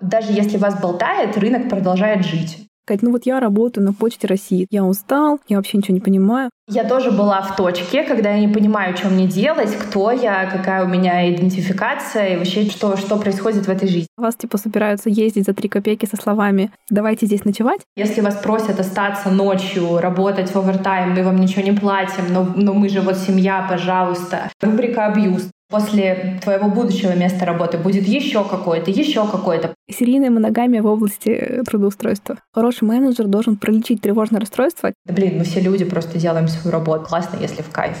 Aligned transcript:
Даже 0.00 0.32
если 0.32 0.58
вас 0.58 0.80
болтает, 0.80 1.36
рынок 1.36 1.68
продолжает 1.68 2.24
жить. 2.24 2.66
Сказать, 2.84 3.02
ну 3.02 3.10
вот 3.10 3.26
я 3.26 3.40
работаю 3.40 3.84
на 3.84 3.92
Почте 3.92 4.26
России, 4.26 4.66
я 4.70 4.84
устал, 4.84 5.40
я 5.48 5.56
вообще 5.56 5.78
ничего 5.78 5.94
не 5.94 6.00
понимаю. 6.00 6.50
Я 6.68 6.82
тоже 6.82 7.12
была 7.12 7.42
в 7.42 7.54
точке, 7.54 8.02
когда 8.02 8.30
я 8.30 8.40
не 8.40 8.52
понимаю, 8.52 8.96
что 8.96 9.08
мне 9.08 9.28
делать, 9.28 9.72
кто 9.76 10.10
я, 10.10 10.50
какая 10.50 10.84
у 10.84 10.88
меня 10.88 11.32
идентификация 11.32 12.34
и 12.34 12.36
вообще 12.36 12.64
что, 12.64 12.96
что 12.96 13.16
происходит 13.18 13.66
в 13.66 13.70
этой 13.70 13.86
жизни. 13.86 14.08
Вас 14.16 14.34
типа 14.34 14.58
собираются 14.58 15.08
ездить 15.08 15.46
за 15.46 15.54
три 15.54 15.68
копейки 15.68 16.06
со 16.06 16.16
словами 16.16 16.72
«давайте 16.90 17.26
здесь 17.26 17.44
ночевать». 17.44 17.82
Если 17.94 18.20
вас 18.20 18.34
просят 18.34 18.80
остаться 18.80 19.30
ночью, 19.30 19.98
работать 19.98 20.50
в 20.50 20.56
овертайм, 20.56 21.12
мы 21.12 21.22
вам 21.22 21.36
ничего 21.36 21.62
не 21.62 21.70
платим, 21.70 22.32
но, 22.32 22.44
но 22.56 22.74
мы 22.74 22.88
же 22.88 23.00
вот 23.00 23.16
семья, 23.16 23.64
пожалуйста. 23.70 24.50
Рубрика 24.60 25.06
«Абьюз». 25.06 25.48
После 25.68 26.38
твоего 26.44 26.68
будущего 26.68 27.12
места 27.16 27.44
работы 27.44 27.76
будет 27.76 28.06
еще 28.06 28.44
какое-то, 28.44 28.92
еще 28.92 29.26
какое-то. 29.26 29.74
Серийная 29.90 30.30
моногамия 30.30 30.80
в 30.80 30.86
области 30.86 31.30
э, 31.30 31.64
трудоустройства. 31.64 32.38
Хороший 32.54 32.84
менеджер 32.84 33.26
должен 33.26 33.56
пролечить 33.56 34.00
тревожное 34.00 34.40
расстройство. 34.40 34.92
Да 35.04 35.12
блин, 35.12 35.38
мы 35.38 35.44
все 35.44 35.60
люди 35.60 35.84
просто 35.84 36.20
делаем 36.20 36.46
свою 36.56 36.72
работу. 36.72 37.04
Классно, 37.06 37.38
если 37.40 37.62
в 37.62 37.70
кайф. 37.70 37.96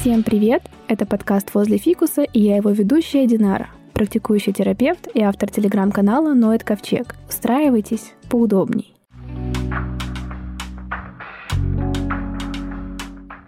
Всем 0.00 0.24
привет! 0.24 0.62
Это 0.88 1.06
подкаст 1.06 1.54
«Возле 1.54 1.78
фикуса» 1.78 2.22
и 2.22 2.40
я 2.40 2.56
его 2.56 2.70
ведущая 2.70 3.26
Динара, 3.26 3.70
практикующий 3.94 4.52
терапевт 4.52 5.06
и 5.14 5.22
автор 5.22 5.48
телеграм-канала 5.48 6.34
«Ноэт 6.34 6.64
Ковчег». 6.64 7.14
Устраивайтесь 7.28 8.12
поудобней. 8.28 8.96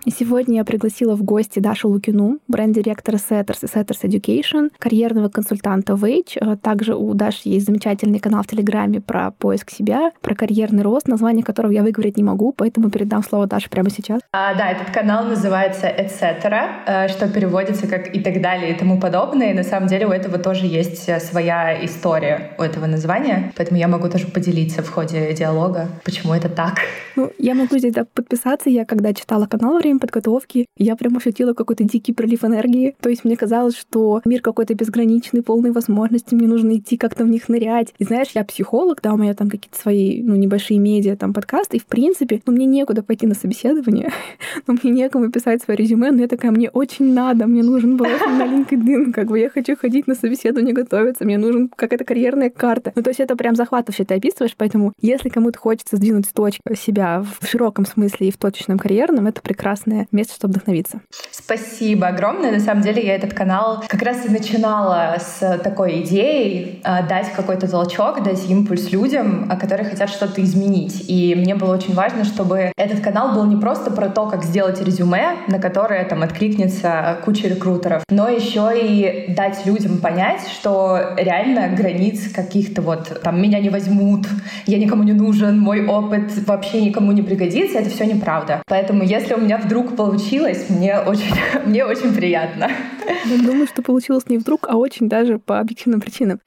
И 0.04 0.10
сегодня 0.10 0.56
я 0.56 0.64
пригласила 0.64 1.16
в 1.16 1.22
гости 1.22 1.60
Дашу 1.60 1.88
Лукину, 1.88 2.38
бренд-директора 2.46 3.16
Setters 3.16 3.60
и 3.62 3.66
Setters 3.66 4.02
Education, 4.02 4.70
карьерного 4.78 5.30
консультанта 5.30 5.94
Wage. 5.94 6.36
А 6.40 6.56
также 6.56 6.94
у 6.94 7.14
Даши 7.14 7.48
есть 7.48 7.64
замечательный 7.64 8.18
канал 8.18 8.42
в 8.42 8.46
Телеграме 8.46 9.00
про 9.00 9.30
поиск 9.30 9.70
себя, 9.70 10.12
про 10.20 10.34
карьерный 10.34 10.82
рост, 10.82 11.08
название 11.08 11.42
которого 11.42 11.72
я 11.72 11.82
выговорить 11.82 12.18
не 12.18 12.22
могу, 12.22 12.52
поэтому 12.52 12.90
передам 12.90 13.22
слово 13.22 13.46
Даше 13.46 13.70
прямо 13.70 13.88
сейчас. 13.88 14.20
А, 14.32 14.54
да, 14.54 14.72
этот 14.72 14.90
канал 14.90 15.24
называется 15.24 15.86
etc., 15.86 16.84
э, 16.86 17.08
что 17.08 17.26
переводится 17.26 17.86
как 17.86 18.14
и 18.14 18.20
так 18.20 18.42
далее 18.42 18.74
и 18.74 18.78
тому 18.78 19.00
подобное. 19.00 19.52
И 19.52 19.54
на 19.54 19.64
самом 19.64 19.88
деле 19.88 20.06
у 20.06 20.10
этого 20.10 20.36
тоже 20.36 20.66
есть 20.66 21.08
э, 21.08 21.18
своя 21.18 21.82
история 21.82 22.50
у 22.58 22.62
этого 22.62 22.84
названия, 22.84 23.54
поэтому 23.56 23.78
я 23.78 23.88
могу 23.88 24.10
тоже 24.10 24.26
поделиться 24.26 24.82
в 24.82 24.90
ходе 24.90 25.32
диалога, 25.32 25.88
почему 26.04 26.34
это 26.34 26.50
так. 26.50 26.80
Ну, 27.16 27.30
я 27.38 27.54
могу 27.54 27.78
здесь 27.78 27.94
да, 27.94 28.04
подписаться. 28.04 28.68
Я 28.68 28.84
когда 28.84 29.14
читала 29.14 29.46
канал 29.46 29.78
время 29.78 29.93
время 29.94 30.00
подготовки 30.00 30.66
я 30.76 30.96
прям 30.96 31.16
ощутила 31.16 31.52
какой-то 31.52 31.84
дикий 31.84 32.12
прилив 32.12 32.44
энергии. 32.44 32.96
То 33.00 33.08
есть 33.08 33.24
мне 33.24 33.36
казалось, 33.36 33.76
что 33.76 34.20
мир 34.24 34.40
какой-то 34.40 34.74
безграничный, 34.74 35.42
полный 35.42 35.70
возможностей, 35.70 36.34
мне 36.34 36.48
нужно 36.48 36.76
идти 36.76 36.96
как-то 36.96 37.24
в 37.24 37.28
них 37.28 37.48
нырять. 37.48 37.94
И 37.98 38.04
знаешь, 38.04 38.28
я 38.34 38.44
психолог, 38.44 39.00
да, 39.02 39.12
у 39.14 39.16
меня 39.16 39.34
там 39.34 39.48
какие-то 39.48 39.78
свои, 39.78 40.22
ну, 40.22 40.34
небольшие 40.34 40.78
медиа, 40.78 41.16
там, 41.16 41.32
подкасты, 41.32 41.76
и 41.76 41.80
в 41.80 41.86
принципе, 41.86 42.40
ну, 42.46 42.52
мне 42.52 42.66
некуда 42.66 43.02
пойти 43.02 43.26
на 43.26 43.34
собеседование, 43.34 44.10
но 44.66 44.74
мне 44.82 44.92
некому 44.92 45.30
писать 45.30 45.62
свое 45.62 45.76
резюме, 45.76 46.10
но 46.10 46.22
я 46.22 46.28
такая, 46.28 46.50
мне 46.50 46.70
очень 46.70 47.12
надо, 47.12 47.46
мне 47.46 47.62
нужен 47.62 47.96
был 47.96 48.06
на 48.06 48.44
LinkedIn, 48.44 49.12
как 49.14 49.28
бы 49.28 49.38
я 49.38 49.48
хочу 49.48 49.76
ходить 49.76 50.06
на 50.06 50.14
собеседование, 50.14 50.74
готовиться, 50.74 51.24
мне 51.24 51.38
нужен 51.38 51.70
какая-то 51.74 52.04
карьерная 52.04 52.50
карта. 52.50 52.92
Ну, 52.94 53.02
то 53.02 53.10
есть 53.10 53.20
это 53.20 53.36
прям 53.36 53.54
захватывающе 53.54 54.04
ты 54.04 54.14
описываешь, 54.14 54.54
поэтому 54.56 54.92
если 55.00 55.28
кому-то 55.28 55.58
хочется 55.58 55.96
сдвинуть 55.96 56.26
с 56.26 56.32
точки 56.32 56.60
себя 56.74 57.22
в 57.40 57.46
широком 57.46 57.86
смысле 57.86 58.28
и 58.28 58.30
в 58.32 58.36
точечном 58.36 58.78
карьерном, 58.78 59.26
это 59.26 59.40
прекрасно 59.40 59.83
прекрасное 59.84 60.06
место, 60.12 60.34
чтобы 60.34 60.54
вдохновиться. 60.54 61.00
Спасибо 61.30 62.08
огромное. 62.08 62.52
На 62.52 62.60
самом 62.60 62.82
деле 62.82 63.04
я 63.04 63.14
этот 63.14 63.34
канал 63.34 63.82
как 63.86 64.02
раз 64.02 64.24
и 64.26 64.28
начинала 64.28 65.16
с 65.18 65.58
такой 65.58 66.02
идеей 66.02 66.80
э, 66.84 67.06
дать 67.08 67.32
какой-то 67.32 67.68
толчок, 67.68 68.22
дать 68.22 68.48
импульс 68.48 68.90
людям, 68.90 69.48
которые 69.60 69.88
хотят 69.88 70.10
что-то 70.10 70.42
изменить. 70.42 71.04
И 71.08 71.34
мне 71.34 71.54
было 71.54 71.74
очень 71.74 71.94
важно, 71.94 72.24
чтобы 72.24 72.72
этот 72.76 73.00
канал 73.00 73.34
был 73.34 73.44
не 73.46 73.56
просто 73.56 73.90
про 73.90 74.08
то, 74.08 74.26
как 74.26 74.44
сделать 74.44 74.80
резюме, 74.80 75.36
на 75.48 75.58
которое 75.58 76.04
там 76.04 76.22
откликнется 76.22 77.18
куча 77.24 77.48
рекрутеров, 77.48 78.02
но 78.10 78.28
еще 78.28 78.70
и 78.74 79.34
дать 79.34 79.66
людям 79.66 79.98
понять, 79.98 80.42
что 80.48 81.14
реально 81.16 81.74
границ 81.76 82.32
каких-то 82.32 82.82
вот 82.82 83.20
там 83.22 83.40
меня 83.40 83.60
не 83.60 83.68
возьмут, 83.68 84.26
я 84.66 84.78
никому 84.78 85.02
не 85.02 85.12
нужен, 85.12 85.58
мой 85.58 85.86
опыт 85.86 86.32
вообще 86.46 86.80
никому 86.80 87.12
не 87.12 87.22
пригодится, 87.22 87.78
это 87.78 87.90
все 87.90 88.06
неправда. 88.06 88.62
Поэтому 88.66 89.02
если 89.02 89.34
у 89.34 89.40
меня 89.40 89.58
вдруг 89.58 89.73
вдруг 89.74 89.96
получилось, 89.96 90.66
мне 90.68 91.00
очень, 91.00 91.34
мне 91.66 91.84
очень 91.84 92.14
приятно. 92.14 92.70
Думаю, 93.44 93.66
что 93.66 93.82
получилось 93.82 94.28
не 94.28 94.38
вдруг, 94.38 94.68
а 94.68 94.76
очень 94.76 95.08
даже 95.08 95.40
по 95.40 95.58
объективным 95.58 96.00
причинам. 96.00 96.38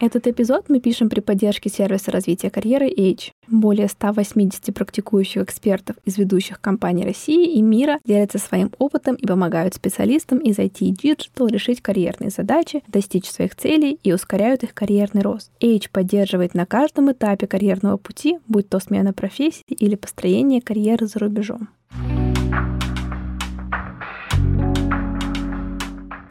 Этот 0.00 0.26
эпизод 0.26 0.70
мы 0.70 0.80
пишем 0.80 1.10
при 1.10 1.20
поддержке 1.20 1.68
сервиса 1.68 2.10
развития 2.10 2.48
карьеры 2.48 2.88
H. 2.88 3.32
Более 3.48 3.86
180 3.86 4.74
практикующих 4.74 5.42
экспертов 5.42 5.94
из 6.06 6.16
ведущих 6.16 6.58
компаний 6.58 7.04
России 7.04 7.52
и 7.52 7.60
мира 7.60 7.98
делятся 8.06 8.38
своим 8.38 8.72
опытом 8.78 9.14
и 9.16 9.26
помогают 9.26 9.74
специалистам 9.74 10.38
из 10.38 10.58
IT 10.58 10.78
и 10.80 10.94
Digital 10.94 11.50
решить 11.50 11.82
карьерные 11.82 12.30
задачи, 12.30 12.82
достичь 12.88 13.30
своих 13.30 13.54
целей 13.54 13.98
и 14.02 14.14
ускоряют 14.14 14.62
их 14.62 14.72
карьерный 14.72 15.20
рост. 15.20 15.50
H 15.62 15.90
поддерживает 15.90 16.54
на 16.54 16.64
каждом 16.64 17.12
этапе 17.12 17.46
карьерного 17.46 17.98
пути, 17.98 18.38
будь 18.48 18.70
то 18.70 18.80
смена 18.80 19.12
профессии 19.12 19.62
или 19.68 19.96
построение 19.96 20.62
карьеры 20.62 21.08
за 21.08 21.18
рубежом. 21.18 21.68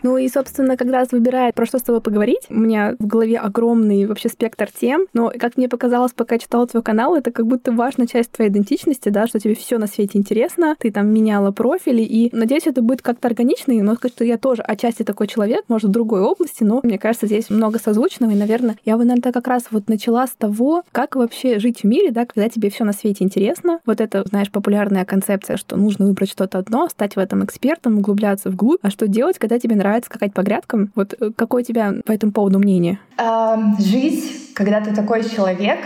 Ну 0.04 0.18
и, 0.18 0.28
собственно, 0.30 0.78
когда 0.78 1.00
раз 1.00 1.12
выбирает, 1.12 1.56
про 1.56 1.66
что 1.66 1.80
с 1.80 1.82
тобой 1.82 2.02
поговорить, 2.02 2.42
у 2.50 2.56
меня 2.56 2.96
в 3.00 3.08
голове 3.08 3.38
огромный 3.38 4.06
вообще 4.06 4.30
спектр 4.30 4.70
тем, 4.72 5.08
но, 5.14 5.32
как 5.40 5.58
мне 5.58 5.70
показалось, 5.70 6.12
пока 6.12 6.36
я 6.36 6.40
читала 6.40 6.68
твой 6.68 6.84
канал, 6.84 7.16
это 7.16 7.32
как 7.32 7.48
будто 7.48 7.72
важная 7.72 8.08
часть 8.08 8.32
твоей 8.32 8.52
идентичности, 8.52 9.10
да, 9.10 9.28
что 9.28 9.40
тебе 9.40 9.56
все 9.56 9.78
на 9.78 9.88
свете 9.88 10.18
интересно, 10.18 10.76
ты 10.78 10.92
там 10.92 11.08
меняла 11.08 11.52
профили, 11.52 12.02
и, 12.02 12.30
надеюсь, 12.36 12.68
это 12.68 12.82
будет 12.82 13.02
как-то 13.02 13.28
органично, 13.28 13.72
и, 13.72 13.82
может, 13.82 14.12
что 14.12 14.26
я 14.26 14.38
тоже 14.38 14.62
отчасти 14.62 15.04
такой 15.04 15.28
человек, 15.28 15.64
может, 15.68 15.90
в 15.90 15.94
другой 15.94 16.22
области, 16.22 16.64
но, 16.64 16.82
мне 16.84 16.98
кажется, 16.98 17.28
здесь 17.28 17.50
много 17.50 17.80
созвучного, 17.80 18.32
и, 18.32 18.36
наверное, 18.36 18.78
я 18.86 18.98
бы, 18.98 19.06
наверное, 19.06 19.32
как 19.32 19.48
раз 19.48 19.66
вот 19.72 19.88
начала 19.88 20.28
с 20.28 20.32
того, 20.32 20.84
как 20.92 21.16
вообще 21.16 21.60
жить 21.60 21.82
в 21.82 21.84
мире, 21.86 22.12
да, 22.12 22.26
когда 22.26 22.50
тебе 22.50 22.70
все 22.70 22.84
на 22.84 22.94
свете 22.94 23.24
интересно. 23.24 23.80
Вот 23.86 24.02
это, 24.02 24.24
знаешь, 24.28 24.52
популярная 24.52 25.06
концепция, 25.06 25.58
что 25.58 25.78
нужно 25.78 26.06
выбрать 26.08 26.30
что-то 26.30 26.58
одно, 26.58 26.88
стать 26.90 27.16
в 27.16 27.20
этом 27.20 27.46
экспертом, 27.46 28.00
углубляться 28.00 28.50
вглубь, 28.50 28.80
а 28.82 28.90
что 28.90 29.08
делать, 29.08 29.38
когда 29.38 29.60
тебе 29.60 29.76
нравится 29.76 29.89
нравится 29.90 30.10
скакать 30.10 30.34
по 30.34 30.42
грядкам. 30.42 30.92
Вот 30.96 31.14
э, 31.20 31.32
какое 31.36 31.64
у 31.64 31.66
тебя 31.66 31.94
по 32.06 32.12
этому 32.12 32.32
поводу 32.32 32.60
мнение? 32.60 33.00
Эм, 33.18 33.76
жить, 33.80 34.54
когда 34.54 34.82
ты 34.82 34.94
такой 34.94 35.24
человек, 35.24 35.80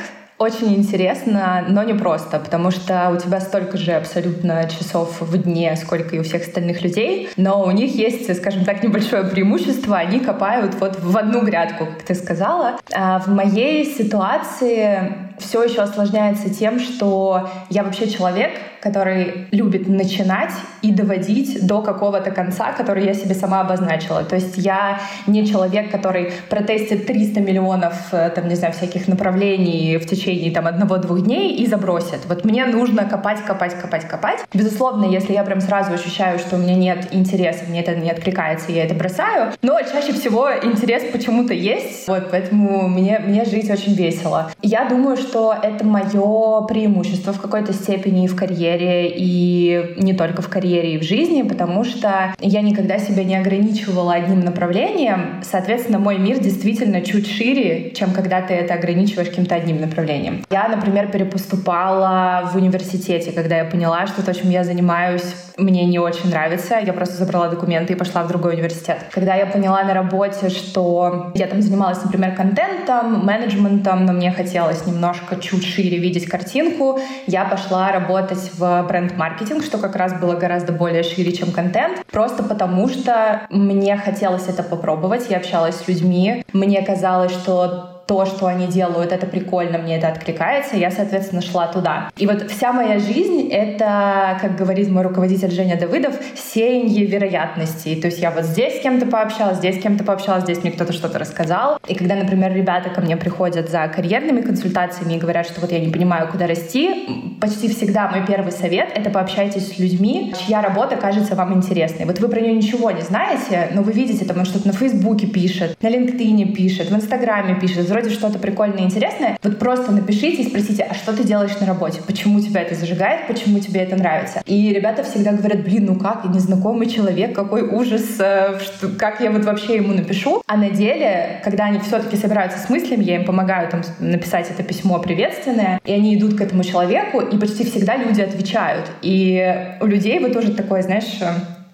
очень 0.44 0.76
интересно, 0.76 1.64
но 1.70 1.84
не 1.84 1.94
просто, 1.94 2.40
потому 2.40 2.72
что 2.72 3.10
у 3.12 3.18
тебя 3.18 3.40
столько 3.40 3.78
же 3.78 3.94
абсолютно 3.94 4.68
часов 4.68 5.22
в 5.22 5.38
дне, 5.38 5.76
сколько 5.78 6.16
и 6.16 6.20
у 6.20 6.24
всех 6.24 6.42
остальных 6.42 6.82
людей, 6.82 7.30
но 7.38 7.64
у 7.64 7.72
них 7.72 7.96
есть, 7.96 8.36
скажем 8.36 8.66
так, 8.66 8.84
небольшое 8.84 9.24
преимущество, 9.24 9.96
они 9.96 10.20
копают 10.20 10.76
вот 10.76 11.00
в 11.00 11.18
одну 11.18 11.44
грядку, 11.44 11.86
как 11.86 12.04
ты 12.04 12.16
сказала. 12.16 12.74
А 12.94 13.20
в 13.20 13.28
моей 13.28 13.86
ситуации 13.86 15.14
все 15.40 15.64
еще 15.64 15.82
осложняется 15.82 16.50
тем, 16.50 16.80
что 16.80 17.50
я 17.70 17.84
вообще 17.84 18.10
человек, 18.10 18.52
который 18.84 19.48
любит 19.52 19.88
начинать 19.88 20.52
и 20.82 20.92
доводить 20.92 21.66
до 21.66 21.82
какого-то 21.82 22.32
конца, 22.32 22.74
который 22.74 23.06
я 23.06 23.14
себе 23.14 23.34
сама 23.34 23.62
обозначила. 23.62 24.24
То 24.26 24.36
есть 24.36 24.58
я 24.58 25.00
не 25.26 25.48
человек, 25.48 25.90
который 25.90 26.34
протестит 26.50 27.06
300 27.08 27.40
миллионов, 27.40 27.94
э, 28.12 28.30
там, 28.36 28.50
не 28.50 28.56
знаю, 28.56 28.74
всяких 28.74 29.08
направлений 29.08 29.98
в 29.98 30.06
течение 30.06 30.52
там 30.52 30.68
одного-двух 30.68 31.22
дней 31.22 31.56
и 31.56 31.66
забросит. 31.66 32.26
Вот 32.28 32.44
мне 32.44 32.66
нужно 32.66 33.06
копать, 33.06 33.40
копать, 33.46 33.74
копать, 33.80 34.06
копать. 34.06 34.40
Безусловно, 34.54 35.06
если 35.06 35.32
я 35.32 35.44
прям 35.44 35.62
сразу 35.62 35.94
ощущаю, 35.94 36.38
что 36.40 36.58
у 36.58 36.60
меня 36.60 36.76
нет 36.76 37.08
интереса, 37.12 37.64
мне 37.70 37.80
это 37.80 37.96
не 37.96 38.12
откликается, 38.12 38.74
я 38.74 38.84
это 38.84 38.96
бросаю. 38.96 39.54
Но 39.62 39.80
чаще 39.80 40.12
всего 40.12 40.50
интерес 40.62 41.04
почему-то 41.10 41.54
есть. 41.54 42.06
Вот, 42.10 42.32
поэтому 42.32 42.90
мне, 42.90 43.20
мне 43.20 43.46
жить 43.46 43.70
очень 43.72 43.94
весело. 43.94 44.52
Я 44.62 44.90
думаю, 44.90 45.16
что 45.16 45.56
это 45.64 45.86
мое 45.86 46.66
преимущество 46.68 47.32
в 47.32 47.40
какой-то 47.40 47.72
степени 47.72 48.26
и 48.26 48.28
в 48.28 48.36
карьере 48.36 48.73
карьере 48.74 49.14
и 49.16 49.94
не 49.98 50.14
только 50.14 50.42
в 50.42 50.50
карьере 50.50 50.96
и 50.96 50.98
в 50.98 51.04
жизни, 51.04 51.44
потому 51.44 51.84
что 51.84 52.34
я 52.40 52.62
никогда 52.62 52.98
себя 52.98 53.24
не 53.24 53.36
ограничивала 53.36 54.14
одним 54.14 54.42
направлением. 54.42 55.42
Соответственно, 55.44 56.00
мой 56.00 56.18
мир 56.18 56.40
действительно 56.40 57.02
чуть 57.02 57.28
шире, 57.28 57.92
чем 57.92 58.12
когда 58.12 58.42
ты 58.42 58.54
это 58.54 58.74
ограничиваешь 58.74 59.30
каким-то 59.30 59.56
одним 59.56 59.82
направлением. 59.82 60.44
Я, 60.50 60.68
например, 60.68 61.12
перепоступала 61.12 62.50
в 62.52 62.56
университете, 62.56 63.32
когда 63.32 63.58
я 63.58 63.66
поняла, 63.66 64.08
что 64.08 64.26
то, 64.26 64.34
чем 64.34 64.50
я 64.50 64.64
занимаюсь, 64.64 65.24
мне 65.58 65.86
не 65.86 66.00
очень 66.00 66.30
нравится. 66.30 66.80
Я 66.80 66.94
просто 66.94 67.16
забрала 67.16 67.50
документы 67.50 67.94
и 67.94 67.96
пошла 67.96 68.24
в 68.24 68.28
другой 68.28 68.54
университет. 68.54 69.06
Когда 69.12 69.36
я 69.36 69.46
поняла 69.46 69.84
на 69.84 69.94
работе, 69.94 70.50
что 70.50 71.32
я 71.36 71.48
там 71.48 71.62
занималась, 71.62 72.04
например, 72.04 72.36
контентом, 72.36 73.26
менеджментом, 73.26 74.06
но 74.06 74.14
мне 74.14 74.32
хотелось 74.32 74.86
немножко 74.86 75.36
чуть 75.38 75.66
шире 75.66 75.98
видеть 75.98 76.26
картинку, 76.26 77.00
я 77.28 77.46
пошла 77.46 77.92
работать 77.92 78.52
в 78.58 78.84
бренд-маркетинг, 78.88 79.64
что 79.64 79.78
как 79.78 79.96
раз 79.96 80.20
было 80.20 80.34
гораздо 80.34 80.74
более 80.74 81.04
шире, 81.04 81.32
чем 81.32 81.52
контент, 81.52 82.06
просто 82.12 82.44
потому 82.44 82.88
что 82.90 83.48
мне 83.50 83.98
хотелось 83.98 84.48
это 84.48 84.64
попробовать. 84.64 85.30
Я 85.30 85.38
общалась 85.38 85.76
с 85.76 85.88
людьми, 85.88 86.46
мне 86.54 86.82
казалось, 86.82 87.32
что 87.32 87.93
то, 88.06 88.26
что 88.26 88.48
они 88.48 88.68
делают, 88.68 89.12
это 89.12 89.26
прикольно, 89.26 89.78
мне 89.78 89.98
это 89.98 90.10
откликается, 90.10 90.76
я, 90.76 90.92
соответственно, 90.92 91.42
шла 91.42 91.68
туда. 91.68 92.10
И 92.18 92.28
вот 92.28 92.50
вся 92.52 92.74
моя 92.74 93.00
жизнь— 93.00 93.50
это, 93.52 94.38
как 94.42 94.58
говорит 94.58 94.90
мой 94.90 95.04
руководитель 95.04 95.52
Женя 95.52 95.80
Давыдов, 95.80 96.16
сеяние 96.36 97.06
вероятностей. 97.06 98.00
То 98.00 98.08
есть 98.08 98.20
я 98.20 98.32
вот 98.32 98.44
здесь 98.44 98.80
с 98.80 98.82
кем-то 98.82 99.06
пообщалась, 99.06 99.58
здесь 99.58 99.80
с 99.80 99.82
кем-то 99.82 100.04
пообщалась, 100.04 100.44
здесь 100.44 100.62
мне 100.64 100.72
кто-то 100.72 100.94
что-то 100.94 101.20
рассказал. 101.20 101.80
И 101.88 101.96
когда, 101.96 102.16
например, 102.16 102.54
ребята 102.54 102.90
ко 102.90 103.02
мне 103.02 103.16
приходят 103.16 103.70
за 103.70 103.88
карьерными 103.88 104.42
консультациями 104.42 105.14
и 105.14 105.18
говорят, 105.18 105.46
что 105.46 105.62
вот 105.62 105.72
я 105.72 105.80
не 105.80 105.92
понимаю, 105.92 106.28
куда 106.30 106.48
расти, 106.48 107.38
почти 107.40 107.70
всегда 107.70 108.10
мой 108.10 108.26
первый 108.26 108.52
совет— 108.52 108.90
это 108.96 109.10
пообщайтесь 109.10 109.76
с 109.76 109.80
людьми, 109.80 110.34
чья 110.46 110.62
работа 110.62 110.98
кажется 110.98 111.36
вам 111.36 111.54
интересной. 111.54 112.06
Вот 112.06 112.20
вы 112.20 112.28
про 112.28 112.42
нее 112.42 112.54
ничего 112.54 112.92
не 112.92 113.02
знаете, 113.02 113.70
но 113.74 113.82
вы 113.82 113.94
видите, 113.94 114.26
там 114.26 114.40
он 114.40 114.46
что-то 114.46 114.68
на 114.68 114.74
Фейсбуке 114.74 115.28
пишет, 115.28 115.82
на 115.82 115.88
LinkedIn 115.88 116.54
пишет, 116.54 116.90
в 116.90 116.96
Инстаграме 116.96 117.60
пишет, 117.60 117.90
вроде 117.94 118.03
что-то 118.10 118.40
прикольное 118.40 118.80
и 118.80 118.84
интересное, 118.84 119.38
вот 119.44 119.60
просто 119.60 119.92
напишите 119.92 120.44
и 120.44 120.48
спросите, 120.48 120.88
а 120.90 120.94
что 120.94 121.16
ты 121.16 121.24
делаешь 121.24 121.60
на 121.60 121.68
работе? 121.68 122.02
Почему 122.06 122.40
тебя 122.40 122.62
это 122.62 122.76
зажигает? 122.76 123.28
Почему 123.28 123.60
тебе 123.60 123.82
это 123.82 123.96
нравится? 123.96 124.42
И 124.46 124.74
ребята 124.74 125.04
всегда 125.04 125.32
говорят, 125.32 125.64
блин, 125.64 125.86
ну 125.86 125.96
как, 125.96 126.26
незнакомый 126.26 126.88
человек, 126.88 127.36
какой 127.36 127.62
ужас, 127.62 128.04
э, 128.20 128.60
что, 128.60 128.90
как 128.90 129.22
я 129.22 129.32
вот 129.32 129.46
вообще 129.46 129.76
ему 129.76 129.94
напишу? 129.94 130.42
А 130.48 130.58
на 130.58 130.70
деле, 130.70 131.42
когда 131.44 131.66
они 131.66 131.80
все-таки 131.80 132.18
собираются 132.18 132.60
с 132.60 132.70
мыслями, 132.70 133.04
я 133.04 133.16
им 133.16 133.26
помогаю 133.26 133.70
там 133.70 133.82
написать 134.00 134.50
это 134.50 134.64
письмо 134.64 135.00
приветственное, 135.00 135.80
и 135.84 135.92
они 135.92 136.16
идут 136.16 136.38
к 136.38 136.42
этому 136.42 136.64
человеку, 136.64 137.22
и 137.22 137.38
почти 137.38 137.64
всегда 137.64 137.96
люди 137.98 138.22
отвечают. 138.22 138.86
И 139.02 139.76
у 139.82 139.86
людей 139.86 140.20
вот 140.20 140.34
тоже 140.34 140.52
такое, 140.54 140.82
знаешь, 140.82 141.20
э, 141.22 141.26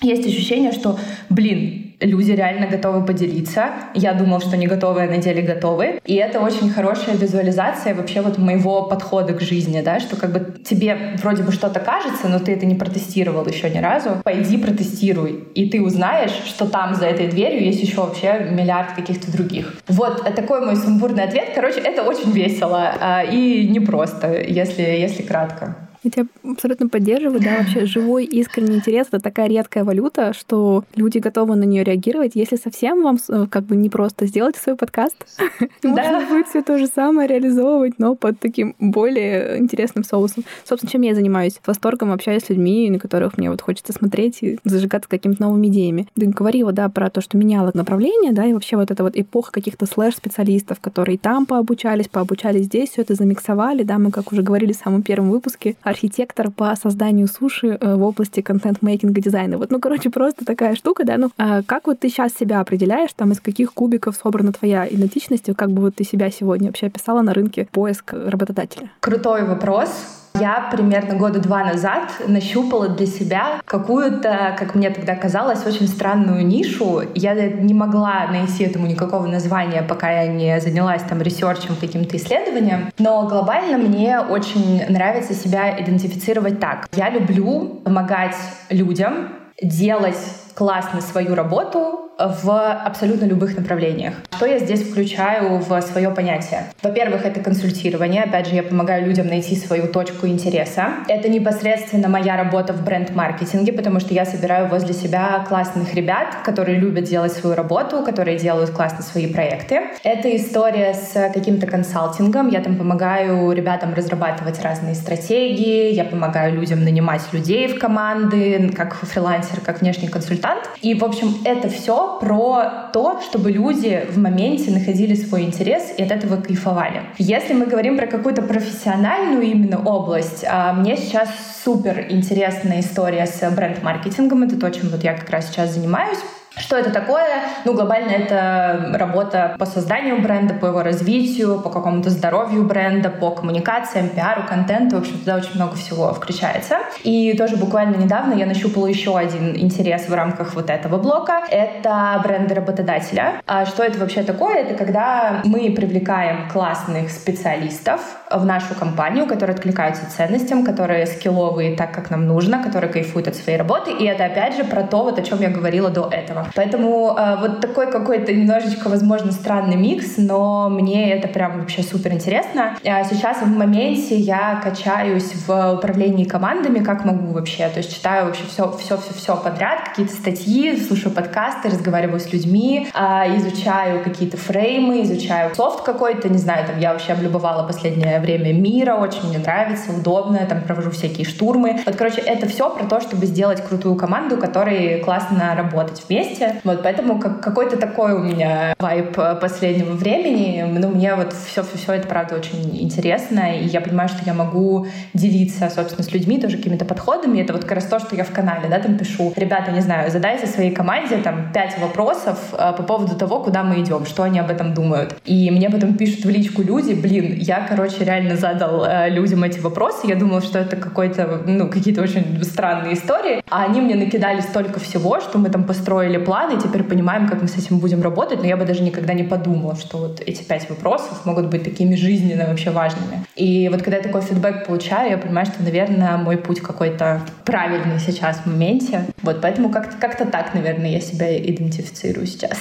есть 0.02 0.26
ощущение, 0.26 0.72
что, 0.72 0.98
блин, 1.30 1.89
люди 2.00 2.32
реально 2.32 2.68
готовы 2.68 3.06
поделиться. 3.06 3.70
Я 3.94 4.14
думал, 4.14 4.40
что 4.40 4.58
не 4.58 4.68
готовы, 4.68 5.04
а 5.04 5.08
на 5.08 5.18
деле 5.18 5.42
готовы. 5.42 6.00
И 6.06 6.16
это 6.16 6.40
очень 6.40 6.70
хорошая 6.70 7.16
визуализация 7.16 7.94
вообще 7.94 8.22
вот 8.22 8.38
моего 8.38 8.84
подхода 8.84 9.34
к 9.34 9.42
жизни, 9.42 9.82
да, 9.82 10.00
что 10.00 10.16
как 10.16 10.32
бы 10.32 10.60
тебе 10.64 11.16
вроде 11.22 11.44
бы 11.44 11.52
что-то 11.52 11.80
кажется, 11.80 12.28
но 12.28 12.40
ты 12.40 12.54
это 12.54 12.66
не 12.66 12.76
протестировал 12.76 13.46
еще 13.46 13.70
ни 13.70 13.80
разу. 13.80 14.22
Пойди 14.24 14.58
протестируй, 14.58 15.44
и 15.56 15.70
ты 15.70 15.82
узнаешь, 15.82 16.32
что 16.46 16.66
там 16.66 16.96
за 16.96 17.06
этой 17.06 17.28
дверью 17.28 17.64
есть 17.64 17.82
еще 17.82 17.98
вообще 17.98 18.48
миллиард 18.52 18.94
каких-то 18.94 19.32
других. 19.32 19.76
Вот 19.88 20.24
такой 20.36 20.66
мой 20.66 20.76
сумбурный 20.76 21.24
ответ. 21.24 21.50
Короче, 21.56 21.80
это 21.80 22.04
очень 22.04 22.32
весело 22.32 22.94
а, 23.00 23.24
и 23.24 23.68
непросто, 23.68 24.34
если, 24.34 24.82
если 24.82 25.24
кратко. 25.24 25.89
Я 26.04 26.12
тебя 26.12 26.26
абсолютно 26.44 26.88
поддерживаю, 26.88 27.42
да, 27.42 27.58
вообще 27.58 27.86
живой 27.86 28.24
искренний 28.24 28.78
интерес— 28.78 29.08
это 29.12 29.20
такая 29.20 29.48
редкая 29.48 29.84
валюта, 29.84 30.34
что 30.34 30.86
люди 30.96 31.18
готовы 31.18 31.56
на 31.56 31.64
нее 31.64 31.84
реагировать. 31.84 32.32
Если 32.36 32.56
совсем 32.56 33.04
вам 33.04 33.18
э, 33.28 33.48
как 33.50 33.66
бы 33.66 33.76
не 33.76 33.90
просто 33.90 34.26
сделать 34.26 34.56
свой 34.56 34.78
подкаст, 34.78 35.16
можно 35.84 36.26
будет 36.30 36.48
все 36.48 36.62
то 36.62 36.78
же 36.78 36.88
самое 36.88 37.28
реализовывать, 37.28 38.00
но 38.00 38.16
под 38.16 38.40
таким 38.40 38.76
более 38.80 39.60
интересным 39.60 40.06
соусом. 40.06 40.46
Собственно, 40.64 40.90
чем 40.90 41.02
я 41.02 41.14
занимаюсь? 41.16 41.60
Восторгом 41.66 42.14
общаюсь 42.14 42.44
с 42.44 42.50
людьми, 42.50 42.90
на 42.90 43.00
которых 43.00 43.38
мне 43.38 43.52
вот 43.52 43.62
хочется 43.62 43.92
смотреть 43.92 44.42
и 44.42 44.60
зажигаться 44.64 45.10
какими-то 45.10 45.42
новыми 45.42 45.68
идеями. 45.68 46.08
Ты 46.16 46.28
говорила, 46.28 46.72
да, 46.72 46.88
про 46.88 47.10
то, 47.10 47.20
что 47.20 47.38
меняло 47.38 47.72
направление, 47.74 48.32
да, 48.32 48.46
и 48.46 48.54
вообще 48.54 48.78
вот 48.78 48.90
эта 48.90 49.04
вот 49.04 49.18
эпоха 49.18 49.52
каких-то 49.52 49.86
слэш-специалистов, 49.86 50.80
которые 50.80 51.18
там 51.18 51.46
пообучались, 51.46 52.08
пообучались 52.08 52.66
здесь, 52.66 52.92
все 52.92 53.02
это 53.02 53.16
замиксовали, 53.16 53.84
да, 53.84 53.98
мы, 53.98 54.12
как 54.12 54.32
уже 54.32 54.44
говорили 54.44 54.72
в 54.72 54.78
самом 54.78 55.04
первом 55.04 55.30
выпуске, 55.30 55.76
архитектор 55.90 56.52
по 56.52 56.76
созданию 56.76 57.28
суши 57.28 57.78
э, 57.80 57.96
в 57.96 58.04
области 58.04 58.42
контент-мейкинга 58.42 59.22
дизайна. 59.22 59.58
Вот, 59.58 59.72
ну, 59.72 59.80
короче, 59.80 60.10
просто 60.10 60.46
такая 60.46 60.76
штука, 60.76 61.04
да, 61.04 61.18
ну, 61.18 61.32
а 61.38 61.64
как 61.64 61.88
вот 61.88 62.00
ты 62.00 62.10
сейчас 62.10 62.34
себя 62.34 62.60
определяешь, 62.60 63.12
там, 63.16 63.32
из 63.32 63.40
каких 63.40 63.74
кубиков 63.74 64.16
собрана 64.16 64.54
твоя 64.54 64.88
идентичность, 64.88 65.50
как 65.56 65.72
бы 65.72 65.82
вот 65.82 65.96
ты 65.96 66.04
себя 66.04 66.32
сегодня 66.32 66.68
вообще 66.68 66.88
описала 66.88 67.22
на 67.22 67.34
рынке 67.34 67.68
поиск 67.72 68.14
работодателя? 68.14 68.92
Крутой 69.00 69.44
вопрос. 69.44 69.90
Я 70.36 70.70
примерно 70.72 71.16
года 71.16 71.40
два 71.40 71.64
назад 71.64 72.12
нащупала 72.28 72.90
для 72.90 73.06
себя 73.06 73.62
какую-то, 73.66 74.56
как 74.58 74.76
мне 74.76 74.90
тогда 74.90 75.16
казалось, 75.16 75.66
очень 75.66 75.88
странную 75.88 76.46
нишу. 76.46 77.02
Я 77.16 77.34
не 77.34 77.74
могла 77.74 78.28
найти 78.28 78.64
этому 78.64 78.88
никакого 78.88 79.28
названия, 79.28 79.82
пока 79.82 80.12
я 80.12 80.28
не 80.28 80.60
занялась 80.60 81.04
там 81.04 81.22
ресерчем, 81.22 81.76
каким-то 81.80 82.18
исследованием. 82.18 82.92
Но 82.98 83.28
глобально 83.28 83.78
мне 83.78 84.20
очень 84.20 84.84
нравится 84.90 85.34
себя 85.34 85.80
идентифицировать 85.82 86.60
так. 86.60 86.88
Я 86.94 87.10
люблю 87.10 87.82
помогать 87.84 88.36
людям 88.70 89.30
делать 89.62 90.18
классно 90.56 91.02
свою 91.02 91.36
работу, 91.36 92.10
в 92.20 92.74
абсолютно 92.74 93.26
любых 93.26 93.56
направлениях. 93.56 94.14
Что 94.36 94.46
я 94.46 94.60
здесь 94.60 94.84
включаю 94.84 95.58
в 95.58 95.82
свое 95.82 96.10
понятие? 96.12 96.66
Во-первых, 96.84 97.26
это 97.26 97.40
консультирование. 97.40 98.24
Опять 98.24 98.48
же, 98.48 98.56
я 98.56 98.64
помогаю 98.64 99.06
людям 99.06 99.28
найти 99.28 99.56
свою 99.56 99.88
точку 99.88 100.28
интереса. 100.28 100.90
Это 101.08 101.30
непосредственно 101.30 102.10
моя 102.10 102.36
работа 102.36 102.74
в 102.74 102.84
бренд-маркетинге, 102.84 103.72
потому 103.72 104.00
что 104.02 104.14
я 104.14 104.26
собираю 104.26 104.68
возле 104.68 104.94
себя 104.94 105.46
классных 105.48 105.94
ребят, 105.94 106.36
которые 106.44 106.78
любят 106.78 107.06
делать 107.06 107.32
свою 107.32 107.56
работу, 107.56 108.04
которые 108.04 108.38
делают 108.38 108.72
классно 108.72 109.02
свои 109.02 109.32
проекты. 109.32 109.82
Это 110.04 110.36
история 110.36 110.94
с 110.94 111.32
каким-то 111.34 111.68
консалтингом. 111.68 112.50
Я 112.50 112.62
там 112.62 112.76
помогаю 112.78 113.52
ребятам 113.54 113.94
разрабатывать 113.94 114.62
разные 114.62 114.96
стратегии, 114.96 115.94
я 115.94 116.04
помогаю 116.04 116.54
людям 116.54 116.84
нанимать 116.84 117.22
людей 117.32 117.68
в 117.68 117.80
команды, 117.80 118.72
как 118.76 118.96
фрилансер, 118.96 119.62
как 119.62 119.82
внешний 119.82 120.10
консультант. 120.10 120.39
И, 120.82 120.94
в 120.94 121.04
общем, 121.04 121.36
это 121.44 121.70
все 121.70 122.18
про 122.20 122.90
то, 122.94 123.22
чтобы 123.22 123.52
люди 123.52 124.06
в 124.10 124.18
моменте 124.18 124.72
находили 124.72 125.16
свой 125.16 125.44
интерес 125.44 125.94
и 125.98 126.04
от 126.04 126.12
этого 126.12 126.42
кайфовали. 126.42 127.02
Если 127.18 127.54
мы 127.54 127.66
говорим 127.66 127.98
про 127.98 128.08
какую-то 128.08 128.42
профессиональную 128.42 129.44
именно 129.44 129.84
область, 129.84 130.46
а, 130.48 130.74
мне 130.74 130.98
сейчас 130.98 131.30
супер 131.64 132.08
интересная 132.10 132.82
история 132.82 133.26
с 133.26 133.50
бренд-маркетингом. 133.52 134.44
Это 134.44 134.60
то, 134.60 134.70
чем 134.70 134.90
вот 134.90 135.04
я 135.04 135.14
как 135.14 135.30
раз 135.30 135.50
сейчас 135.50 135.74
занимаюсь. 135.74 136.20
Что 136.60 136.78
это 136.78 136.92
такое? 136.92 137.44
Ну, 137.66 137.74
глобально 137.74 138.12
это 138.12 138.92
работа 138.94 139.56
по 139.58 139.66
созданию 139.66 140.22
бренда, 140.22 140.54
по 140.54 140.68
его 140.68 140.84
развитию, 140.84 141.62
по 141.62 141.70
какому-то 141.70 142.10
здоровью 142.10 142.66
бренда, 142.66 143.10
по 143.10 143.32
коммуникациям, 143.32 144.10
пиару, 144.10 144.44
контенту. 144.48 144.98
В 144.98 145.00
общем, 145.00 145.20
туда 145.20 145.38
очень 145.38 145.56
много 145.56 145.76
всего 145.78 146.14
включается. 146.14 146.78
И 147.04 147.36
тоже 147.38 147.56
буквально 147.56 147.96
недавно 147.96 148.34
я 148.34 148.46
нащупала 148.46 148.88
еще 148.88 149.18
один 149.18 149.56
интерес 149.56 150.10
в 150.10 150.14
рамках 150.14 150.54
вот 150.54 150.70
этого 150.70 150.98
блока. 150.98 151.42
Это 151.50 152.20
бренды 152.24 152.54
работодателя. 152.56 153.42
А 153.48 153.66
что 153.66 153.84
это 153.84 153.98
вообще 154.00 154.24
такое? 154.24 154.58
Это 154.58 154.76
когда 154.76 155.42
мы 155.46 155.72
привлекаем 155.72 156.50
классных 156.50 157.10
специалистов 157.10 158.02
в 158.30 158.46
нашу 158.46 158.76
компанию, 158.76 159.26
которые 159.26 159.56
откликаются 159.56 160.10
ценностям, 160.10 160.66
которые 160.66 161.06
скилловые 161.06 161.76
так, 161.76 161.94
как 161.94 162.10
нам 162.10 162.28
нужно, 162.28 162.62
которые 162.62 162.92
кайфуют 162.92 163.28
от 163.28 163.36
своей 163.36 163.58
работы. 163.58 163.92
И 163.92 164.06
это, 164.06 164.26
опять 164.26 164.56
же, 164.58 164.64
про 164.64 164.84
то, 164.84 165.04
вот 165.04 165.18
о 165.18 165.22
чем 165.22 165.42
я 165.42 165.50
говорила 165.50 165.90
до 165.90 166.10
этого. 166.12 166.49
Поэтому 166.56 167.16
э, 167.18 167.38
вот 167.40 167.62
такой 167.62 167.92
какой-то 167.92 168.34
немножечко, 168.34 168.90
возможно, 168.90 169.32
странный 169.32 169.76
микс, 169.76 170.16
но 170.18 170.70
мне 170.70 171.12
это 171.14 171.28
прям 171.28 171.60
вообще 171.60 171.84
супер 171.84 172.14
интересно. 172.14 172.78
А 172.86 173.04
сейчас 173.04 173.42
в 173.42 173.48
моменте 173.48 174.16
я 174.16 174.60
качаюсь 174.64 175.34
в 175.48 175.74
управлении 175.74 176.26
командами, 176.26 176.80
как 176.80 177.06
могу 177.06 177.34
вообще. 177.34 177.68
То 177.70 177.78
есть 177.78 177.96
читаю 177.96 178.26
вообще 178.26 178.44
все, 178.48 178.72
все, 178.78 178.98
все, 178.98 179.14
все 179.14 179.36
подряд, 179.38 179.90
какие-то 179.90 180.14
статьи, 180.14 180.78
слушаю 180.78 181.14
подкасты, 181.14 181.70
разговариваю 181.70 182.20
с 182.20 182.32
людьми, 182.32 182.88
э, 182.94 183.38
изучаю 183.38 184.04
какие-то 184.04 184.38
фреймы, 184.38 185.04
изучаю 185.04 185.54
софт 185.56 185.84
какой-то, 185.84 186.30
не 186.30 186.38
знаю, 186.38 186.66
там 186.66 186.80
я 186.80 186.94
вообще 186.94 187.14
облюбовала 187.14 187.66
последнее 187.68 188.20
время 188.20 188.54
мира, 188.54 188.96
очень 188.96 189.28
мне 189.30 189.40
нравится, 189.40 189.92
удобно, 189.92 190.46
там 190.48 190.62
провожу 190.62 190.92
всякие 190.92 191.26
штурмы. 191.26 191.82
Вот, 191.86 191.96
короче, 191.96 192.22
это 192.22 192.48
все 192.48 192.70
про 192.70 192.86
то, 192.86 193.02
чтобы 193.02 193.26
сделать 193.26 193.64
крутую 193.66 193.96
команду, 193.96 194.38
которой 194.38 195.00
классно 195.00 195.56
работать 195.56 196.04
вместе 196.08 196.29
месте. 196.30 196.62
Вот 196.64 196.84
поэтому 196.84 197.20
как, 197.20 197.42
какой-то 197.42 197.78
такой 197.78 198.14
у 198.14 198.20
меня 198.20 198.74
вайп 198.80 199.18
последнего 199.42 199.94
времени. 199.94 200.66
Ну, 200.68 200.90
мне 200.90 201.16
вот 201.16 201.34
все-все-все 201.34 201.94
это, 201.94 202.08
правда, 202.08 202.36
очень 202.36 202.82
интересно, 202.82 203.56
и 203.56 203.66
я 203.66 203.82
понимаю, 203.82 204.10
что 204.10 204.20
я 204.26 204.34
могу 204.34 204.88
делиться, 205.14 205.70
собственно, 205.70 206.04
с 206.04 206.12
людьми 206.12 206.40
тоже 206.40 206.58
какими-то 206.58 206.86
подходами. 206.86 207.42
Это 207.42 207.54
вот 207.54 207.64
как 207.64 207.74
раз 207.74 207.86
то, 207.86 208.00
что 208.00 208.16
я 208.16 208.24
в 208.24 208.32
канале, 208.32 208.70
да, 208.70 208.80
там 208.80 208.98
пишу. 208.98 209.34
Ребята, 209.36 209.72
не 209.72 209.82
знаю, 209.82 210.12
задайте 210.12 210.48
своей 210.48 210.72
команде 210.72 211.18
там 211.18 211.52
пять 211.54 211.78
вопросов 211.80 212.38
э, 212.54 212.74
по 212.76 212.84
поводу 212.84 213.16
того, 213.16 213.40
куда 213.40 213.64
мы 213.64 213.82
идем, 213.82 214.06
что 214.06 214.24
они 214.24 214.40
об 214.40 214.50
этом 214.50 214.74
думают. 214.74 215.16
И 215.26 215.52
мне 215.52 215.70
потом 215.70 215.96
пишут 215.96 216.26
в 216.26 216.30
личку 216.30 216.62
люди, 216.62 216.94
блин, 216.94 217.36
я, 217.38 217.66
короче, 217.68 218.04
реально 218.04 218.36
задал 218.36 218.86
э, 218.86 219.10
людям 219.10 219.44
эти 219.44 219.60
вопросы, 219.60 220.08
я 220.08 220.16
думала, 220.16 220.42
что 220.42 220.60
это 220.60 220.76
какой-то, 220.76 221.42
ну, 221.46 221.68
какие-то 221.70 222.02
очень 222.02 222.44
странные 222.44 222.94
истории, 222.94 223.42
а 223.50 223.66
они 223.66 223.82
мне 223.82 223.96
накидали 223.96 224.42
столько 224.42 224.80
всего, 224.80 225.20
что 225.20 225.38
мы 225.38 225.50
там 225.50 225.64
построили 225.64 226.18
планы, 226.20 226.60
теперь 226.62 226.84
понимаем, 226.84 227.28
как 227.28 227.42
мы 227.42 227.48
с 227.48 227.58
этим 227.58 227.80
будем 227.80 228.02
работать, 228.02 228.40
но 228.40 228.46
я 228.46 228.58
бы 228.58 228.66
даже 228.66 228.84
никогда 228.84 229.14
не 229.14 229.24
подумала, 229.24 229.76
что 229.76 229.98
вот 229.98 230.22
эти 230.26 230.44
пять 230.44 230.70
вопросов 230.70 231.26
могут 231.26 231.48
быть 231.48 231.64
такими 231.64 231.96
жизненно 231.96 232.46
вообще 232.46 232.72
важными. 232.72 233.26
И 233.36 233.70
вот 233.70 233.82
когда 233.82 233.98
я 233.98 234.04
такой 234.04 234.22
фидбэк 234.22 234.68
получаю, 234.68 235.12
я 235.12 235.18
понимаю, 235.18 235.46
что, 235.46 235.64
наверное, 235.64 236.18
мой 236.18 236.38
путь 236.38 236.62
какой-то 236.62 237.22
правильный 237.46 238.00
сейчас 238.00 238.38
в 238.38 238.46
моменте. 238.46 239.06
Вот 239.22 239.42
поэтому 239.42 239.70
как-то 239.70 239.98
как 239.98 240.18
так, 240.32 240.54
наверное, 240.54 240.90
я 240.90 241.02
себя 241.02 241.38
идентифицирую 241.38 242.28
сейчас. 242.28 242.60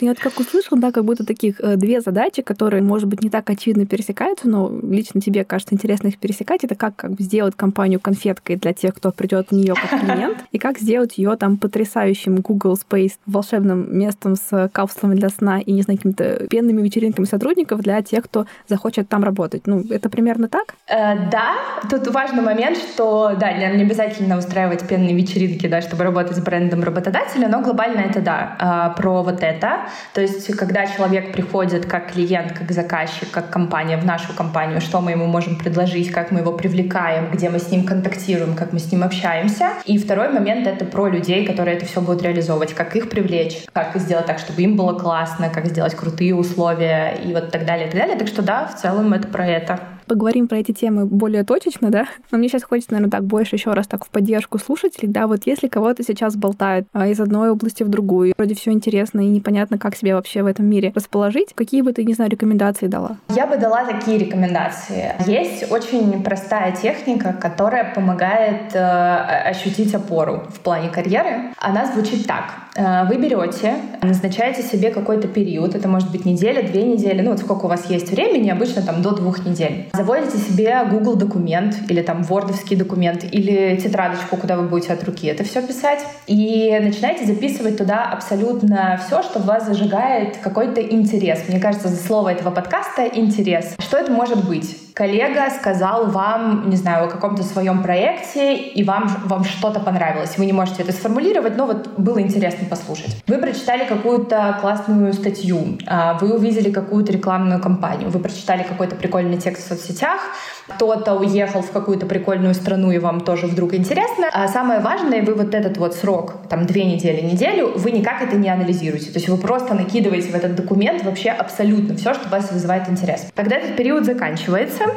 Я 0.00 0.10
вот 0.10 0.20
как 0.20 0.38
услышала, 0.38 0.80
да, 0.80 0.92
как 0.92 1.04
будто 1.04 1.24
таких 1.24 1.60
э, 1.60 1.76
две 1.76 2.00
задачи, 2.00 2.42
которые, 2.42 2.82
может 2.82 3.08
быть, 3.08 3.22
не 3.22 3.30
так 3.30 3.50
очевидно 3.50 3.84
пересекаются, 3.84 4.48
но 4.48 4.70
лично 4.82 5.20
тебе 5.20 5.44
кажется 5.44 5.74
интересно 5.74 6.08
их 6.08 6.18
пересекать. 6.18 6.62
Это 6.62 6.74
как, 6.76 6.94
как 6.94 7.20
сделать 7.20 7.56
компанию 7.56 7.98
конфеткой 7.98 8.56
для 8.56 8.72
тех, 8.72 8.94
кто 8.94 9.10
придет 9.10 9.48
в 9.48 9.52
нее 9.52 9.74
как 9.74 10.00
клиент, 10.00 10.38
и 10.52 10.58
как 10.58 10.78
сделать 10.78 11.18
ее 11.18 11.36
там 11.36 11.56
потрясающим 11.56 12.36
Google 12.36 12.74
Space 12.74 13.14
волшебным 13.26 13.98
местом 13.98 14.36
с 14.36 14.70
капсулами 14.72 15.16
для 15.16 15.30
сна 15.30 15.60
и, 15.60 15.72
не 15.72 15.82
знаю, 15.82 15.98
какими-то 15.98 16.46
пенными 16.48 16.80
вечеринками 16.82 17.24
сотрудников 17.26 17.80
для 17.80 18.00
тех, 18.02 18.24
кто 18.24 18.46
захочет 18.68 19.08
там 19.08 19.24
работать. 19.24 19.66
Ну, 19.66 19.82
это 19.90 20.08
примерно 20.08 20.48
так? 20.48 20.74
Э, 20.86 21.28
да. 21.30 21.56
Тут 21.90 22.06
важный 22.08 22.42
момент, 22.42 22.76
что, 22.76 23.32
да, 23.38 23.52
не 23.52 23.82
обязательно 23.82 24.38
устраивать 24.38 24.86
пенные 24.86 25.16
вечеринки, 25.16 25.66
да, 25.66 25.82
чтобы 25.82 26.04
работать 26.04 26.36
с 26.36 26.40
брендом 26.40 26.84
работодателя, 26.84 27.48
но 27.48 27.60
глобально 27.60 28.00
это 28.00 28.20
да, 28.20 28.92
э, 28.94 29.00
про 29.00 29.22
вот 29.22 29.42
это. 29.42 29.87
То 30.14 30.20
есть, 30.20 30.56
когда 30.56 30.86
человек 30.86 31.32
приходит 31.32 31.86
как 31.86 32.12
клиент, 32.12 32.52
как 32.52 32.70
заказчик, 32.72 33.30
как 33.30 33.50
компания 33.50 33.96
в 33.96 34.04
нашу 34.04 34.32
компанию, 34.34 34.80
что 34.80 35.00
мы 35.00 35.12
ему 35.12 35.26
можем 35.26 35.56
предложить, 35.56 36.10
как 36.10 36.30
мы 36.30 36.40
его 36.40 36.52
привлекаем, 36.52 37.30
где 37.30 37.50
мы 37.50 37.58
с 37.58 37.70
ним 37.70 37.84
контактируем, 37.84 38.54
как 38.54 38.72
мы 38.72 38.78
с 38.78 38.90
ним 38.90 39.02
общаемся. 39.02 39.70
И 39.84 39.98
второй 39.98 40.28
момент— 40.30 40.66
это 40.68 40.84
про 40.84 41.08
людей, 41.08 41.46
которые 41.46 41.76
это 41.76 41.86
все 41.86 42.00
будут 42.00 42.22
реализовывать, 42.22 42.74
как 42.74 42.96
их 42.96 43.10
привлечь, 43.10 43.64
как 43.72 43.96
сделать 43.96 44.26
так, 44.26 44.38
чтобы 44.38 44.62
им 44.62 44.76
было 44.76 44.98
классно, 44.98 45.48
как 45.48 45.66
сделать 45.66 45.94
крутые 45.94 46.34
условия 46.34 47.18
и 47.24 47.32
вот 47.32 47.50
так 47.50 47.64
далее, 47.64 47.88
и 47.88 47.90
так 47.90 48.00
далее. 48.00 48.16
Так 48.16 48.28
что 48.28 48.42
да, 48.42 48.66
в 48.66 48.80
целом 48.80 49.12
это 49.12 49.28
про 49.28 49.46
это 49.46 49.80
поговорим 50.08 50.48
про 50.48 50.58
эти 50.58 50.72
темы 50.72 51.06
более 51.06 51.44
точечно, 51.44 51.90
да. 51.90 52.06
Но 52.30 52.38
мне 52.38 52.48
сейчас 52.48 52.64
хочется, 52.64 52.92
наверное, 52.92 53.10
так 53.10 53.24
больше 53.24 53.56
еще 53.56 53.72
раз 53.72 53.86
так 53.86 54.04
в 54.04 54.10
поддержку 54.10 54.58
слушателей, 54.58 55.08
да, 55.08 55.26
вот 55.26 55.42
если 55.46 55.68
кого-то 55.68 56.02
сейчас 56.02 56.36
болтает 56.36 56.86
а, 56.92 57.06
из 57.06 57.20
одной 57.20 57.50
области 57.50 57.82
в 57.82 57.88
другую, 57.88 58.34
вроде 58.36 58.54
все 58.54 58.72
интересно 58.72 59.20
и 59.20 59.28
непонятно, 59.28 59.78
как 59.78 59.94
себя 59.94 60.16
вообще 60.16 60.42
в 60.42 60.46
этом 60.46 60.66
мире 60.66 60.92
расположить, 60.94 61.52
какие 61.54 61.82
бы 61.82 61.92
ты, 61.92 62.04
не 62.04 62.14
знаю, 62.14 62.30
рекомендации 62.30 62.86
дала? 62.86 63.18
Я 63.34 63.46
бы 63.46 63.56
дала 63.56 63.84
такие 63.84 64.18
рекомендации. 64.18 65.14
Есть 65.26 65.70
очень 65.70 66.22
простая 66.22 66.74
техника, 66.74 67.36
которая 67.38 67.94
помогает 67.94 68.74
э, 68.74 68.78
ощутить 68.78 69.94
опору 69.94 70.42
в 70.48 70.60
плане 70.60 70.88
карьеры. 70.88 71.52
Она 71.58 71.86
звучит 71.86 72.26
так. 72.26 72.44
Э, 72.78 73.04
вы 73.08 73.16
берете, 73.16 73.74
назначаете 74.02 74.62
себе 74.62 74.90
какой-то 74.90 75.28
период, 75.28 75.74
это 75.74 75.88
может 75.88 76.10
быть 76.10 76.24
неделя, 76.24 76.62
две 76.62 76.84
недели, 76.84 77.22
ну 77.22 77.30
вот 77.30 77.40
сколько 77.40 77.66
у 77.66 77.68
вас 77.68 77.90
есть 77.90 78.10
времени, 78.10 78.50
обычно 78.50 78.82
там 78.82 79.02
до 79.02 79.10
двух 79.10 79.44
недель. 79.44 79.88
Заводите 79.98 80.38
себе 80.38 80.80
Google 80.88 81.16
документ 81.16 81.74
или 81.88 82.02
там 82.02 82.22
вордовский 82.22 82.76
документ 82.76 83.24
или 83.24 83.76
тетрадочку, 83.82 84.36
куда 84.36 84.56
вы 84.56 84.68
будете 84.68 84.92
от 84.92 85.02
руки 85.02 85.26
это 85.26 85.42
все 85.42 85.60
писать. 85.60 85.98
И 86.28 86.78
начинаете 86.80 87.26
записывать 87.26 87.78
туда 87.78 88.04
абсолютно 88.04 89.00
все, 89.04 89.24
что 89.24 89.40
вас 89.40 89.66
зажигает 89.66 90.36
какой-то 90.36 90.80
интерес. 90.80 91.40
Мне 91.48 91.58
кажется, 91.58 91.88
за 91.88 91.96
слово 91.96 92.28
этого 92.28 92.52
подкаста— 92.52 93.08
интерес. 93.12 93.74
Что 93.80 93.96
это 93.96 94.12
может 94.12 94.46
быть? 94.46 94.87
Коллега 94.98 95.48
сказал 95.50 96.06
вам, 96.06 96.68
не 96.68 96.76
знаю, 96.76 97.04
о 97.04 97.08
каком-то 97.08 97.44
своем 97.44 97.84
проекте, 97.84 98.56
и 98.56 98.82
вам, 98.82 99.08
вам 99.26 99.44
что-то 99.44 99.78
понравилось. 99.78 100.36
Вы 100.36 100.46
не 100.46 100.52
можете 100.52 100.82
это 100.82 100.90
сформулировать, 100.90 101.56
но 101.56 101.66
вот 101.66 101.86
было 101.96 102.20
интересно 102.20 102.66
послушать. 102.68 103.22
Вы 103.28 103.38
прочитали 103.38 103.84
какую-то 103.84 104.58
классную 104.60 105.12
статью, 105.12 105.78
а, 105.86 106.18
вы 106.20 106.34
увидели 106.34 106.72
какую-то 106.72 107.12
рекламную 107.12 107.60
кампанию, 107.60 108.10
вы 108.10 108.18
прочитали 108.18 108.64
какой-то 108.64 108.96
прикольный 108.96 109.38
текст 109.38 109.66
в 109.66 109.68
соцсетях, 109.68 110.18
кто-то 110.66 111.14
уехал 111.14 111.62
в 111.62 111.70
какую-то 111.70 112.06
прикольную 112.06 112.54
страну, 112.54 112.90
и 112.90 112.98
вам 112.98 113.20
тоже 113.20 113.46
вдруг 113.46 113.74
интересно. 113.74 114.26
А 114.32 114.48
самое 114.48 114.80
важное, 114.80 115.22
вы 115.22 115.34
вот 115.34 115.54
этот 115.54 115.78
вот 115.78 115.94
срок, 115.94 116.34
там, 116.48 116.66
две 116.66 116.84
недели, 116.84 117.20
неделю, 117.20 117.72
вы 117.76 117.92
никак 117.92 118.20
это 118.20 118.36
не 118.36 118.48
анализируете. 118.48 119.06
То 119.06 119.18
есть 119.18 119.28
вы 119.28 119.36
просто 119.38 119.74
накидываете 119.74 120.30
в 120.30 120.34
этот 120.34 120.56
документ 120.56 121.04
вообще 121.04 121.30
абсолютно 121.30 121.96
все, 121.96 122.14
что 122.14 122.28
вас 122.28 122.50
вызывает 122.50 122.88
интерес. 122.88 123.28
Когда 123.34 123.56
этот 123.56 123.76
период 123.76 124.04
заканчивается, 124.04 124.87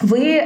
вы 0.00 0.40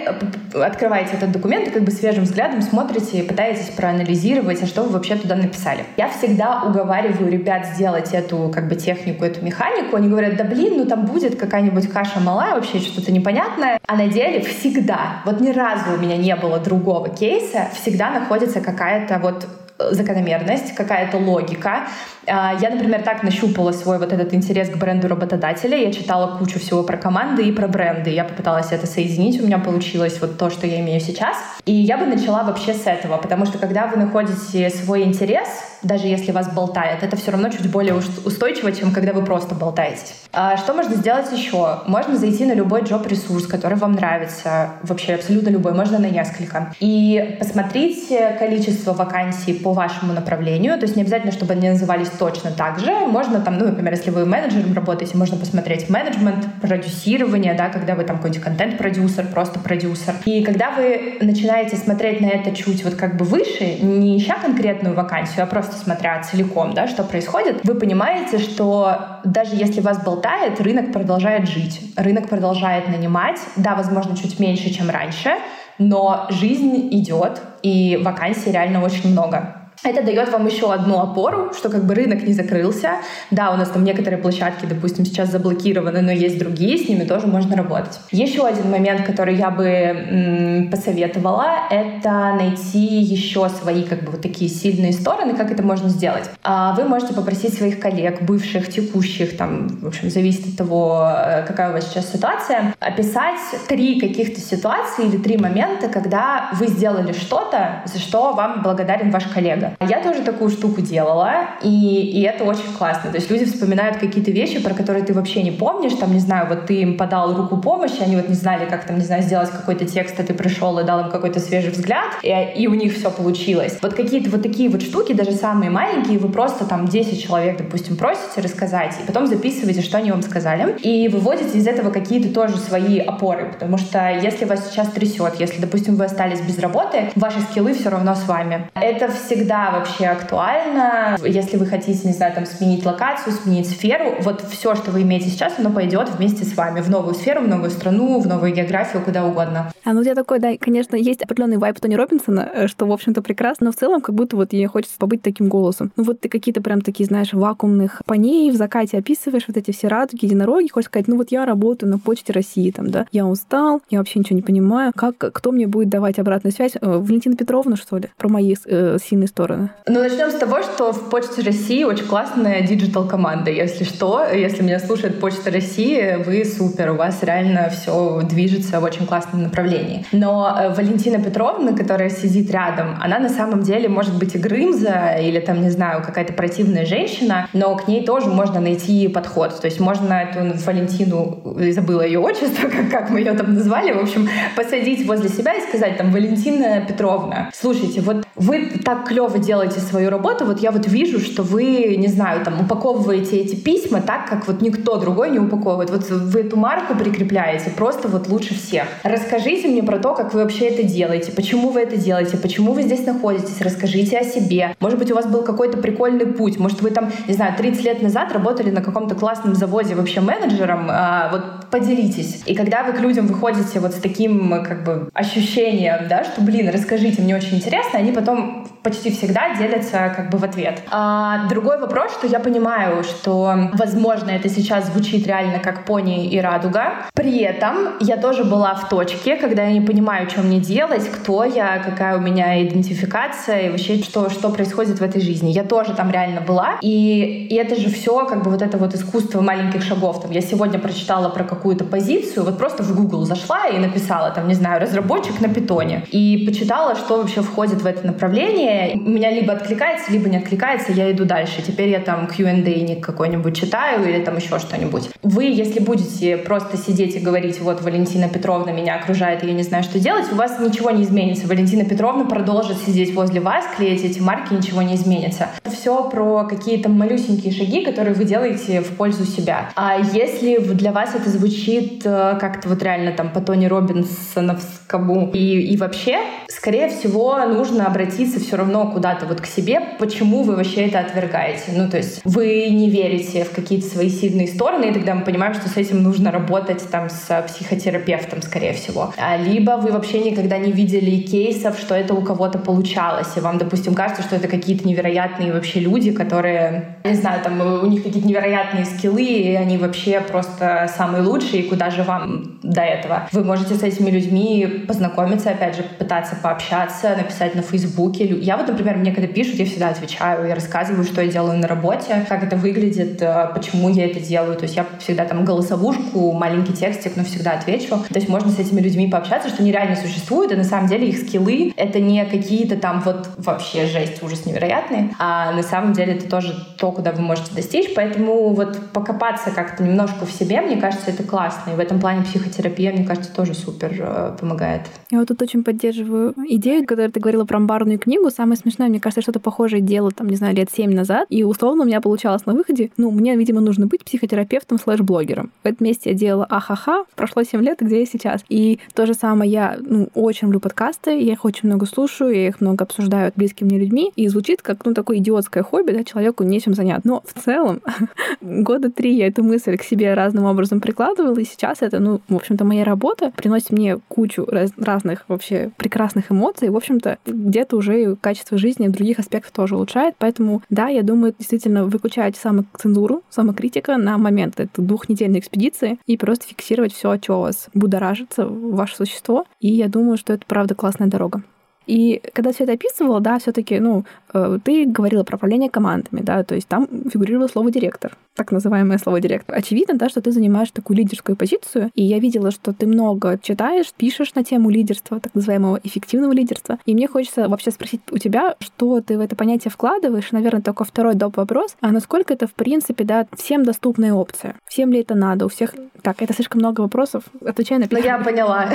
открываете 0.55 1.15
этот 1.15 1.33
документ 1.33 1.69
и 1.69 1.71
как 1.71 1.83
бы 1.83 1.91
свежим 1.91 2.25
взглядом 2.25 2.63
смотрите 2.63 3.19
и 3.19 3.23
пытаетесь 3.23 3.71
проанализировать, 3.71 4.63
а 4.63 4.67
что 4.67 4.83
вы 4.83 4.91
вообще 4.91 5.17
туда 5.17 5.35
написали. 5.35 5.85
Я 5.97 6.09
всегда 6.09 6.63
уговариваю 6.63 7.31
ребят 7.31 7.67
сделать 7.67 8.13
эту 8.13 8.51
как 8.55 8.69
бы 8.69 8.77
технику, 8.77 9.25
эту 9.25 9.45
механику. 9.45 9.97
Они 9.97 10.09
говорят, 10.09 10.37
да 10.37 10.45
блин, 10.45 10.75
ну 10.77 10.87
там 10.87 11.05
будет 11.05 11.39
какая-нибудь 11.39 11.91
каша 11.91 12.21
малая, 12.21 12.55
вообще 12.55 12.79
что-то 12.79 13.11
непонятное. 13.11 13.81
А 13.87 13.97
на 13.97 14.07
деле 14.07 14.41
всегда, 14.41 15.23
вот 15.25 15.41
ни 15.41 15.51
разу 15.51 15.95
у 15.95 15.99
меня 15.99 16.17
не 16.17 16.37
было 16.37 16.59
другого 16.61 17.09
кейса, 17.09 17.69
всегда 17.75 18.11
находится 18.11 18.61
какая-то 18.61 19.19
вот 19.19 19.47
закономерность, 19.91 20.75
какая-то 20.75 21.17
логика. 21.17 21.87
А, 22.27 22.55
я, 22.61 22.71
например, 22.71 23.03
так 23.03 23.23
нащупала 23.23 23.73
свой 23.73 23.99
вот 23.99 24.13
этот 24.13 24.35
интерес 24.35 24.69
к 24.69 24.77
бренду 24.77 25.09
работодателя. 25.09 25.77
Я 25.77 25.93
читала 25.93 26.39
кучу 26.39 26.59
всего 26.59 26.83
про 26.83 26.97
команды 26.97 27.45
и 27.45 27.53
про 27.53 27.69
бренды. 27.69 28.11
Я 28.11 28.25
попыталась 28.25 28.73
это 28.73 28.87
соединить. 28.87 29.41
У 29.41 29.47
меня 29.47 29.59
получилось 29.59 30.19
вот 30.21 30.39
то, 30.39 30.51
что 30.51 30.67
я 30.67 30.81
имею 30.81 31.01
сейчас. 31.01 31.37
И 31.65 31.73
я 31.73 31.97
бы 31.97 32.07
начала 32.07 32.43
вообще 32.43 32.75
с 32.75 32.87
этого, 32.87 33.17
потому 33.17 33.47
что 33.47 33.59
когда 33.59 33.87
вы 33.87 33.97
находите 33.97 34.71
свой 34.71 35.03
интерес, 35.03 35.49
даже 35.83 36.07
если 36.07 36.33
вас 36.33 36.53
болтает, 36.53 37.03
это 37.03 37.17
все 37.17 37.31
равно 37.31 37.49
чуть 37.49 37.71
более 37.71 37.95
устойчиво, 37.95 38.73
чем 38.73 38.93
когда 38.93 39.13
вы 39.13 39.25
просто 39.25 39.55
болтаетесь. 39.55 40.15
А 40.33 40.57
что 40.57 40.75
можно 40.75 40.95
сделать 40.95 41.33
еще? 41.33 41.81
Можно 41.87 42.17
зайти 42.17 42.45
на 42.45 42.53
любой 42.53 42.83
джоб-ресурс, 42.83 43.47
который 43.47 43.79
вам 43.79 43.93
нравится, 43.93 44.71
вообще 44.83 45.15
абсолютно 45.15 45.49
любой, 45.49 45.73
можно 45.73 45.99
на 45.99 46.11
несколько, 46.11 46.75
и 46.81 47.37
посмотреть 47.39 48.13
количество 48.39 48.93
вакансий 48.93 49.55
по 49.55 49.73
вашему 49.73 50.13
направлению, 50.13 50.79
то 50.79 50.85
есть 50.85 50.97
не 50.97 51.03
обязательно, 51.03 51.33
чтобы 51.33 51.55
они 51.55 51.71
назывались 51.71 52.10
точно 52.19 52.51
так 52.51 52.79
же, 52.79 52.91
можно 53.07 53.41
там, 53.41 53.59
ну, 53.59 53.67
например, 53.67 53.93
если 53.93 54.11
вы 54.11 54.27
менеджером 54.27 54.73
работаете, 54.75 55.17
можно 55.17 55.37
посмотреть 55.37 55.89
менеджмент, 55.89 56.47
продюсирование, 56.61 57.55
да, 57.55 57.69
когда 57.69 57.95
вы 57.95 58.05
там 58.05 58.17
какой-нибудь 58.17 58.45
контент-продюсер, 58.45 59.27
просто 59.27 59.59
продюсер. 59.59 60.15
И 60.25 60.43
когда 60.45 60.71
вы 60.71 61.19
начинаете 61.21 61.77
смотреть 61.77 62.21
на 62.21 62.27
это 62.27 62.55
чуть 62.55 62.85
вот 62.85 62.95
как 62.95 63.17
бы 63.17 63.25
выше, 63.25 63.79
не 63.81 64.19
ища 64.19 64.37
конкретную 64.41 64.95
вакансию, 64.95 65.45
а 65.45 65.47
просто 65.47 65.77
смотря 65.77 66.23
целиком, 66.23 66.75
да, 66.75 66.87
что 66.87 67.05
происходит, 67.05 67.65
вы 67.65 67.75
понимаете, 67.75 68.39
что 68.39 69.21
даже 69.25 69.55
если 69.55 69.81
вас 69.81 70.03
болтает, 70.03 70.61
рынок 70.61 70.93
продолжает 70.93 71.49
жить, 71.49 71.93
рынок 71.97 72.29
продолжает 72.29 72.89
нанимать, 72.89 73.39
да, 73.57 73.75
возможно, 73.75 74.17
чуть 74.17 74.39
меньше, 74.39 74.71
чем 74.71 74.91
раньше, 74.91 75.31
но 75.79 76.27
жизнь 76.31 76.89
идет, 76.93 77.41
и 77.63 77.99
вакансий 78.03 78.53
реально 78.53 78.83
очень 78.83 79.11
много. 79.11 79.60
Это 79.83 80.03
дает 80.03 80.31
вам 80.31 80.47
еще 80.47 80.73
одну 80.73 81.01
опору, 81.01 81.53
что 81.57 81.71
как 81.71 81.85
бы 81.85 81.95
рынок 81.95 82.23
не 82.23 82.35
закрылся. 82.35 82.97
Да, 83.31 83.51
у 83.53 83.57
нас 83.57 83.71
там 83.71 83.83
некоторые 83.83 84.21
площадки, 84.21 84.67
допустим, 84.67 85.07
сейчас 85.07 85.31
заблокированы, 85.31 86.03
но 86.03 86.13
есть 86.13 86.39
другие, 86.39 86.77
с 86.77 86.87
ними 86.87 87.05
тоже 87.05 87.27
можно 87.27 87.57
работать. 87.57 87.99
Еще 88.11 88.47
один 88.47 88.71
момент, 88.71 89.07
который 89.07 89.37
я 89.37 89.51
бы 89.51 89.65
м, 89.65 90.71
посоветовала, 90.71 91.47
это 91.71 92.35
найти 92.35 93.01
еще 93.01 93.49
свои 93.49 93.85
как 93.85 94.03
бы 94.03 94.13
вот 94.13 94.21
такие 94.21 94.51
сильные 94.51 94.93
стороны, 94.93 95.35
как 95.35 95.51
это 95.51 95.63
можно 95.63 95.89
сделать. 95.89 96.29
А 96.43 96.75
вы 96.75 96.85
можете 96.85 97.15
попросить 97.15 97.55
своих 97.55 97.81
коллег, 97.81 98.21
бывших, 98.23 98.69
текущих, 98.69 99.39
там, 99.39 99.69
в 99.81 99.87
общем, 99.87 100.11
зависит 100.11 100.47
от 100.49 100.57
того, 100.59 101.09
э, 101.09 101.45
какая 101.47 101.71
у 101.71 101.73
вас 101.73 101.89
сейчас 101.89 102.13
ситуация, 102.13 102.75
описать 102.81 103.41
три 103.67 103.99
каких-то 103.99 104.41
ситуации 104.41 105.07
или 105.07 105.17
три 105.17 105.39
момента, 105.39 105.89
когда 105.89 106.51
вы 106.55 106.67
сделали 106.67 107.13
что-то, 107.13 107.83
за 107.87 107.99
что 107.99 108.35
вам 108.35 108.63
благодарен 108.63 109.11
ваш 109.11 109.25
коллега. 109.25 109.70
Я 109.81 110.03
тоже 110.03 110.23
такую 110.23 110.51
штуку 110.51 110.81
делала, 110.81 111.51
и, 111.63 111.69
и 111.69 112.23
это 112.23 112.45
очень 112.45 112.73
классно. 112.77 113.11
То 113.11 113.17
есть 113.17 113.31
люди 113.31 113.45
вспоминают 113.45 113.99
какие-то 113.99 114.31
вещи, 114.31 114.61
про 114.61 114.75
которые 114.75 115.05
ты 115.05 115.13
вообще 115.13 115.43
не 115.43 115.51
помнишь. 115.51 115.93
Там, 115.95 116.13
не 116.13 116.21
знаю, 116.21 116.47
вот 116.49 116.67
ты 116.67 116.81
им 116.83 116.97
подал 116.97 117.35
руку 117.37 117.57
помощи, 117.57 118.01
они 118.01 118.17
вот 118.17 118.29
не 118.29 118.35
знали, 118.35 118.69
как 118.69 118.85
там, 118.85 118.99
не 118.99 119.05
знаю, 119.05 119.23
сделать 119.23 119.51
какой-то 119.51 119.87
текст, 119.87 120.19
а 120.21 120.23
ты 120.23 120.35
пришел 120.35 120.79
и 120.79 120.85
дал 120.85 121.01
им 121.01 121.11
какой-то 121.11 121.41
свежий 121.41 121.71
взгляд, 121.71 122.13
и, 122.23 122.63
и 122.63 122.67
у 122.67 122.75
них 122.75 122.97
все 122.97 123.11
получилось. 123.11 123.79
Вот 123.83 123.95
какие-то 123.95 124.31
вот 124.31 124.43
такие 124.43 124.69
вот 124.69 124.83
штуки, 124.83 125.13
даже 125.13 125.33
самые 125.33 125.71
маленькие, 125.71 126.19
вы 126.19 126.29
просто 126.29 126.65
там 126.65 126.87
10 126.87 127.23
человек, 127.23 127.59
допустим, 127.59 127.97
просите 127.97 128.41
рассказать, 128.41 128.97
и 129.03 129.07
потом 129.07 129.27
записываете, 129.27 129.83
что 129.83 129.99
они 129.99 130.11
вам 130.11 130.23
сказали, 130.23 130.77
и 130.83 131.09
выводите 131.09 131.59
из 131.59 131.67
этого 131.67 131.91
какие-то 131.91 132.33
тоже 132.33 132.57
свои 132.57 132.99
опоры, 132.99 133.51
потому 133.53 133.79
что 133.79 134.11
если 134.11 134.45
вас 134.45 134.71
сейчас 134.71 134.89
трясет, 134.89 135.35
если, 135.39 135.61
допустим, 135.61 135.97
вы 135.97 136.05
остались 136.05 136.41
без 136.41 136.59
работы, 136.59 137.11
ваши 137.17 137.41
скиллы 137.41 137.75
все 137.75 137.91
равно 137.91 138.15
с 138.15 138.27
вами. 138.27 138.69
Это 138.75 139.11
всегда 139.13 139.60
вообще 139.73 140.07
актуально. 140.07 141.19
Если 141.25 141.57
вы 141.57 141.67
хотите, 141.67 142.07
не 142.07 142.15
знаю, 142.15 142.35
там, 142.35 142.47
сменить 142.47 142.85
локацию, 142.85 143.33
сменить 143.35 143.69
сферу, 143.69 144.17
вот 144.21 144.43
все, 144.43 144.75
что 144.75 144.91
вы 144.91 145.03
имеете 145.03 145.29
сейчас, 145.29 145.59
оно 145.59 145.71
пойдет 145.71 146.09
вместе 146.09 146.45
с 146.45 146.57
вами 146.57 146.81
в 146.81 146.89
новую 146.89 147.15
сферу, 147.15 147.43
в 147.43 147.49
новую 147.49 147.71
страну, 147.71 148.21
в 148.21 148.27
новую 148.27 148.55
географию, 148.55 149.03
куда 149.03 149.27
угодно. 149.27 149.73
А 149.85 149.93
ну 149.93 150.01
у 150.01 150.05
тебя 150.05 150.15
такой, 150.15 150.39
да, 150.39 150.57
конечно, 150.59 150.97
есть 150.97 151.23
определенный 151.23 151.59
вайп 151.59 151.79
Тони 151.81 151.95
Робинсона, 151.95 152.49
э, 152.53 152.67
что, 152.67 152.87
в 152.87 152.93
общем-то, 152.93 153.23
прекрасно, 153.23 153.67
но 153.67 153.73
в 153.73 153.77
целом 153.77 154.01
как 154.01 154.15
будто 154.15 154.37
вот 154.37 154.53
ей 154.53 154.67
хочется 154.67 154.97
побыть 154.99 155.23
таким 155.23 155.49
голосом. 155.49 155.93
Ну 155.97 156.05
вот 156.05 156.21
ты 156.21 156.29
какие-то 156.29 156.63
прям 156.63 156.81
такие, 156.81 157.07
знаешь, 157.07 157.33
вакуумных 157.33 158.03
поней 158.07 158.51
в 158.51 158.57
закате 158.57 158.99
описываешь, 158.99 159.45
вот 159.49 159.57
эти 159.57 159.71
все 159.73 159.89
радуги, 159.89 160.25
единороги, 160.25 160.69
хочешь 160.69 160.87
сказать, 160.87 161.09
ну 161.09 161.17
вот 161.17 161.31
я 161.31 161.45
работаю 161.45 161.91
на 161.91 161.99
почте 161.99 162.33
России, 162.33 162.71
там, 162.71 162.91
да, 162.91 163.07
я 163.13 163.27
устал, 163.27 163.83
я 163.91 163.99
вообще 163.99 164.19
ничего 164.21 164.37
не 164.37 164.43
понимаю, 164.43 164.93
как, 164.95 165.17
кто 165.19 165.53
мне 165.53 165.67
будет 165.67 165.89
давать 165.89 166.19
обратную 166.19 166.53
связь? 166.53 166.73
Э, 166.81 166.99
Валентина 166.99 167.37
Петровна, 167.37 167.77
что 167.77 167.99
ли, 167.99 168.09
про 168.17 168.29
мои 168.29 168.55
э, 168.65 168.99
сильные 169.03 169.29
стороны? 169.29 169.50
Ну, 169.87 170.01
начнем 170.01 170.31
с 170.31 170.35
того, 170.35 170.63
что 170.63 170.93
в 170.93 171.11
Почте 171.11 171.43
России 171.43 171.85
очень 171.85 172.07
классная 172.07 172.63
digital 172.63 173.07
команда. 173.07 173.51
Если 173.51 173.85
что, 173.85 174.25
если 174.25 174.63
меня 174.63 174.79
слушает 174.79 175.21
Почта 175.21 175.51
России, 175.51 176.17
вы 176.25 176.45
супер, 176.45 176.91
у 176.91 176.95
вас 176.97 177.23
реально 177.23 177.71
все 177.71 178.23
движется 178.23 178.81
в 178.81 178.85
очень 178.85 179.07
классном 179.07 179.43
направлении. 179.43 180.05
Но 180.13 180.57
э, 180.59 180.75
Валентина 180.75 181.23
Петровна, 181.23 181.73
которая 181.77 182.11
сидит 182.11 182.51
рядом, 182.51 182.97
она 183.01 183.19
на 183.19 183.29
самом 183.29 183.63
деле 183.63 183.89
может 183.89 184.17
быть 184.19 184.35
и 184.35 184.39
Грымза, 184.39 185.17
или 185.21 185.41
там, 185.41 185.63
не 185.63 185.71
знаю, 185.71 186.03
какая-то 186.03 186.33
противная 186.33 186.85
женщина, 186.85 187.49
но 187.53 187.75
к 187.77 187.89
ней 187.89 188.05
тоже 188.05 188.29
можно 188.29 188.61
найти 188.61 189.09
подход. 189.09 189.61
То 189.61 189.67
есть 189.67 189.81
можно 189.81 190.15
эту 190.15 190.59
Валентину, 190.65 191.43
забыла 191.73 192.03
ее 192.03 192.21
отчество, 192.21 192.69
как, 192.69 192.91
как 192.91 193.11
мы 193.11 193.21
ее 193.21 193.33
там 193.33 193.55
назвали, 193.55 193.93
в 193.93 193.99
общем, 193.99 194.29
посадить 194.57 195.07
возле 195.07 195.29
себя 195.29 195.55
и 195.55 195.61
сказать 195.61 195.97
там, 195.97 196.13
Валентина 196.13 196.83
Петровна, 196.87 197.51
слушайте, 197.53 198.01
вот 198.01 198.27
вы 198.37 198.71
так 198.85 199.07
клево 199.07 199.39
делаете 199.39 199.81
свою 199.81 200.11
работу, 200.11 200.45
вот 200.45 200.61
я 200.61 200.71
вот 200.71 200.87
вижу, 200.87 201.21
что 201.21 201.43
вы, 201.43 201.97
не 201.97 202.09
знаю, 202.09 202.45
там, 202.45 202.61
упаковываете 202.61 203.37
эти 203.39 203.57
письма 203.57 204.01
так, 204.01 204.29
как 204.29 204.47
вот 204.47 204.63
никто 204.63 204.97
другой 204.97 205.31
не 205.31 205.39
упаковывает. 205.39 205.91
Вот 205.91 206.09
вы 206.11 206.41
эту 206.41 206.57
марку 206.57 206.95
прикрепляете 206.95 207.71
просто 207.71 208.09
вот 208.09 208.29
лучше 208.29 208.55
всех. 208.55 208.85
Расскажите 209.03 209.69
мне 209.69 209.83
про 209.83 209.99
то, 209.99 210.15
как 210.15 210.35
вы 210.35 210.43
вообще 210.43 210.67
это 210.67 210.83
делаете, 210.83 211.33
почему 211.33 211.71
вы 211.71 211.81
это 211.81 211.97
делаете, 211.97 212.37
почему 212.37 212.73
вы 212.73 212.83
здесь 212.83 213.05
находитесь, 213.07 213.61
расскажите 213.61 214.19
о 214.19 214.25
себе. 214.25 214.75
Может 214.81 214.99
быть, 214.99 215.11
у 215.11 215.15
вас 215.15 215.27
был 215.27 215.43
какой-то 215.43 215.79
прикольный 215.79 216.27
путь, 216.27 216.59
может, 216.59 216.81
вы 216.83 216.91
там, 216.91 217.11
не 217.27 217.35
знаю, 217.35 217.55
30 217.57 217.85
лет 217.85 218.03
назад 218.03 218.33
работали 218.33 218.71
на 218.71 218.83
каком-то 218.83 219.15
классном 219.15 219.55
заводе 219.55 219.95
вообще 219.95 220.21
менеджером, 220.21 220.87
а, 220.91 221.29
вот 221.33 221.71
поделитесь. 221.71 222.43
И 222.47 222.55
когда 222.55 222.83
вы 222.83 222.93
к 222.93 223.01
людям 223.01 223.27
выходите 223.27 223.81
вот 223.81 223.93
с 223.93 223.99
таким 223.99 224.63
как 224.63 224.85
бы 224.85 225.09
ощущением, 225.15 226.09
да, 226.09 226.25
что, 226.25 226.43
блин, 226.43 226.69
расскажите, 226.69 227.23
мне 227.23 227.37
очень 227.37 227.57
интересно, 227.57 227.99
они 227.99 228.13
потом 228.21 228.67
почти 228.83 229.11
всегда 229.11 229.55
делятся 229.57 230.13
как 230.15 230.31
бы 230.31 230.39
в 230.39 230.45
ответ. 230.45 230.83
А 230.91 231.49
другой 231.49 231.79
вопрос, 231.79 232.13
что 232.13 232.27
я 232.27 232.41
понимаю, 232.41 233.05
что, 233.05 233.71
возможно, 233.75 234.31
это 234.31 234.49
сейчас 234.49 234.87
звучит 234.87 235.27
реально 235.27 235.59
как 235.59 235.85
пони 235.85 236.29
и 236.29 236.41
радуга. 236.41 237.07
При 237.15 237.41
этом 237.41 237.97
я 238.01 238.17
тоже 238.17 238.45
была 238.45 238.75
в 238.75 238.89
точке, 238.89 239.37
когда 239.37 239.65
я 239.65 239.73
не 239.73 239.81
понимаю, 239.81 240.29
что 240.31 240.43
мне 240.43 240.59
делать, 240.59 241.09
кто 241.11 241.45
я, 241.45 241.79
какая 241.79 242.17
у 242.17 242.21
меня 242.21 242.63
идентификация 242.67 243.67
и 243.67 243.71
вообще 243.71 243.99
что, 244.03 244.31
что 244.31 244.51
происходит 244.51 245.01
в 245.01 245.03
этой 245.03 245.21
жизни. 245.21 245.51
Я 245.51 245.65
тоже 245.65 245.95
там 245.95 246.11
реально 246.11 246.41
была. 246.41 246.79
И, 246.81 247.47
и 247.51 247.55
это 247.55 247.79
же 247.79 247.91
все 247.91 248.25
как 248.27 248.43
бы 248.43 248.51
вот 248.51 248.63
это 248.63 248.79
вот 248.79 248.95
искусство 248.95 249.41
маленьких 249.41 249.83
шагов. 249.83 250.23
Там, 250.23 250.31
я 250.31 250.41
сегодня 250.41 250.79
прочитала 250.79 251.29
про 251.29 251.45
какую-то 251.45 251.85
позицию, 251.85 252.45
вот 252.45 252.59
просто 252.59 252.83
в 252.83 252.95
Google 252.95 253.25
зашла 253.25 253.67
и 253.67 253.79
написала 253.79 254.31
там, 254.31 254.49
не 254.49 254.55
знаю, 254.55 254.81
разработчик 254.81 255.41
на 255.41 255.49
питоне. 255.49 256.07
И 256.11 256.45
почитала, 256.47 256.95
что 256.95 257.19
вообще 257.19 257.43
входит 257.43 257.83
в 257.83 257.87
это 257.87 258.07
направление. 258.07 258.70
У 258.95 259.11
меня 259.11 259.31
либо 259.31 259.53
откликается, 259.53 260.13
либо 260.13 260.29
не 260.29 260.39
откликается, 260.39 260.93
я 260.93 261.11
иду 261.11 261.25
дальше. 261.25 261.63
Теперь 261.63 261.89
я 261.89 262.01
там 262.01 262.27
Q&A 262.27 263.01
какой-нибудь 263.01 263.57
читаю 263.59 264.09
или 264.09 264.23
там 264.23 264.37
еще 264.37 264.59
что-нибудь. 264.59 265.11
Вы, 265.23 265.45
если 265.45 265.81
будете 265.81 266.37
просто 266.37 266.77
сидеть 266.77 267.17
и 267.17 267.21
говорить, 267.21 267.61
вот 267.61 267.83
Валентина 267.83 268.29
Петровна 268.29 268.73
меня 268.73 268.97
окружает, 268.97 269.43
и 269.45 269.47
я 269.47 269.53
не 269.53 269.63
знаю, 269.63 269.83
что 269.83 269.99
делать, 269.99 270.27
у 270.33 270.37
вас 270.37 270.59
ничего 270.61 270.91
не 270.91 271.03
изменится. 271.03 271.47
Валентина 271.47 271.85
Петровна 271.85 272.25
продолжит 272.25 272.79
сидеть 272.79 273.15
возле 273.15 273.41
вас, 273.41 273.65
клеить 273.77 274.05
эти 274.05 274.21
марки, 274.21 274.55
ничего 274.55 274.83
не 274.83 274.95
изменится. 274.95 275.49
Все 275.65 276.09
про 276.09 276.45
какие-то 276.45 276.89
малюсенькие 276.89 277.53
шаги, 277.53 277.85
которые 277.85 278.15
вы 278.15 278.25
делаете 278.25 278.81
в 278.81 278.97
пользу 278.97 279.25
себя. 279.25 279.71
А 279.77 279.99
если 279.99 280.59
для 280.59 280.93
вас 280.93 281.15
это 281.15 281.29
звучит 281.31 282.03
э, 282.05 282.37
как-то 282.41 282.69
вот 282.69 282.83
реально 282.83 283.13
там 283.13 283.31
по 283.31 283.41
Тони 283.41 283.67
Робинсоновскому 283.67 285.31
и, 285.33 285.73
и 285.73 285.77
вообще, 285.77 286.19
скорее 286.49 286.89
всего, 286.89 287.39
нужно 287.47 287.87
обратиться 287.87 288.41
все 288.41 288.57
равно 288.61 288.91
куда-то 288.91 289.27
вот 289.27 289.41
к 289.41 289.47
себе, 289.47 289.81
почему 289.99 290.43
вы 290.43 290.57
вообще 290.57 290.87
это 290.87 291.01
отвергаете. 291.01 291.73
Ну, 291.75 291.89
то 291.89 291.97
есть 291.97 292.21
вы 292.25 292.69
не 292.71 292.89
верите 292.89 293.45
в 293.45 293.51
какие-то 293.51 293.87
свои 293.87 294.09
сильные 294.09 294.49
стороны, 294.49 294.87
и 294.87 294.93
тогда 294.93 295.15
мы 295.15 295.25
понимаем, 295.25 295.55
что 295.55 295.69
с 295.69 295.77
этим 295.77 296.03
нужно 296.03 296.31
работать 296.31 296.89
там 296.91 297.09
с 297.11 297.45
психотерапевтом, 297.49 298.43
скорее 298.43 298.73
всего. 298.73 299.13
А, 299.17 299.37
либо 299.37 299.73
вы 299.73 299.93
вообще 299.93 300.21
никогда 300.21 300.59
не 300.59 300.73
видели 300.73 301.23
кейсов, 301.23 301.79
что 301.79 301.95
это 301.95 302.15
у 302.15 302.23
кого-то 302.23 302.59
получалось, 302.59 303.29
и 303.37 303.41
вам, 303.41 303.59
допустим, 303.59 303.95
кажется, 303.95 304.23
что 304.23 304.37
это 304.37 304.49
какие-то 304.49 304.87
невероятные 304.87 305.53
вообще 305.53 305.81
люди, 305.81 306.13
которые, 306.13 306.97
не 307.05 307.15
знаю, 307.15 307.43
там 307.43 307.61
у 307.61 307.87
них 307.87 308.03
какие-то 308.03 308.27
невероятные 308.27 308.85
скиллы, 308.85 309.23
и 309.23 309.55
они 309.55 309.79
вообще 309.79 310.21
просто 310.21 310.91
самые 310.97 311.23
лучшие, 311.23 311.63
и 311.63 311.69
куда 311.69 311.91
же 311.91 312.03
вам 312.03 312.59
до 312.63 312.83
этого? 312.83 313.29
Вы 313.33 313.45
можете 313.45 313.75
с 313.75 313.83
этими 313.83 314.11
людьми 314.11 314.85
познакомиться, 314.87 315.51
опять 315.51 315.77
же, 315.77 315.83
пытаться 315.99 316.37
пообщаться, 316.43 317.17
написать 317.17 317.55
на 317.55 317.63
Фейсбуке. 317.63 318.25
Я 318.51 318.57
вот, 318.57 318.67
например, 318.67 318.97
мне 318.97 319.13
когда 319.13 319.29
пишут, 319.29 319.61
я 319.61 319.65
всегда 319.65 319.91
отвечаю, 319.91 320.49
я 320.49 320.57
рассказываю, 320.57 321.05
что 321.05 321.23
я 321.23 321.31
делаю 321.31 321.61
на 321.61 321.69
работе, 321.69 322.27
как 322.29 322.43
это 322.43 322.57
выглядит, 322.57 323.23
э, 323.23 323.49
почему 323.55 323.91
я 323.91 324.07
это 324.07 324.19
делаю. 324.19 324.57
То 324.57 324.65
есть 324.65 324.75
я 324.75 324.87
всегда 324.99 325.25
там 325.25 325.45
голосовушку, 325.45 326.33
маленький 326.33 326.73
текстик, 326.73 327.13
но 327.15 327.23
всегда 327.23 327.53
отвечу. 327.53 327.91
То 327.91 328.17
есть 328.17 328.29
можно 328.29 328.51
с 328.51 328.59
этими 328.59 328.81
людьми 328.81 329.09
пообщаться, 329.09 329.51
что 329.51 329.63
они 329.63 329.71
реально 329.71 329.95
существуют, 329.95 330.51
и 330.51 330.57
на 330.57 330.65
самом 330.65 330.89
деле 330.89 331.09
их 331.09 331.19
скиллы— 331.19 331.73
это 331.77 332.01
не 332.01 332.25
какие-то 332.25 332.75
там 332.75 333.03
вот 333.03 333.29
вообще 333.37 333.87
жесть, 333.87 334.21
ужас 334.21 334.45
невероятный, 334.45 335.13
а 335.21 335.53
на 335.53 335.63
самом 335.63 335.93
деле 335.93 336.15
это 336.15 336.29
тоже 336.29 336.53
то, 336.77 336.91
куда 336.91 337.13
вы 337.13 337.23
можете 337.23 337.55
достичь. 337.55 337.95
Поэтому 337.95 338.53
вот 338.53 338.91
покопаться 338.93 339.53
как-то 339.53 339.85
немножко 339.85 340.27
в 340.27 340.33
себе, 340.33 340.61
мне 340.61 340.77
кажется, 340.77 341.13
это 341.13 341.23
классно. 341.23 341.71
И 341.71 341.77
в 341.77 341.79
этом 341.79 342.01
плане 342.01 342.25
психотерапия, 342.25 342.93
мне 342.93 343.05
кажется, 343.05 343.33
тоже 343.33 343.55
супер 343.55 343.95
э, 343.97 344.37
помогает. 344.41 344.83
Я 345.13 345.21
вот 345.21 345.29
тут 345.29 345.41
очень 345.41 345.63
поддерживаю 345.63 346.35
идею, 346.49 346.85
когда 346.85 347.09
ты 347.09 347.21
говорила 347.21 347.45
про 347.45 347.59
амбарную 347.59 348.01
книгу. 348.01 348.29
Самое 348.41 348.57
смешное, 348.57 348.89
мне 348.89 349.01
кажется, 349.01 349.21
что-то 349.21 349.39
похожее 349.39 349.83
дело, 349.83 350.11
там, 350.11 350.27
не 350.27 350.37
знаю, 350.37 350.57
лет 350.57 350.71
семь 350.75 350.95
назад. 350.95 351.27
И 351.29 351.45
условно 351.45 351.83
у 351.83 351.87
меня 351.87 352.01
получалось 352.01 352.47
на 352.47 352.55
выходе, 352.55 352.91
ну, 352.97 353.11
мне, 353.11 353.37
видимо, 353.37 353.61
нужно 353.61 353.87
быть 353.87 354.03
психотерапевтом 354.03 354.79
слэш-блогером. 354.79 355.53
В 355.63 355.67
этом 355.67 355.87
месте 355.87 356.09
я 356.09 356.17
делала 356.17 356.47
ахаха, 356.49 357.05
прошло 357.17 357.43
семь 357.43 357.61
лет, 357.61 357.81
где 357.83 358.01
я 358.01 358.07
сейчас. 358.07 358.43
И 358.49 358.79
то 358.95 359.05
же 359.05 359.13
самое 359.13 359.53
я, 359.53 359.77
ну, 359.79 360.09
очень 360.15 360.47
люблю 360.47 360.59
подкасты, 360.59 361.21
я 361.21 361.35
их 361.35 361.45
очень 361.45 361.69
много 361.69 361.85
слушаю, 361.85 362.35
я 362.35 362.49
их 362.49 362.63
много 362.63 362.85
обсуждаю 362.85 363.31
с 363.31 363.35
близкими 363.35 363.69
мне 363.69 363.79
людьми, 363.79 364.11
и 364.17 364.27
звучит 364.29 364.63
как, 364.63 364.87
ну, 364.87 364.95
такое 364.95 365.19
идиотское 365.19 365.63
хобби, 365.63 365.93
да, 365.93 366.03
человеку 366.03 366.43
нечем 366.43 366.73
заняться. 366.73 367.07
Но 367.07 367.23
в 367.27 367.39
целом 367.45 367.83
года 368.41 368.91
три 368.91 369.17
я 369.17 369.27
эту 369.27 369.45
мысль 369.45 369.77
к 369.77 369.83
себе 369.83 370.15
разным 370.15 370.47
образом 370.47 370.81
прикладывала, 370.81 371.39
и 371.39 371.45
сейчас 371.45 371.83
это, 371.83 371.99
ну, 371.99 372.23
в 372.27 372.37
общем-то, 372.37 372.65
моя 372.65 372.85
работа 372.85 373.33
приносит 373.37 373.73
мне 373.73 373.99
кучу 374.09 374.47
раз- 374.47 374.73
разных 374.79 375.27
вообще 375.29 375.73
прекрасных 375.77 376.33
эмоций, 376.33 376.71
в 376.71 376.77
общем-то, 376.79 377.19
где-то 377.27 377.77
уже 377.77 378.17
качество 378.31 378.59
жизни 378.59 378.87
в 378.87 378.93
других 378.93 379.19
аспектах 379.19 379.51
тоже 379.51 379.75
улучшает. 379.75 380.15
Поэтому, 380.19 380.63
да, 380.71 380.87
я 380.87 381.03
думаю, 381.03 381.35
действительно 381.37 381.85
выключать 381.85 382.37
самоцензуру, 382.37 383.25
самокритика 383.29 383.97
на 383.97 384.19
момент 384.19 384.61
этой 384.61 384.83
двухнедельной 384.83 385.41
экспедиции 385.41 385.99
и 386.07 386.17
просто 386.17 386.47
фиксировать 386.47 386.93
все, 386.93 387.17
что 387.17 387.41
вас 387.41 387.69
будоражится, 387.75 388.47
ваше 388.47 388.97
существо. 388.97 389.47
И 389.59 389.69
я 389.73 389.89
думаю, 389.89 390.17
что 390.17 390.33
это 390.33 390.45
правда 390.47 390.77
классная 390.77 391.09
дорога. 391.09 391.43
И 391.87 392.23
когда 392.35 392.53
все 392.53 392.63
это 392.65 392.75
описывала, 392.75 393.21
да, 393.21 393.41
все-таки, 393.41 393.81
ну, 393.81 394.05
ты 394.33 394.87
говорила 394.87 395.25
про 395.25 395.37
управление 395.37 395.71
командами, 395.71 396.21
да, 396.23 396.43
то 396.45 396.55
есть 396.55 396.69
там 396.69 396.87
фигурировало 397.13 397.49
слово 397.49 397.71
директор. 397.71 398.17
так 398.35 398.53
называемое 398.53 398.99
слово 398.99 399.21
директор. 399.21 399.55
Очевидно, 399.55 399.95
да, 399.95 400.09
что 400.09 400.23
ты 400.23 400.33
занимаешь 400.33 400.71
такую 400.71 400.97
лидерскую 400.97 401.37
позицию, 401.37 401.91
и 401.95 402.03
я 402.03 402.19
видела, 402.19 402.51
что 402.51 402.73
ты 402.73 402.87
много 402.87 403.39
читаешь, 403.43 403.93
пишешь 403.93 404.35
на 404.35 404.45
тему 404.45 404.71
лидерства, 404.71 405.21
так 405.21 405.35
называемого 405.35 405.81
эффективного 405.83 406.33
лидерства. 406.33 406.79
И 406.87 406.95
мне 406.95 407.07
хочется 407.07 407.49
вообще 407.49 407.71
спросить 407.71 408.01
у 408.11 408.19
тебя, 408.19 408.55
что 408.61 409.01
ты 409.01 409.19
в 409.19 409.21
это 409.21 409.37
понятие 409.37 409.71
вкладываешь, 409.71 410.33
наверное, 410.33 410.63
только 410.63 410.85
второй 410.85 411.15
доп. 411.15 411.37
вопрос, 411.37 411.77
а 411.81 411.93
насколько 411.93 412.33
это, 412.33 412.47
в 412.47 412.55
принципе, 412.55 413.05
да, 413.05 413.27
всем 413.37 413.65
доступная 413.65 414.15
опция? 414.15 414.55
Всем 414.67 414.93
ли 414.93 415.01
это 415.01 415.15
надо? 415.15 415.47
У 415.47 415.49
всех... 415.49 415.75
Так, 416.03 416.23
это 416.23 416.33
слишком 416.33 416.61
много 416.61 416.81
вопросов. 416.81 417.25
Отвечай 417.45 417.79
на 417.79 417.89
первый. 417.89 418.03
Ну, 418.03 418.09
я 418.09 418.19
поняла. 418.19 418.71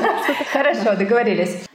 Хорошо, 0.52 0.96
договорились. 0.98 1.64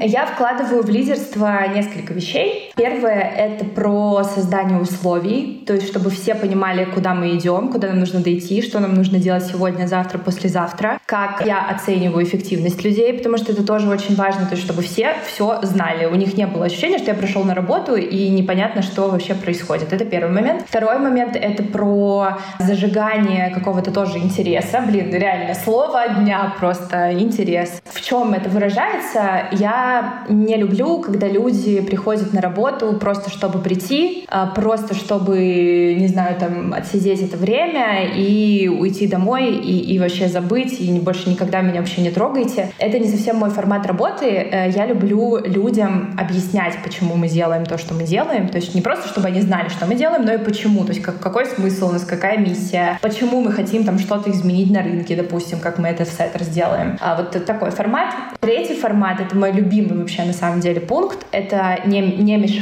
Я 0.00 0.26
вкладываю 0.26 0.82
в 0.82 0.88
лидерство 0.88 1.66
несколько 1.74 2.14
вещей. 2.14 2.72
Первое— 2.76 3.22
это 3.38 3.64
про 3.64 4.22
создание 4.22 4.78
условий, 4.78 5.64
то 5.66 5.72
есть 5.72 5.88
чтобы 5.88 6.10
все 6.10 6.34
понимали, 6.34 6.84
куда 6.84 7.14
мы 7.14 7.34
идем, 7.34 7.72
куда 7.72 7.88
нам 7.88 8.00
нужно 8.00 8.20
дойти, 8.20 8.60
что 8.60 8.80
нам 8.80 8.94
нужно 8.94 9.18
делать 9.18 9.46
сегодня, 9.46 9.86
завтра, 9.86 10.18
послезавтра, 10.18 11.00
как 11.06 11.42
я 11.46 11.66
оцениваю 11.70 12.26
эффективность 12.26 12.84
людей, 12.84 13.14
потому 13.14 13.38
что 13.38 13.52
это 13.52 13.64
тоже 13.64 13.88
очень 13.88 14.14
важно, 14.14 14.44
то 14.44 14.56
есть 14.56 14.62
чтобы 14.62 14.82
все 14.82 15.14
все 15.26 15.60
знали. 15.62 16.04
У 16.04 16.14
них 16.16 16.36
не 16.36 16.46
было 16.46 16.66
ощущения, 16.66 16.98
что 16.98 17.12
я 17.12 17.14
пришел 17.14 17.44
на 17.44 17.54
работу 17.54 17.94
и 17.96 18.28
непонятно, 18.28 18.82
что 18.82 19.08
вообще 19.08 19.34
происходит. 19.34 19.94
Это 19.94 20.04
первый 20.04 20.30
момент. 20.30 20.66
Второй 20.68 20.98
момент— 20.98 21.34
это 21.40 21.62
про 21.62 22.36
зажигание 22.58 23.54
какого-то 23.54 23.90
тоже 23.90 24.18
интереса. 24.18 24.82
Блин, 24.86 25.10
реально, 25.14 25.54
слово 25.54 26.08
дня 26.08 26.54
просто 26.60 27.14
интерес. 27.18 27.80
В 27.86 28.02
чем 28.02 28.34
это 28.34 28.50
выражается? 28.50 29.46
Я 29.52 30.24
не 30.28 30.56
люблю, 30.56 30.98
когда 30.98 31.26
люди 31.26 31.80
приходят 31.80 32.34
на 32.34 32.42
работу 32.42 32.65
просто 33.00 33.30
чтобы 33.30 33.58
прийти, 33.58 34.24
а 34.28 34.46
просто 34.46 34.94
чтобы, 34.94 35.96
не 35.98 36.08
знаю, 36.08 36.36
там, 36.38 36.72
отсидеть 36.74 37.22
это 37.22 37.36
время 37.36 38.14
и 38.14 38.68
уйти 38.68 39.06
домой 39.06 39.54
и, 39.54 39.94
и 39.94 39.98
вообще 39.98 40.28
забыть, 40.28 40.80
и 40.80 40.92
больше 40.98 41.30
никогда 41.30 41.60
меня 41.60 41.80
вообще 41.80 42.02
не 42.02 42.10
трогайте. 42.10 42.72
Это 42.78 42.98
не 42.98 43.08
совсем 43.08 43.36
мой 43.36 43.50
формат 43.50 43.86
работы. 43.86 44.26
Э, 44.26 44.70
я 44.70 44.86
люблю 44.86 45.38
людям 45.38 46.16
объяснять, 46.18 46.74
почему 46.82 47.16
мы 47.16 47.28
делаем 47.28 47.64
то, 47.64 47.78
что 47.78 47.94
мы 47.94 48.04
делаем. 48.04 48.48
То 48.48 48.56
есть 48.56 48.74
не 48.74 48.80
просто, 48.80 49.08
чтобы 49.08 49.28
они 49.28 49.40
знали, 49.40 49.68
что 49.68 49.86
мы 49.86 49.94
делаем, 49.94 50.24
но 50.24 50.34
и 50.34 50.38
почему. 50.38 50.84
То 50.84 50.92
есть 50.92 51.02
как, 51.02 51.20
какой 51.20 51.46
смысл 51.46 51.88
у 51.88 51.92
нас, 51.92 52.04
какая 52.04 52.38
миссия, 52.38 52.98
почему 53.02 53.40
мы 53.40 53.52
хотим 53.52 53.84
там 53.84 53.98
что-то 53.98 54.30
изменить 54.30 54.70
на 54.70 54.82
рынке, 54.82 55.16
допустим, 55.16 55.60
как 55.60 55.78
мы 55.78 55.88
это 55.88 56.04
в 56.04 56.42
сделаем. 56.42 56.96
А 57.00 57.16
вот 57.16 57.44
такой 57.44 57.70
формат. 57.70 58.14
Третий 58.40 58.74
формат— 58.74 59.20
это 59.20 59.36
мой 59.36 59.52
любимый 59.52 59.98
вообще 59.98 60.24
на 60.24 60.32
самом 60.32 60.60
деле 60.60 60.80
пункт. 60.80 61.26
Это 61.32 61.80
не, 61.86 62.00
не 62.00 62.36
мешать. 62.36 62.55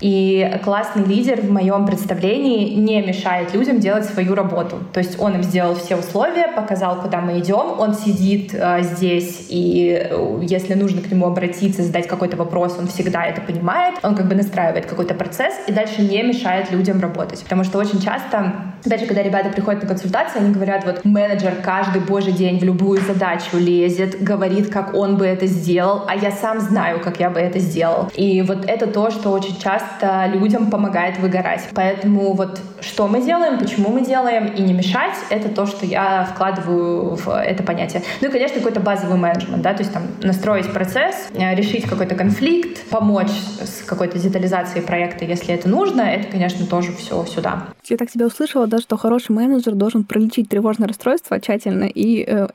И 0.00 0.58
классный 0.64 1.04
лидер 1.04 1.40
в 1.40 1.50
моем 1.50 1.86
представлении 1.86 2.74
не 2.74 3.02
мешает 3.02 3.54
людям 3.54 3.80
делать 3.80 4.04
свою 4.04 4.34
работу. 4.34 4.78
То 4.92 5.00
есть 5.00 5.20
он 5.20 5.34
им 5.34 5.42
сделал 5.42 5.74
все 5.74 5.96
условия, 5.96 6.48
показал, 6.48 7.00
куда 7.00 7.20
мы 7.20 7.38
идем, 7.38 7.78
он 7.78 7.94
сидит 7.94 8.54
э, 8.54 8.82
здесь, 8.82 9.46
и 9.48 10.08
э, 10.10 10.40
если 10.42 10.74
нужно 10.74 11.02
к 11.02 11.10
нему 11.10 11.26
обратиться, 11.26 11.82
задать 11.82 12.06
какой-то 12.06 12.36
вопрос, 12.36 12.76
он 12.78 12.86
всегда 12.86 13.24
это 13.24 13.40
понимает, 13.40 13.96
он 14.02 14.14
как 14.14 14.28
бы 14.28 14.34
настраивает 14.34 14.86
какой-то 14.86 15.14
процесс 15.14 15.54
и 15.66 15.72
дальше 15.72 16.02
не 16.02 16.22
мешает 16.22 16.70
людям 16.70 17.00
работать. 17.00 17.42
Потому 17.42 17.64
что 17.64 17.78
очень 17.78 18.00
часто, 18.00 18.52
опять 18.84 19.00
же, 19.00 19.06
когда 19.06 19.22
ребята 19.22 19.50
приходят 19.50 19.82
на 19.82 19.88
консультации, 19.88 20.38
они 20.40 20.52
говорят, 20.52 20.84
вот 20.84 21.04
менеджер 21.04 21.54
каждый 21.62 22.00
божий 22.00 22.32
день 22.32 22.58
в 22.58 22.64
любую 22.64 23.00
задачу 23.00 23.56
лезет, 23.56 24.22
говорит, 24.22 24.70
как 24.70 24.94
он 24.94 25.16
бы 25.16 25.26
это 25.26 25.46
сделал, 25.46 26.04
а 26.08 26.16
я 26.16 26.30
сам 26.30 26.60
знаю, 26.60 27.00
как 27.00 27.20
я 27.20 27.30
бы 27.30 27.40
это 27.40 27.58
сделал. 27.58 28.10
И 28.14 28.42
вот 28.42 28.64
это 28.66 28.86
то, 28.86 29.10
что 29.10 29.38
очень 29.40 29.58
часто 29.58 30.26
людям 30.26 30.70
помогает 30.70 31.18
выгорать. 31.18 31.68
Поэтому 31.74 32.32
вот 32.32 32.60
что 32.80 33.08
мы 33.08 33.22
делаем? 33.22 33.58
почему 33.58 33.90
мы 33.90 34.04
делаем, 34.04 34.46
и 34.46 34.62
не 34.62 34.72
мешать, 34.72 35.14
это 35.28 35.48
то, 35.48 35.66
что 35.66 35.86
я 35.86 36.24
вкладываю 36.24 37.16
в 37.16 37.28
это 37.28 37.62
понятие. 37.62 38.02
Ну 38.20 38.28
и, 38.28 38.30
конечно, 38.30 38.56
какой-то 38.56 38.80
базовый 38.80 39.18
менеджмент, 39.18 39.62
да, 39.62 39.74
то 39.74 39.80
есть 39.80 39.92
там 39.92 40.04
настроить 40.22 40.72
процесс, 40.72 41.28
э, 41.34 41.54
решить 41.54 41.84
какой-то 41.84 42.14
конфликт, 42.14 42.84
помочь 42.88 43.30
с 43.30 43.84
какой-то 43.84 44.18
детализацией 44.18 44.84
проекта, 44.84 45.24
если 45.24 45.54
это 45.54 45.68
нужно, 45.68 46.02
это, 46.02 46.28
конечно, 46.28 46.66
тоже 46.66 46.92
все 46.92 47.24
сюда. 47.26 47.64
Я 47.84 47.96
так 47.96 48.10
тебя 48.10 48.26
услышала, 48.26 48.66
да, 48.66 48.78
что 48.78 48.96
хороший 48.96 49.32
менеджер 49.32 49.74
должен 49.74 50.04
пролечить 50.04 50.48
тревожное 50.48 50.88
расстройство 50.88 51.40
тщательно 51.40 51.84
и 51.84 52.24
э, 52.26 52.48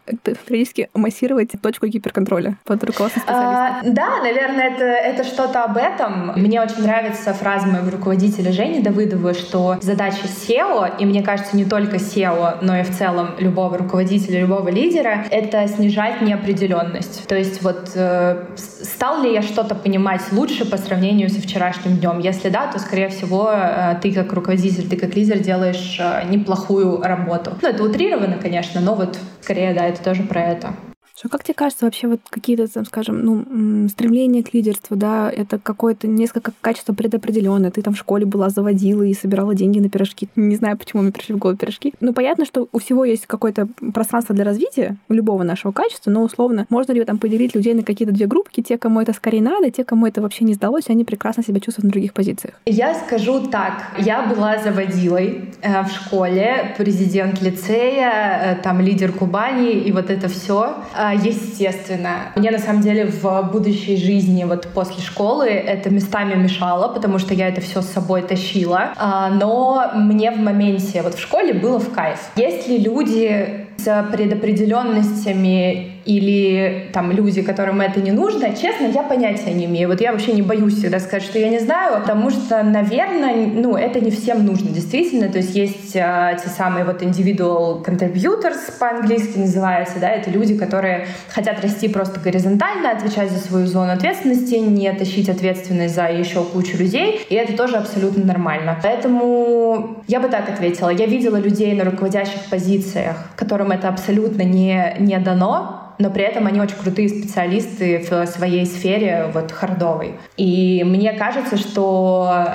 периодически 0.48 0.90
массировать 0.94 1.52
точку 1.62 1.88
гиперконтроля 1.88 2.58
под 2.64 2.84
руководством 2.84 3.24
специалиста. 3.24 3.80
А, 3.80 3.82
да, 3.84 4.22
наверное, 4.22 4.72
это, 4.72 4.84
это 4.86 5.24
что-то 5.24 5.64
об 5.64 5.78
этом. 5.78 6.34
Мне 6.36 6.62
очень 6.62 6.75
нравится 6.78 7.34
фраза 7.34 7.68
моего 7.68 7.90
руководителя 7.90 8.52
Жени 8.52 8.82
Давыдовой, 8.82 9.34
что 9.34 9.78
задача 9.82 10.26
SEO 10.26 10.98
и 11.00 11.06
мне 11.06 11.22
кажется, 11.22 11.56
не 11.56 11.66
только 11.66 11.98
SEO, 11.98 12.60
но 12.62 12.78
и 12.78 12.84
в 12.84 12.98
целом 12.98 13.32
любого 13.38 13.78
руководителя, 13.78 14.42
любого 14.42 14.70
лидера, 14.70 15.26
это 15.30 15.68
снижать 15.68 16.22
неопределенность. 16.22 17.28
То 17.28 17.36
есть 17.36 17.62
вот 17.62 17.92
э, 17.96 18.46
стал 18.56 19.24
ли 19.24 19.34
я 19.34 19.42
что-то 19.42 19.76
понимать 19.76 20.22
лучше 20.32 20.70
по 20.70 20.78
сравнению 20.78 21.30
со 21.30 21.42
вчерашним 21.42 21.98
днем? 21.98 22.20
Если 22.20 22.50
да, 22.50 22.68
то, 22.68 22.80
скорее 22.80 23.10
всего, 23.10 23.52
э, 23.52 23.96
ты 24.02 24.14
как 24.14 24.32
руководитель, 24.34 24.88
ты 24.88 24.98
как 24.98 25.16
лидер 25.16 25.40
делаешь 25.40 25.98
э, 26.00 26.28
неплохую 26.30 27.02
работу. 27.02 27.52
Ну, 27.62 27.70
это 27.70 27.84
утрировано, 27.84 28.38
конечно, 28.42 28.82
но 28.82 28.96
вот 28.96 29.18
скорее, 29.42 29.74
да, 29.74 29.86
это 29.86 30.04
тоже 30.04 30.24
про 30.24 30.42
это. 30.42 30.74
Что, 31.18 31.30
как 31.30 31.44
тебе 31.44 31.54
кажется, 31.54 31.86
вообще 31.86 32.08
вот 32.08 32.20
какие-то, 32.30 32.68
там, 32.68 32.86
скажем, 32.86 33.24
ну, 33.24 33.88
стремления 33.88 34.44
к 34.44 34.54
лидерству, 34.54 34.98
да, 34.98 35.32
это 35.32 35.58
какое-то 35.58 36.08
несколько 36.08 36.52
качество 36.60 36.94
предопределенное. 36.94 37.72
Ты 37.72 37.82
там 37.82 37.94
в 37.94 37.98
школе 37.98 38.26
была, 38.26 38.50
заводила 38.50 39.04
и 39.04 39.14
собирала 39.14 39.56
деньги 39.56 39.80
на 39.80 39.90
пирожки. 39.90 40.28
Не 40.36 40.58
знаю, 40.58 40.78
почему 40.78 41.04
мне 41.04 41.14
пришли 41.14 41.34
в 41.36 41.38
голову 41.38 41.58
пирожки. 41.58 41.94
Ну, 42.02 42.14
понятно, 42.14 42.46
что 42.46 42.68
у 42.72 42.80
всего 42.80 43.06
есть 43.06 43.28
какое-то 43.28 43.70
пространство 43.94 44.36
для 44.36 44.44
развития, 44.44 44.98
любого 45.08 45.44
нашего 45.44 45.72
качества, 45.72 46.12
но 46.12 46.22
условно, 46.22 46.66
можно 46.70 46.92
ли 46.92 47.06
там 47.06 47.18
поделить 47.18 47.56
людей 47.56 47.74
на 47.74 47.84
какие-то 47.84 48.14
две 48.14 48.28
группки, 48.28 48.62
те, 48.62 48.78
кому 48.78 49.00
это 49.00 49.14
скорее 49.14 49.42
надо, 49.42 49.72
те, 49.72 49.86
кому 49.86 50.08
это 50.08 50.22
вообще 50.22 50.44
не 50.44 50.54
сдалось, 50.54 50.90
они 50.90 51.06
прекрасно 51.06 51.44
себя 51.44 51.62
чувствуют 51.62 51.86
на 51.86 51.92
других 51.92 52.14
позициях? 52.14 52.60
Я 52.66 52.94
скажу 52.94 53.48
так. 53.48 53.84
Я 53.98 54.24
была 54.24 54.58
заводилой 54.58 55.54
э, 55.62 55.84
в 55.84 55.90
школе, 55.90 56.76
президент 56.78 57.42
лицея, 57.42 58.58
э, 58.58 58.62
там 58.62 58.82
лидер 58.82 59.14
Кубани 59.14 59.72
и 59.72 59.94
вот 59.94 60.10
это 60.10 60.28
все. 60.28 60.76
А, 61.08 61.14
естественно. 61.14 62.32
Мне 62.36 62.50
на 62.50 62.58
самом 62.58 62.82
деле 62.82 63.06
в 63.06 63.50
будущей 63.52 63.96
жизни 63.96 64.44
вот 64.44 64.68
после 64.74 65.04
школы 65.04 65.46
это 65.46 65.92
местами 65.92 66.34
мешало, 66.34 66.88
потому 66.88 67.20
что 67.20 67.36
я 67.36 67.48
это 67.48 67.62
все 67.62 67.82
с 67.82 67.90
собой 67.90 68.24
тащила. 68.24 68.94
А, 68.98 69.30
но 69.30 69.92
мне 69.94 70.32
в 70.32 70.40
моменте 70.40 71.04
вот 71.04 71.14
в 71.14 71.20
школе 71.20 71.54
было 71.54 71.80
в 71.80 71.92
кайф. 71.92 72.32
Есть 72.36 72.68
ли 72.68 72.80
люди 72.80 73.68
с 73.78 74.08
предопределенностями 74.12 75.95
или 76.06 76.90
там 76.94 77.12
люди, 77.12 77.42
которым 77.42 77.82
это 77.82 78.00
не 78.00 78.12
нужно, 78.12 78.56
честно, 78.56 78.86
я 78.86 79.04
понятия 79.04 79.52
не 79.54 79.66
имею. 79.66 79.90
Вот 79.90 80.02
я 80.02 80.12
вообще 80.12 80.34
не 80.34 80.42
боюсь 80.42 80.78
всегда 80.78 81.00
сказать, 81.00 81.24
что 81.24 81.40
я 81.40 81.50
не 81.50 81.60
знаю, 81.60 82.02
потому 82.02 82.30
что, 82.30 82.62
наверное, 82.64 83.48
ну, 83.48 83.76
это 83.76 84.00
не 84.00 84.12
всем 84.12 84.46
нужно, 84.46 84.70
действительно. 84.70 85.30
То 85.30 85.40
есть 85.40 85.56
есть 85.56 85.96
а, 85.96 86.36
те 86.36 86.48
самые 86.50 86.86
вот 86.86 87.02
individual 87.02 87.84
contributors 87.84 88.78
по-английски 88.80 89.40
называются, 89.40 90.00
да, 90.00 90.10
это 90.10 90.30
люди, 90.30 90.56
которые 90.56 91.08
хотят 91.30 91.62
расти 91.62 91.88
просто 91.88 92.20
горизонтально, 92.20 92.92
отвечать 92.92 93.32
за 93.32 93.40
свою 93.40 93.66
зону 93.66 93.92
ответственности, 93.92 94.56
не 94.56 94.92
тащить 94.94 95.30
ответственность 95.30 95.96
за 95.96 96.06
еще 96.06 96.44
кучу 96.44 96.78
людей, 96.78 97.26
и 97.30 97.36
это 97.36 97.58
тоже 97.58 97.78
абсолютно 97.78 98.24
нормально. 98.24 98.80
Поэтому 98.84 100.04
я 100.08 100.20
бы 100.20 100.28
так 100.28 100.48
ответила. 100.50 100.90
Я 100.90 101.08
видела 101.08 101.38
людей 101.38 101.74
на 101.74 101.84
руководящих 101.84 102.46
позициях, 102.50 103.18
которым 103.36 103.72
это 103.72 103.90
абсолютно 103.90 104.44
не, 104.44 104.96
не 105.00 105.18
дано, 105.18 105.82
но 105.98 106.10
при 106.10 106.24
этом 106.24 106.48
они 106.48 106.60
очень 106.60 106.78
крутые 106.78 107.10
специалисты 107.10 108.06
в 108.10 108.26
своей 108.28 108.66
сфере, 108.66 109.30
вот 109.34 109.52
хардовой. 109.52 110.16
И 110.38 110.84
мне 110.86 111.14
кажется, 111.14 111.58
что 111.58 112.48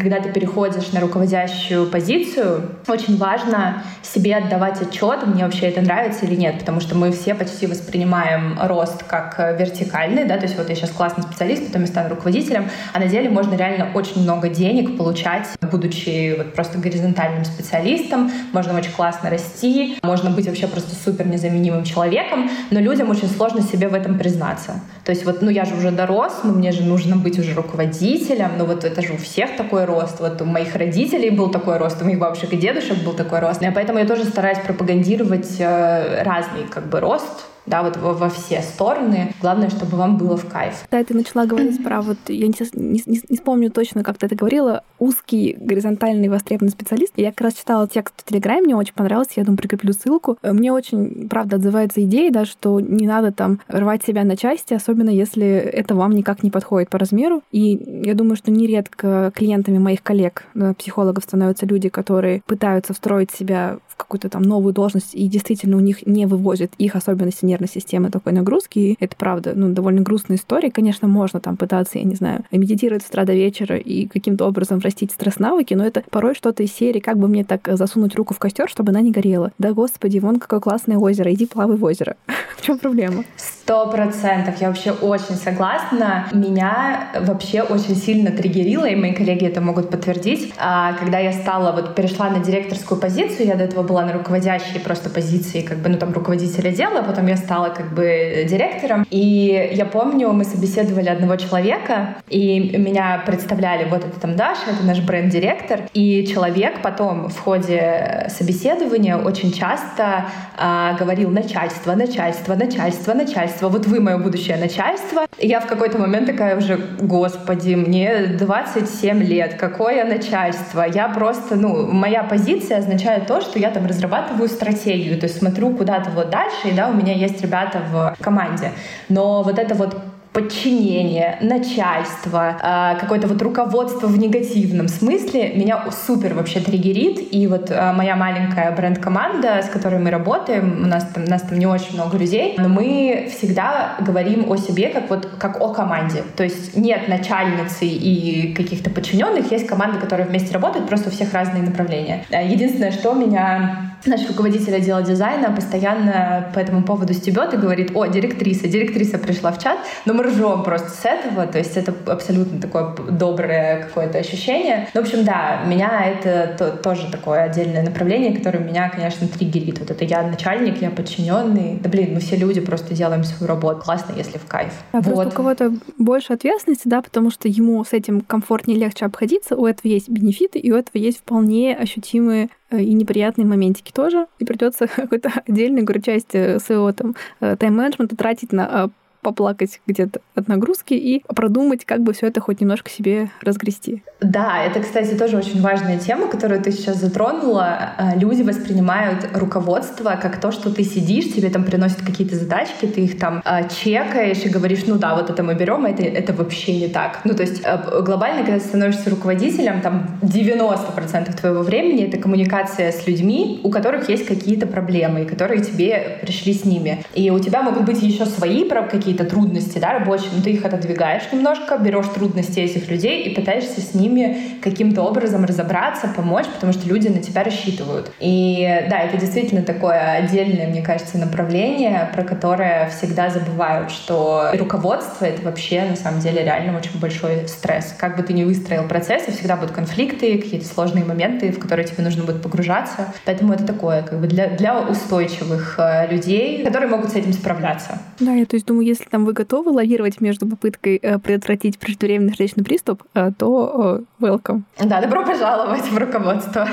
когда 0.00 0.20
ты 0.20 0.30
переходишь 0.30 0.92
на 0.92 1.00
руководящую 1.00 1.86
позицию, 1.86 2.70
очень 2.88 3.16
важно 3.16 3.82
себе 4.02 4.36
отдавать 4.36 4.80
отчет, 4.82 5.26
мне 5.26 5.44
вообще 5.44 5.68
это 5.68 5.80
нравится 5.80 6.26
или 6.26 6.34
нет, 6.34 6.58
потому 6.58 6.80
что 6.80 6.96
мы 6.96 7.12
все 7.12 7.34
почти 7.34 7.66
воспринимаем 7.66 8.58
рост 8.60 9.04
как 9.04 9.38
вертикальный, 9.58 10.24
да, 10.24 10.36
то 10.36 10.44
есть 10.44 10.58
вот 10.58 10.68
я 10.68 10.74
сейчас 10.74 10.90
классный 10.90 11.22
специалист, 11.22 11.66
потом 11.66 11.82
я 11.82 11.86
стану 11.86 12.10
руководителем, 12.10 12.68
а 12.92 12.98
на 12.98 13.06
деле 13.06 13.30
можно 13.30 13.54
реально 13.54 13.88
очень 13.94 14.22
много 14.22 14.48
денег 14.48 14.96
получать, 14.96 15.46
будучи 15.60 16.34
вот 16.36 16.54
просто 16.54 16.78
горизонтальным 16.78 17.44
специалистом, 17.44 18.30
можно 18.52 18.76
очень 18.76 18.92
классно 18.92 19.30
расти, 19.30 19.98
можно 20.02 20.30
быть 20.30 20.46
вообще 20.46 20.66
просто 20.66 20.94
супер 20.94 21.26
незаменимым 21.26 21.84
человеком, 21.84 22.50
но 22.70 22.80
людям 22.80 23.10
очень 23.10 23.28
сложно 23.28 23.62
себе 23.62 23.88
в 23.88 23.94
этом 23.94 24.18
признаться. 24.18 24.80
То 25.04 25.10
есть 25.10 25.24
вот, 25.24 25.42
ну 25.42 25.50
я 25.50 25.64
же 25.64 25.74
уже 25.74 25.90
дорос, 25.90 26.40
ну 26.44 26.52
мне 26.52 26.72
же 26.72 26.82
нужно 26.82 27.16
быть 27.16 27.38
уже 27.38 27.54
руководителем, 27.54 28.50
ну 28.58 28.64
вот 28.64 28.84
это 28.84 29.02
же 29.02 29.14
у 29.14 29.16
всех 29.16 29.51
такой 29.56 29.84
рост, 29.84 30.20
вот 30.20 30.40
у 30.42 30.44
моих 30.44 30.74
родителей 30.74 31.30
был 31.30 31.50
такой 31.50 31.76
рост, 31.78 32.00
у 32.02 32.04
моих 32.04 32.18
бабушек 32.18 32.52
и 32.52 32.56
дедушек 32.56 32.98
был 33.04 33.14
такой 33.14 33.40
рост, 33.40 33.62
и 33.62 33.70
поэтому 33.70 33.98
я 33.98 34.06
тоже 34.06 34.24
стараюсь 34.24 34.58
пропагандировать 34.58 35.56
э, 35.58 36.22
разный 36.22 36.64
как 36.68 36.86
бы 36.86 37.00
рост, 37.00 37.46
да, 37.66 37.82
вот 37.82 37.96
во, 37.96 38.12
во 38.12 38.28
все 38.28 38.60
стороны. 38.62 39.34
Главное, 39.40 39.70
чтобы 39.70 39.96
вам 39.96 40.16
было 40.16 40.36
в 40.36 40.48
кайф. 40.48 40.86
Да, 40.90 41.02
ты 41.04 41.14
начала 41.14 41.46
говорить 41.46 41.82
про 41.84 42.02
вот, 42.02 42.18
я 42.28 42.46
не, 42.46 42.54
не, 42.74 43.02
не, 43.06 43.20
не 43.28 43.36
вспомню 43.36 43.70
точно, 43.70 44.02
как 44.02 44.18
ты 44.18 44.26
это 44.26 44.34
говорила, 44.34 44.82
узкий 44.98 45.56
горизонтальный 45.58 46.28
востребованный 46.28 46.72
специалист. 46.72 47.12
Я 47.16 47.30
как 47.30 47.42
раз 47.42 47.54
читала 47.54 47.86
текст 47.88 48.14
в 48.16 48.24
Телеграме, 48.24 48.62
мне 48.62 48.76
очень 48.76 48.94
понравился, 48.94 49.34
я 49.36 49.44
думаю, 49.44 49.58
прикреплю 49.58 49.92
ссылку. 49.92 50.38
Мне 50.42 50.72
очень, 50.72 51.28
правда, 51.28 51.56
отзывается 51.56 52.02
идея, 52.04 52.30
да, 52.32 52.44
что 52.44 52.80
не 52.80 53.06
надо 53.06 53.32
там 53.32 53.60
рвать 53.68 54.04
себя 54.04 54.24
на 54.24 54.36
части, 54.36 54.74
особенно 54.74 55.10
если 55.10 55.46
это 55.46 55.94
вам 55.94 56.12
никак 56.12 56.42
не 56.42 56.50
подходит 56.50 56.90
по 56.90 56.98
размеру. 56.98 57.42
И 57.52 58.02
я 58.04 58.14
думаю, 58.14 58.36
что 58.36 58.50
нередко 58.50 59.32
клиентами 59.34 59.78
моих 59.78 60.02
коллег, 60.02 60.44
психологов, 60.78 61.24
становятся 61.24 61.66
люди, 61.66 61.88
которые 61.88 62.42
пытаются 62.46 62.92
встроить 62.92 63.30
себя 63.30 63.78
в 63.92 63.96
какую-то 63.96 64.28
там 64.28 64.42
новую 64.42 64.72
должность, 64.72 65.14
и 65.14 65.28
действительно 65.28 65.76
у 65.76 65.80
них 65.80 66.06
не 66.06 66.26
вывозит 66.26 66.72
их 66.78 66.96
особенности 66.96 67.44
нервной 67.44 67.68
системы 67.68 68.10
такой 68.10 68.32
нагрузки. 68.32 68.78
И 68.78 68.96
это 69.00 69.16
правда, 69.16 69.52
ну, 69.54 69.68
довольно 69.68 70.00
грустная 70.00 70.36
история. 70.36 70.70
Конечно, 70.70 71.08
можно 71.08 71.40
там 71.40 71.56
пытаться, 71.56 71.98
я 71.98 72.04
не 72.04 72.14
знаю, 72.14 72.44
медитировать 72.50 73.02
с 73.02 73.08
утра 73.08 73.24
до 73.24 73.34
вечера 73.34 73.76
и 73.76 74.06
каким-то 74.06 74.46
образом 74.46 74.80
растить 74.80 75.12
стресс-навыки, 75.12 75.74
но 75.74 75.84
это 75.84 76.02
порой 76.10 76.34
что-то 76.34 76.62
из 76.62 76.72
серии, 76.72 77.00
как 77.00 77.18
бы 77.18 77.28
мне 77.28 77.44
так 77.44 77.68
засунуть 77.72 78.14
руку 78.14 78.34
в 78.34 78.38
костер, 78.38 78.68
чтобы 78.68 78.90
она 78.90 79.00
не 79.00 79.12
горела. 79.12 79.52
Да, 79.58 79.72
господи, 79.72 80.18
вон 80.18 80.38
какое 80.38 80.60
классное 80.60 80.96
озеро, 80.96 81.32
иди 81.32 81.46
плавай 81.46 81.76
в 81.76 81.84
озеро. 81.84 82.16
в 82.62 82.64
чем 82.64 82.78
проблема? 82.78 83.24
Сто 83.36 83.90
процентов. 83.90 84.60
Я 84.60 84.68
вообще 84.68 84.92
очень 84.92 85.34
согласна. 85.34 86.28
Меня 86.32 87.08
вообще 87.20 87.62
очень 87.62 87.96
сильно 87.96 88.30
триггерило, 88.30 88.86
и 88.86 88.96
мои 88.96 89.12
коллеги 89.12 89.46
это 89.46 89.60
могут 89.60 89.90
подтвердить. 89.90 90.52
А 90.58 90.94
когда 90.94 91.18
я 91.18 91.32
стала, 91.32 91.72
вот 91.72 91.94
перешла 91.94 92.30
на 92.30 92.40
директорскую 92.40 93.00
позицию, 93.00 93.46
я 93.46 93.54
до 93.56 93.64
этого 93.64 93.81
была 93.82 94.04
на 94.04 94.12
руководящей 94.12 94.80
просто 94.80 95.10
позиции, 95.10 95.62
как 95.62 95.78
бы, 95.78 95.88
ну 95.88 95.98
там, 95.98 96.12
руководителя 96.12 96.70
дела, 96.70 97.00
а 97.00 97.02
потом 97.02 97.26
я 97.26 97.36
стала 97.36 97.68
как 97.68 97.92
бы 97.94 98.46
директором. 98.48 99.06
И 99.10 99.70
я 99.74 99.86
помню, 99.86 100.32
мы 100.32 100.44
собеседовали 100.44 101.08
одного 101.08 101.36
человека, 101.36 102.16
и 102.28 102.76
меня 102.76 103.22
представляли, 103.26 103.88
вот 103.88 104.04
это 104.04 104.20
там 104.20 104.36
Даша, 104.36 104.70
это 104.70 104.84
наш 104.84 105.00
бренд-директор, 105.00 105.80
и 105.92 106.26
человек 106.26 106.82
потом 106.82 107.28
в 107.28 107.38
ходе 107.38 108.26
собеседования 108.28 109.16
очень 109.16 109.52
часто 109.52 110.26
а, 110.56 110.94
говорил 110.94 111.30
начальство, 111.30 111.94
начальство, 111.94 112.54
начальство, 112.54 113.14
начальство, 113.14 113.68
вот 113.68 113.86
вы 113.86 114.00
мое 114.00 114.18
будущее 114.18 114.56
начальство. 114.56 115.26
И 115.38 115.46
я 115.46 115.60
в 115.60 115.66
какой-то 115.66 115.98
момент 115.98 116.26
такая 116.26 116.56
уже, 116.56 116.76
господи, 117.00 117.74
мне 117.74 118.26
27 118.38 119.22
лет, 119.22 119.54
какое 119.54 120.04
начальство? 120.04 120.82
Я 120.82 121.08
просто, 121.08 121.56
ну, 121.56 121.86
моя 121.86 122.22
позиция 122.22 122.78
означает 122.78 123.26
то, 123.26 123.40
что 123.40 123.58
я 123.58 123.70
там 123.72 123.86
разрабатываю 123.86 124.48
стратегию, 124.48 125.18
то 125.18 125.24
есть 125.24 125.38
смотрю 125.38 125.74
куда-то 125.74 126.10
вот 126.10 126.30
дальше, 126.30 126.68
и 126.68 126.72
да, 126.72 126.88
у 126.88 126.92
меня 126.92 127.12
есть 127.12 127.40
ребята 127.40 127.80
в 127.90 128.16
команде. 128.20 128.72
Но 129.08 129.42
вот 129.42 129.58
это 129.58 129.74
вот 129.74 129.96
подчинение, 130.32 131.36
начальство, 131.42 132.56
а, 132.62 132.94
какое-то 132.94 133.26
вот 133.26 133.42
руководство 133.42 134.06
в 134.06 134.18
негативном 134.18 134.88
смысле 134.88 135.52
меня 135.54 135.84
супер 136.06 136.32
вообще 136.34 136.60
триггерит. 136.60 137.34
И 137.34 137.46
вот 137.46 137.70
а, 137.70 137.92
моя 137.92 138.16
маленькая 138.16 138.74
бренд-команда, 138.74 139.62
с 139.62 139.68
которой 139.68 140.00
мы 140.00 140.10
работаем, 140.10 140.82
у 140.82 140.86
нас 140.86 141.06
там, 141.14 141.24
у 141.24 141.28
нас 141.28 141.42
там 141.42 141.58
не 141.58 141.66
очень 141.66 141.94
много 141.94 142.16
людей, 142.16 142.54
но 142.56 142.68
мы 142.68 143.28
всегда 143.30 143.96
говорим 144.00 144.50
о 144.50 144.56
себе 144.56 144.88
как 144.88 145.10
вот 145.10 145.28
как 145.38 145.60
о 145.60 145.68
команде. 145.68 146.22
То 146.36 146.44
есть 146.44 146.76
нет 146.76 147.08
начальницы 147.08 147.84
и 147.84 148.54
каких-то 148.54 148.88
подчиненных, 148.88 149.52
есть 149.52 149.66
команда, 149.66 149.98
которая 149.98 150.26
вместе 150.26 150.54
работает, 150.54 150.88
просто 150.88 151.10
у 151.10 151.12
всех 151.12 151.34
разные 151.34 151.62
направления. 151.62 152.24
А, 152.30 152.40
единственное, 152.40 152.90
что 152.90 153.12
меня 153.12 153.91
наш 154.06 154.26
руководитель 154.28 154.74
отдела 154.74 155.02
дизайна 155.02 155.52
постоянно 155.52 156.50
по 156.54 156.58
этому 156.58 156.82
поводу 156.82 157.12
стебет 157.12 157.54
и 157.54 157.56
говорит, 157.56 157.92
о, 157.94 158.06
директриса, 158.06 158.68
директриса 158.68 159.18
пришла 159.18 159.52
в 159.52 159.62
чат, 159.62 159.78
но 160.04 160.14
мы 160.14 160.24
ржем 160.24 160.62
просто 160.62 160.90
с 160.90 161.04
этого, 161.04 161.46
то 161.46 161.58
есть 161.58 161.76
это 161.76 161.94
абсолютно 162.06 162.60
такое 162.60 162.94
доброе 163.10 163.84
какое-то 163.84 164.18
ощущение. 164.18 164.88
Ну, 164.94 165.00
в 165.02 165.04
общем, 165.04 165.24
да, 165.24 165.62
меня 165.66 166.06
это 166.06 166.54
то, 166.58 166.70
тоже 166.70 167.10
такое 167.10 167.44
отдельное 167.44 167.82
направление, 167.82 168.36
которое 168.36 168.58
меня, 168.58 168.88
конечно, 168.90 169.26
триггерит. 169.28 169.78
Вот 169.78 169.90
это 169.90 170.04
я 170.04 170.22
начальник, 170.22 170.80
я 170.80 170.90
подчиненный. 170.90 171.78
Да 171.82 171.88
блин, 171.88 172.14
мы 172.14 172.20
все 172.20 172.36
люди 172.36 172.60
просто 172.60 172.94
делаем 172.94 173.24
свою 173.24 173.48
работу. 173.48 173.80
Классно, 173.82 174.14
если 174.16 174.38
в 174.38 174.46
кайф. 174.46 174.72
А 174.92 175.00
вот. 175.00 175.04
просто 175.04 175.28
у 175.28 175.30
кого-то 175.30 175.72
больше 175.98 176.32
ответственности, 176.32 176.88
да, 176.88 177.02
потому 177.02 177.30
что 177.30 177.48
ему 177.48 177.84
с 177.84 177.92
этим 177.92 178.20
комфортнее 178.20 178.78
легче 178.78 179.04
обходиться, 179.04 179.56
у 179.56 179.66
этого 179.66 179.90
есть 179.90 180.08
бенефиты, 180.08 180.58
и 180.58 180.70
у 180.72 180.76
этого 180.76 181.02
есть 181.02 181.18
вполне 181.18 181.76
ощутимые 181.76 182.48
и 182.76 182.92
неприятные 182.92 183.46
моментики 183.46 183.92
тоже. 183.92 184.26
И 184.38 184.44
придется 184.44 184.86
какую-то 184.96 185.30
отдельную 185.46 185.84
говорю, 185.84 186.02
часть 186.02 186.34
э, 186.34 186.58
своего 186.58 186.92
там 186.92 187.14
э, 187.40 187.56
тайм-менеджмента 187.56 188.16
тратить 188.16 188.52
на 188.52 188.90
поплакать 189.22 189.80
где-то 189.86 190.20
от 190.34 190.48
нагрузки 190.48 190.94
и 190.94 191.22
продумать, 191.28 191.84
как 191.84 192.02
бы 192.02 192.12
все 192.12 192.26
это 192.26 192.40
хоть 192.40 192.60
немножко 192.60 192.90
себе 192.90 193.30
разгрести. 193.40 194.02
Да, 194.20 194.64
это, 194.64 194.80
кстати, 194.80 195.14
тоже 195.14 195.36
очень 195.36 195.60
важная 195.60 195.98
тема, 195.98 196.28
которую 196.28 196.60
ты 196.60 196.72
сейчас 196.72 196.96
затронула. 196.96 197.94
А, 197.96 198.16
люди 198.16 198.42
воспринимают 198.42 199.28
руководство 199.34 200.18
как 200.20 200.40
то, 200.40 200.52
что 200.52 200.70
ты 200.70 200.84
сидишь, 200.84 201.32
тебе 201.32 201.50
там 201.50 201.64
приносят 201.64 202.02
какие-то 202.02 202.36
задачки, 202.36 202.86
ты 202.86 203.02
их 203.02 203.18
там 203.18 203.42
э, 203.44 203.68
чекаешь 203.68 204.44
и 204.44 204.48
говоришь, 204.48 204.84
ну 204.86 204.96
да, 204.96 205.14
вот 205.14 205.30
это 205.30 205.42
мы 205.42 205.54
берем, 205.54 205.84
а 205.84 205.90
это, 205.90 206.02
это 206.02 206.32
вообще 206.32 206.78
не 206.78 206.88
так. 206.88 207.20
Ну, 207.24 207.34
то 207.34 207.42
есть 207.42 207.62
э, 207.64 208.02
глобально, 208.02 208.44
когда 208.44 208.58
ты 208.58 208.64
становишься 208.64 209.10
руководителем, 209.10 209.80
там 209.80 210.18
90% 210.22 211.36
твоего 211.40 211.62
времени— 211.62 212.04
это 212.08 212.18
коммуникация 212.18 212.92
с 212.92 213.06
людьми, 213.06 213.60
у 213.62 213.70
которых 213.70 214.08
есть 214.08 214.26
какие-то 214.26 214.66
проблемы, 214.66 215.24
которые 215.24 215.62
тебе 215.62 216.18
пришли 216.22 216.54
с 216.54 216.64
ними. 216.64 217.04
И 217.14 217.30
у 217.30 217.38
тебя 217.38 217.62
могут 217.62 217.84
быть 217.84 218.02
еще 218.02 218.26
свои 218.26 218.68
какие 218.90 219.11
какие-то 219.12 219.30
трудности 219.30 219.78
да, 219.78 219.92
рабочие, 219.92 220.28
но 220.34 220.42
ты 220.42 220.50
их 220.50 220.64
отодвигаешь 220.64 221.24
немножко, 221.32 221.76
берешь 221.76 222.06
трудности 222.14 222.60
этих 222.60 222.88
людей 222.88 223.24
и 223.24 223.34
пытаешься 223.34 223.80
с 223.80 223.94
ними 223.94 224.58
каким-то 224.62 225.02
образом 225.02 225.44
разобраться, 225.44 226.08
помочь, 226.08 226.46
потому 226.54 226.72
что 226.72 226.88
люди 226.88 227.08
на 227.08 227.18
тебя 227.18 227.44
рассчитывают. 227.44 228.10
И 228.20 228.66
да, 228.88 229.00
это 229.00 229.18
действительно 229.18 229.62
такое 229.62 230.12
отдельное, 230.12 230.68
мне 230.68 230.82
кажется, 230.82 231.18
направление, 231.18 232.10
про 232.14 232.22
которое 232.22 232.88
всегда 232.88 233.28
забывают, 233.28 233.90
что 233.90 234.50
руководство— 234.54 235.24
это 235.26 235.42
вообще 235.42 235.82
на 235.82 235.96
самом 235.96 236.20
деле 236.20 236.42
реально 236.42 236.76
очень 236.76 236.98
большой 236.98 237.48
стресс. 237.48 237.94
Как 237.98 238.16
бы 238.16 238.22
ты 238.22 238.32
ни 238.32 238.44
выстроил 238.44 238.88
процессы, 238.88 239.32
всегда 239.32 239.56
будут 239.56 239.72
конфликты, 239.72 240.38
какие-то 240.38 240.66
сложные 240.66 241.04
моменты, 241.04 241.52
в 241.52 241.58
которые 241.58 241.86
тебе 241.86 242.02
нужно 242.02 242.24
будет 242.24 242.42
погружаться. 242.42 243.12
Поэтому 243.24 243.52
это 243.52 243.66
такое 243.66 244.02
как 244.02 244.20
бы 244.20 244.26
для, 244.26 244.48
для 244.48 244.80
устойчивых 244.80 245.74
э, 245.78 246.10
людей, 246.10 246.64
которые 246.64 246.88
могут 246.88 247.10
с 247.10 247.14
этим 247.14 247.32
справляться. 247.32 247.98
Да, 248.20 248.32
я 248.32 248.46
то 248.46 248.56
есть 248.56 248.66
думаю, 248.66 248.86
если 248.86 249.01
там 249.10 249.24
вы 249.24 249.32
готовы 249.32 249.70
лавировать 249.70 250.20
между 250.20 250.46
попыткой 250.46 250.96
э, 250.96 251.18
предотвратить 251.18 251.78
преждевременный 251.78 252.32
сердечный 252.32 252.64
приступ, 252.64 253.02
э, 253.14 253.30
то 253.36 254.04
э, 254.20 254.24
welcome. 254.24 254.62
Да, 254.78 255.00
добро 255.00 255.24
пожаловать 255.24 255.84
в 255.84 255.96
руководство. 255.96 256.68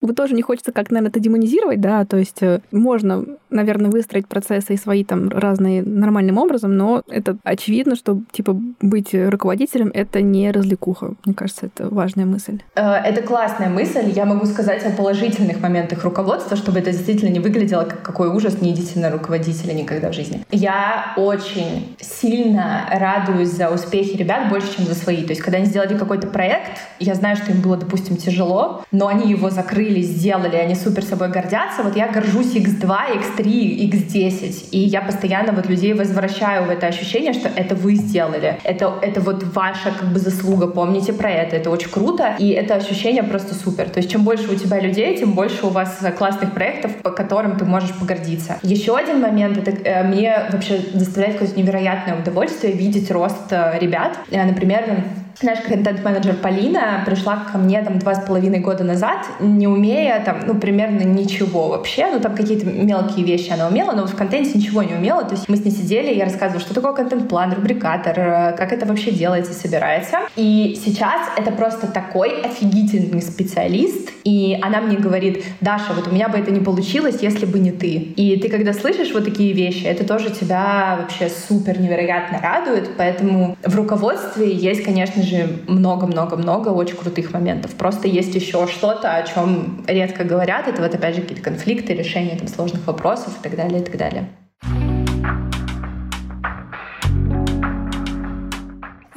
Вы 0.00 0.14
тоже 0.14 0.34
не 0.34 0.42
хочется 0.42 0.72
как, 0.72 0.90
наверное, 0.90 1.10
это 1.10 1.20
демонизировать, 1.20 1.80
да, 1.80 2.04
то 2.04 2.16
есть 2.16 2.42
э, 2.42 2.60
можно, 2.72 3.24
наверное, 3.50 3.90
выстроить 3.90 4.26
процессы 4.26 4.74
и 4.74 4.78
свои 4.78 5.04
там 5.04 5.28
разные 5.28 5.82
нормальным 5.82 6.38
образом, 6.38 6.76
но 6.76 7.02
это 7.08 7.36
очевидно, 7.44 7.96
что, 7.96 8.20
типа, 8.32 8.56
быть 8.80 9.10
руководителем— 9.12 9.90
это 9.94 10.22
не 10.22 10.50
развлекуха. 10.50 11.14
Мне 11.24 11.34
кажется, 11.34 11.66
это 11.66 11.88
важная 11.94 12.24
мысль. 12.24 12.60
Э, 12.76 12.92
это 12.94 13.22
классная 13.22 13.68
мысль. 13.68 14.10
Я 14.14 14.24
могу 14.24 14.46
сказать 14.46 14.84
о 14.86 14.90
положительных 14.90 15.60
моментах 15.60 16.04
руководства, 16.04 16.56
чтобы 16.56 16.78
это 16.78 16.92
действительно 16.92 17.30
не 17.30 17.40
выглядело 17.40 17.84
как 17.84 18.02
какой 18.02 18.28
ужас, 18.28 18.60
не 18.60 18.72
идите 18.72 18.98
на 18.98 19.10
руководителя 19.10 19.72
никогда 19.72 20.10
в 20.10 20.14
жизни. 20.14 20.44
Я 20.50 21.14
очень 21.16 21.96
сильно 22.00 22.88
радуюсь 22.90 23.50
за 23.50 23.70
успехи 23.70 24.16
ребят 24.16 24.48
больше, 24.48 24.76
чем 24.76 24.86
за 24.86 24.94
свои. 24.94 25.24
То 25.24 25.30
есть, 25.30 25.42
когда 25.42 25.58
они 25.58 25.66
сделали 25.66 25.96
какой-то 25.98 26.26
проект, 26.26 26.78
я 26.98 27.14
знаю, 27.14 27.36
что 27.36 27.52
им 27.52 27.60
было, 27.60 27.76
допустим, 27.76 28.16
тяжело, 28.16 28.84
но 28.90 29.08
они 29.08 29.30
его 29.30 29.50
закрыли 29.50 29.89
открыли, 29.90 30.02
сделали, 30.02 30.56
они 30.56 30.74
супер 30.74 31.04
собой 31.04 31.28
гордятся. 31.28 31.82
Вот 31.82 31.96
я 31.96 32.08
горжусь 32.08 32.54
X2, 32.54 32.86
X3, 33.20 33.90
X10. 33.90 34.68
И 34.70 34.78
я 34.78 35.00
постоянно 35.00 35.52
вот 35.52 35.66
людей 35.66 35.94
возвращаю 35.94 36.64
в 36.64 36.70
это 36.70 36.86
ощущение, 36.86 37.32
что 37.32 37.48
это 37.48 37.74
вы 37.74 37.94
сделали. 37.94 38.58
Это, 38.64 38.92
это 39.02 39.20
вот 39.20 39.42
ваша 39.54 39.90
как 39.98 40.08
бы 40.12 40.18
заслуга. 40.18 40.66
Помните 40.66 41.12
про 41.12 41.30
это. 41.30 41.56
Это 41.56 41.70
очень 41.70 41.90
круто. 41.90 42.34
И 42.38 42.50
это 42.50 42.74
ощущение 42.74 43.22
просто 43.22 43.54
супер. 43.54 43.88
То 43.88 44.00
есть 44.00 44.10
чем 44.10 44.24
больше 44.24 44.50
у 44.50 44.54
тебя 44.54 44.80
людей, 44.80 45.18
тем 45.18 45.32
больше 45.32 45.66
у 45.66 45.70
вас 45.70 45.98
классных 46.18 46.52
проектов, 46.52 46.90
по 47.02 47.10
которым 47.10 47.56
ты 47.56 47.64
можешь 47.64 47.92
погордиться. 47.98 48.58
Еще 48.62 48.96
один 48.96 49.20
момент. 49.20 49.58
Это 49.58 49.70
э, 49.70 50.04
мне 50.04 50.46
вообще 50.52 50.80
доставляет 50.94 51.34
какое-то 51.34 51.58
невероятное 51.58 52.18
удовольствие 52.18 52.72
видеть 52.72 53.10
рост 53.10 53.52
э, 53.52 53.78
ребят. 53.80 54.18
Э, 54.30 54.44
например, 54.44 55.04
Наш 55.42 55.60
контент-менеджер 55.60 56.34
Полина 56.34 57.02
пришла 57.06 57.46
ко 57.50 57.56
мне 57.56 57.80
там 57.82 57.98
два 57.98 58.14
с 58.14 58.26
половиной 58.26 58.58
года 58.58 58.84
назад, 58.84 59.24
не 59.40 59.66
умея 59.66 60.22
там, 60.22 60.40
ну, 60.46 60.54
примерно 60.54 61.00
ничего 61.00 61.68
вообще. 61.68 62.08
Ну, 62.12 62.20
там 62.20 62.34
какие-то 62.34 62.66
мелкие 62.66 63.24
вещи 63.24 63.50
она 63.50 63.68
умела, 63.68 63.92
но 63.92 64.06
в 64.06 64.14
контенте 64.14 64.58
ничего 64.58 64.82
не 64.82 64.92
умела. 64.92 65.24
То 65.24 65.34
есть 65.34 65.48
мы 65.48 65.56
с 65.56 65.64
ней 65.64 65.70
сидели, 65.70 66.12
я 66.12 66.26
рассказывала, 66.26 66.60
что 66.60 66.74
такое 66.74 66.92
контент-план, 66.92 67.54
рубрикатор, 67.54 68.18
э, 68.18 68.52
как 68.58 68.70
это 68.74 68.84
вообще 68.84 69.12
делается, 69.12 69.54
собирается. 69.54 70.18
И 70.36 70.78
сейчас 70.84 71.22
это 71.38 71.50
просто 71.52 71.86
такой 71.86 72.42
офигительный 72.42 73.22
специалист, 73.22 74.10
и 74.24 74.58
она 74.60 74.82
мне 74.82 74.98
говорит, 74.98 75.42
Даша, 75.62 75.94
вот 75.94 76.08
у 76.08 76.10
меня 76.12 76.28
бы 76.28 76.36
это 76.36 76.50
не 76.50 76.60
получилось, 76.60 77.16
если 77.22 77.46
бы 77.46 77.58
не 77.58 77.72
ты. 77.72 77.94
И 77.94 78.38
ты, 78.38 78.50
когда 78.50 78.74
слышишь 78.74 79.14
вот 79.14 79.24
такие 79.24 79.54
вещи, 79.54 79.84
это 79.84 80.04
тоже 80.06 80.28
тебя 80.28 80.98
вообще 81.00 81.30
супер 81.30 81.80
невероятно 81.80 82.40
радует, 82.42 82.90
поэтому 82.98 83.56
в 83.64 83.74
руководстве 83.74 84.54
есть, 84.54 84.84
конечно 84.84 85.22
же, 85.22 85.29
много-много-много 85.66 86.68
очень 86.68 86.96
крутых 86.96 87.32
моментов. 87.32 87.74
Просто 87.74 88.08
есть 88.08 88.34
еще 88.34 88.66
что-то, 88.66 89.14
о 89.14 89.22
чем 89.22 89.84
редко 89.86 90.24
говорят, 90.24 90.68
это 90.68 90.82
вот 90.82 90.94
опять 90.94 91.16
же 91.16 91.22
какие-то 91.22 91.42
конфликты, 91.42 91.94
решение 91.94 92.36
там 92.36 92.48
сложных 92.48 92.86
вопросов 92.86 93.38
и 93.38 93.42
так 93.42 93.56
далее, 93.56 93.80
и 93.80 93.84
так 93.84 93.96
далее. 93.96 94.28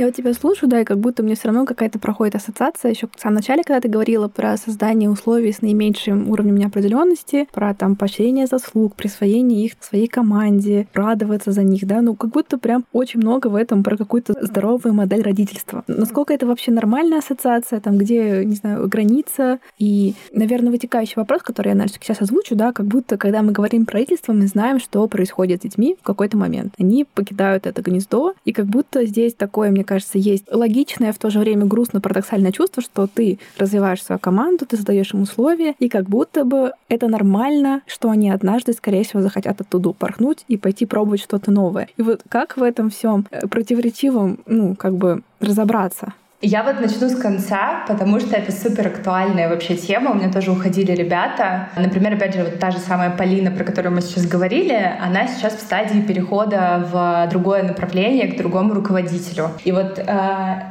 Я 0.03 0.07
вот 0.07 0.17
тебя 0.17 0.33
слушаю, 0.33 0.69
да, 0.69 0.81
и 0.81 0.83
как 0.83 0.99
будто 0.99 1.23
мне 1.23 1.35
все 1.35 1.47
равно 1.47 1.65
какая-то 1.65 1.97
проходит 1.97 2.35
ассоциация 2.35 2.91
еще 2.91 3.07
в 3.07 3.21
самом 3.21 3.35
начале, 3.35 3.63
когда 3.63 3.79
ты 3.79 3.87
говорила 3.87 4.27
про 4.27 4.57
создание 4.57 5.09
условий 5.09 5.53
с 5.53 5.61
наименьшим 5.61 6.29
уровнем 6.29 6.57
неопределенности, 6.57 7.47
про 7.53 7.73
там 7.73 7.95
поощрение 7.95 8.45
заслуг, 8.45 8.95
присвоение 8.95 9.63
их 9.63 9.75
своей 9.79 10.07
команде, 10.07 10.87
радоваться 10.93 11.53
за 11.53 11.63
них, 11.63 11.87
да, 11.87 12.01
ну 12.01 12.15
как 12.15 12.31
будто 12.31 12.57
прям 12.57 12.83
очень 12.91 13.21
много 13.21 13.47
в 13.47 13.55
этом 13.55 13.81
про 13.81 13.95
какую-то 13.95 14.33
здоровую 14.41 14.93
модель 14.93 15.21
родительства. 15.21 15.85
Насколько 15.87 16.33
это 16.33 16.47
вообще 16.47 16.71
нормальная 16.71 17.19
ассоциация, 17.19 17.79
там 17.79 17.97
где, 17.97 18.43
не 18.43 18.55
знаю, 18.55 18.89
граница, 18.89 19.59
и, 19.79 20.15
наверное, 20.33 20.71
вытекающий 20.71 21.13
вопрос, 21.15 21.43
который 21.43 21.69
я, 21.69 21.75
наверное, 21.75 21.97
сейчас 21.97 22.21
озвучу, 22.21 22.55
да, 22.55 22.73
как 22.73 22.87
будто, 22.87 23.17
когда 23.17 23.41
мы 23.41 23.53
говорим 23.53 23.85
про 23.85 23.93
родительство, 23.93 24.33
мы 24.33 24.47
знаем, 24.47 24.81
что 24.81 25.07
происходит 25.07 25.59
с 25.59 25.63
детьми 25.63 25.95
в 26.01 26.03
какой-то 26.03 26.35
момент. 26.35 26.73
Они 26.77 27.05
покидают 27.05 27.67
это 27.67 27.81
гнездо, 27.81 28.33
и 28.43 28.51
как 28.51 28.65
будто 28.65 29.05
здесь 29.05 29.33
такое, 29.33 29.71
мне 29.71 29.83
мне 29.83 29.92
кажется, 29.93 30.17
есть 30.17 30.45
логичное, 30.51 31.13
в 31.13 31.19
то 31.19 31.29
же 31.29 31.39
время 31.39 31.65
грустно 31.65 32.01
парадоксальное 32.01 32.51
чувство, 32.51 32.81
что 32.81 33.05
ты 33.07 33.37
развиваешь 33.57 34.03
свою 34.03 34.19
команду, 34.19 34.65
ты 34.65 34.75
задаешь 34.75 35.13
им 35.13 35.21
условия, 35.21 35.75
и 35.77 35.87
как 35.87 36.09
будто 36.09 36.45
бы 36.45 36.71
это 36.89 37.07
нормально, 37.07 37.81
что 37.85 38.09
они 38.09 38.31
однажды, 38.31 38.73
скорее 38.73 39.03
всего, 39.03 39.21
захотят 39.21 39.61
оттуда 39.61 39.89
упорхнуть 39.89 40.45
и 40.47 40.57
пойти 40.57 40.85
пробовать 40.85 41.21
что-то 41.21 41.51
новое. 41.51 41.89
И 41.97 42.01
вот 42.01 42.21
как 42.27 42.57
в 42.57 42.63
этом 42.63 42.89
всем 42.89 43.27
э, 43.29 43.47
противоречивом, 43.47 44.39
ну, 44.47 44.75
как 44.75 44.95
бы 44.95 45.21
разобраться? 45.39 46.13
Я 46.45 46.61
вот 46.63 46.81
начну 46.81 47.07
с 47.07 47.15
конца, 47.15 47.85
потому 47.87 48.19
что 48.19 48.35
это 48.35 48.51
супер 48.51 48.87
актуальная 48.87 49.47
вообще 49.47 49.77
тема. 49.77 50.11
У 50.11 50.15
меня 50.15 50.29
тоже 50.29 50.51
уходили 50.51 50.91
ребята. 50.91 51.69
Например, 51.77 52.15
опять 52.15 52.35
же, 52.35 52.43
вот 52.43 52.59
та 52.59 52.69
же 52.69 52.79
самая 52.79 53.11
Полина, 53.11 53.49
про 53.49 53.63
которую 53.63 53.95
мы 53.95 54.01
сейчас 54.01 54.25
говорили, 54.25 54.77
она 55.01 55.25
сейчас 55.27 55.53
в 55.55 55.61
стадии 55.61 56.01
перехода 56.01 56.85
в 56.91 57.29
другое 57.31 57.63
направление, 57.63 58.27
к 58.27 58.37
другому 58.37 58.73
руководителю. 58.73 59.51
И 59.63 59.71
вот 59.71 59.97
э, 59.99 60.03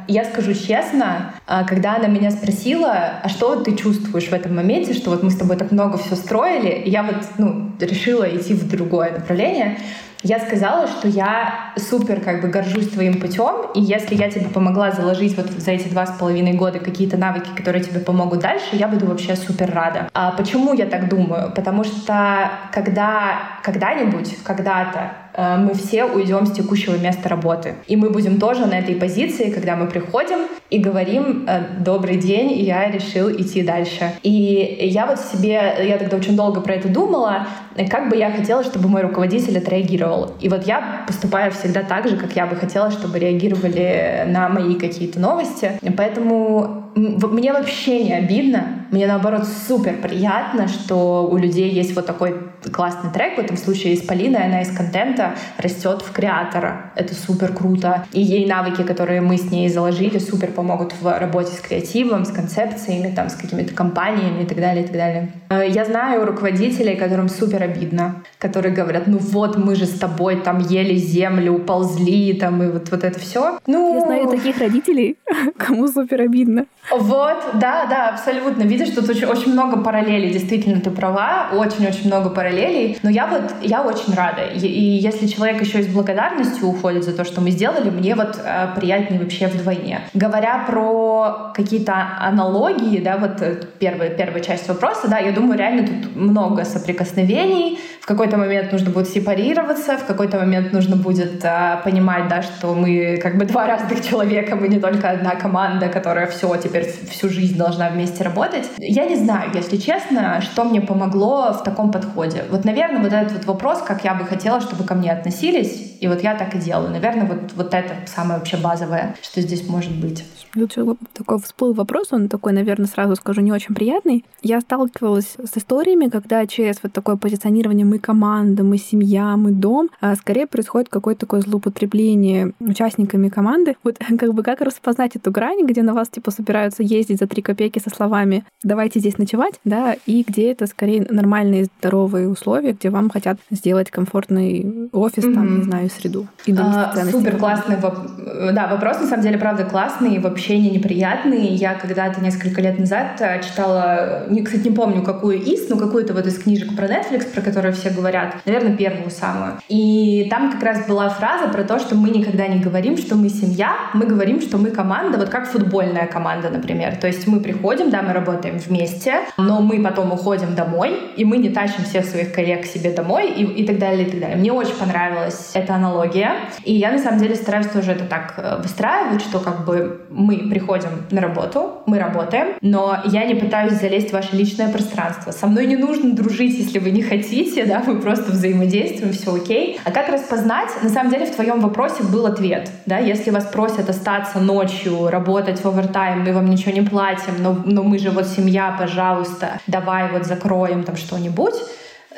я 0.07 0.25
скажу 0.25 0.53
честно, 0.53 1.33
э, 1.47 1.65
когда 1.67 1.95
она 1.95 2.05
меня 2.05 2.29
спросила, 2.29 2.93
а 3.23 3.27
что 3.27 3.55
ты 3.63 3.75
чувствуешь 3.75 4.27
в 4.27 4.33
этом 4.33 4.55
моменте, 4.55 4.93
что 4.93 5.09
вот 5.09 5.23
мы 5.23 5.31
с 5.31 5.37
тобой 5.37 5.57
так 5.57 5.71
много 5.71 5.97
все 5.97 6.15
строили, 6.15 6.83
я 6.87 7.01
вот 7.01 7.15
ну, 7.39 7.71
решила 7.79 8.25
идти 8.25 8.53
в 8.53 8.69
другое 8.69 9.09
направление, 9.09 9.79
я 10.23 10.39
сказала, 10.39 10.87
что 10.87 11.07
я 11.07 11.73
супер 11.77 12.21
как 12.21 12.41
бы 12.41 12.47
горжусь 12.47 12.89
твоим 12.89 13.19
путем, 13.19 13.67
и 13.75 13.81
если 13.81 14.15
я 14.15 14.31
тебе 14.31 14.47
помогла 14.47 14.91
заложить 14.91 15.35
вот 15.37 15.49
за 15.51 15.71
эти 15.71 15.89
два 15.89 16.05
с 16.05 16.17
половиной 16.17 16.53
года 16.53 16.79
какие-то 16.79 17.17
навыки, 17.17 17.49
которые 17.55 17.83
тебе 17.83 17.99
помогут 17.99 18.39
дальше, 18.39 18.67
я 18.73 18.87
буду 18.87 19.05
вообще 19.05 19.35
супер 19.35 19.71
рада. 19.71 20.09
А 20.13 20.31
почему 20.31 20.73
я 20.73 20.85
так 20.85 21.09
думаю? 21.09 21.51
Потому 21.53 21.83
что 21.83 22.51
когда 22.71 23.39
когда-нибудь, 23.63 24.37
когда-то 24.43 25.11
мы 25.37 25.73
все 25.73 26.05
уйдем 26.05 26.45
с 26.45 26.51
текущего 26.51 26.95
места 26.97 27.29
работы. 27.29 27.75
И 27.87 27.95
мы 27.95 28.09
будем 28.09 28.39
тоже 28.39 28.65
на 28.65 28.79
этой 28.79 28.95
позиции, 28.95 29.49
когда 29.49 29.75
мы 29.75 29.87
приходим 29.87 30.39
и 30.69 30.79
говорим 30.79 31.45
э, 31.47 31.61
«добрый 31.79 32.17
день, 32.17 32.51
я 32.53 32.89
решил 32.89 33.29
идти 33.31 33.61
дальше». 33.63 34.13
И 34.23 34.89
я 34.91 35.05
вот 35.05 35.19
себе, 35.19 35.75
я 35.87 35.97
тогда 35.97 36.17
очень 36.17 36.35
долго 36.35 36.61
про 36.61 36.73
это 36.73 36.87
думала, 36.87 37.47
как 37.89 38.09
бы 38.09 38.15
я 38.15 38.31
хотела, 38.31 38.63
чтобы 38.63 38.89
мой 38.89 39.01
руководитель 39.01 39.57
отреагировал. 39.57 40.31
И 40.39 40.49
вот 40.49 40.65
я 40.67 41.03
поступаю 41.07 41.51
всегда 41.51 41.83
так 41.83 42.07
же, 42.07 42.17
как 42.17 42.35
я 42.35 42.45
бы 42.45 42.55
хотела, 42.55 42.91
чтобы 42.91 43.19
реагировали 43.19 44.25
на 44.27 44.49
мои 44.49 44.75
какие-то 44.75 45.19
новости. 45.19 45.79
Поэтому 45.97 46.82
мне 46.95 47.53
вообще 47.53 48.03
не 48.03 48.13
обидно, 48.13 48.83
мне 48.93 49.07
наоборот 49.07 49.45
супер 49.67 49.95
приятно, 49.95 50.67
что 50.67 51.27
у 51.27 51.35
людей 51.37 51.69
есть 51.71 51.95
вот 51.95 52.05
такой 52.05 52.35
классный 52.71 53.11
трек, 53.11 53.37
в 53.37 53.39
этом 53.39 53.57
случае 53.57 53.93
из 53.93 54.01
Полины, 54.01 54.37
она 54.37 54.61
из 54.61 54.75
контента 54.75 55.33
растет 55.57 56.03
в 56.03 56.11
креатора. 56.11 56.91
Это 56.95 57.15
супер 57.15 57.53
круто. 57.53 58.05
И 58.11 58.21
ей 58.21 58.45
навыки, 58.45 58.83
которые 58.83 59.21
мы 59.21 59.37
с 59.37 59.49
ней 59.49 59.67
заложили, 59.69 60.19
супер 60.19 60.51
помогут 60.51 60.93
в 61.01 61.19
работе 61.19 61.53
с 61.53 61.59
креативом, 61.59 62.23
с 62.23 62.31
концепциями, 62.31 63.11
там, 63.15 63.29
с 63.29 63.33
какими-то 63.33 63.73
компаниями 63.73 64.43
и 64.43 64.45
так 64.45 64.59
далее, 64.59 64.83
и 64.83 64.87
так 64.87 64.95
далее. 64.95 65.31
Э, 65.49 65.67
я 65.67 65.85
знаю 65.85 66.25
руководителей, 66.25 66.95
которым 66.95 67.29
супер 67.29 67.63
обидно, 67.63 68.23
которые 68.37 68.75
говорят, 68.75 69.07
ну 69.07 69.17
вот 69.17 69.57
мы 69.57 69.75
же 69.75 69.87
с 69.87 69.97
тобой 69.97 70.35
там 70.35 70.59
ели 70.59 70.95
землю, 70.95 71.57
ползли, 71.57 72.33
там, 72.33 72.61
и 72.61 72.67
вот, 72.67 72.91
вот 72.91 73.03
это 73.03 73.19
все. 73.19 73.57
Ну... 73.65 73.95
Я 73.95 74.05
знаю 74.05 74.27
таких 74.27 74.59
родителей, 74.59 75.17
кому 75.57 75.87
супер 75.87 76.21
обидно. 76.21 76.67
Вот, 76.91 77.43
да, 77.53 77.85
да, 77.85 78.09
абсолютно. 78.09 78.63
Видишь, 78.63 78.89
тут 78.93 79.09
очень, 79.09 79.25
очень 79.25 79.53
много 79.53 79.81
параллелей, 79.81 80.31
действительно, 80.31 80.81
ты 80.81 80.91
права, 80.91 81.49
очень-очень 81.53 82.07
много 82.07 82.29
параллелей. 82.29 82.97
Но 83.03 83.09
я 83.09 83.27
вот, 83.27 83.53
я 83.61 83.81
очень 83.83 84.13
рада. 84.13 84.43
И, 84.43 84.67
и 84.67 84.97
если 84.97 85.27
человек 85.27 85.61
еще 85.61 85.79
и 85.79 85.83
с 85.83 85.87
благодарностью 85.87 86.67
уходит 86.67 87.03
за 87.03 87.15
то, 87.15 87.23
что 87.23 87.41
мы 87.41 87.51
сделали, 87.51 87.89
мне 87.89 88.15
вот 88.15 88.39
э, 88.43 88.67
приятнее 88.75 89.21
вообще 89.21 89.47
вдвойне. 89.47 90.01
Говоря 90.13 90.65
про 90.67 91.51
какие-то 91.55 92.17
аналогии, 92.19 92.99
да, 92.99 93.17
вот 93.17 93.41
э, 93.41 93.61
первая, 93.79 94.09
первая 94.09 94.41
часть 94.41 94.67
вопроса, 94.67 95.07
да, 95.07 95.19
я 95.19 95.31
думаю, 95.31 95.57
реально 95.57 95.87
тут 95.87 96.15
много 96.15 96.65
соприкосновений. 96.65 97.79
В 98.03 98.05
какой-то 98.05 98.35
момент 98.35 98.73
нужно 98.73 98.91
будет 98.91 99.07
сепарироваться, 99.07 99.97
в 99.97 100.05
какой-то 100.05 100.37
момент 100.37 100.73
нужно 100.73 100.97
будет 100.97 101.41
э, 101.45 101.79
понимать, 101.85 102.27
да, 102.27 102.41
что 102.41 102.75
мы 102.75 103.17
как 103.23 103.37
бы 103.37 103.45
два 103.45 103.65
разных 103.73 104.05
человека, 104.05 104.57
мы 104.57 104.67
не 104.67 104.77
только 104.77 105.09
одна 105.09 105.35
команда, 105.35 105.87
которая 105.87 106.27
все, 106.27 106.53
теперь 106.57 106.85
всю 107.09 107.29
жизнь 107.29 107.57
должна 107.57 107.89
вместе 107.89 108.25
работать. 108.25 108.69
Я 108.77 109.05
не 109.05 109.15
знаю, 109.15 109.51
если 109.53 109.77
честно, 109.77 110.41
что 110.41 110.65
мне 110.65 110.81
помогло 110.81 111.53
в 111.53 111.63
таком 111.63 111.93
подходе. 111.93 112.43
Вот, 112.49 112.65
наверное, 112.65 113.01
вот 113.01 113.13
этот 113.13 113.31
вот 113.31 113.45
вопрос, 113.45 113.81
как 113.81 114.03
я 114.03 114.13
бы 114.15 114.25
хотела, 114.25 114.59
чтобы 114.59 114.83
ко 114.83 114.95
мне 114.95 115.09
относились, 115.09 115.95
и 116.01 116.07
вот 116.09 116.21
я 116.23 116.35
так 116.35 116.55
и 116.55 116.57
делаю. 116.57 116.89
Наверное, 116.89 117.25
вот, 117.25 117.53
вот 117.55 117.73
это 117.73 117.93
самое 118.05 118.39
вообще 118.39 118.57
базовое, 118.57 119.15
что 119.21 119.39
здесь 119.39 119.65
может 119.69 119.93
быть. 119.93 120.25
Тут 120.53 120.75
такой 121.13 121.39
всплыл 121.39 121.73
вопрос, 121.73 122.07
он 122.11 122.29
такой, 122.29 122.53
наверное, 122.53 122.87
сразу 122.87 123.15
скажу, 123.15 123.41
не 123.41 123.51
очень 123.51 123.73
приятный. 123.73 124.23
Я 124.41 124.61
сталкивалась 124.61 125.35
с 125.43 125.57
историями, 125.57 126.09
когда 126.09 126.45
через 126.45 126.77
вот 126.83 126.93
такое 126.93 127.15
позиционирование 127.15 127.85
«мы 127.85 127.97
команда», 127.97 128.63
«мы 128.63 128.77
семья», 128.77 129.35
«мы 129.35 129.51
дом», 129.51 129.89
а 129.99 130.15
скорее 130.15 130.45
происходит 130.45 130.89
какое-то 130.89 131.21
такое 131.21 131.41
злоупотребление 131.41 132.53
участниками 132.59 133.29
команды. 133.29 133.75
Вот 133.83 133.97
как 134.19 134.33
бы 134.33 134.43
как 134.43 134.61
распознать 134.61 135.15
эту 135.15 135.31
грань, 135.31 135.65
где 135.65 135.81
на 135.81 135.93
вас 135.93 136.09
типа 136.09 136.29
собираются 136.31 136.83
ездить 136.83 137.19
за 137.19 137.27
три 137.27 137.41
копейки 137.41 137.79
со 137.79 137.89
словами 137.89 138.45
«давайте 138.63 138.99
здесь 138.99 139.17
ночевать», 139.17 139.59
да, 139.65 139.95
и 140.05 140.23
где 140.27 140.51
это 140.51 140.67
скорее 140.67 141.05
нормальные 141.09 141.65
здоровые 141.79 142.29
условия, 142.29 142.73
где 142.73 142.89
вам 142.89 143.09
хотят 143.09 143.39
сделать 143.49 143.89
комфортный 143.89 144.89
офис, 144.91 145.23
mm-hmm. 145.23 145.33
там, 145.33 145.57
не 145.57 145.63
знаю, 145.63 145.89
среду. 145.89 146.27
И 146.45 146.55
а, 146.57 146.93
супер 147.11 147.37
классный 147.37 147.77
вопрос. 147.77 148.11
Да, 148.53 148.67
вопрос 148.67 148.99
на 148.99 149.07
самом 149.07 149.23
деле 149.23 149.37
правда 149.37 149.65
классный. 149.65 150.19
Вообще 150.19 150.42
ощущения 150.43 150.69
неприятные. 150.69 151.55
Я 151.55 151.73
когда-то 151.75 152.21
несколько 152.21 152.61
лет 152.61 152.77
назад 152.77 153.15
э, 153.19 153.41
читала, 153.41 154.25
не, 154.29 154.41
кстати, 154.41 154.67
не 154.67 154.75
помню, 154.75 155.01
какую 155.01 155.41
из, 155.41 155.69
но 155.69 155.77
какую-то 155.77 156.13
вот 156.13 156.25
из 156.27 156.37
книжек 156.37 156.75
про 156.75 156.85
Netflix, 156.85 157.33
про 157.33 157.41
которую 157.41 157.73
все 157.73 157.89
говорят, 157.89 158.35
наверное, 158.45 158.75
первую 158.75 159.09
самую. 159.09 159.53
И 159.69 160.27
там 160.29 160.51
как 160.51 160.61
раз 160.61 160.85
была 160.85 161.09
фраза 161.09 161.47
про 161.47 161.63
то, 161.63 161.79
что 161.79 161.95
мы 161.95 162.09
никогда 162.09 162.47
не 162.47 162.59
говорим, 162.59 162.97
что 162.97 163.15
мы 163.15 163.29
семья, 163.29 163.73
мы 163.93 164.05
говорим, 164.05 164.41
что 164.41 164.57
мы 164.57 164.71
команда, 164.71 165.17
вот 165.17 165.29
как 165.29 165.47
футбольная 165.47 166.07
команда, 166.07 166.49
например. 166.49 166.97
То 166.97 167.07
есть 167.07 167.25
мы 167.25 167.39
приходим, 167.39 167.89
да, 167.89 168.01
мы 168.01 168.11
работаем 168.11 168.57
вместе, 168.57 169.21
но 169.37 169.61
мы 169.61 169.81
потом 169.81 170.11
уходим 170.11 170.55
домой, 170.55 170.97
и 171.15 171.23
мы 171.23 171.37
не 171.37 171.49
тащим 171.49 171.85
всех 171.85 172.05
своих 172.05 172.33
коллег 172.33 172.65
себе 172.65 172.91
домой 172.91 173.31
и, 173.31 173.43
и 173.43 173.65
так 173.65 173.79
далее, 173.79 174.05
и 174.07 174.11
так 174.11 174.19
далее. 174.19 174.37
Мне 174.37 174.51
очень 174.51 174.75
понравилась 174.75 175.51
эта 175.53 175.75
аналогия. 175.75 176.31
И 176.65 176.73
я 176.73 176.91
на 176.91 176.99
самом 176.99 177.19
деле 177.19 177.35
стараюсь 177.35 177.67
тоже 177.67 177.91
это 177.91 178.03
так 178.05 178.33
э, 178.37 178.61
выстраивать, 178.61 179.21
что 179.21 179.39
как 179.39 179.65
бы 179.65 180.01
мы 180.09 180.32
приходим 180.37 180.89
на 181.11 181.21
работу, 181.21 181.81
мы 181.85 181.99
работаем, 181.99 182.55
но 182.61 182.97
я 183.05 183.25
не 183.25 183.35
пытаюсь 183.35 183.73
залезть 183.73 184.09
в 184.09 184.13
ваше 184.13 184.35
личное 184.35 184.69
пространство. 184.69 185.31
Со 185.31 185.47
мной 185.47 185.65
не 185.65 185.75
нужно 185.75 186.13
дружить, 186.13 186.57
если 186.57 186.79
вы 186.79 186.91
не 186.91 187.01
хотите, 187.01 187.65
да, 187.65 187.83
мы 187.85 187.99
просто 187.99 188.31
взаимодействуем, 188.31 189.13
все 189.13 189.35
окей. 189.35 189.79
А 189.83 189.91
как 189.91 190.09
распознать? 190.09 190.69
На 190.81 190.89
самом 190.89 191.11
деле 191.11 191.25
в 191.25 191.35
твоем 191.35 191.59
вопросе 191.61 192.03
был 192.03 192.25
ответ, 192.25 192.69
да, 192.85 192.97
если 192.97 193.31
вас 193.31 193.45
просят 193.45 193.89
остаться 193.89 194.39
ночью, 194.39 195.07
работать 195.09 195.63
в 195.63 195.67
овертайм, 195.67 196.23
мы 196.23 196.33
вам 196.33 196.49
ничего 196.49 196.71
не 196.71 196.81
платим, 196.81 197.33
но, 197.39 197.57
но 197.65 197.83
мы 197.83 197.99
же 197.99 198.11
вот 198.11 198.27
семья, 198.27 198.75
пожалуйста, 198.77 199.59
давай 199.67 200.11
вот 200.11 200.25
закроем 200.25 200.83
там 200.83 200.95
что-нибудь, 200.95 201.55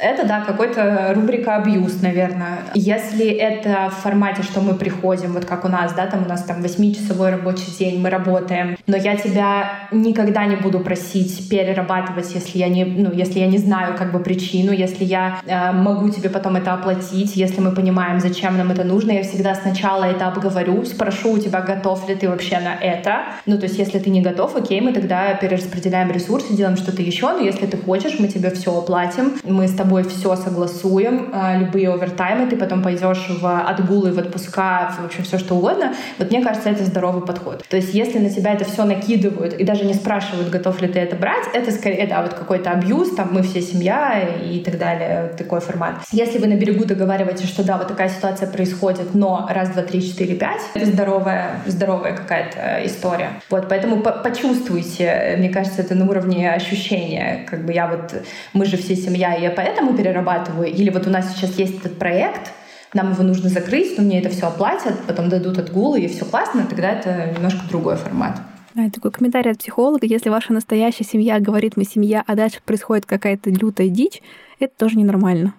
это, 0.01 0.27
да, 0.27 0.41
какой-то 0.41 1.13
рубрика 1.15 1.55
абьюз, 1.55 2.01
наверное. 2.01 2.59
Если 2.73 3.27
это 3.27 3.89
в 3.89 4.01
формате, 4.01 4.43
что 4.43 4.61
мы 4.61 4.75
приходим, 4.75 5.33
вот 5.33 5.45
как 5.45 5.65
у 5.65 5.67
нас, 5.67 5.93
да, 5.93 6.07
там 6.07 6.25
у 6.25 6.29
нас 6.29 6.43
там 6.43 6.61
8-часовой 6.61 7.31
рабочий 7.31 7.71
день, 7.77 7.99
мы 8.01 8.09
работаем, 8.09 8.77
но 8.87 8.97
я 8.97 9.15
тебя 9.15 9.87
никогда 9.91 10.45
не 10.45 10.55
буду 10.55 10.79
просить 10.79 11.49
перерабатывать, 11.49 12.33
если 12.33 12.57
я 12.57 12.67
не, 12.67 12.85
ну, 12.85 13.11
если 13.11 13.39
я 13.39 13.47
не 13.47 13.57
знаю 13.57 13.95
как 13.97 14.11
бы 14.11 14.19
причину, 14.19 14.71
если 14.71 15.03
я 15.03 15.39
э, 15.45 15.71
могу 15.71 16.09
тебе 16.09 16.29
потом 16.29 16.55
это 16.55 16.73
оплатить, 16.73 17.35
если 17.35 17.61
мы 17.61 17.71
понимаем, 17.71 18.19
зачем 18.19 18.57
нам 18.57 18.71
это 18.71 18.83
нужно, 18.83 19.11
я 19.11 19.23
всегда 19.23 19.55
сначала 19.55 20.05
это 20.05 20.27
обговорю, 20.27 20.83
спрошу 20.85 21.33
у 21.33 21.37
тебя, 21.37 21.61
готов 21.61 22.07
ли 22.09 22.15
ты 22.15 22.29
вообще 22.29 22.59
на 22.59 22.75
это. 22.75 23.23
Ну, 23.45 23.57
то 23.57 23.63
есть, 23.63 23.77
если 23.77 23.99
ты 23.99 24.09
не 24.09 24.21
готов, 24.21 24.55
окей, 24.55 24.81
мы 24.81 24.93
тогда 24.93 25.33
перераспределяем 25.33 26.11
ресурсы, 26.11 26.53
делаем 26.53 26.77
что-то 26.77 27.01
еще, 27.01 27.31
но 27.31 27.39
если 27.39 27.65
ты 27.65 27.77
хочешь, 27.77 28.19
мы 28.19 28.27
тебе 28.27 28.49
все 28.51 28.77
оплатим, 28.77 29.33
мы 29.43 29.67
с 29.67 29.73
тобой 29.73 29.84
тобой 29.85 30.03
все 30.03 30.35
согласуем, 30.35 31.29
а, 31.31 31.57
любые 31.57 31.89
овертаймы, 31.93 32.47
ты 32.47 32.57
потом 32.57 32.81
пойдешь 32.81 33.27
в 33.29 33.61
отгулы, 33.61 34.11
в 34.11 34.17
отпуска, 34.17 34.91
в 34.99 35.05
общем, 35.05 35.23
все 35.23 35.37
что 35.37 35.55
угодно. 35.55 35.93
Вот 36.17 36.31
мне 36.31 36.41
кажется, 36.41 36.69
это 36.69 36.83
здоровый 36.83 37.23
подход. 37.23 37.63
То 37.69 37.77
есть 37.77 37.93
если 37.93 38.17
на 38.19 38.29
тебя 38.29 38.53
это 38.53 38.65
все 38.65 38.83
накидывают 38.83 39.53
и 39.53 39.63
даже 39.63 39.85
не 39.85 39.93
спрашивают, 39.93 40.49
готов 40.49 40.81
ли 40.81 40.87
ты 40.87 40.99
это 40.99 41.15
брать, 41.15 41.45
это 41.53 41.71
скорее, 41.71 42.07
да, 42.07 42.23
вот 42.23 42.33
какой-то 42.33 42.71
абьюз, 42.71 43.15
там 43.15 43.29
мы 43.31 43.43
все 43.43 43.61
семья 43.61 44.27
и 44.43 44.59
так 44.59 44.77
далее, 44.79 45.31
такой 45.37 45.59
формат. 45.59 45.95
Если 46.11 46.39
вы 46.39 46.47
на 46.47 46.55
берегу 46.55 46.85
договариваетесь, 46.85 47.47
что 47.47 47.63
да, 47.63 47.77
вот 47.77 47.87
такая 47.87 48.09
ситуация 48.09 48.49
происходит, 48.49 49.13
но 49.13 49.47
раз, 49.49 49.69
два, 49.69 49.83
три, 49.83 50.01
четыре, 50.01 50.35
пять, 50.35 50.61
это 50.73 50.85
здоровая, 50.85 51.61
здоровая 51.67 52.15
какая-то 52.15 52.85
история. 52.85 53.29
Вот, 53.49 53.69
поэтому 53.69 54.01
по 54.01 54.11
почувствуйте, 54.11 55.35
мне 55.37 55.49
кажется, 55.49 55.81
это 55.81 55.93
на 55.93 56.09
уровне 56.09 56.51
ощущения, 56.51 57.45
как 57.47 57.65
бы 57.65 57.73
я 57.73 57.87
вот, 57.87 58.13
мы 58.53 58.65
же 58.65 58.77
все 58.77 58.95
семья, 58.95 59.35
и 59.35 59.43
я 59.43 59.51
поэтому 59.51 59.74
поэтому 59.75 59.97
перерабатываю, 59.97 60.69
или 60.69 60.89
вот 60.89 61.07
у 61.07 61.09
нас 61.09 61.33
сейчас 61.33 61.57
есть 61.57 61.79
этот 61.79 61.97
проект, 61.97 62.51
нам 62.93 63.11
его 63.11 63.23
нужно 63.23 63.49
закрыть, 63.49 63.97
но 63.97 64.03
мне 64.03 64.19
это 64.19 64.29
все 64.29 64.47
оплатят, 64.47 64.95
потом 65.05 65.27
дадут 65.27 65.57
отгулы, 65.57 65.99
и 65.99 66.07
все 66.07 66.23
классно, 66.23 66.65
тогда 66.65 66.91
это 66.91 67.33
немножко 67.35 67.67
другой 67.67 67.97
формат. 67.97 68.39
Да, 68.73 68.89
такой 68.89 69.11
комментарий 69.11 69.51
от 69.51 69.59
психолога. 69.59 70.05
Если 70.05 70.29
ваша 70.29 70.53
настоящая 70.53 71.05
семья 71.05 71.39
говорит, 71.39 71.77
мы 71.77 71.83
семья, 71.83 72.23
а 72.25 72.35
дальше 72.35 72.59
происходит 72.63 73.05
какая-то 73.05 73.49
лютая 73.49 73.89
дичь, 73.89 74.21
это 74.59 74.73
тоже 74.77 74.97
ненормально. 74.97 75.53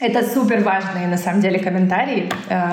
Это 0.00 0.22
супер 0.22 0.62
важные, 0.62 1.08
на 1.08 1.16
самом 1.16 1.40
деле, 1.40 1.58
комментарии. 1.58 2.30
Э, 2.48 2.72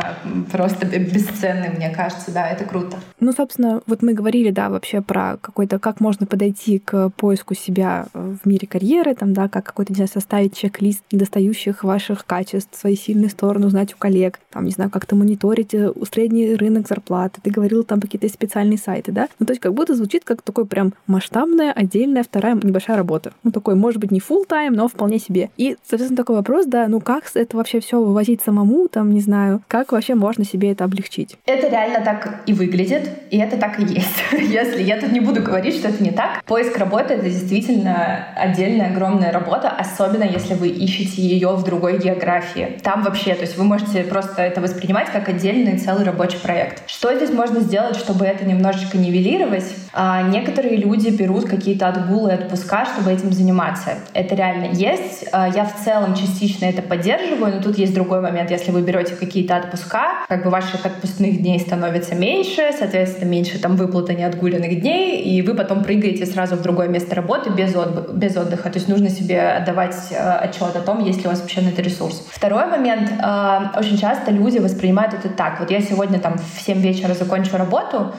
просто 0.52 0.86
бесценные, 0.86 1.72
мне 1.72 1.90
кажется, 1.90 2.32
да, 2.32 2.48
это 2.48 2.66
круто. 2.66 2.98
Ну, 3.20 3.32
собственно, 3.32 3.82
вот 3.88 4.04
мы 4.04 4.14
говорили, 4.14 4.52
да, 4.52 4.70
вообще 4.70 5.02
про 5.02 5.38
какой-то, 5.42 5.80
как 5.80 6.00
можно 6.00 6.28
подойти 6.28 6.78
к 6.78 7.10
поиску 7.18 7.56
себя 7.56 8.06
в 8.14 8.48
мире 8.48 8.68
карьеры, 8.68 9.16
там, 9.16 9.34
да, 9.34 9.50
как 9.50 9.66
какой-то, 9.66 9.92
не 9.92 9.96
знаю, 9.96 10.10
составить 10.10 10.56
чек-лист 10.56 11.02
недостающих 11.12 11.84
ваших 11.84 12.28
качеств, 12.28 12.80
свои 12.80 12.96
сильные 12.96 13.32
стороны 13.32 13.66
узнать 13.66 13.96
у 13.96 13.98
коллег, 13.98 14.40
там, 14.52 14.66
не 14.66 14.72
знаю, 14.72 14.92
как-то 14.92 15.16
мониторить 15.16 15.74
э, 15.74 15.92
средний 16.12 16.54
рынок 16.54 16.88
зарплаты. 16.88 17.42
Ты 17.42 17.50
говорил 17.50 17.84
там 17.84 18.02
какие-то 18.02 18.30
специальные 18.30 18.78
сайты, 18.78 19.12
да? 19.12 19.30
Ну, 19.40 19.48
то 19.48 19.54
есть 19.54 19.62
как 19.64 19.74
будто 19.74 19.96
звучит 19.96 20.24
как 20.26 20.44
такой 20.44 20.68
прям 20.68 20.94
масштабная, 21.08 21.72
отдельная 21.72 22.22
вторая 22.22 22.54
небольшая 22.54 22.98
работа. 22.98 23.34
Ну, 23.42 23.50
такой, 23.50 23.74
может 23.74 24.00
быть, 24.00 24.12
не 24.12 24.20
full 24.20 24.46
тайм 24.46 24.74
но 24.76 24.88
вполне 24.88 25.18
себе. 25.18 25.50
И, 25.58 25.76
соответственно, 25.84 26.18
такой 26.18 26.36
вопрос, 26.36 26.68
да, 26.68 26.88
ну, 26.88 27.02
как 27.02 27.15
как 27.16 27.32
это 27.36 27.56
вообще 27.56 27.80
все 27.80 28.02
вывозить 28.02 28.42
самому, 28.42 28.88
там, 28.88 29.14
не 29.14 29.22
знаю, 29.22 29.62
как 29.68 29.92
вообще 29.92 30.16
можно 30.16 30.44
себе 30.44 30.72
это 30.72 30.84
облегчить? 30.84 31.38
Это 31.46 31.70
реально 31.70 32.02
так 32.04 32.42
и 32.46 32.54
выглядит, 32.54 33.10
и 33.32 33.38
это 33.38 33.58
так 33.58 33.80
и 33.80 33.84
есть. 33.84 34.24
Если 34.32 34.84
я 34.84 35.00
тут 35.00 35.12
не 35.12 35.22
буду 35.22 35.42
говорить, 35.42 35.76
что 35.76 35.88
это 35.88 36.04
не 36.04 36.12
так, 36.12 36.44
поиск 36.44 36.78
работы— 36.78 37.14
это 37.16 37.24
действительно 37.30 38.28
отдельная 38.36 38.92
огромная 38.92 39.32
работа, 39.32 39.70
особенно 39.70 40.24
если 40.24 40.56
вы 40.56 40.68
ищете 40.68 41.22
ее 41.22 41.56
в 41.56 41.64
другой 41.64 42.00
географии. 42.00 42.78
Там 42.84 43.04
вообще, 43.04 43.34
то 43.34 43.42
есть 43.42 43.58
вы 43.58 43.64
можете 43.64 44.04
просто 44.04 44.42
это 44.42 44.60
воспринимать 44.62 45.10
как 45.10 45.30
отдельный 45.30 45.78
целый 45.78 46.04
рабочий 46.04 46.38
проект. 46.38 46.90
Что 46.90 47.16
здесь 47.16 47.32
можно 47.32 47.62
сделать, 47.62 47.96
чтобы 47.96 48.26
это 48.26 48.46
немножечко 48.46 48.98
нивелировать? 48.98 49.66
А, 49.94 50.24
некоторые 50.24 50.76
люди 50.76 51.10
берут 51.10 51.46
какие-то 51.46 51.88
отгулы, 51.88 52.34
отпуска, 52.34 52.86
чтобы 52.86 53.14
этим 53.14 53.32
заниматься. 53.32 53.92
Это 54.14 54.36
реально 54.36 54.66
есть. 54.74 55.26
А, 55.32 55.48
я 55.48 55.64
в 55.64 55.84
целом 55.84 56.16
частично 56.16 56.66
это 56.66 56.82
поддерживаю, 56.82 57.05
поддерживаю, 57.06 57.56
но 57.56 57.62
тут 57.62 57.78
есть 57.78 57.94
другой 57.94 58.22
момент. 58.22 58.52
Если 58.52 58.72
вы 58.72 58.82
берете 58.82 59.16
какие-то 59.16 59.58
отпуска, 59.58 60.26
как 60.28 60.44
бы 60.44 60.50
ваших 60.50 60.86
отпускных 60.86 61.42
дней 61.42 61.60
становится 61.60 62.16
меньше, 62.16 62.72
соответственно, 62.78 63.30
меньше 63.30 63.60
там 63.60 63.76
выплаты 63.76 64.16
неотгуленных 64.16 64.82
дней, 64.82 65.22
и 65.22 65.42
вы 65.42 65.54
потом 65.54 65.84
прыгаете 65.84 66.26
сразу 66.26 66.56
в 66.56 66.62
другое 66.62 66.88
место 66.88 67.16
работы 67.16 67.52
без, 67.52 67.76
отдыха, 67.76 68.12
без 68.12 68.36
отдыха. 68.36 68.70
То 68.70 68.80
есть 68.80 68.88
нужно 68.88 69.10
себе 69.10 69.40
отдавать 69.42 69.96
э, 70.12 70.16
отчет 70.16 70.76
о 70.76 70.80
том, 70.80 71.04
есть 71.04 71.20
ли 71.20 71.28
у 71.28 71.30
вас 71.30 71.42
вообще 71.42 71.62
на 71.62 71.70
это 71.70 71.82
ресурс. 71.82 72.26
Второй 72.32 72.66
момент. 72.66 73.12
Э, 73.22 73.80
очень 73.80 73.98
часто 73.98 74.32
люди 74.32 74.58
воспринимают 74.58 75.14
это 75.14 75.30
так. 75.30 75.60
Вот 75.60 75.70
я 75.70 75.82
сегодня 75.82 76.20
там 76.20 76.38
в 76.38 76.62
7 76.62 76.80
вечера 76.80 77.14
закончу 77.14 77.58
работу, 77.58 78.14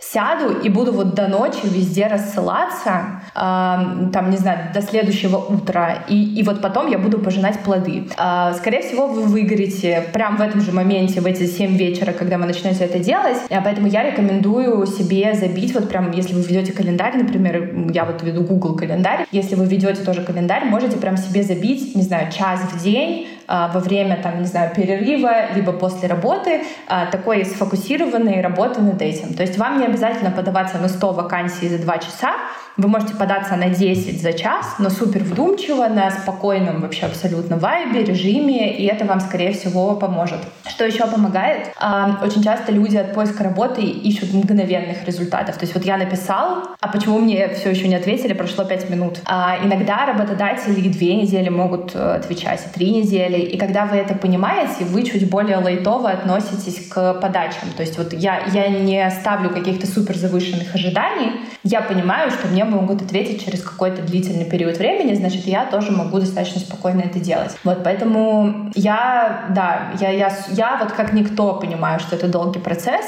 сяду 0.00 0.58
и 0.58 0.68
буду 0.68 0.92
вот 0.92 1.14
до 1.14 1.28
ночи 1.28 1.60
везде 1.64 2.06
рассылаться, 2.06 3.22
э, 3.34 4.10
там, 4.12 4.30
не 4.30 4.38
знаю, 4.38 4.72
до 4.72 4.80
следующего 4.80 5.36
утра, 5.36 6.04
и, 6.08 6.40
и 6.40 6.42
вот 6.42 6.62
потом 6.62 6.88
я 6.88 6.98
буду 6.98 7.18
пожинать 7.18 7.60
плоды. 7.60 8.08
Э, 8.18 8.54
скорее 8.56 8.80
всего, 8.82 9.06
вы 9.06 9.22
выгорите 9.22 10.04
прямо 10.12 10.38
в 10.38 10.40
этом 10.40 10.62
же 10.62 10.72
моменте, 10.72 11.20
в 11.20 11.26
эти 11.26 11.46
7 11.46 11.76
вечера, 11.76 12.12
когда 12.12 12.38
вы 12.38 12.46
начнете 12.46 12.84
это 12.84 12.98
делать, 12.98 13.36
э, 13.50 13.60
поэтому 13.62 13.88
я 13.88 14.02
рекомендую 14.02 14.86
себе 14.86 15.34
забить, 15.34 15.74
вот 15.74 15.88
прям, 15.88 16.10
если 16.12 16.34
вы 16.34 16.42
ведете 16.42 16.72
календарь, 16.72 17.16
например, 17.18 17.90
я 17.92 18.04
вот 18.06 18.22
веду 18.22 18.42
Google 18.42 18.76
календарь, 18.76 19.26
если 19.32 19.54
вы 19.54 19.66
ведете 19.66 20.02
тоже 20.02 20.22
календарь, 20.22 20.64
можете 20.64 20.96
прям 20.96 21.18
себе 21.18 21.42
забить, 21.42 21.94
не 21.94 22.02
знаю, 22.02 22.32
час 22.32 22.60
в 22.72 22.82
день, 22.82 23.28
а, 23.39 23.39
во 23.50 23.80
время, 23.80 24.16
там, 24.22 24.40
не 24.40 24.46
знаю, 24.46 24.72
перерыва, 24.74 25.52
либо 25.54 25.72
после 25.72 26.08
работы, 26.08 26.62
а, 26.86 27.06
такой 27.06 27.44
сфокусированной 27.44 28.40
работы 28.40 28.80
над 28.80 29.02
этим. 29.02 29.34
То 29.34 29.42
есть 29.42 29.58
вам 29.58 29.78
не 29.80 29.86
обязательно 29.86 30.30
подаваться 30.30 30.78
на 30.78 30.88
100 30.88 31.12
вакансий 31.12 31.68
за 31.68 31.78
2 31.78 31.98
часа, 31.98 32.32
вы 32.76 32.88
можете 32.88 33.14
податься 33.14 33.56
на 33.56 33.68
10 33.68 34.22
за 34.22 34.32
час, 34.32 34.76
но 34.78 34.90
супер 34.90 35.22
вдумчиво, 35.22 35.86
на 35.88 36.10
спокойном 36.10 36.80
вообще 36.80 37.06
абсолютно 37.06 37.56
вайбе, 37.56 38.04
режиме, 38.04 38.74
и 38.74 38.86
это 38.86 39.04
вам, 39.04 39.20
скорее 39.20 39.52
всего, 39.52 39.96
поможет. 39.96 40.38
Что 40.68 40.86
еще 40.86 41.06
помогает? 41.06 41.72
А, 41.78 42.18
очень 42.22 42.42
часто 42.42 42.72
люди 42.72 42.96
от 42.96 43.12
поиска 43.12 43.44
работы 43.44 43.82
ищут 43.82 44.32
мгновенных 44.32 45.04
результатов. 45.04 45.56
То 45.56 45.64
есть 45.64 45.74
вот 45.74 45.84
я 45.84 45.96
написал, 45.98 46.62
а 46.80 46.88
почему 46.88 47.18
мне 47.18 47.48
все 47.48 47.70
еще 47.70 47.88
не 47.88 47.96
ответили, 47.96 48.32
прошло 48.32 48.64
5 48.64 48.88
минут. 48.88 49.18
А 49.26 49.58
иногда 49.62 50.06
работодатели 50.06 50.88
две 50.88 51.16
недели 51.16 51.48
могут 51.48 51.94
э, 51.94 52.14
отвечать, 52.14 52.64
три 52.72 52.90
недели. 52.90 53.39
И 53.42 53.58
когда 53.58 53.86
вы 53.86 53.96
это 53.96 54.14
понимаете, 54.14 54.84
вы 54.84 55.02
чуть 55.02 55.28
более 55.28 55.58
лайтово 55.58 56.10
относитесь 56.10 56.88
к 56.88 57.14
подачам. 57.14 57.70
То 57.76 57.82
есть 57.82 57.98
вот 57.98 58.12
я, 58.12 58.44
я 58.52 58.68
не 58.68 59.10
ставлю 59.10 59.50
каких-то 59.50 59.86
супер 59.86 60.16
завышенных 60.16 60.74
ожиданий, 60.74 61.32
я 61.62 61.82
понимаю, 61.82 62.30
что 62.30 62.48
мне 62.48 62.64
могут 62.64 63.02
ответить 63.02 63.44
через 63.44 63.62
какой-то 63.62 64.02
длительный 64.02 64.44
период 64.44 64.78
времени, 64.78 65.14
значит, 65.14 65.46
я 65.46 65.66
тоже 65.66 65.92
могу 65.92 66.18
достаточно 66.18 66.60
спокойно 66.60 67.00
это 67.00 67.18
делать. 67.18 67.56
Вот, 67.64 67.84
поэтому 67.84 68.70
я, 68.74 69.46
да, 69.50 69.92
я, 70.00 70.10
я, 70.10 70.32
я 70.50 70.78
вот 70.80 70.92
как 70.92 71.12
никто 71.12 71.54
понимаю, 71.54 72.00
что 72.00 72.16
это 72.16 72.28
долгий 72.28 72.60
процесс, 72.60 73.04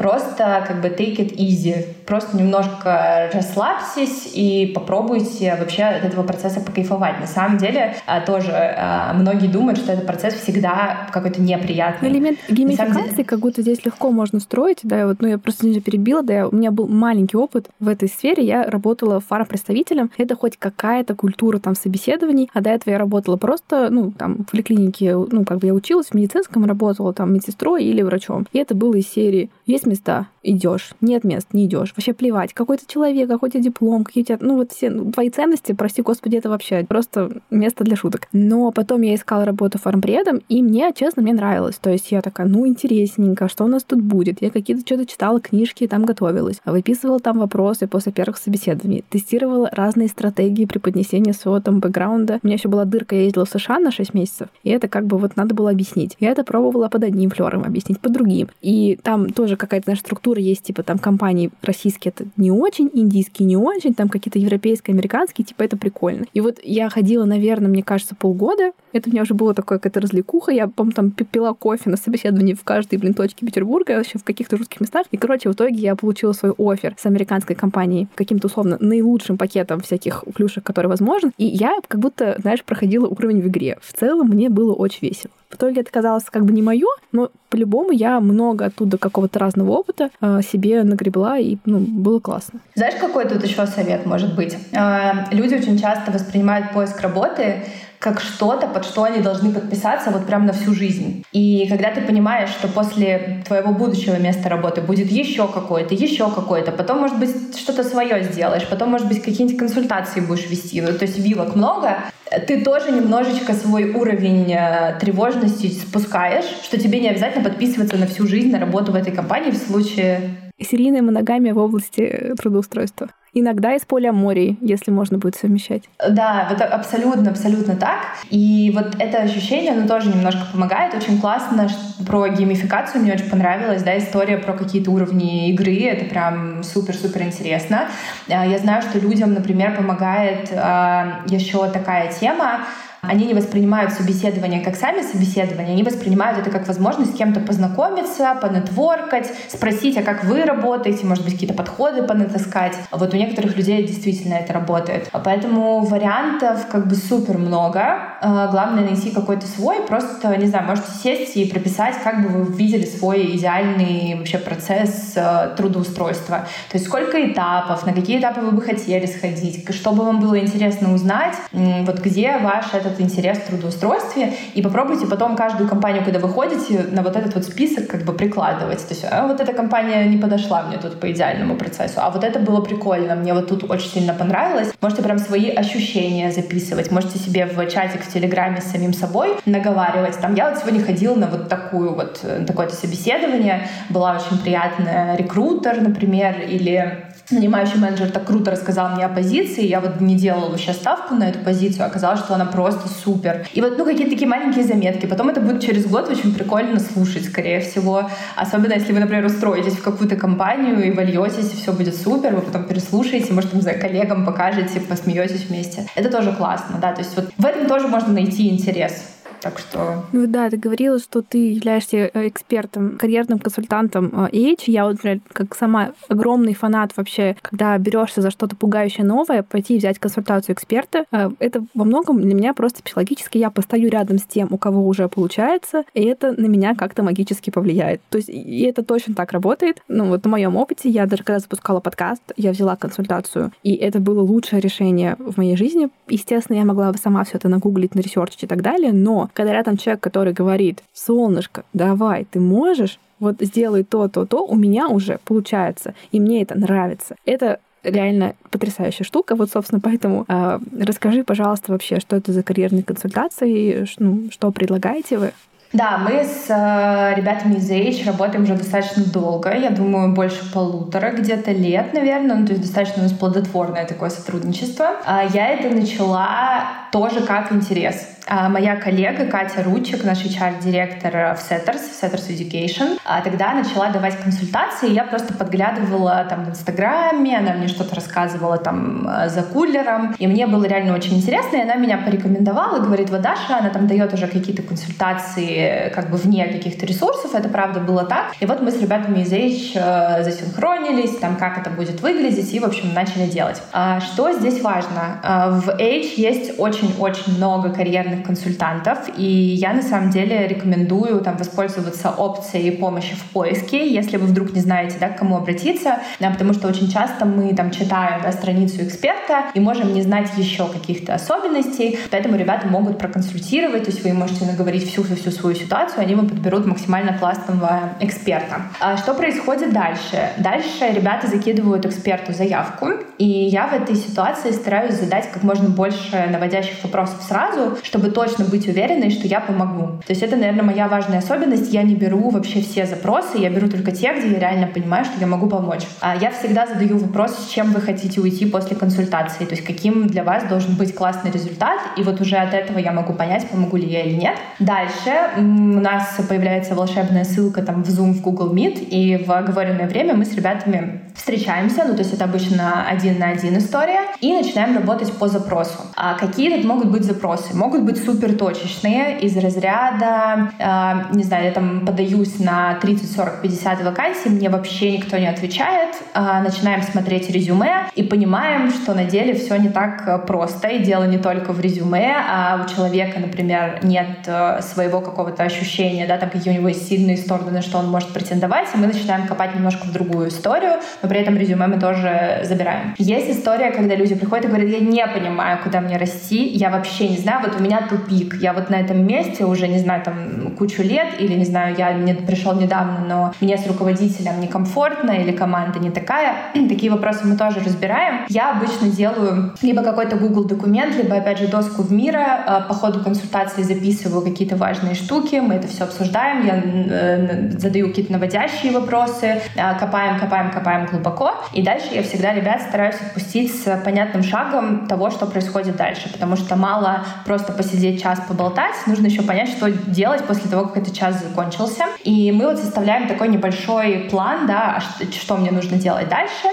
Просто 0.00 0.64
как 0.66 0.80
бы 0.80 0.88
take 0.88 1.18
it 1.18 1.36
easy. 1.36 1.84
Просто 2.06 2.34
немножко 2.34 3.28
расслабьтесь 3.34 4.30
и 4.32 4.72
попробуйте 4.74 5.54
вообще 5.60 5.82
от 5.82 6.06
этого 6.06 6.22
процесса 6.22 6.60
покайфовать. 6.60 7.20
На 7.20 7.26
самом 7.26 7.58
деле 7.58 7.94
а, 8.06 8.22
тоже 8.22 8.50
а, 8.50 9.12
многие 9.12 9.46
думают, 9.46 9.78
что 9.78 9.92
этот 9.92 10.06
процесс 10.06 10.32
всегда 10.34 11.06
какой-то 11.12 11.42
неприятный. 11.42 12.08
Элемент 12.08 12.38
геймификации 12.48 13.10
деле... 13.10 13.24
как 13.24 13.40
будто 13.40 13.60
здесь 13.60 13.84
легко 13.84 14.10
можно 14.10 14.40
строить. 14.40 14.78
Да, 14.84 15.06
вот, 15.06 15.18
ну, 15.20 15.28
я 15.28 15.36
просто 15.36 15.66
не 15.66 15.80
перебила, 15.80 16.22
да, 16.22 16.48
у 16.48 16.56
меня 16.56 16.70
был 16.70 16.88
маленький 16.88 17.36
опыт 17.36 17.68
в 17.78 17.86
этой 17.86 18.08
сфере. 18.08 18.42
Я 18.42 18.64
работала 18.64 19.20
фармпредставителем. 19.20 20.10
Это 20.16 20.34
хоть 20.34 20.56
какая-то 20.56 21.14
культура 21.14 21.58
там 21.58 21.74
собеседований, 21.74 22.48
а 22.54 22.62
до 22.62 22.70
этого 22.70 22.94
я 22.94 22.98
работала 22.98 23.36
просто, 23.36 23.90
ну, 23.90 24.12
там, 24.12 24.46
в 24.46 24.50
поликлинике, 24.50 25.14
ну, 25.14 25.44
как 25.44 25.58
бы 25.58 25.66
я 25.66 25.74
училась 25.74 26.06
в 26.06 26.14
медицинском, 26.14 26.64
работала 26.64 27.12
там 27.12 27.34
медсестрой 27.34 27.84
или 27.84 28.00
врачом. 28.00 28.46
И 28.52 28.58
это 28.58 28.74
было 28.74 28.94
из 28.94 29.06
серии 29.06 29.50
есть 29.70 29.86
места, 29.86 30.28
идешь. 30.42 30.92
Нет 31.00 31.24
мест, 31.24 31.48
не 31.52 31.66
идешь. 31.66 31.92
Вообще 31.96 32.12
плевать. 32.12 32.54
Какой-то 32.54 32.84
человек, 32.86 33.28
какой-то 33.28 33.58
диплом, 33.58 34.04
какие 34.04 34.22
у 34.22 34.26
тебя, 34.26 34.38
ну 34.40 34.56
вот 34.56 34.72
все 34.72 34.90
ну, 34.90 35.12
твои 35.12 35.30
ценности, 35.30 35.72
прости 35.72 36.02
господи, 36.02 36.36
это 36.36 36.48
вообще 36.48 36.84
просто 36.84 37.30
место 37.50 37.84
для 37.84 37.96
шуток. 37.96 38.28
Но 38.32 38.70
потом 38.72 39.02
я 39.02 39.14
искала 39.14 39.44
работу 39.44 39.78
фармпредом, 39.78 40.40
и 40.48 40.62
мне, 40.62 40.92
честно, 40.96 41.22
мне 41.22 41.32
нравилось. 41.32 41.76
То 41.76 41.90
есть 41.90 42.10
я 42.10 42.22
такая, 42.22 42.46
ну 42.46 42.66
интересненько, 42.66 43.48
что 43.48 43.64
у 43.64 43.68
нас 43.68 43.84
тут 43.84 44.00
будет? 44.00 44.40
Я 44.40 44.50
какие-то 44.50 44.82
что-то 44.84 45.06
читала 45.06 45.40
книжки, 45.40 45.86
там 45.86 46.04
готовилась, 46.04 46.60
выписывала 46.64 47.20
там 47.20 47.38
вопросы 47.38 47.86
после 47.86 48.12
первых 48.12 48.38
собеседований, 48.38 49.04
тестировала 49.08 49.68
разные 49.72 50.08
стратегии 50.08 50.64
преподнесения 50.64 51.32
своего 51.32 51.60
там 51.60 51.80
бэкграунда. 51.80 52.40
У 52.42 52.46
меня 52.46 52.56
еще 52.56 52.68
была 52.68 52.84
дырка, 52.84 53.14
я 53.14 53.22
ездила 53.24 53.44
в 53.44 53.50
США 53.50 53.78
на 53.78 53.90
6 53.90 54.14
месяцев, 54.14 54.48
и 54.62 54.70
это 54.70 54.88
как 54.88 55.06
бы 55.06 55.18
вот 55.18 55.36
надо 55.36 55.54
было 55.54 55.70
объяснить. 55.70 56.16
Я 56.20 56.30
это 56.30 56.44
пробовала 56.44 56.88
под 56.88 57.04
одним 57.04 57.30
флером 57.30 57.64
объяснить, 57.64 58.00
под 58.00 58.12
другим. 58.12 58.48
И 58.60 58.98
там 59.02 59.30
тоже 59.30 59.56
какая-то, 59.56 59.84
знаешь, 59.84 60.00
структура 60.00 60.29
есть, 60.38 60.64
типа 60.64 60.82
там 60.82 60.98
компании 60.98 61.50
российские 61.62 62.12
это 62.14 62.26
не 62.36 62.50
очень, 62.50 62.90
индийские 62.92 63.46
не 63.46 63.56
очень, 63.56 63.94
там 63.94 64.08
какие-то 64.08 64.38
европейские, 64.38 64.94
американские, 64.94 65.44
типа 65.44 65.62
это 65.62 65.76
прикольно. 65.76 66.26
И 66.32 66.40
вот 66.40 66.58
я 66.62 66.88
ходила, 66.88 67.24
наверное, 67.24 67.68
мне 67.68 67.82
кажется, 67.82 68.14
полгода. 68.14 68.72
Это 68.92 69.08
у 69.08 69.12
меня 69.12 69.22
уже 69.22 69.34
было 69.34 69.54
такое 69.54 69.78
какая-то 69.78 70.00
развлекуха. 70.00 70.52
Я, 70.52 70.68
помню, 70.68 70.92
там 70.92 71.10
пила 71.10 71.54
кофе 71.54 71.90
на 71.90 71.96
собеседовании 71.96 72.54
в 72.54 72.64
каждой, 72.64 72.98
блин, 72.98 73.14
точке 73.14 73.46
Петербурга, 73.46 73.92
вообще 73.92 74.18
в 74.18 74.24
каких-то 74.24 74.56
жутких 74.56 74.80
местах. 74.80 75.06
И, 75.10 75.16
короче, 75.16 75.48
в 75.48 75.52
итоге 75.52 75.76
я 75.76 75.96
получила 75.96 76.32
свой 76.32 76.52
офер 76.58 76.94
с 76.98 77.06
американской 77.06 77.56
компанией 77.56 78.08
каким-то 78.14 78.48
условно 78.48 78.76
наилучшим 78.80 79.38
пакетом 79.38 79.80
всяких 79.80 80.24
плюшек, 80.34 80.64
который 80.64 80.86
возможен. 80.86 81.32
И 81.38 81.46
я 81.46 81.76
как 81.86 82.00
будто, 82.00 82.36
знаешь, 82.40 82.64
проходила 82.64 83.06
уровень 83.06 83.40
в 83.40 83.48
игре. 83.48 83.78
В 83.82 83.92
целом 83.92 84.28
мне 84.28 84.48
было 84.48 84.74
очень 84.74 85.08
весело. 85.08 85.32
В 85.50 85.56
итоге 85.56 85.80
это 85.80 85.90
казалось 85.90 86.24
как 86.24 86.44
бы 86.44 86.52
не 86.52 86.62
мое, 86.62 86.86
но 87.10 87.30
по-любому 87.48 87.90
я 87.90 88.20
много 88.20 88.66
оттуда 88.66 88.98
какого-то 88.98 89.40
разного 89.40 89.72
опыта 89.72 90.10
э, 90.20 90.40
себе 90.42 90.84
нагребла, 90.84 91.38
и 91.38 91.56
ну, 91.64 91.80
было 91.80 92.20
классно. 92.20 92.60
Знаешь, 92.76 92.94
какой 93.00 93.26
тут 93.26 93.42
еще 93.44 93.66
совет 93.66 94.06
может 94.06 94.36
быть? 94.36 94.56
Э, 94.72 95.24
люди 95.32 95.56
очень 95.56 95.76
часто 95.76 96.12
воспринимают 96.12 96.72
поиск 96.72 97.00
работы 97.00 97.64
как 98.00 98.20
что-то, 98.20 98.66
под 98.66 98.86
что 98.86 99.04
они 99.04 99.20
должны 99.20 99.52
подписаться 99.52 100.10
вот 100.10 100.26
прям 100.26 100.46
на 100.46 100.54
всю 100.54 100.72
жизнь. 100.72 101.22
И 101.32 101.66
когда 101.68 101.90
ты 101.90 102.00
понимаешь, 102.00 102.48
что 102.48 102.66
после 102.66 103.42
твоего 103.46 103.72
будущего 103.72 104.18
места 104.18 104.48
работы 104.48 104.80
будет 104.80 105.12
еще 105.12 105.46
какое-то, 105.46 105.94
еще 105.94 106.30
какое-то, 106.30 106.72
потом, 106.72 107.00
может 107.00 107.18
быть, 107.18 107.30
что-то 107.58 107.84
свое 107.84 108.24
сделаешь, 108.24 108.66
потом, 108.68 108.90
может 108.90 109.06
быть, 109.06 109.22
какие-нибудь 109.22 109.58
консультации 109.58 110.20
будешь 110.20 110.48
вести, 110.48 110.80
ну, 110.80 110.92
то 110.94 111.04
есть 111.04 111.18
вилок 111.18 111.54
много, 111.54 111.98
ты 112.46 112.62
тоже 112.62 112.90
немножечко 112.90 113.52
свой 113.52 113.90
уровень 113.90 114.50
э, 114.50 114.96
тревожности 114.98 115.66
спускаешь, 115.66 116.46
что 116.62 116.78
тебе 116.78 117.00
не 117.00 117.08
обязательно 117.08 117.44
подписываться 117.44 117.98
на 117.98 118.06
всю 118.06 118.26
жизнь 118.26 118.50
на 118.50 118.58
работу 118.58 118.92
в 118.92 118.94
этой 118.94 119.12
компании 119.12 119.50
в 119.50 119.56
случае... 119.56 120.30
Серийная 120.58 121.02
моногамия 121.02 121.52
в 121.52 121.58
области 121.58 122.34
трудоустройства. 122.38 123.08
Иногда 123.32 123.74
из 123.74 123.82
поля 123.82 124.12
морей, 124.12 124.58
если 124.60 124.90
можно 124.90 125.18
будет 125.18 125.36
совмещать. 125.36 125.84
Да, 125.98 126.46
вот 126.50 126.60
абсолютно, 126.60 127.30
абсолютно 127.30 127.76
так. 127.76 127.98
И 128.30 128.72
вот 128.74 128.96
это 128.98 129.18
ощущение, 129.18 129.72
оно 129.72 129.86
тоже 129.86 130.08
немножко 130.08 130.42
помогает. 130.52 130.94
Очень 130.94 131.20
классно 131.20 131.68
про 132.06 132.28
геймификацию, 132.28 133.02
мне 133.02 133.12
очень 133.12 133.30
понравилась, 133.30 133.82
да, 133.82 133.96
история 133.96 134.38
про 134.38 134.54
какие-то 134.54 134.90
уровни 134.90 135.50
игры. 135.50 135.76
Это 135.84 136.06
прям 136.06 136.64
супер-супер 136.64 137.22
интересно. 137.22 137.88
А, 138.28 138.44
я 138.46 138.58
знаю, 138.58 138.82
что 138.82 138.98
людям, 138.98 139.32
например, 139.32 139.76
помогает 139.76 140.50
а, 140.52 141.20
еще 141.26 141.70
такая 141.70 142.12
тема, 142.12 142.66
они 143.02 143.26
не 143.26 143.34
воспринимают 143.34 143.92
собеседование 143.92 144.60
как 144.60 144.76
сами 144.76 145.02
собеседования, 145.02 145.72
они 145.72 145.82
воспринимают 145.82 146.38
это 146.38 146.50
как 146.50 146.66
возможность 146.66 147.14
с 147.14 147.16
кем-то 147.16 147.40
познакомиться, 147.40 148.36
понетворкать, 148.40 149.30
спросить, 149.48 149.96
а 149.96 150.02
как 150.02 150.24
вы 150.24 150.44
работаете, 150.44 151.06
может 151.06 151.24
быть, 151.24 151.34
какие-то 151.34 151.54
подходы 151.54 152.02
понатаскать. 152.02 152.76
Вот 152.90 153.12
у 153.12 153.16
некоторых 153.16 153.56
людей 153.56 153.86
действительно 153.86 154.34
это 154.34 154.52
работает. 154.52 155.08
Поэтому 155.24 155.80
вариантов 155.80 156.66
как 156.70 156.86
бы 156.86 156.94
супер 156.94 157.38
много. 157.38 157.80
А, 158.22 158.48
главное 158.48 158.84
найти 158.84 159.10
какой-то 159.10 159.46
свой, 159.46 159.82
просто, 159.86 160.36
не 160.36 160.46
знаю, 160.46 160.66
можете 160.66 160.90
сесть 161.02 161.36
и 161.36 161.44
прописать, 161.46 161.94
как 162.02 162.22
бы 162.22 162.28
вы 162.28 162.52
видели 162.52 162.84
свой 162.84 163.36
идеальный 163.36 164.16
вообще 164.18 164.38
процесс 164.38 165.14
а, 165.16 165.48
трудоустройства. 165.56 166.46
То 166.70 166.76
есть 166.76 166.86
сколько 166.86 167.30
этапов, 167.30 167.86
на 167.86 167.92
какие 167.92 168.18
этапы 168.18 168.40
вы 168.40 168.52
бы 168.52 168.62
хотели 168.62 169.06
сходить, 169.06 169.64
что 169.74 169.92
бы 169.92 170.04
вам 170.04 170.20
было 170.20 170.38
интересно 170.38 170.94
узнать, 170.94 171.34
вот 171.52 172.00
где 172.00 172.38
ваш 172.38 172.74
этот 172.74 172.89
этот 172.90 173.00
интерес 173.00 173.38
в 173.38 173.46
трудоустройстве, 173.46 174.32
и 174.54 174.62
попробуйте 174.62 175.06
потом 175.06 175.36
каждую 175.36 175.68
компанию, 175.68 176.04
когда 176.04 176.18
вы 176.18 176.28
ходите, 176.28 176.84
на 176.90 177.02
вот 177.02 177.16
этот 177.16 177.34
вот 177.34 177.44
список 177.44 177.88
как 177.88 178.04
бы 178.04 178.12
прикладывать. 178.12 178.86
То 178.86 178.94
есть, 178.94 179.06
а 179.10 179.26
вот 179.26 179.40
эта 179.40 179.52
компания 179.52 180.04
не 180.06 180.18
подошла 180.18 180.62
мне 180.62 180.78
тут 180.78 181.00
по 181.00 181.10
идеальному 181.10 181.56
процессу, 181.56 181.94
а 181.98 182.10
вот 182.10 182.24
это 182.24 182.38
было 182.38 182.60
прикольно, 182.60 183.14
мне 183.14 183.34
вот 183.34 183.48
тут 183.48 183.70
очень 183.70 183.90
сильно 183.90 184.14
понравилось. 184.14 184.72
Можете 184.80 185.02
прям 185.02 185.18
свои 185.18 185.50
ощущения 185.50 186.30
записывать, 186.32 186.90
можете 186.90 187.18
себе 187.18 187.46
в 187.46 187.66
чатик 187.66 188.02
в 188.02 188.12
Телеграме 188.12 188.60
с 188.60 188.72
самим 188.72 188.92
собой 188.92 189.36
наговаривать. 189.46 190.18
Там 190.20 190.34
я 190.34 190.50
вот 190.50 190.58
сегодня 190.58 190.84
ходила 190.84 191.14
на 191.14 191.26
вот 191.26 191.48
такую 191.48 191.94
вот, 191.94 192.24
такое-то 192.46 192.74
собеседование, 192.74 193.68
была 193.88 194.16
очень 194.16 194.42
приятная 194.42 195.16
рекрутер, 195.16 195.80
например, 195.80 196.40
или 196.48 197.04
нанимающий 197.30 197.78
менеджер 197.78 198.10
так 198.10 198.24
круто 198.26 198.50
рассказал 198.50 198.90
мне 198.90 199.04
о 199.04 199.08
позиции, 199.08 199.66
я 199.66 199.80
вот 199.80 200.00
не 200.00 200.16
делала 200.16 200.50
вообще 200.50 200.72
ставку 200.72 201.14
на 201.14 201.28
эту 201.28 201.38
позицию, 201.40 201.86
оказалось, 201.86 202.20
что 202.20 202.34
она 202.34 202.44
просто 202.44 202.88
супер. 202.88 203.46
И 203.52 203.60
вот, 203.60 203.76
ну, 203.78 203.84
какие-то 203.84 204.10
такие 204.10 204.28
маленькие 204.28 204.64
заметки. 204.64 205.06
Потом 205.06 205.28
это 205.28 205.40
будет 205.40 205.62
через 205.62 205.86
год 205.86 206.08
очень 206.08 206.34
прикольно 206.34 206.80
слушать, 206.80 207.24
скорее 207.24 207.60
всего. 207.60 208.10
Особенно, 208.36 208.74
если 208.74 208.92
вы, 208.92 209.00
например, 209.00 209.24
устроитесь 209.24 209.74
в 209.74 209.82
какую-то 209.82 210.16
компанию 210.16 210.84
и 210.86 210.90
вольетесь, 210.90 211.52
и 211.52 211.56
все 211.56 211.72
будет 211.72 211.96
супер, 211.96 212.34
вы 212.34 212.42
потом 212.42 212.64
переслушаете, 212.64 213.32
может, 213.32 213.50
там, 213.50 213.60
за 213.60 213.72
коллегам 213.72 214.24
покажете, 214.26 214.80
посмеетесь 214.80 215.46
вместе. 215.48 215.86
Это 215.94 216.10
тоже 216.10 216.32
классно, 216.32 216.78
да, 216.80 216.92
то 216.92 217.00
есть 217.00 217.14
вот 217.16 217.30
в 217.36 217.44
этом 217.44 217.66
тоже 217.66 217.88
можно 217.88 218.12
найти 218.12 218.48
интерес. 218.48 219.04
Так 219.40 219.58
что... 219.58 220.04
Ну 220.12 220.26
да, 220.26 220.50
ты 220.50 220.56
говорила, 220.56 220.98
что 220.98 221.22
ты 221.22 221.52
являешься 221.52 222.10
э, 222.12 222.28
экспертом, 222.28 222.98
карьерным 222.98 223.38
консультантом 223.38 224.08
EH. 224.08 224.64
Я 224.66 224.84
вот, 224.84 224.94
например, 224.94 225.20
как 225.32 225.56
сама 225.56 225.92
огромный 226.08 226.54
фанат 226.54 226.96
вообще, 226.96 227.36
когда 227.40 227.76
берешься 227.78 228.20
за 228.20 228.30
что-то 228.30 228.54
пугающее 228.56 229.04
новое, 229.04 229.42
пойти 229.42 229.78
взять 229.78 229.98
консультацию 229.98 230.54
эксперта, 230.54 231.04
э, 231.10 231.30
это 231.38 231.64
во 231.74 231.84
многом 231.84 232.20
для 232.20 232.34
меня 232.34 232.52
просто 232.52 232.82
психологически 232.82 233.38
я 233.38 233.50
постою 233.50 233.90
рядом 233.90 234.18
с 234.18 234.24
тем, 234.24 234.48
у 234.50 234.58
кого 234.58 234.86
уже 234.86 235.08
получается, 235.08 235.84
и 235.94 236.02
это 236.04 236.32
на 236.32 236.46
меня 236.46 236.74
как-то 236.74 237.02
магически 237.02 237.50
повлияет. 237.50 238.02
То 238.10 238.18
есть 238.18 238.28
и 238.28 238.62
это 238.62 238.84
точно 238.84 239.14
так 239.14 239.32
работает. 239.32 239.82
Ну 239.88 240.08
вот 240.08 240.24
на 240.24 240.30
моем 240.30 240.56
опыте 240.56 240.90
я 240.90 241.06
даже 241.06 241.24
когда 241.24 241.38
запускала 241.38 241.80
подкаст, 241.80 242.22
я 242.36 242.52
взяла 242.52 242.76
консультацию, 242.76 243.52
и 243.62 243.74
это 243.74 244.00
было 244.00 244.20
лучшее 244.20 244.60
решение 244.60 245.16
в 245.18 245.38
моей 245.38 245.56
жизни. 245.56 245.88
Естественно, 246.08 246.58
я 246.58 246.64
могла 246.64 246.92
бы 246.92 246.98
сама 246.98 247.24
все 247.24 247.38
это 247.38 247.48
нагуглить, 247.48 247.94
наресерчить 247.94 248.44
и 248.44 248.46
так 248.46 248.60
далее, 248.62 248.92
но 248.92 249.29
когда 249.32 249.52
рядом 249.52 249.76
человек, 249.76 250.00
который 250.00 250.32
говорит, 250.32 250.82
солнышко, 250.92 251.64
давай, 251.72 252.26
ты 252.30 252.40
можешь, 252.40 252.98
вот 253.18 253.36
сделай 253.40 253.84
то, 253.84 254.08
то, 254.08 254.26
то, 254.26 254.44
у 254.44 254.54
меня 254.54 254.88
уже 254.88 255.18
получается, 255.24 255.94
и 256.10 256.20
мне 256.20 256.42
это 256.42 256.58
нравится. 256.58 257.16
Это 257.24 257.60
реально 257.82 258.34
потрясающая 258.50 259.04
штука. 259.04 259.34
Вот, 259.34 259.50
собственно, 259.50 259.80
поэтому 259.80 260.24
э, 260.28 260.58
расскажи, 260.78 261.24
пожалуйста, 261.24 261.72
вообще, 261.72 262.00
что 262.00 262.16
это 262.16 262.32
за 262.32 262.42
карьерные 262.42 262.82
консультации, 262.82 263.86
ну, 263.98 264.30
что 264.30 264.50
предлагаете 264.50 265.18
вы? 265.18 265.32
Да, 265.72 265.98
мы 265.98 266.24
с 266.24 266.46
э, 266.48 267.14
ребятами 267.16 267.54
из 267.54 267.70
Age 267.70 268.04
работаем 268.04 268.42
уже 268.42 268.56
достаточно 268.56 269.04
долго, 269.04 269.56
я 269.56 269.70
думаю, 269.70 270.12
больше 270.12 270.52
полутора 270.52 271.12
где-то 271.12 271.52
лет, 271.52 271.92
наверное, 271.94 272.34
ну, 272.34 272.44
то 272.44 272.52
есть 272.52 272.64
достаточно 272.64 273.02
у 273.02 273.04
нас 273.04 273.12
плодотворное 273.12 273.86
такое 273.86 274.10
сотрудничество. 274.10 274.96
А 275.06 275.22
я 275.22 275.48
это 275.50 275.68
начала 275.68 276.64
тоже 276.90 277.20
как 277.20 277.52
интерес. 277.52 278.08
А 278.26 278.48
моя 278.48 278.76
коллега 278.76 279.26
Катя 279.26 279.62
Ручик, 279.64 280.04
наш 280.04 280.24
HR-директор 280.24 281.36
в 281.36 281.40
Setters, 281.40 281.80
в 281.80 282.02
Setters 282.02 282.28
Education, 282.28 282.98
а 283.04 283.20
тогда 283.22 283.54
начала 283.54 283.90
давать 283.90 284.20
консультации, 284.20 284.90
я 284.90 285.04
просто 285.04 285.34
подглядывала 285.34 286.24
там 286.28 286.44
в 286.44 286.50
Инстаграме, 286.50 287.38
она 287.38 287.54
мне 287.54 287.68
что-то 287.68 287.94
рассказывала 287.94 288.58
там 288.58 289.08
э, 289.08 289.28
за 289.28 289.42
кулером, 289.42 290.14
и 290.18 290.26
мне 290.26 290.46
было 290.46 290.64
реально 290.64 290.94
очень 290.94 291.16
интересно, 291.16 291.56
и 291.56 291.62
она 291.62 291.74
меня 291.74 291.98
порекомендовала, 291.98 292.78
говорит, 292.78 293.10
вот 293.10 293.20
Даша, 293.20 293.58
она 293.58 293.70
там 293.70 293.86
дает 293.86 294.12
уже 294.12 294.26
какие-то 294.26 294.62
консультации 294.62 295.59
как 295.94 296.10
бы 296.10 296.16
вне 296.16 296.46
каких-то 296.46 296.86
ресурсов, 296.86 297.34
это 297.34 297.48
правда 297.48 297.80
было 297.80 298.04
так. 298.04 298.34
И 298.40 298.46
вот 298.46 298.60
мы 298.62 298.70
с 298.70 298.80
ребятами 298.80 299.20
из 299.20 299.32
H 299.32 299.72
э, 299.74 300.24
засинхронились, 300.24 301.16
там 301.16 301.36
как 301.36 301.58
это 301.58 301.70
будет 301.70 302.00
выглядеть, 302.00 302.52
и, 302.52 302.60
в 302.60 302.64
общем, 302.64 302.92
начали 302.94 303.26
делать. 303.26 303.60
А 303.72 304.00
что 304.00 304.32
здесь 304.32 304.60
важно? 304.62 305.20
А, 305.22 305.50
в 305.50 305.68
H 305.68 306.14
есть 306.16 306.58
очень-очень 306.58 307.36
много 307.36 307.70
карьерных 307.70 308.24
консультантов, 308.24 308.98
и 309.16 309.24
я 309.24 309.72
на 309.72 309.82
самом 309.82 310.10
деле 310.10 310.46
рекомендую 310.46 311.20
там 311.20 311.36
воспользоваться 311.36 312.10
опцией 312.10 312.72
помощи 312.72 313.14
в 313.14 313.24
поиске, 313.32 313.92
если 313.92 314.16
вы 314.16 314.26
вдруг 314.26 314.52
не 314.54 314.60
знаете, 314.60 314.96
да, 315.00 315.08
к 315.08 315.18
кому 315.18 315.36
обратиться, 315.36 315.98
да, 316.18 316.30
потому 316.30 316.52
что 316.52 316.68
очень 316.68 316.90
часто 316.90 317.24
мы 317.24 317.54
там 317.54 317.70
читаем 317.70 318.22
да, 318.22 318.32
страницу 318.32 318.82
эксперта 318.82 319.46
и 319.54 319.60
можем 319.60 319.92
не 319.94 320.02
знать 320.02 320.30
еще 320.36 320.66
каких-то 320.66 321.14
особенностей, 321.14 321.98
поэтому 322.10 322.36
ребята 322.36 322.66
могут 322.66 322.98
проконсультировать, 322.98 323.84
то 323.84 323.90
есть 323.90 324.04
вы 324.04 324.12
можете 324.12 324.44
наговорить 324.44 324.88
всю-всю 324.90 325.30
свою 325.30 325.49
ситуацию, 325.54 326.00
они 326.00 326.14
вам 326.14 326.28
подберут 326.28 326.66
максимально 326.66 327.16
классного 327.18 327.90
эксперта. 328.00 328.62
А 328.80 328.96
что 328.96 329.14
происходит 329.14 329.72
дальше? 329.72 330.30
Дальше 330.38 330.90
ребята 330.92 331.26
закидывают 331.26 331.86
эксперту 331.86 332.32
заявку, 332.32 332.88
и 333.18 333.26
я 333.26 333.66
в 333.66 333.74
этой 333.74 333.96
ситуации 333.96 334.50
стараюсь 334.50 334.94
задать 334.94 335.30
как 335.30 335.42
можно 335.42 335.68
больше 335.68 336.26
наводящих 336.30 336.82
вопросов 336.82 337.22
сразу, 337.22 337.76
чтобы 337.82 338.10
точно 338.10 338.44
быть 338.44 338.66
уверенной, 338.66 339.10
что 339.10 339.26
я 339.26 339.40
помогу. 339.40 339.98
То 340.06 340.10
есть 340.10 340.22
это, 340.22 340.36
наверное, 340.36 340.64
моя 340.64 340.88
важная 340.88 341.18
особенность. 341.18 341.72
Я 341.72 341.82
не 341.82 341.94
беру 341.94 342.30
вообще 342.30 342.60
все 342.60 342.86
запросы, 342.86 343.38
я 343.38 343.50
беру 343.50 343.68
только 343.68 343.92
те, 343.92 344.12
где 344.18 344.30
я 344.30 344.38
реально 344.38 344.66
понимаю, 344.66 345.04
что 345.04 345.18
я 345.20 345.26
могу 345.26 345.48
помочь. 345.48 345.82
А 346.00 346.16
я 346.16 346.30
всегда 346.30 346.66
задаю 346.66 346.98
вопрос, 346.98 347.36
с 347.38 347.50
чем 347.50 347.72
вы 347.72 347.80
хотите 347.80 348.20
уйти 348.20 348.46
после 348.46 348.76
консультации, 348.76 349.44
то 349.44 349.54
есть 349.54 349.64
каким 349.64 350.06
для 350.06 350.24
вас 350.24 350.44
должен 350.44 350.74
быть 350.74 350.94
классный 350.94 351.30
результат, 351.30 351.78
и 351.96 352.02
вот 352.02 352.20
уже 352.20 352.36
от 352.36 352.54
этого 352.54 352.78
я 352.78 352.92
могу 352.92 353.12
понять, 353.12 353.48
помогу 353.48 353.76
ли 353.76 353.86
я 353.86 354.02
или 354.02 354.14
нет. 354.14 354.36
Дальше 354.58 355.12
у 355.40 355.80
нас 355.80 356.20
появляется 356.28 356.74
волшебная 356.74 357.24
ссылка 357.24 357.62
там 357.62 357.82
в 357.82 357.88
Zoom, 357.88 358.12
в 358.12 358.20
Google 358.20 358.54
Meet, 358.54 358.80
и 358.80 359.24
в 359.24 359.30
оговоренное 359.32 359.88
время 359.88 360.14
мы 360.14 360.24
с 360.24 360.34
ребятами 360.34 361.00
встречаемся, 361.20 361.84
ну 361.84 361.92
то 361.92 362.00
есть 362.00 362.14
это 362.14 362.24
обычно 362.24 362.86
один 362.86 363.18
на 363.18 363.28
один 363.28 363.58
история, 363.58 364.00
и 364.20 364.32
начинаем 364.32 364.74
работать 364.74 365.12
по 365.12 365.28
запросу. 365.28 365.78
А 365.94 366.14
какие 366.14 366.56
тут 366.56 366.64
могут 366.64 366.90
быть 366.90 367.04
запросы? 367.04 367.54
Могут 367.54 367.82
быть 367.82 368.02
супер 368.02 368.34
точечные 368.34 369.20
из 369.20 369.36
разряда, 369.36 370.50
э, 370.58 371.14
не 371.14 371.22
знаю, 371.22 371.44
я 371.44 371.52
там 371.52 371.84
подаюсь 371.84 372.38
на 372.38 372.74
30, 372.80 373.12
40, 373.12 373.42
50 373.42 373.82
вакансий, 373.84 374.30
мне 374.30 374.48
вообще 374.48 374.96
никто 374.96 375.18
не 375.18 375.26
отвечает, 375.26 375.94
э, 376.14 376.42
начинаем 376.42 376.82
смотреть 376.82 377.30
резюме 377.30 377.90
и 377.94 378.02
понимаем, 378.02 378.70
что 378.70 378.94
на 378.94 379.04
деле 379.04 379.34
все 379.34 379.56
не 379.56 379.68
так 379.68 380.26
просто, 380.26 380.68
и 380.68 380.78
дело 380.78 381.04
не 381.04 381.18
только 381.18 381.52
в 381.52 381.60
резюме, 381.60 382.16
а 382.16 382.64
у 382.64 382.74
человека, 382.74 383.20
например, 383.20 383.80
нет 383.82 384.20
э, 384.26 384.62
своего 384.62 385.02
какого-то 385.02 385.42
ощущения, 385.42 386.06
да, 386.06 386.16
там 386.16 386.30
какие 386.30 386.54
у 386.54 386.56
него 386.56 386.68
есть 386.68 386.88
сильные 386.88 387.18
стороны, 387.18 387.50
на 387.50 387.60
что 387.60 387.78
он 387.78 387.90
может 387.90 388.08
претендовать, 388.08 388.68
и 388.74 388.78
мы 388.78 388.86
начинаем 388.86 389.26
копать 389.26 389.54
немножко 389.54 389.84
в 389.86 389.92
другую 389.92 390.28
историю, 390.28 390.76
но 391.02 391.09
при 391.10 391.18
этом 391.18 391.36
резюме 391.36 391.66
мы 391.66 391.80
тоже 391.80 392.42
забираем. 392.44 392.94
Есть 392.96 393.30
история, 393.30 393.72
когда 393.72 393.96
люди 393.96 394.14
приходят 394.14 394.44
и 394.44 394.48
говорят, 394.48 394.68
я 394.68 394.78
не 394.78 395.04
понимаю, 395.08 395.58
куда 395.64 395.80
мне 395.80 395.96
расти, 395.96 396.46
я 396.46 396.70
вообще 396.70 397.08
не 397.08 397.16
знаю, 397.16 397.40
вот 397.42 397.58
у 397.58 397.62
меня 397.62 397.80
тупик, 397.88 398.36
я 398.40 398.52
вот 398.52 398.70
на 398.70 398.76
этом 398.76 399.04
месте 399.04 399.44
уже, 399.44 399.66
не 399.66 399.80
знаю, 399.80 400.04
там, 400.04 400.54
кучу 400.56 400.82
лет, 400.82 401.08
или, 401.18 401.34
не 401.34 401.44
знаю, 401.44 401.74
я 401.76 401.92
не, 401.92 402.14
пришел 402.14 402.54
недавно, 402.54 403.00
но 403.08 403.34
мне 403.40 403.58
с 403.58 403.66
руководителем 403.66 404.40
некомфортно, 404.40 405.10
или 405.10 405.32
команда 405.32 405.80
не 405.80 405.90
такая. 405.90 406.36
Такие 406.68 406.92
вопросы 406.92 407.26
мы 407.26 407.36
тоже 407.36 407.58
разбираем. 407.58 408.26
Я 408.28 408.52
обычно 408.52 408.88
делаю 408.88 409.52
либо 409.62 409.82
какой-то 409.82 410.14
Google 410.14 410.44
документ, 410.44 410.94
либо, 410.94 411.16
опять 411.16 411.38
же, 411.38 411.48
доску 411.48 411.82
в 411.82 411.90
мира, 411.90 412.44
а, 412.46 412.60
по 412.60 412.74
ходу 412.74 413.02
консультации 413.02 413.62
записываю 413.62 414.22
какие-то 414.22 414.54
важные 414.54 414.94
штуки, 414.94 415.40
мы 415.40 415.54
это 415.54 415.66
все 415.66 415.82
обсуждаем, 415.82 416.46
я 416.46 416.62
э, 416.64 417.50
задаю 417.58 417.88
какие-то 417.88 418.12
наводящие 418.12 418.70
вопросы, 418.70 419.40
а, 419.56 419.74
копаем, 419.74 420.20
копаем, 420.20 420.52
копаем 420.52 420.86
глубоко, 420.90 421.34
и 421.52 421.62
дальше 421.62 421.88
я 421.92 422.02
всегда 422.02 422.32
ребят 422.32 422.62
стараюсь 422.62 422.96
отпустить 422.96 423.62
с 423.62 423.82
понятным 423.84 424.22
шагом 424.22 424.86
того, 424.86 425.10
что 425.10 425.26
происходит 425.26 425.76
дальше, 425.76 426.10
потому 426.12 426.36
что 426.36 426.56
мало 426.56 427.04
просто 427.24 427.52
посидеть 427.52 428.02
час 428.02 428.20
поболтать, 428.28 428.74
нужно 428.86 429.06
еще 429.06 429.22
понять, 429.22 429.48
что 429.48 429.70
делать 429.70 430.24
после 430.24 430.50
того, 430.50 430.66
как 430.66 430.78
этот 430.78 430.94
час 430.94 431.22
закончился. 431.22 431.84
И 432.04 432.32
мы 432.32 432.46
вот 432.46 432.58
составляем 432.58 433.08
такой 433.08 433.28
небольшой 433.28 434.08
план, 434.10 434.46
да, 434.46 434.78
а 434.78 435.04
что 435.12 435.36
мне 435.36 435.50
нужно 435.50 435.76
делать 435.76 436.08
дальше, 436.08 436.48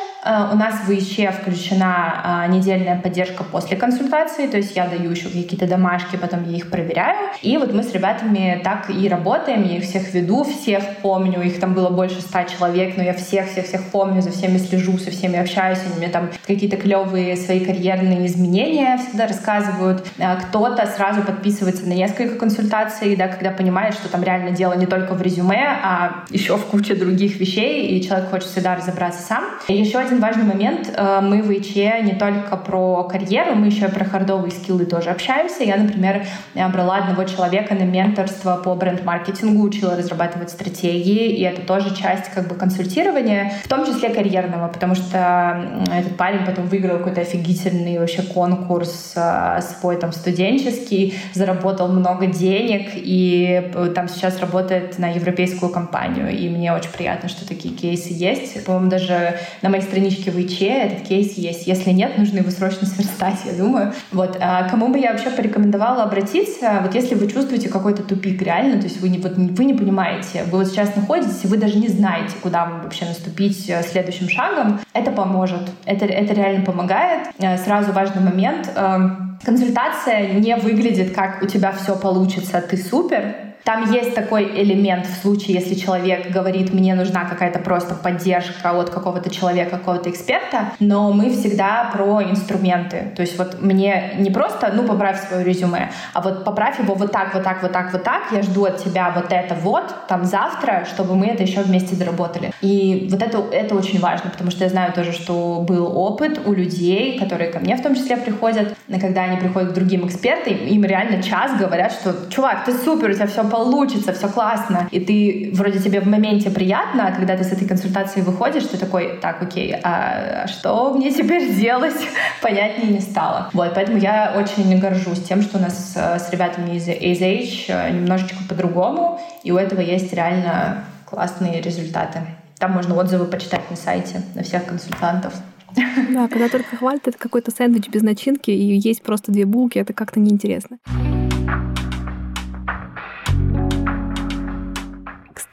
у 0.51 0.55
нас 0.55 0.75
в 0.86 0.91
ИЧ 0.91 1.34
включена 1.39 2.21
а, 2.23 2.47
недельная 2.47 2.99
поддержка 2.99 3.43
после 3.43 3.78
консультации, 3.78 4.47
то 4.47 4.57
есть 4.57 4.75
я 4.75 4.88
даю 4.88 5.11
еще 5.11 5.25
какие-то 5.25 5.67
домашки, 5.67 6.17
потом 6.17 6.43
я 6.49 6.57
их 6.57 6.69
проверяю. 6.69 7.17
И 7.41 7.57
вот 7.57 7.73
мы 7.73 7.84
с 7.84 7.93
ребятами 7.93 8.59
так 8.63 8.89
и 8.89 9.07
работаем, 9.07 9.63
я 9.63 9.78
их 9.78 9.84
всех 9.84 10.13
веду, 10.13 10.43
всех 10.43 10.84
помню, 11.01 11.41
их 11.41 11.59
там 11.59 11.73
было 11.73 11.89
больше 11.89 12.21
ста 12.21 12.43
человек, 12.43 12.97
но 12.97 13.03
я 13.03 13.13
всех-всех-всех 13.13 13.86
помню, 13.91 14.21
за 14.21 14.32
всеми 14.32 14.57
слежу, 14.57 14.97
со 14.97 15.11
всеми 15.11 15.39
общаюсь, 15.39 15.80
они 15.86 15.97
мне 15.97 16.09
там 16.09 16.30
какие-то 16.45 16.78
клевые 16.78 17.36
свои 17.38 17.63
карьерные 17.63 18.25
изменения 18.25 18.97
всегда 18.97 19.28
рассказывают. 19.28 20.05
Э, 20.17 20.36
кто-то 20.41 20.86
сразу 20.88 21.21
подписывается 21.21 21.88
на 21.88 21.93
несколько 21.93 22.36
консультаций, 22.36 23.15
да, 23.15 23.28
когда 23.28 23.51
понимает, 23.51 23.93
что 23.93 24.09
там 24.09 24.23
реально 24.23 24.51
дело 24.51 24.73
не 24.73 24.86
только 24.86 25.13
в 25.13 25.21
резюме, 25.21 25.67
а 25.84 26.25
еще 26.30 26.57
в 26.57 26.65
куче 26.65 26.95
других 26.95 27.39
вещей, 27.39 27.88
и 27.88 28.03
человек 28.03 28.30
хочет 28.30 28.49
всегда 28.49 28.75
разобраться 28.75 29.21
сам. 29.21 29.45
И 29.67 29.73
еще 29.73 29.99
один 29.99 30.16
важный 30.20 30.45
момент. 30.45 30.93
Э, 30.95 31.20
мы 31.22 31.41
в 31.41 31.51
ИЧ 31.51 31.76
не 32.03 32.15
только 32.18 32.57
про 32.57 33.03
карьеру, 33.03 33.55
мы 33.55 33.68
еще 33.68 33.86
и 33.86 33.91
про 33.91 34.05
хардовые 34.05 34.51
скиллы 34.51 34.86
тоже 34.86 35.09
общаемся. 35.09 35.63
Я, 35.63 35.78
например, 35.78 36.26
брала 36.53 36.97
одного 36.97 37.24
человека 37.24 37.76
на 37.76 37.84
менторство 37.84 38.57
по 38.57 38.76
бренд-маркетингу, 38.76 39.63
учила 39.63 39.95
разрабатывать 39.95 40.49
стратегии, 40.49 41.30
и 41.30 41.41
это 41.41 41.61
тоже 41.61 41.95
часть 41.95 42.30
как 42.34 42.47
бы 42.47 42.55
консультирования, 42.55 43.53
в 43.63 43.68
том 43.68 43.86
числе 43.86 44.09
карьерного, 44.09 44.68
потому 44.68 44.95
что 44.95 45.61
этот 45.93 46.18
парень 46.18 46.45
потом 46.45 46.68
выиграл 46.68 46.97
какой-то 46.97 47.22
офигительный 47.22 47.99
вообще 47.99 48.22
конкурс 48.22 49.13
э, 49.15 49.61
свой 49.61 49.97
там 49.97 50.11
студенческий, 50.11 51.15
заработал 51.34 51.88
много 51.88 52.28
денег, 52.28 52.91
и 52.95 53.72
э, 53.74 53.91
там 53.93 54.07
сейчас 54.07 54.39
работает 54.39 54.99
на 54.99 55.09
европейскую 55.09 55.72
компанию, 55.72 56.30
и 56.30 56.49
мне 56.49 56.74
очень 56.74 56.91
приятно, 56.91 57.30
что 57.30 57.47
такие 57.47 57.74
кейсы 57.74 58.09
есть. 58.09 58.65
По-моему, 58.65 58.89
даже 58.89 59.39
на 59.61 59.70
моей 59.70 59.84
страничке 59.84 60.06
в 60.09 60.37
ИЧ 60.37 60.61
этот 60.61 61.07
кейс 61.07 61.33
есть. 61.33 61.67
Если 61.67 61.91
нет, 61.91 62.17
нужно 62.17 62.39
его 62.39 62.51
срочно 62.51 62.87
сверстать, 62.87 63.39
я 63.45 63.53
думаю. 63.53 63.93
Вот. 64.11 64.37
А 64.39 64.69
кому 64.69 64.87
бы 64.87 64.99
я 64.99 65.11
вообще 65.11 65.29
порекомендовала 65.29 66.03
обратиться, 66.03 66.79
вот 66.81 66.95
если 66.95 67.15
вы 67.15 67.27
чувствуете 67.27 67.69
какой-то 67.69 68.03
тупик 68.03 68.41
реально, 68.41 68.77
то 68.79 68.85
есть 68.85 69.01
вы 69.01 69.09
не, 69.09 69.17
вот, 69.19 69.35
вы 69.35 69.65
не 69.65 69.73
понимаете, 69.73 70.43
вы 70.51 70.59
вот 70.59 70.67
сейчас 70.67 70.95
находитесь, 70.95 71.43
вы 71.45 71.57
даже 71.57 71.77
не 71.77 71.87
знаете, 71.87 72.33
куда 72.41 72.65
вам 72.65 72.81
вообще 72.83 73.05
наступить 73.05 73.69
э, 73.69 73.83
следующим 73.83 74.29
шагом, 74.29 74.79
это 74.93 75.11
поможет. 75.11 75.69
Это, 75.85 76.05
это 76.05 76.33
реально 76.33 76.65
помогает. 76.65 77.29
Э, 77.39 77.57
сразу 77.57 77.91
важный 77.91 78.21
момент. 78.21 78.69
Эм, 78.75 79.37
консультация 79.43 80.33
не 80.33 80.55
выглядит 80.55 81.13
как 81.13 81.41
у 81.41 81.47
тебя 81.47 81.71
все 81.71 81.95
получится, 81.95 82.61
ты 82.61 82.77
супер, 82.77 83.46
там 83.68 83.91
есть 83.91 84.15
такой 84.15 84.45
элемент 84.61 85.05
в 85.07 85.22
случае, 85.22 85.57
если 85.57 85.76
человек 85.76 86.32
говорит, 86.32 86.74
мне 86.74 86.95
нужна 86.95 87.26
какая-то 87.26 87.59
просто 87.59 87.95
поддержка 87.95 88.72
от 88.72 88.89
какого-то 88.89 89.30
человека, 89.30 89.72
какого-то 89.72 90.09
эксперта, 90.09 90.72
но 90.80 91.11
мы 91.11 91.32
всегда 91.32 91.89
про 91.91 92.24
инструменты. 92.24 93.11
То 93.18 93.24
есть 93.24 93.38
вот 93.38 93.61
мне 93.61 94.13
не 94.20 94.30
просто, 94.30 94.72
ну, 94.74 94.84
поправь 94.84 95.22
свое 95.28 95.43
резюме, 95.43 95.91
а 96.13 96.22
вот 96.22 96.45
поправь 96.45 96.80
его 96.80 96.93
вот 96.93 97.11
так, 97.11 97.34
вот 97.34 97.43
так, 97.43 97.61
вот 97.61 97.74
так, 97.74 97.91
вот 97.91 98.03
так, 98.03 98.32
я 98.32 98.41
жду 98.41 98.63
от 98.63 98.82
тебя 98.82 99.11
вот 99.13 99.34
это 99.34 99.53
вот, 99.55 99.84
там, 100.07 100.24
завтра, 100.24 100.86
чтобы 100.89 101.18
мы 101.18 101.26
это 101.26 101.43
еще 101.43 101.61
вместе 101.61 101.97
доработали. 101.97 102.53
И 102.61 103.09
вот 103.11 103.22
это, 103.22 103.43
это 103.51 103.76
очень 103.76 103.99
важно, 103.99 104.30
потому 104.30 104.49
что 104.49 104.63
я 104.63 104.70
знаю 104.70 104.93
тоже, 104.93 105.11
что 105.11 105.65
был 105.68 105.91
опыт 105.93 106.39
у 106.45 106.53
людей, 106.53 107.20
которые 107.20 107.51
ко 107.51 107.59
мне 107.59 107.76
в 107.76 107.84
том 107.84 107.95
числе 107.95 108.15
приходят, 108.15 108.78
когда 109.01 109.24
они 109.24 109.36
приходят 109.36 109.72
к 109.72 109.74
другим 109.74 110.07
экспертам, 110.07 110.53
им 110.53 110.86
реально 110.86 111.22
час 111.22 111.51
говорят, 111.59 111.91
что, 111.91 112.15
чувак, 112.30 112.63
ты 112.63 112.72
супер, 112.72 113.09
у 113.09 113.13
тебя 113.13 113.28
все 113.28 113.41
получится, 113.57 114.13
все 114.13 114.27
классно. 114.29 114.87
И 114.91 114.99
ты 114.99 115.51
вроде 115.53 115.79
тебе 115.79 115.99
в 115.99 116.07
моменте 116.07 116.49
приятно, 116.49 117.07
а 117.07 117.11
когда 117.11 117.35
ты 117.35 117.43
с 117.43 117.51
этой 117.51 117.67
консультацией 117.67 118.23
выходишь, 118.23 118.65
ты 118.65 118.77
такой, 118.77 119.17
так, 119.21 119.41
окей, 119.41 119.75
а 119.83 120.47
что 120.47 120.93
мне 120.93 121.11
теперь 121.11 121.53
делать? 121.55 121.95
Понятнее 122.41 122.91
не 122.91 123.01
стало. 123.01 123.49
Вот, 123.53 123.73
поэтому 123.73 123.97
я 123.97 124.33
очень 124.37 124.79
горжусь 124.79 125.23
тем, 125.23 125.41
что 125.41 125.57
у 125.57 125.61
нас 125.61 125.93
э, 125.95 126.19
с 126.19 126.29
ребятами 126.31 126.75
из 126.75 126.87
AZH 126.87 127.65
э, 127.69 127.91
немножечко 127.91 128.37
по-другому, 128.47 129.19
и 129.43 129.51
у 129.51 129.57
этого 129.57 129.81
есть 129.81 130.13
реально 130.13 130.83
классные 131.05 131.61
результаты. 131.61 132.19
Там 132.59 132.71
можно 132.71 132.95
отзывы 132.95 133.25
почитать 133.25 133.69
на 133.69 133.75
сайте, 133.75 134.21
на 134.35 134.43
всех 134.43 134.65
консультантов. 134.65 135.33
Да, 136.09 136.27
когда 136.27 136.47
только 136.49 136.75
хвалят, 136.75 137.07
это 137.07 137.17
какой-то 137.17 137.51
сэндвич 137.51 137.89
без 137.89 138.01
начинки, 138.01 138.51
и 138.51 138.77
есть 138.77 139.01
просто 139.01 139.31
две 139.31 139.45
булки, 139.45 139.77
это 139.77 139.93
как-то 139.93 140.19
неинтересно. 140.19 140.77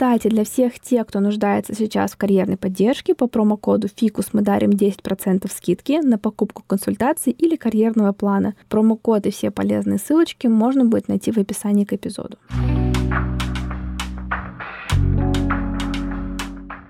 Кстати, 0.04 0.28
для 0.28 0.44
всех 0.44 0.78
тех, 0.80 1.06
кто 1.06 1.20
нуждается 1.20 1.74
сейчас 1.74 2.12
в 2.12 2.18
карьерной 2.18 2.58
поддержке, 2.58 3.14
по 3.14 3.26
промокоду 3.26 3.86
FICUS 3.86 4.28
мы 4.34 4.42
дарим 4.42 4.68
10% 4.68 5.50
скидки 5.50 5.98
на 6.04 6.18
покупку 6.18 6.62
консультаций 6.66 7.32
или 7.32 7.56
карьерного 7.56 8.12
плана. 8.12 8.54
Промокод 8.68 9.24
и 9.24 9.30
все 9.30 9.50
полезные 9.50 9.98
ссылочки 9.98 10.46
можно 10.46 10.84
будет 10.84 11.08
найти 11.08 11.32
в 11.32 11.38
описании 11.38 11.86
к 11.86 11.94
эпизоду. 11.94 12.36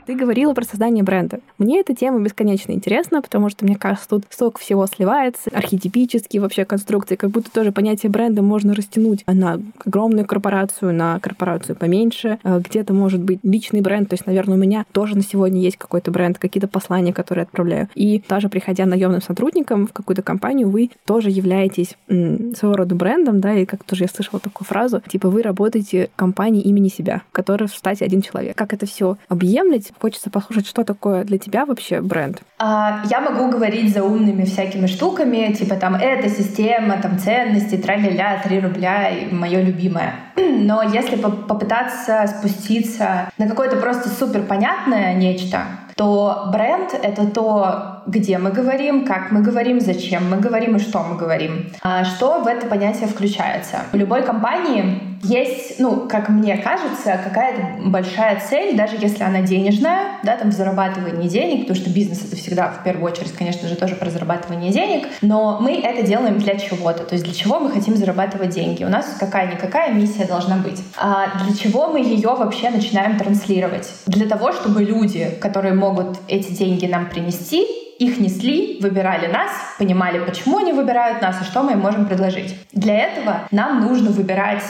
Ты 0.06 0.14
говорила 0.14 0.52
про 0.52 0.64
создание 0.64 1.02
бренда. 1.02 1.40
Мне 1.58 1.80
эта 1.80 1.94
тема 1.94 2.20
бесконечно 2.20 2.72
интересна, 2.72 3.22
потому 3.22 3.48
что, 3.48 3.64
мне 3.64 3.76
кажется, 3.76 4.08
тут 4.08 4.24
столько 4.28 4.60
всего 4.60 4.86
сливается, 4.86 5.50
архетипические 5.50 6.42
вообще 6.42 6.64
конструкции, 6.66 7.16
как 7.16 7.30
будто 7.30 7.50
тоже 7.50 7.72
понятие 7.72 8.10
бренда 8.10 8.42
можно 8.42 8.74
растянуть 8.74 9.24
на 9.26 9.60
огромную 9.84 10.26
корпорацию, 10.26 10.92
на 10.92 11.18
корпорацию 11.20 11.76
поменьше. 11.76 12.38
А 12.42 12.58
где-то 12.58 12.92
может 12.92 13.22
быть 13.22 13.40
личный 13.42 13.80
бренд, 13.80 14.10
то 14.10 14.14
есть, 14.14 14.26
наверное, 14.26 14.56
у 14.56 14.60
меня 14.60 14.84
тоже 14.92 15.16
на 15.16 15.22
сегодня 15.22 15.60
есть 15.60 15.78
какой-то 15.78 16.10
бренд, 16.10 16.38
какие-то 16.38 16.68
послания, 16.68 17.14
которые 17.14 17.44
отправляю. 17.44 17.88
И 17.94 18.22
даже 18.28 18.48
приходя 18.50 18.84
наемным 18.84 19.22
сотрудником 19.22 19.86
в 19.86 19.92
какую-то 19.92 20.22
компанию, 20.22 20.68
вы 20.68 20.90
тоже 21.06 21.30
являетесь 21.30 21.96
м, 22.08 22.54
своего 22.54 22.76
рода 22.76 22.94
брендом, 22.94 23.40
да, 23.40 23.54
и 23.54 23.64
как 23.64 23.84
тоже 23.84 24.04
я 24.04 24.08
слышала 24.08 24.38
такую 24.38 24.66
фразу, 24.66 25.00
типа 25.08 25.30
вы 25.30 25.42
работаете 25.42 26.10
в 26.12 26.16
компании 26.16 26.60
имени 26.62 26.88
себя, 26.88 27.22
в 27.30 27.32
которой 27.32 27.68
в 27.68 27.74
штате 27.74 28.04
один 28.04 28.20
человек. 28.20 28.56
Как 28.56 28.74
это 28.74 28.84
все 28.84 29.16
объемлять? 29.28 29.93
Хочется 30.00 30.30
послушать, 30.30 30.66
что 30.66 30.84
такое 30.84 31.24
для 31.24 31.38
тебя 31.38 31.64
вообще 31.64 32.00
бренд. 32.00 32.42
А, 32.58 33.02
я 33.10 33.20
могу 33.20 33.50
говорить 33.50 33.92
за 33.92 34.02
умными 34.02 34.44
всякими 34.44 34.86
штуками, 34.86 35.52
типа 35.52 35.76
там 35.76 35.94
эта 35.94 36.28
система, 36.28 37.00
там 37.00 37.18
ценности, 37.18 37.76
тра-ля-ля, 37.76 38.40
3 38.44 38.60
рубля, 38.60 39.08
и 39.08 39.32
мое 39.32 39.62
любимое. 39.62 40.14
Но 40.36 40.82
если 40.82 41.16
попытаться 41.16 42.26
спуститься 42.26 43.30
на 43.38 43.48
какое-то 43.48 43.76
просто 43.76 44.08
супер 44.08 44.42
понятное 44.42 45.14
нечто, 45.14 45.62
то 45.96 46.48
бренд— 46.52 46.92
это 47.02 47.26
то, 47.26 48.02
где 48.06 48.38
мы 48.38 48.50
говорим, 48.50 49.04
как 49.04 49.30
мы 49.30 49.42
говорим, 49.42 49.80
зачем 49.80 50.28
мы 50.28 50.38
говорим 50.38 50.76
и 50.76 50.80
что 50.80 51.02
мы 51.04 51.16
говорим. 51.16 51.70
А 51.82 52.04
что 52.04 52.40
в 52.40 52.46
это 52.46 52.66
понятие 52.66 53.08
включается? 53.08 53.82
В 53.92 53.96
любой 53.96 54.22
компании 54.22 55.13
есть, 55.24 55.78
ну, 55.78 56.06
как 56.08 56.28
мне 56.28 56.56
кажется, 56.58 57.18
какая-то 57.22 57.88
большая 57.88 58.40
цель, 58.40 58.76
даже 58.76 58.96
если 59.00 59.22
она 59.22 59.42
денежная, 59.42 60.18
да, 60.22 60.36
там, 60.36 60.52
зарабатывание 60.52 61.28
денег, 61.28 61.62
потому 61.62 61.76
что 61.76 61.90
бизнес— 61.90 62.24
это 62.26 62.36
всегда, 62.36 62.68
в 62.68 62.84
первую 62.84 63.10
очередь, 63.10 63.32
конечно 63.32 63.68
же, 63.68 63.76
тоже 63.76 63.96
про 63.96 64.10
зарабатывание 64.10 64.72
денег, 64.72 65.06
но 65.22 65.58
мы 65.60 65.80
это 65.80 66.06
делаем 66.06 66.38
для 66.38 66.56
чего-то, 66.56 67.04
то 67.04 67.14
есть 67.14 67.24
для 67.24 67.34
чего 67.34 67.58
мы 67.58 67.70
хотим 67.70 67.96
зарабатывать 67.96 68.50
деньги. 68.50 68.84
У 68.84 68.88
нас 68.88 69.16
какая-никакая 69.18 69.92
миссия 69.92 70.24
должна 70.24 70.56
быть. 70.56 70.82
А 70.96 71.26
для 71.44 71.54
чего 71.54 71.88
мы 71.88 72.00
ее 72.00 72.34
вообще 72.34 72.70
начинаем 72.70 73.18
транслировать? 73.18 73.88
Для 74.06 74.28
того, 74.28 74.52
чтобы 74.52 74.84
люди, 74.84 75.30
которые 75.40 75.74
могут 75.74 76.18
эти 76.28 76.52
деньги 76.52 76.86
нам 76.86 77.08
принести, 77.08 77.66
их 77.98 78.18
несли, 78.18 78.78
выбирали 78.80 79.26
нас, 79.26 79.50
понимали, 79.78 80.18
почему 80.18 80.58
они 80.58 80.72
выбирают 80.72 81.22
нас 81.22 81.40
и 81.40 81.44
что 81.44 81.62
мы 81.62 81.72
им 81.72 81.80
можем 81.80 82.06
предложить. 82.06 82.56
Для 82.72 82.98
этого 82.98 83.42
нам 83.50 83.80
нужно 83.80 84.10
выбирать 84.10 84.62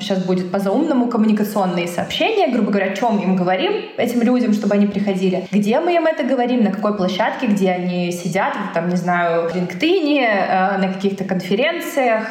сейчас 0.00 0.18
э, 0.18 0.26
будет 0.26 0.50
по-заумному 0.50 1.06
коммуникационные 1.06 1.86
сообщения, 1.86 2.48
грубо 2.48 2.72
говоря, 2.72 2.92
о 2.92 2.96
чем 2.96 3.18
им 3.20 3.36
говорим 3.36 3.72
этим 3.96 4.22
людям, 4.22 4.52
чтобы 4.52 4.74
они 4.74 4.86
приходили, 4.86 5.46
где 5.52 5.78
мы 5.78 5.94
им 5.94 6.06
это 6.06 6.24
говорим, 6.24 6.64
на 6.64 6.72
какой 6.72 6.96
площадке, 6.96 7.46
где 7.46 7.70
они 7.70 8.10
сидят, 8.10 8.54
там, 8.74 8.88
не 8.88 8.96
знаю, 8.96 9.48
в 9.48 9.54
LinkedIn, 9.54 10.18
э, 10.20 10.78
на 10.78 10.92
каких-то 10.92 11.22
конференциях, 11.24 12.26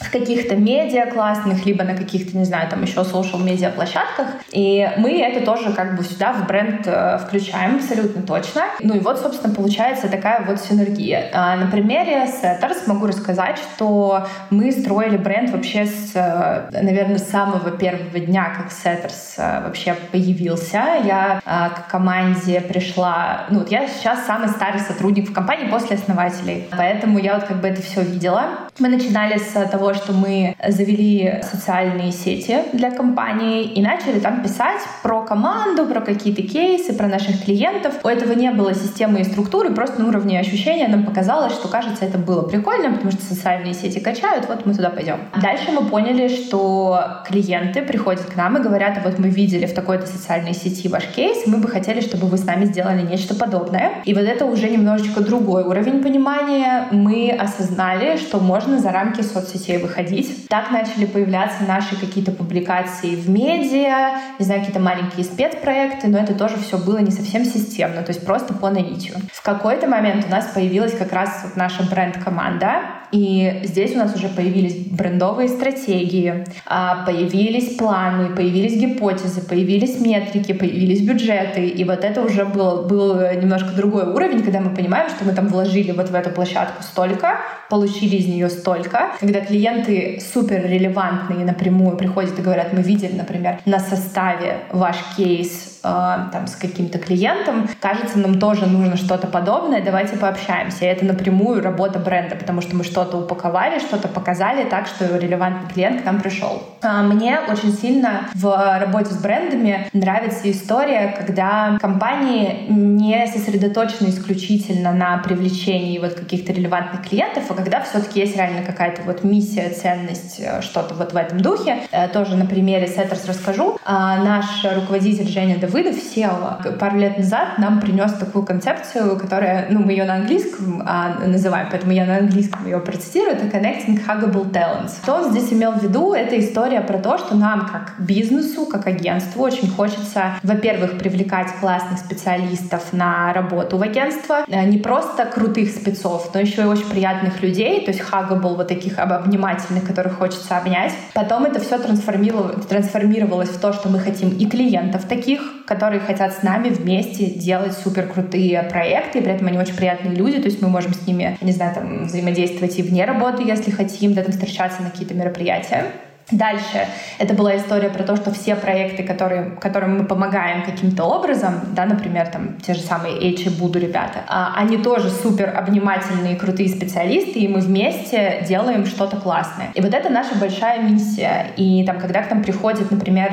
в 0.00 0.10
каких-то 0.10 0.56
медиа 0.56 1.06
классных, 1.06 1.66
либо 1.66 1.84
на 1.84 1.94
каких-то, 1.94 2.36
не 2.36 2.44
знаю, 2.44 2.68
там 2.70 2.82
еще 2.82 3.00
social 3.00 3.42
медиа 3.42 3.70
площадках. 3.70 4.26
И 4.50 4.88
мы 4.96 5.20
это 5.20 5.44
тоже 5.44 5.72
как 5.72 5.96
бы 5.96 6.02
сюда 6.02 6.32
в 6.32 6.46
бренд 6.46 6.82
э, 6.86 7.18
включаем 7.18 7.76
абсолютно 7.76 8.22
точно. 8.22 8.62
Ну 8.80 8.94
и 8.94 9.00
вот, 9.00 9.20
собственно, 9.20 9.54
получается 9.54 10.08
такая 10.08 10.44
вот 10.44 10.60
синергия. 10.60 11.30
А 11.34 11.56
на 11.56 11.66
примере 11.66 12.24
Setters 12.24 12.82
могу 12.86 13.06
рассказать, 13.06 13.58
что 13.58 14.26
мы 14.48 14.72
строили 14.72 15.18
бренд 15.18 15.50
вообще 15.50 15.84
с, 15.84 16.12
э, 16.14 16.70
наверное, 16.82 17.18
с 17.18 17.28
самого 17.28 17.70
первого 17.70 18.18
дня, 18.20 18.52
как 18.56 18.70
Setters 18.72 19.34
э, 19.36 19.64
вообще 19.64 19.94
появился. 20.10 20.82
Я 21.04 21.40
к 21.44 21.90
команде 21.90 22.60
пришла, 22.60 23.46
ну 23.50 23.60
вот 23.60 23.70
я 23.70 23.86
сейчас 23.86 24.24
самый 24.26 24.48
старый 24.48 24.80
сотрудник 24.80 25.30
в 25.30 25.32
компании 25.32 25.66
после 25.66 25.96
основателей, 25.96 26.68
поэтому 26.70 27.18
я 27.18 27.34
вот 27.34 27.44
как 27.44 27.60
бы 27.60 27.68
это 27.68 27.82
все 27.82 28.02
видела. 28.02 28.44
Мы 28.78 28.88
начинали 28.88 29.38
с 29.38 29.52
того, 29.68 29.89
что 29.94 30.12
мы 30.12 30.54
завели 30.66 31.42
социальные 31.42 32.12
сети 32.12 32.58
для 32.72 32.90
компании 32.90 33.64
и 33.64 33.82
начали 33.82 34.20
там 34.20 34.42
писать 34.42 34.80
про 35.02 35.22
команду, 35.22 35.86
про 35.86 36.00
какие-то 36.00 36.42
кейсы, 36.42 36.92
про 36.92 37.06
наших 37.06 37.44
клиентов. 37.44 37.94
У 38.04 38.08
этого 38.08 38.32
не 38.32 38.50
было 38.50 38.74
системы 38.74 39.20
и 39.20 39.24
структуры, 39.24 39.74
просто 39.74 40.00
на 40.00 40.08
уровне 40.08 40.38
ощущения 40.38 40.88
нам 40.88 41.04
показалось, 41.04 41.52
что, 41.52 41.68
кажется, 41.68 42.04
это 42.04 42.18
было 42.18 42.42
прикольно, 42.42 42.92
потому 42.92 43.10
что 43.10 43.22
социальные 43.22 43.74
сети 43.74 44.00
качают, 44.00 44.48
вот 44.48 44.66
мы 44.66 44.74
туда 44.74 44.90
пойдем. 44.90 45.18
Дальше 45.40 45.70
мы 45.72 45.86
поняли, 45.86 46.28
что 46.28 47.22
клиенты 47.26 47.82
приходят 47.82 48.24
к 48.24 48.36
нам 48.36 48.56
и 48.56 48.60
говорят, 48.60 48.98
а 48.98 49.08
вот 49.08 49.18
мы 49.18 49.28
видели 49.28 49.66
в 49.66 49.74
такой-то 49.74 50.06
социальной 50.06 50.54
сети 50.54 50.88
ваш 50.88 51.04
кейс, 51.04 51.46
мы 51.46 51.58
бы 51.58 51.68
хотели, 51.68 52.00
чтобы 52.00 52.26
вы 52.26 52.38
с 52.38 52.44
нами 52.44 52.64
сделали 52.64 53.02
нечто 53.02 53.34
подобное. 53.34 53.90
И 54.04 54.14
вот 54.14 54.24
это 54.24 54.44
уже 54.46 54.68
немножечко 54.68 55.20
другой 55.20 55.64
уровень 55.64 56.02
понимания. 56.02 56.86
Мы 56.90 57.30
осознали, 57.30 58.16
что 58.16 58.38
можно 58.38 58.78
за 58.78 58.90
рамки 58.92 59.22
соцсетей 59.22 59.78
выходить. 59.80 60.48
Так 60.48 60.70
начали 60.70 61.06
появляться 61.06 61.64
наши 61.66 61.98
какие-то 61.98 62.32
публикации 62.32 63.14
в 63.14 63.28
медиа, 63.28 64.20
не 64.38 64.44
знаю, 64.44 64.60
какие-то 64.60 64.80
маленькие 64.80 65.24
спецпроекты, 65.24 66.08
но 66.08 66.18
это 66.18 66.34
тоже 66.34 66.56
все 66.58 66.78
было 66.78 66.98
не 66.98 67.10
совсем 67.10 67.44
системно, 67.44 68.02
то 68.02 68.12
есть 68.12 68.24
просто 68.24 68.54
по 68.54 68.70
наитию. 68.70 69.16
В 69.32 69.42
какой-то 69.42 69.86
момент 69.86 70.26
у 70.28 70.30
нас 70.30 70.46
появилась 70.46 70.96
как 70.96 71.12
раз 71.12 71.42
вот 71.44 71.56
наша 71.56 71.82
бренд-команда, 71.82 73.00
и 73.12 73.62
здесь 73.64 73.94
у 73.94 73.98
нас 73.98 74.14
уже 74.14 74.28
появились 74.28 74.86
брендовые 74.86 75.48
стратегии, 75.48 76.44
а, 76.66 77.04
появились 77.04 77.76
планы, 77.76 78.34
появились 78.34 78.74
гипотезы, 78.74 79.40
появились 79.40 80.00
метрики, 80.00 80.52
появились 80.52 81.00
бюджеты. 81.00 81.66
И 81.66 81.84
вот 81.84 82.04
это 82.04 82.22
уже 82.22 82.44
был, 82.44 82.86
был 82.86 83.16
немножко 83.32 83.70
другой 83.70 84.04
уровень, 84.04 84.42
когда 84.42 84.60
мы 84.60 84.74
понимаем, 84.74 85.08
что 85.10 85.24
мы 85.24 85.32
там 85.32 85.48
вложили 85.48 85.90
вот 85.90 86.10
в 86.10 86.14
эту 86.14 86.30
площадку 86.30 86.82
столько, 86.82 87.40
получили 87.68 88.16
из 88.16 88.26
нее 88.26 88.48
столько. 88.48 89.12
Когда 89.18 89.40
клиенты 89.70 90.20
супер 90.20 90.62
релевантные 90.66 91.44
напрямую 91.44 91.96
приходят 91.96 92.38
и 92.38 92.42
говорят, 92.42 92.72
мы 92.72 92.82
видели, 92.82 93.14
например, 93.16 93.60
на 93.64 93.78
составе 93.78 94.58
ваш 94.72 94.96
кейс 95.16 95.79
там, 95.82 96.46
с 96.46 96.56
каким-то 96.56 96.98
клиентом, 96.98 97.68
кажется, 97.80 98.18
нам 98.18 98.38
тоже 98.38 98.66
нужно 98.66 98.96
что-то 98.96 99.26
подобное, 99.26 99.82
давайте 99.82 100.16
пообщаемся. 100.16 100.84
И 100.84 100.88
это 100.88 101.04
напрямую 101.04 101.62
работа 101.62 101.98
бренда, 101.98 102.36
потому 102.36 102.60
что 102.60 102.76
мы 102.76 102.84
что-то 102.84 103.18
упаковали, 103.18 103.78
что-то 103.78 104.08
показали 104.08 104.68
так, 104.68 104.86
что 104.86 105.16
релевантный 105.16 105.70
клиент 105.70 106.02
к 106.02 106.04
нам 106.04 106.20
пришел. 106.20 106.62
А, 106.82 107.02
мне 107.02 107.38
очень 107.48 107.72
сильно 107.72 108.28
в 108.34 108.78
работе 108.80 109.10
с 109.10 109.18
брендами 109.18 109.88
нравится 109.92 110.50
история, 110.50 111.14
когда 111.16 111.78
компании 111.80 112.66
не 112.68 113.26
сосредоточены 113.26 114.08
исключительно 114.08 114.92
на 114.92 115.18
привлечении 115.18 115.98
вот 115.98 116.14
каких-то 116.14 116.52
релевантных 116.52 117.08
клиентов, 117.08 117.44
а 117.48 117.54
когда 117.54 117.80
все-таки 117.82 118.20
есть 118.20 118.36
реально 118.36 118.62
какая-то 118.64 119.02
вот 119.02 119.24
миссия, 119.24 119.70
ценность, 119.70 120.40
э, 120.40 120.62
что-то 120.62 120.94
вот 120.94 121.12
в 121.12 121.16
этом 121.16 121.40
духе. 121.40 121.78
Э, 121.90 122.08
тоже 122.08 122.36
на 122.36 122.46
примере 122.46 122.86
Сеттерс 122.86 123.26
расскажу. 123.26 123.78
А, 123.84 124.22
наш 124.22 124.46
руководитель 124.64 125.28
Женя 125.28 125.58
Давыдов 125.70 125.96
SEO 125.96 126.78
пару 126.78 126.98
лет 126.98 127.16
назад 127.18 127.58
нам 127.58 127.80
принес 127.80 128.12
такую 128.14 128.44
концепцию, 128.44 129.16
которая, 129.16 129.68
ну, 129.70 129.78
мы 129.78 129.92
ее 129.92 130.04
на 130.04 130.16
английском 130.16 130.82
а, 130.84 131.20
называем, 131.24 131.68
поэтому 131.70 131.92
я 131.92 132.06
на 132.06 132.16
английском 132.16 132.64
ее 132.64 132.80
процитирую, 132.80 133.36
это 133.36 133.46
Connecting 133.46 134.00
Huggable 134.04 134.50
Talents. 134.50 134.94
Что 135.02 135.14
он 135.14 135.30
здесь 135.30 135.52
имел 135.52 135.72
в 135.72 135.82
виду? 135.82 136.12
Это 136.12 136.38
история 136.40 136.80
про 136.80 136.98
то, 136.98 137.18
что 137.18 137.36
нам, 137.36 137.68
как 137.68 137.94
бизнесу, 137.98 138.66
как 138.66 138.88
агентству, 138.88 139.42
очень 139.42 139.70
хочется, 139.70 140.32
во-первых, 140.42 140.98
привлекать 140.98 141.52
классных 141.60 142.00
специалистов 142.00 142.92
на 142.92 143.32
работу 143.32 143.76
в 143.78 143.82
агентство, 143.82 144.44
э, 144.48 144.64
не 144.64 144.78
просто 144.78 145.24
крутых 145.24 145.70
спецов, 145.70 146.30
но 146.34 146.40
еще 146.40 146.62
и 146.62 146.64
очень 146.64 146.86
приятных 146.86 147.42
людей, 147.42 147.84
то 147.84 147.92
есть 147.92 148.02
huggable, 148.02 148.56
вот 148.56 148.66
таких 148.66 148.98
обнимательных, 148.98 149.86
которых 149.86 150.18
хочется 150.18 150.56
обнять. 150.56 150.92
Потом 151.14 151.44
это 151.44 151.60
все 151.60 151.78
трансформировалось 151.78 153.50
в 153.50 153.60
то, 153.60 153.72
что 153.72 153.88
мы 153.88 154.00
хотим 154.00 154.30
и 154.30 154.46
клиентов 154.46 155.04
таких, 155.04 155.40
которые 155.70 156.00
хотят 156.00 156.32
с 156.32 156.42
нами 156.42 156.68
вместе 156.68 157.26
делать 157.26 157.74
супер 157.74 158.08
крутые 158.08 158.60
проекты, 158.64 159.20
и 159.20 159.22
при 159.22 159.30
этом 159.30 159.46
они 159.46 159.56
очень 159.56 159.76
приятные 159.76 160.16
люди, 160.16 160.38
то 160.38 160.48
есть 160.48 160.60
мы 160.60 160.68
можем 160.68 160.92
с 160.92 161.06
ними, 161.06 161.38
не 161.40 161.52
знаю, 161.52 161.72
там, 161.76 162.06
взаимодействовать 162.06 162.76
и 162.76 162.82
вне 162.82 163.04
работы, 163.04 163.44
если 163.44 163.70
хотим, 163.70 164.14
да, 164.14 164.24
там, 164.24 164.32
встречаться 164.32 164.82
на 164.82 164.90
какие-то 164.90 165.14
мероприятия. 165.14 165.84
Дальше 166.30 166.86
это 167.18 167.34
была 167.34 167.56
история 167.56 167.88
про 167.88 168.02
то, 168.04 168.16
что 168.16 168.32
все 168.32 168.54
проекты, 168.54 169.02
которые, 169.02 169.50
которым 169.60 169.98
мы 169.98 170.04
помогаем 170.04 170.62
каким-то 170.62 171.04
образом, 171.04 171.54
да, 171.74 171.86
например, 171.86 172.28
там 172.28 172.56
те 172.64 172.74
же 172.74 172.80
самые 172.80 173.18
Эйчи 173.20 173.48
Буду 173.48 173.78
ребята, 173.78 174.20
а, 174.28 174.54
они 174.56 174.78
тоже 174.78 175.10
супер 175.10 175.52
обнимательные, 175.56 176.36
крутые 176.36 176.68
специалисты, 176.68 177.40
и 177.40 177.48
мы 177.48 177.60
вместе 177.60 178.44
делаем 178.48 178.86
что-то 178.86 179.16
классное. 179.16 179.70
И 179.74 179.80
вот 179.80 179.92
это 179.92 180.08
наша 180.08 180.34
большая 180.36 180.82
миссия. 180.82 181.48
И 181.56 181.84
там, 181.84 181.98
когда 181.98 182.22
к 182.22 182.30
нам 182.30 182.42
приходит, 182.42 182.90
например, 182.90 183.30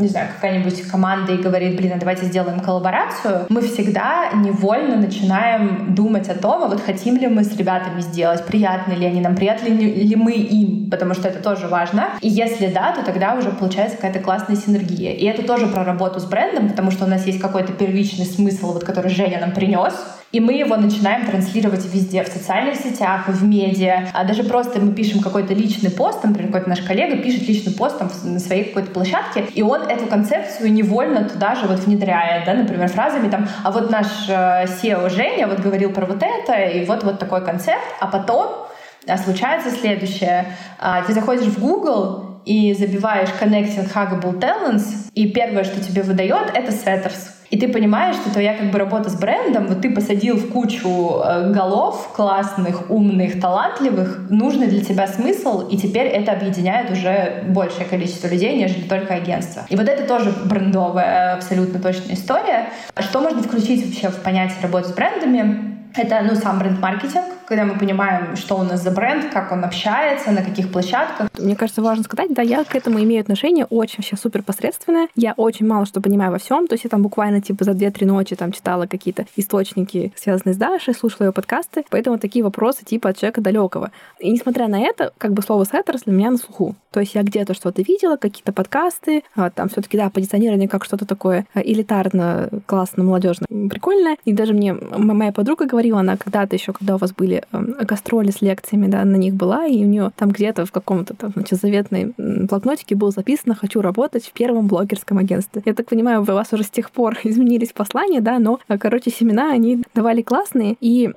не 0.00 0.08
знаю, 0.08 0.28
какая-нибудь 0.34 0.82
команда 0.88 1.32
и 1.32 1.36
говорит, 1.36 1.76
блин, 1.76 1.92
а 1.94 1.98
давайте 1.98 2.26
сделаем 2.26 2.60
коллаборацию, 2.60 3.46
мы 3.48 3.60
всегда 3.60 4.30
невольно 4.34 4.96
начинаем 4.96 5.94
думать 5.94 6.28
о 6.28 6.34
том, 6.34 6.64
а 6.64 6.66
вот 6.66 6.80
хотим 6.80 7.16
ли 7.16 7.26
мы 7.26 7.44
с 7.44 7.56
ребятами 7.56 8.00
сделать, 8.00 8.44
приятны 8.46 8.92
ли 8.92 9.06
они 9.06 9.20
нам, 9.20 9.36
приятны 9.36 9.68
ли 9.68 10.16
мы 10.16 10.32
им, 10.32 10.90
потому 10.90 11.14
что 11.14 11.28
это 11.28 11.42
тоже 11.42 11.68
важно. 11.68 12.05
И 12.20 12.28
если 12.28 12.68
да, 12.68 12.92
то 12.92 13.04
тогда 13.04 13.34
уже 13.34 13.50
получается 13.50 13.96
какая-то 13.96 14.20
классная 14.20 14.56
синергия. 14.56 15.12
И 15.12 15.24
это 15.24 15.42
тоже 15.42 15.66
про 15.66 15.84
работу 15.84 16.20
с 16.20 16.24
брендом, 16.24 16.68
потому 16.68 16.90
что 16.90 17.04
у 17.04 17.08
нас 17.08 17.26
есть 17.26 17.40
какой-то 17.40 17.72
первичный 17.72 18.26
смысл, 18.26 18.72
вот, 18.72 18.84
который 18.84 19.10
Женя 19.10 19.40
нам 19.40 19.52
принес, 19.52 19.94
и 20.32 20.40
мы 20.40 20.54
его 20.54 20.76
начинаем 20.76 21.24
транслировать 21.24 21.84
везде, 21.86 22.22
в 22.22 22.28
социальных 22.28 22.76
сетях, 22.76 23.28
в 23.28 23.44
медиа. 23.44 24.08
А 24.12 24.24
даже 24.24 24.42
просто 24.44 24.80
мы 24.80 24.92
пишем 24.92 25.20
какой-то 25.20 25.54
личный 25.54 25.90
пост, 25.90 26.22
например, 26.24 26.48
какой-то 26.48 26.68
наш 26.68 26.80
коллега 26.80 27.16
пишет 27.16 27.48
личный 27.48 27.72
пост 27.72 27.98
там, 27.98 28.10
на 28.24 28.38
своей 28.38 28.64
какой-то 28.64 28.90
площадке, 28.90 29.46
и 29.54 29.62
он 29.62 29.82
эту 29.82 30.06
концепцию 30.06 30.72
невольно 30.72 31.24
туда 31.24 31.54
же 31.54 31.66
вот 31.66 31.78
внедряет, 31.80 32.44
да, 32.44 32.54
например, 32.54 32.88
фразами 32.88 33.30
там, 33.30 33.48
а 33.62 33.70
вот 33.70 33.90
наш 33.90 34.06
э, 34.28 34.66
SEO 34.66 35.08
Женя 35.10 35.46
вот 35.46 35.60
говорил 35.60 35.92
про 35.92 36.06
вот 36.06 36.22
это, 36.22 36.54
и 36.54 36.84
вот 36.84 37.04
вот 37.04 37.18
такой 37.18 37.44
концепт, 37.44 37.84
а 38.00 38.06
потом 38.06 38.66
а 39.06 39.18
случается 39.18 39.70
следующее. 39.70 40.46
А, 40.78 41.02
ты 41.02 41.12
заходишь 41.12 41.46
в 41.46 41.60
Google 41.60 42.40
и 42.44 42.74
забиваешь 42.74 43.28
Connecting 43.40 43.92
Huggable 43.92 44.38
Talents, 44.40 45.10
и 45.14 45.30
первое, 45.30 45.64
что 45.64 45.80
тебе 45.80 46.02
выдает, 46.02 46.50
это 46.54 46.72
Setters. 46.72 47.32
И 47.50 47.58
ты 47.58 47.68
понимаешь, 47.68 48.16
что 48.16 48.30
твоя 48.30 48.54
как 48.54 48.70
бы 48.70 48.78
работа 48.78 49.08
с 49.08 49.14
брендом, 49.14 49.68
вот 49.68 49.80
ты 49.80 49.90
посадил 49.90 50.36
в 50.36 50.50
кучу 50.50 51.22
э, 51.24 51.52
голов 51.52 52.12
классных, 52.14 52.90
умных, 52.90 53.40
талантливых, 53.40 54.30
нужный 54.30 54.66
для 54.66 54.84
тебя 54.84 55.06
смысл, 55.06 55.68
и 55.68 55.76
теперь 55.76 56.06
это 56.06 56.32
объединяет 56.32 56.90
уже 56.90 57.44
большее 57.48 57.86
количество 57.86 58.26
людей, 58.28 58.56
нежели 58.56 58.82
только 58.82 59.14
агентство. 59.14 59.64
И 59.68 59.76
вот 59.76 59.88
это 59.88 60.06
тоже 60.08 60.34
брендовая 60.44 61.34
абсолютно 61.34 61.80
точная 61.80 62.16
история. 62.16 62.70
Что 62.98 63.20
можно 63.20 63.42
включить 63.42 63.86
вообще 63.86 64.08
в 64.08 64.22
понятие 64.22 64.58
работы 64.62 64.88
с 64.88 64.92
брендами? 64.92 65.75
Это, 65.96 66.20
ну, 66.22 66.34
сам 66.34 66.58
бренд-маркетинг, 66.58 67.24
когда 67.46 67.64
мы 67.64 67.78
понимаем, 67.78 68.36
что 68.36 68.56
у 68.56 68.62
нас 68.62 68.82
за 68.82 68.90
бренд, 68.90 69.32
как 69.32 69.50
он 69.50 69.64
общается, 69.64 70.30
на 70.30 70.42
каких 70.42 70.70
площадках. 70.70 71.30
Мне 71.38 71.56
кажется, 71.56 71.80
важно 71.80 72.04
сказать, 72.04 72.34
да, 72.34 72.42
я 72.42 72.64
к 72.64 72.74
этому 72.74 73.02
имею 73.02 73.22
отношение 73.22 73.64
очень 73.66 73.98
вообще 73.98 74.16
супер 74.16 74.42
посредственное. 74.42 75.08
Я 75.14 75.32
очень 75.36 75.66
мало 75.66 75.86
что 75.86 76.02
понимаю 76.02 76.32
во 76.32 76.38
всем. 76.38 76.66
То 76.66 76.74
есть 76.74 76.84
я 76.84 76.90
там 76.90 77.02
буквально 77.02 77.40
типа 77.40 77.64
за 77.64 77.70
2-3 77.70 78.04
ночи 78.04 78.36
там 78.36 78.52
читала 78.52 78.86
какие-то 78.86 79.26
источники, 79.36 80.12
связанные 80.16 80.54
с 80.54 80.58
Дашей, 80.58 80.94
слушала 80.94 81.28
ее 81.28 81.32
подкасты. 81.32 81.84
Поэтому 81.88 82.18
такие 82.18 82.44
вопросы 82.44 82.84
типа 82.84 83.10
от 83.10 83.16
человека 83.16 83.40
далекого. 83.40 83.90
И 84.18 84.30
несмотря 84.30 84.68
на 84.68 84.80
это, 84.80 85.12
как 85.16 85.32
бы 85.32 85.42
слово 85.42 85.64
сеттерс 85.64 86.02
для 86.02 86.12
меня 86.12 86.30
на 86.30 86.38
слуху. 86.38 86.74
То 86.90 87.00
есть 87.00 87.14
я 87.14 87.22
где-то 87.22 87.54
что-то 87.54 87.82
видела, 87.82 88.16
какие-то 88.16 88.52
подкасты, 88.52 89.22
а, 89.34 89.50
там 89.50 89.68
все 89.68 89.80
таки 89.80 89.96
да, 89.96 90.10
позиционирование 90.10 90.68
как 90.68 90.84
что-то 90.84 91.06
такое 91.06 91.46
а, 91.54 91.60
элитарно, 91.60 92.48
классно, 92.66 93.04
молодежно, 93.04 93.46
прикольное. 93.68 94.16
И 94.24 94.32
даже 94.32 94.52
мне 94.52 94.74
моя 94.74 95.32
подруга 95.32 95.66
говорит, 95.66 95.85
говорила, 95.90 96.00
она 96.00 96.16
когда-то 96.16 96.56
еще, 96.56 96.72
когда 96.72 96.96
у 96.96 96.98
вас 96.98 97.12
были 97.12 97.42
э, 97.52 97.84
гастроли 97.84 98.30
с 98.30 98.42
лекциями, 98.42 98.86
да, 98.86 99.04
на 99.04 99.16
них 99.16 99.34
была, 99.34 99.66
и 99.66 99.84
у 99.84 99.86
нее 99.86 100.10
там 100.16 100.30
где-то 100.30 100.66
в 100.66 100.72
каком-то 100.72 101.14
там, 101.14 101.32
значит, 101.34 101.60
заветной 101.60 102.14
блокнотике 102.16 102.94
было 102.94 103.10
записано 103.10 103.54
«Хочу 103.54 103.80
работать 103.80 104.26
в 104.26 104.32
первом 104.32 104.66
блогерском 104.66 105.18
агентстве». 105.18 105.62
Я 105.64 105.74
так 105.74 105.86
понимаю, 105.88 106.20
у 106.20 106.24
вас 106.24 106.52
уже 106.52 106.64
с 106.64 106.70
тех 106.70 106.90
пор 106.90 107.16
изменились 107.24 107.72
послания, 107.72 108.20
да, 108.20 108.38
но, 108.38 108.58
э, 108.68 108.78
короче, 108.78 109.10
семена 109.10 109.52
они 109.52 109.82
давали 109.94 110.22
классные, 110.22 110.76
и 110.80 111.10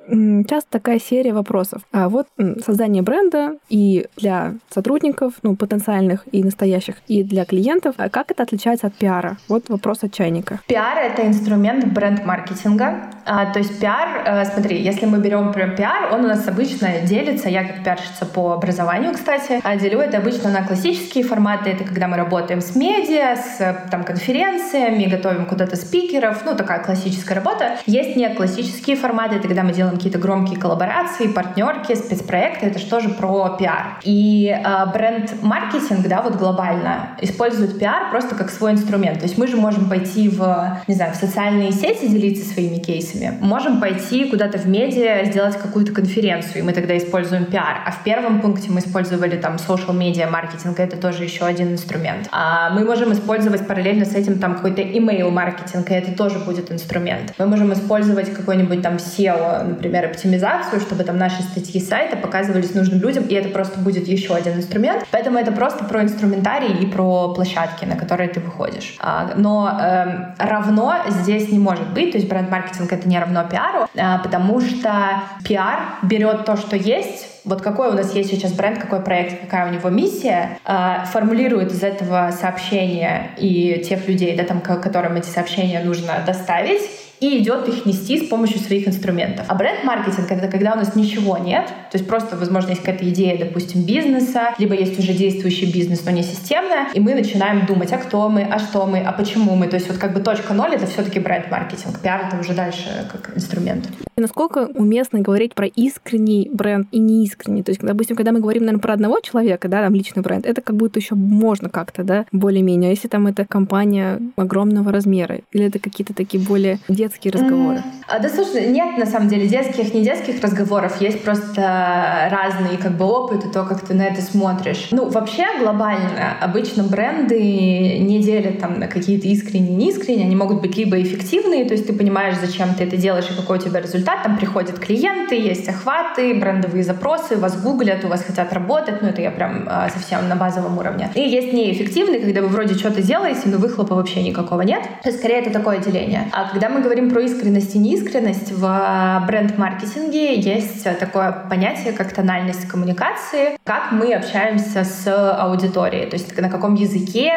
часто 0.49 0.69
такая 0.69 0.99
серия 0.99 1.33
вопросов. 1.33 1.81
А 1.91 2.09
вот 2.09 2.27
создание 2.65 3.01
бренда 3.01 3.57
и 3.69 4.07
для 4.17 4.55
сотрудников, 4.69 5.33
ну, 5.43 5.55
потенциальных 5.55 6.23
и 6.31 6.43
настоящих, 6.43 6.95
и 7.07 7.23
для 7.23 7.45
клиентов, 7.45 7.95
а 7.97 8.09
как 8.09 8.31
это 8.31 8.43
отличается 8.43 8.87
от 8.87 8.93
пиара? 8.93 9.37
Вот 9.47 9.69
вопрос 9.69 10.03
от 10.03 10.13
чайника. 10.13 10.59
Пиар— 10.67 10.97
это 11.11 11.27
инструмент 11.27 11.85
бренд-маркетинга. 11.85 13.09
А, 13.25 13.51
то 13.51 13.59
есть 13.59 13.79
пиар, 13.79 14.23
э, 14.25 14.45
смотри, 14.59 14.81
если 14.81 15.05
мы 15.05 15.19
берем 15.19 15.53
прям 15.53 15.75
пиар, 15.75 16.13
он 16.13 16.25
у 16.25 16.27
нас 16.27 16.47
обычно 16.47 16.99
делится, 17.03 17.47
я 17.49 17.63
как 17.63 17.83
пиарщица 17.83 18.25
по 18.25 18.53
образованию, 18.53 19.13
кстати, 19.13 19.61
а 19.63 19.75
делю 19.77 19.99
это 19.99 20.17
обычно 20.17 20.49
на 20.49 20.63
классические 20.63 21.23
форматы, 21.23 21.69
это 21.69 21.85
когда 21.85 22.07
мы 22.07 22.17
работаем 22.17 22.59
с 22.61 22.75
медиа, 22.75 23.37
с 23.37 23.87
там 23.89 24.03
конференциями, 24.03 25.05
готовим 25.05 25.45
куда-то 25.45 25.77
спикеров, 25.77 26.43
ну 26.45 26.55
такая 26.55 26.83
классическая 26.83 27.35
работа. 27.35 27.77
Есть 27.85 28.15
не 28.15 28.29
классические 28.29 28.95
форматы, 28.97 29.35
это 29.35 29.47
когда 29.47 29.63
мы 29.63 29.71
делаем 29.71 29.95
какие-то 29.95 30.19
громкие 30.19 30.59
коллаборации, 30.59 31.27
партнерки, 31.27 31.95
спецпроекты, 31.95 32.65
это 32.65 32.79
же 32.79 33.09
про 33.09 33.55
пиар. 33.57 33.99
И 34.03 34.49
э, 34.49 34.85
бренд-маркетинг, 34.93 36.07
да, 36.07 36.21
вот 36.21 36.35
глобально 36.35 37.11
использует 37.21 37.79
пиар 37.79 38.09
просто 38.11 38.35
как 38.35 38.49
свой 38.49 38.71
инструмент. 38.71 39.19
То 39.19 39.25
есть 39.25 39.37
мы 39.37 39.47
же 39.47 39.55
можем 39.55 39.87
пойти 39.87 40.27
в, 40.27 40.81
не 40.87 40.95
знаю, 40.95 41.13
в 41.13 41.15
социальные 41.15 41.71
сети 41.71 42.07
делиться 42.07 42.45
своими 42.45 42.77
кейсами, 42.77 43.37
можем 43.39 43.79
пойти 43.79 44.25
куда 44.25 44.38
куда-то 44.39 44.57
в 44.57 44.67
медиа 44.69 45.25
сделать 45.25 45.57
какую-то 45.57 45.91
конференцию, 45.91 46.59
и 46.59 46.61
мы 46.61 46.71
тогда 46.71 46.97
используем 46.97 47.43
пиар. 47.43 47.81
А 47.85 47.91
в 47.91 48.05
первом 48.05 48.39
пункте 48.39 48.71
мы 48.71 48.79
использовали 48.79 49.35
там 49.35 49.55
social 49.55 49.93
media 49.93 50.29
маркетинг, 50.29 50.79
это 50.79 50.95
тоже 50.95 51.25
еще 51.25 51.43
один 51.43 51.73
инструмент. 51.73 52.29
А 52.31 52.69
мы 52.69 52.85
можем 52.85 53.11
использовать 53.11 53.67
параллельно 53.67 54.05
с 54.05 54.15
этим 54.15 54.39
там 54.39 54.55
какой-то 54.55 54.81
email 54.81 55.29
маркетинг, 55.29 55.91
и 55.91 55.93
это 55.93 56.15
тоже 56.15 56.39
будет 56.39 56.71
инструмент. 56.71 57.33
Мы 57.37 57.47
можем 57.47 57.73
использовать 57.73 58.33
какой-нибудь 58.33 58.81
там 58.81 58.93
SEO, 58.95 59.63
например, 59.67 60.05
оптимизацию, 60.05 60.79
чтобы 60.79 61.03
там 61.03 61.17
наши 61.17 61.41
статьи 61.41 61.81
сайта 61.81 62.15
показывались 62.15 62.73
нужным 62.73 63.01
людям, 63.01 63.25
и 63.25 63.33
это 63.33 63.49
просто 63.49 63.77
будет 63.77 64.07
еще 64.07 64.35
один 64.35 64.53
инструмент. 64.53 65.05
Поэтому 65.11 65.37
это 65.37 65.51
просто 65.51 65.83
про 65.83 66.01
инструментарий 66.01 66.81
и 66.81 66.85
про 66.85 67.33
площадки, 67.33 67.83
на 67.83 67.97
которые 67.97 68.29
ты 68.29 68.39
выходишь. 68.39 68.95
А, 69.01 69.33
но 69.35 69.77
э, 69.81 70.47
равно 70.47 70.95
здесь 71.09 71.51
не 71.51 71.59
может 71.59 71.89
быть, 71.93 72.11
то 72.11 72.17
есть 72.17 72.29
бренд-маркетинг 72.29 72.93
это 72.93 73.05
не 73.05 73.19
равно 73.19 73.43
пиару, 73.43 73.89
а, 73.97 74.19
потому 74.29 74.61
что 74.61 75.23
пиар 75.43 75.79
берет 76.03 76.45
то, 76.45 76.55
что 76.55 76.75
есть, 76.75 77.25
вот 77.45 77.63
какой 77.63 77.89
у 77.89 77.93
нас 77.93 78.13
есть 78.13 78.29
сейчас 78.29 78.53
бренд, 78.53 78.77
какой 78.77 79.01
проект, 79.01 79.41
какая 79.41 79.67
у 79.67 79.73
него 79.73 79.89
миссия, 79.89 80.59
э, 80.65 81.05
формулирует 81.11 81.71
из 81.71 81.81
этого 81.81 82.31
сообщения 82.39 83.31
и 83.37 83.83
тех 83.83 84.07
людей, 84.07 84.37
да, 84.37 84.43
там, 84.43 84.61
которым 84.61 85.15
эти 85.15 85.27
сообщения 85.27 85.79
нужно 85.83 86.21
доставить, 86.27 86.81
и 87.19 87.41
идет 87.41 87.67
их 87.67 87.85
нести 87.85 88.25
с 88.25 88.29
помощью 88.29 88.59
своих 88.59 88.87
инструментов. 88.87 89.45
А 89.47 89.55
бренд-маркетинг— 89.55 90.27
это 90.31 90.47
когда 90.47 90.73
у 90.73 90.77
нас 90.77 90.95
ничего 90.95 91.37
нет, 91.37 91.67
то 91.67 91.97
есть 91.97 92.07
просто, 92.07 92.35
возможно, 92.35 92.69
есть 92.69 92.81
какая-то 92.81 93.09
идея, 93.09 93.37
допустим, 93.37 93.83
бизнеса, 93.83 94.53
либо 94.57 94.75
есть 94.75 94.97
уже 94.99 95.13
действующий 95.13 95.71
бизнес, 95.71 96.05
но 96.05 96.11
не 96.11 96.23
системная, 96.23 96.87
и 96.93 96.99
мы 96.99 97.13
начинаем 97.13 97.65
думать, 97.65 97.91
а 97.91 97.97
кто 97.97 98.29
мы, 98.29 98.43
а 98.43 98.59
что 98.59 98.85
мы, 98.85 98.99
а 98.99 99.11
почему 99.11 99.55
мы. 99.55 99.67
То 99.67 99.75
есть 99.75 99.87
вот 99.89 99.97
как 99.97 100.13
бы 100.13 100.21
точка 100.21 100.53
ноль— 100.53 100.73
это 100.75 100.85
все 100.85 101.03
таки 101.03 101.19
бренд-маркетинг. 101.19 101.99
Пиар— 101.99 102.27
это 102.27 102.39
уже 102.39 102.53
дальше 102.53 103.07
как 103.11 103.35
инструмент. 103.35 103.87
И 104.15 104.21
насколько 104.21 104.67
уместно 104.73 105.19
говорить 105.19 105.55
про 105.55 105.65
искренний 105.67 106.49
бренд 106.51 106.87
и 106.91 106.99
неискренний? 106.99 107.63
То 107.63 107.71
есть, 107.71 107.81
допустим, 107.81 108.15
когда 108.15 108.31
мы 108.31 108.39
говорим, 108.39 108.63
наверное, 108.63 108.81
про 108.81 108.93
одного 108.93 109.19
человека, 109.21 109.67
да, 109.67 109.81
там 109.81 109.93
личный 109.93 110.21
бренд, 110.21 110.45
это 110.45 110.61
как 110.61 110.75
будто 110.75 110.99
еще 110.99 111.15
можно 111.15 111.69
как-то, 111.69 112.03
да, 112.03 112.25
более-менее. 112.31 112.89
А 112.89 112.91
если 112.91 113.07
там 113.07 113.27
это 113.27 113.45
компания 113.45 114.19
огромного 114.35 114.91
размера, 114.91 115.39
или 115.51 115.65
это 115.65 115.79
какие-то 115.79 116.13
такие 116.13 116.43
более 116.43 116.79
детские 116.87 117.08
разговоры? 117.31 117.77
Mm. 117.77 117.99
Да 118.21 118.27
слушай, 118.27 118.67
нет 118.67 118.97
на 118.97 119.05
самом 119.05 119.27
деле 119.29 119.47
детских, 119.47 119.93
не 119.93 120.03
детских 120.03 120.41
разговоров, 120.41 120.99
есть 120.99 121.23
просто 121.23 122.27
разные 122.31 122.77
как 122.77 122.97
бы 122.97 123.05
опыт 123.05 123.45
и 123.45 123.49
то, 123.49 123.63
как 123.65 123.81
ты 123.81 123.93
на 123.93 124.01
это 124.01 124.21
смотришь. 124.21 124.87
Ну, 124.91 125.09
вообще 125.09 125.45
глобально 125.59 126.35
обычно 126.41 126.83
бренды 126.83 127.99
не 127.99 128.19
делят 128.21 128.59
там 128.59 128.79
на 128.79 128.87
какие-то 128.87 129.27
искренние, 129.27 129.75
неискренние, 129.75 130.25
они 130.25 130.35
могут 130.35 130.61
быть 130.61 130.75
либо 130.75 130.99
эффективные, 130.99 131.65
то 131.65 131.73
есть 131.73 131.85
ты 131.85 131.93
понимаешь, 131.93 132.35
зачем 132.41 132.73
ты 132.73 132.85
это 132.85 132.97
делаешь 132.97 133.29
и 133.29 133.35
какой 133.39 133.59
у 133.59 133.61
тебя 133.61 133.79
результат, 133.79 134.23
там 134.23 134.37
приходят 134.37 134.79
клиенты, 134.79 135.35
есть 135.35 135.69
охваты, 135.69 136.33
брендовые 136.33 136.83
запросы, 136.83 137.37
вас 137.37 137.61
гуглят, 137.61 138.03
у 138.05 138.07
вас 138.07 138.23
хотят 138.23 138.51
работать, 138.53 139.01
ну 139.01 139.09
это 139.09 139.21
я 139.21 139.29
прям 139.29 139.67
а, 139.67 139.89
совсем 139.89 140.27
на 140.27 140.35
базовом 140.35 140.77
уровне. 140.77 141.11
И 141.13 141.21
есть 141.21 141.53
неэффективные, 141.53 142.19
когда 142.19 142.41
вы 142.41 142.47
вроде 142.47 142.73
что-то 142.73 143.03
делаете, 143.03 143.41
но 143.45 143.57
выхлопа 143.57 143.93
вообще 143.95 144.23
никакого 144.23 144.61
нет. 144.61 144.81
То 145.03 145.09
есть 145.09 145.19
скорее 145.19 145.41
это 145.41 145.51
такое 145.51 145.77
деление. 145.77 146.27
А 146.31 146.49
когда 146.49 146.69
мы 146.69 146.81
говорим 146.81 146.98
про 147.07 147.21
искренность 147.21 147.75
и 147.75 147.79
неискренность, 147.79 148.51
в 148.51 149.23
бренд-маркетинге 149.27 150.39
есть 150.39 150.83
такое 150.99 151.31
понятие, 151.49 151.93
как 151.93 152.11
тональность 152.13 152.67
коммуникации, 152.67 153.57
как 153.63 153.91
мы 153.91 154.13
общаемся 154.13 154.83
с 154.83 155.07
аудиторией, 155.07 156.09
то 156.09 156.15
есть 156.15 156.35
на 156.37 156.49
каком 156.49 156.75
языке, 156.75 157.31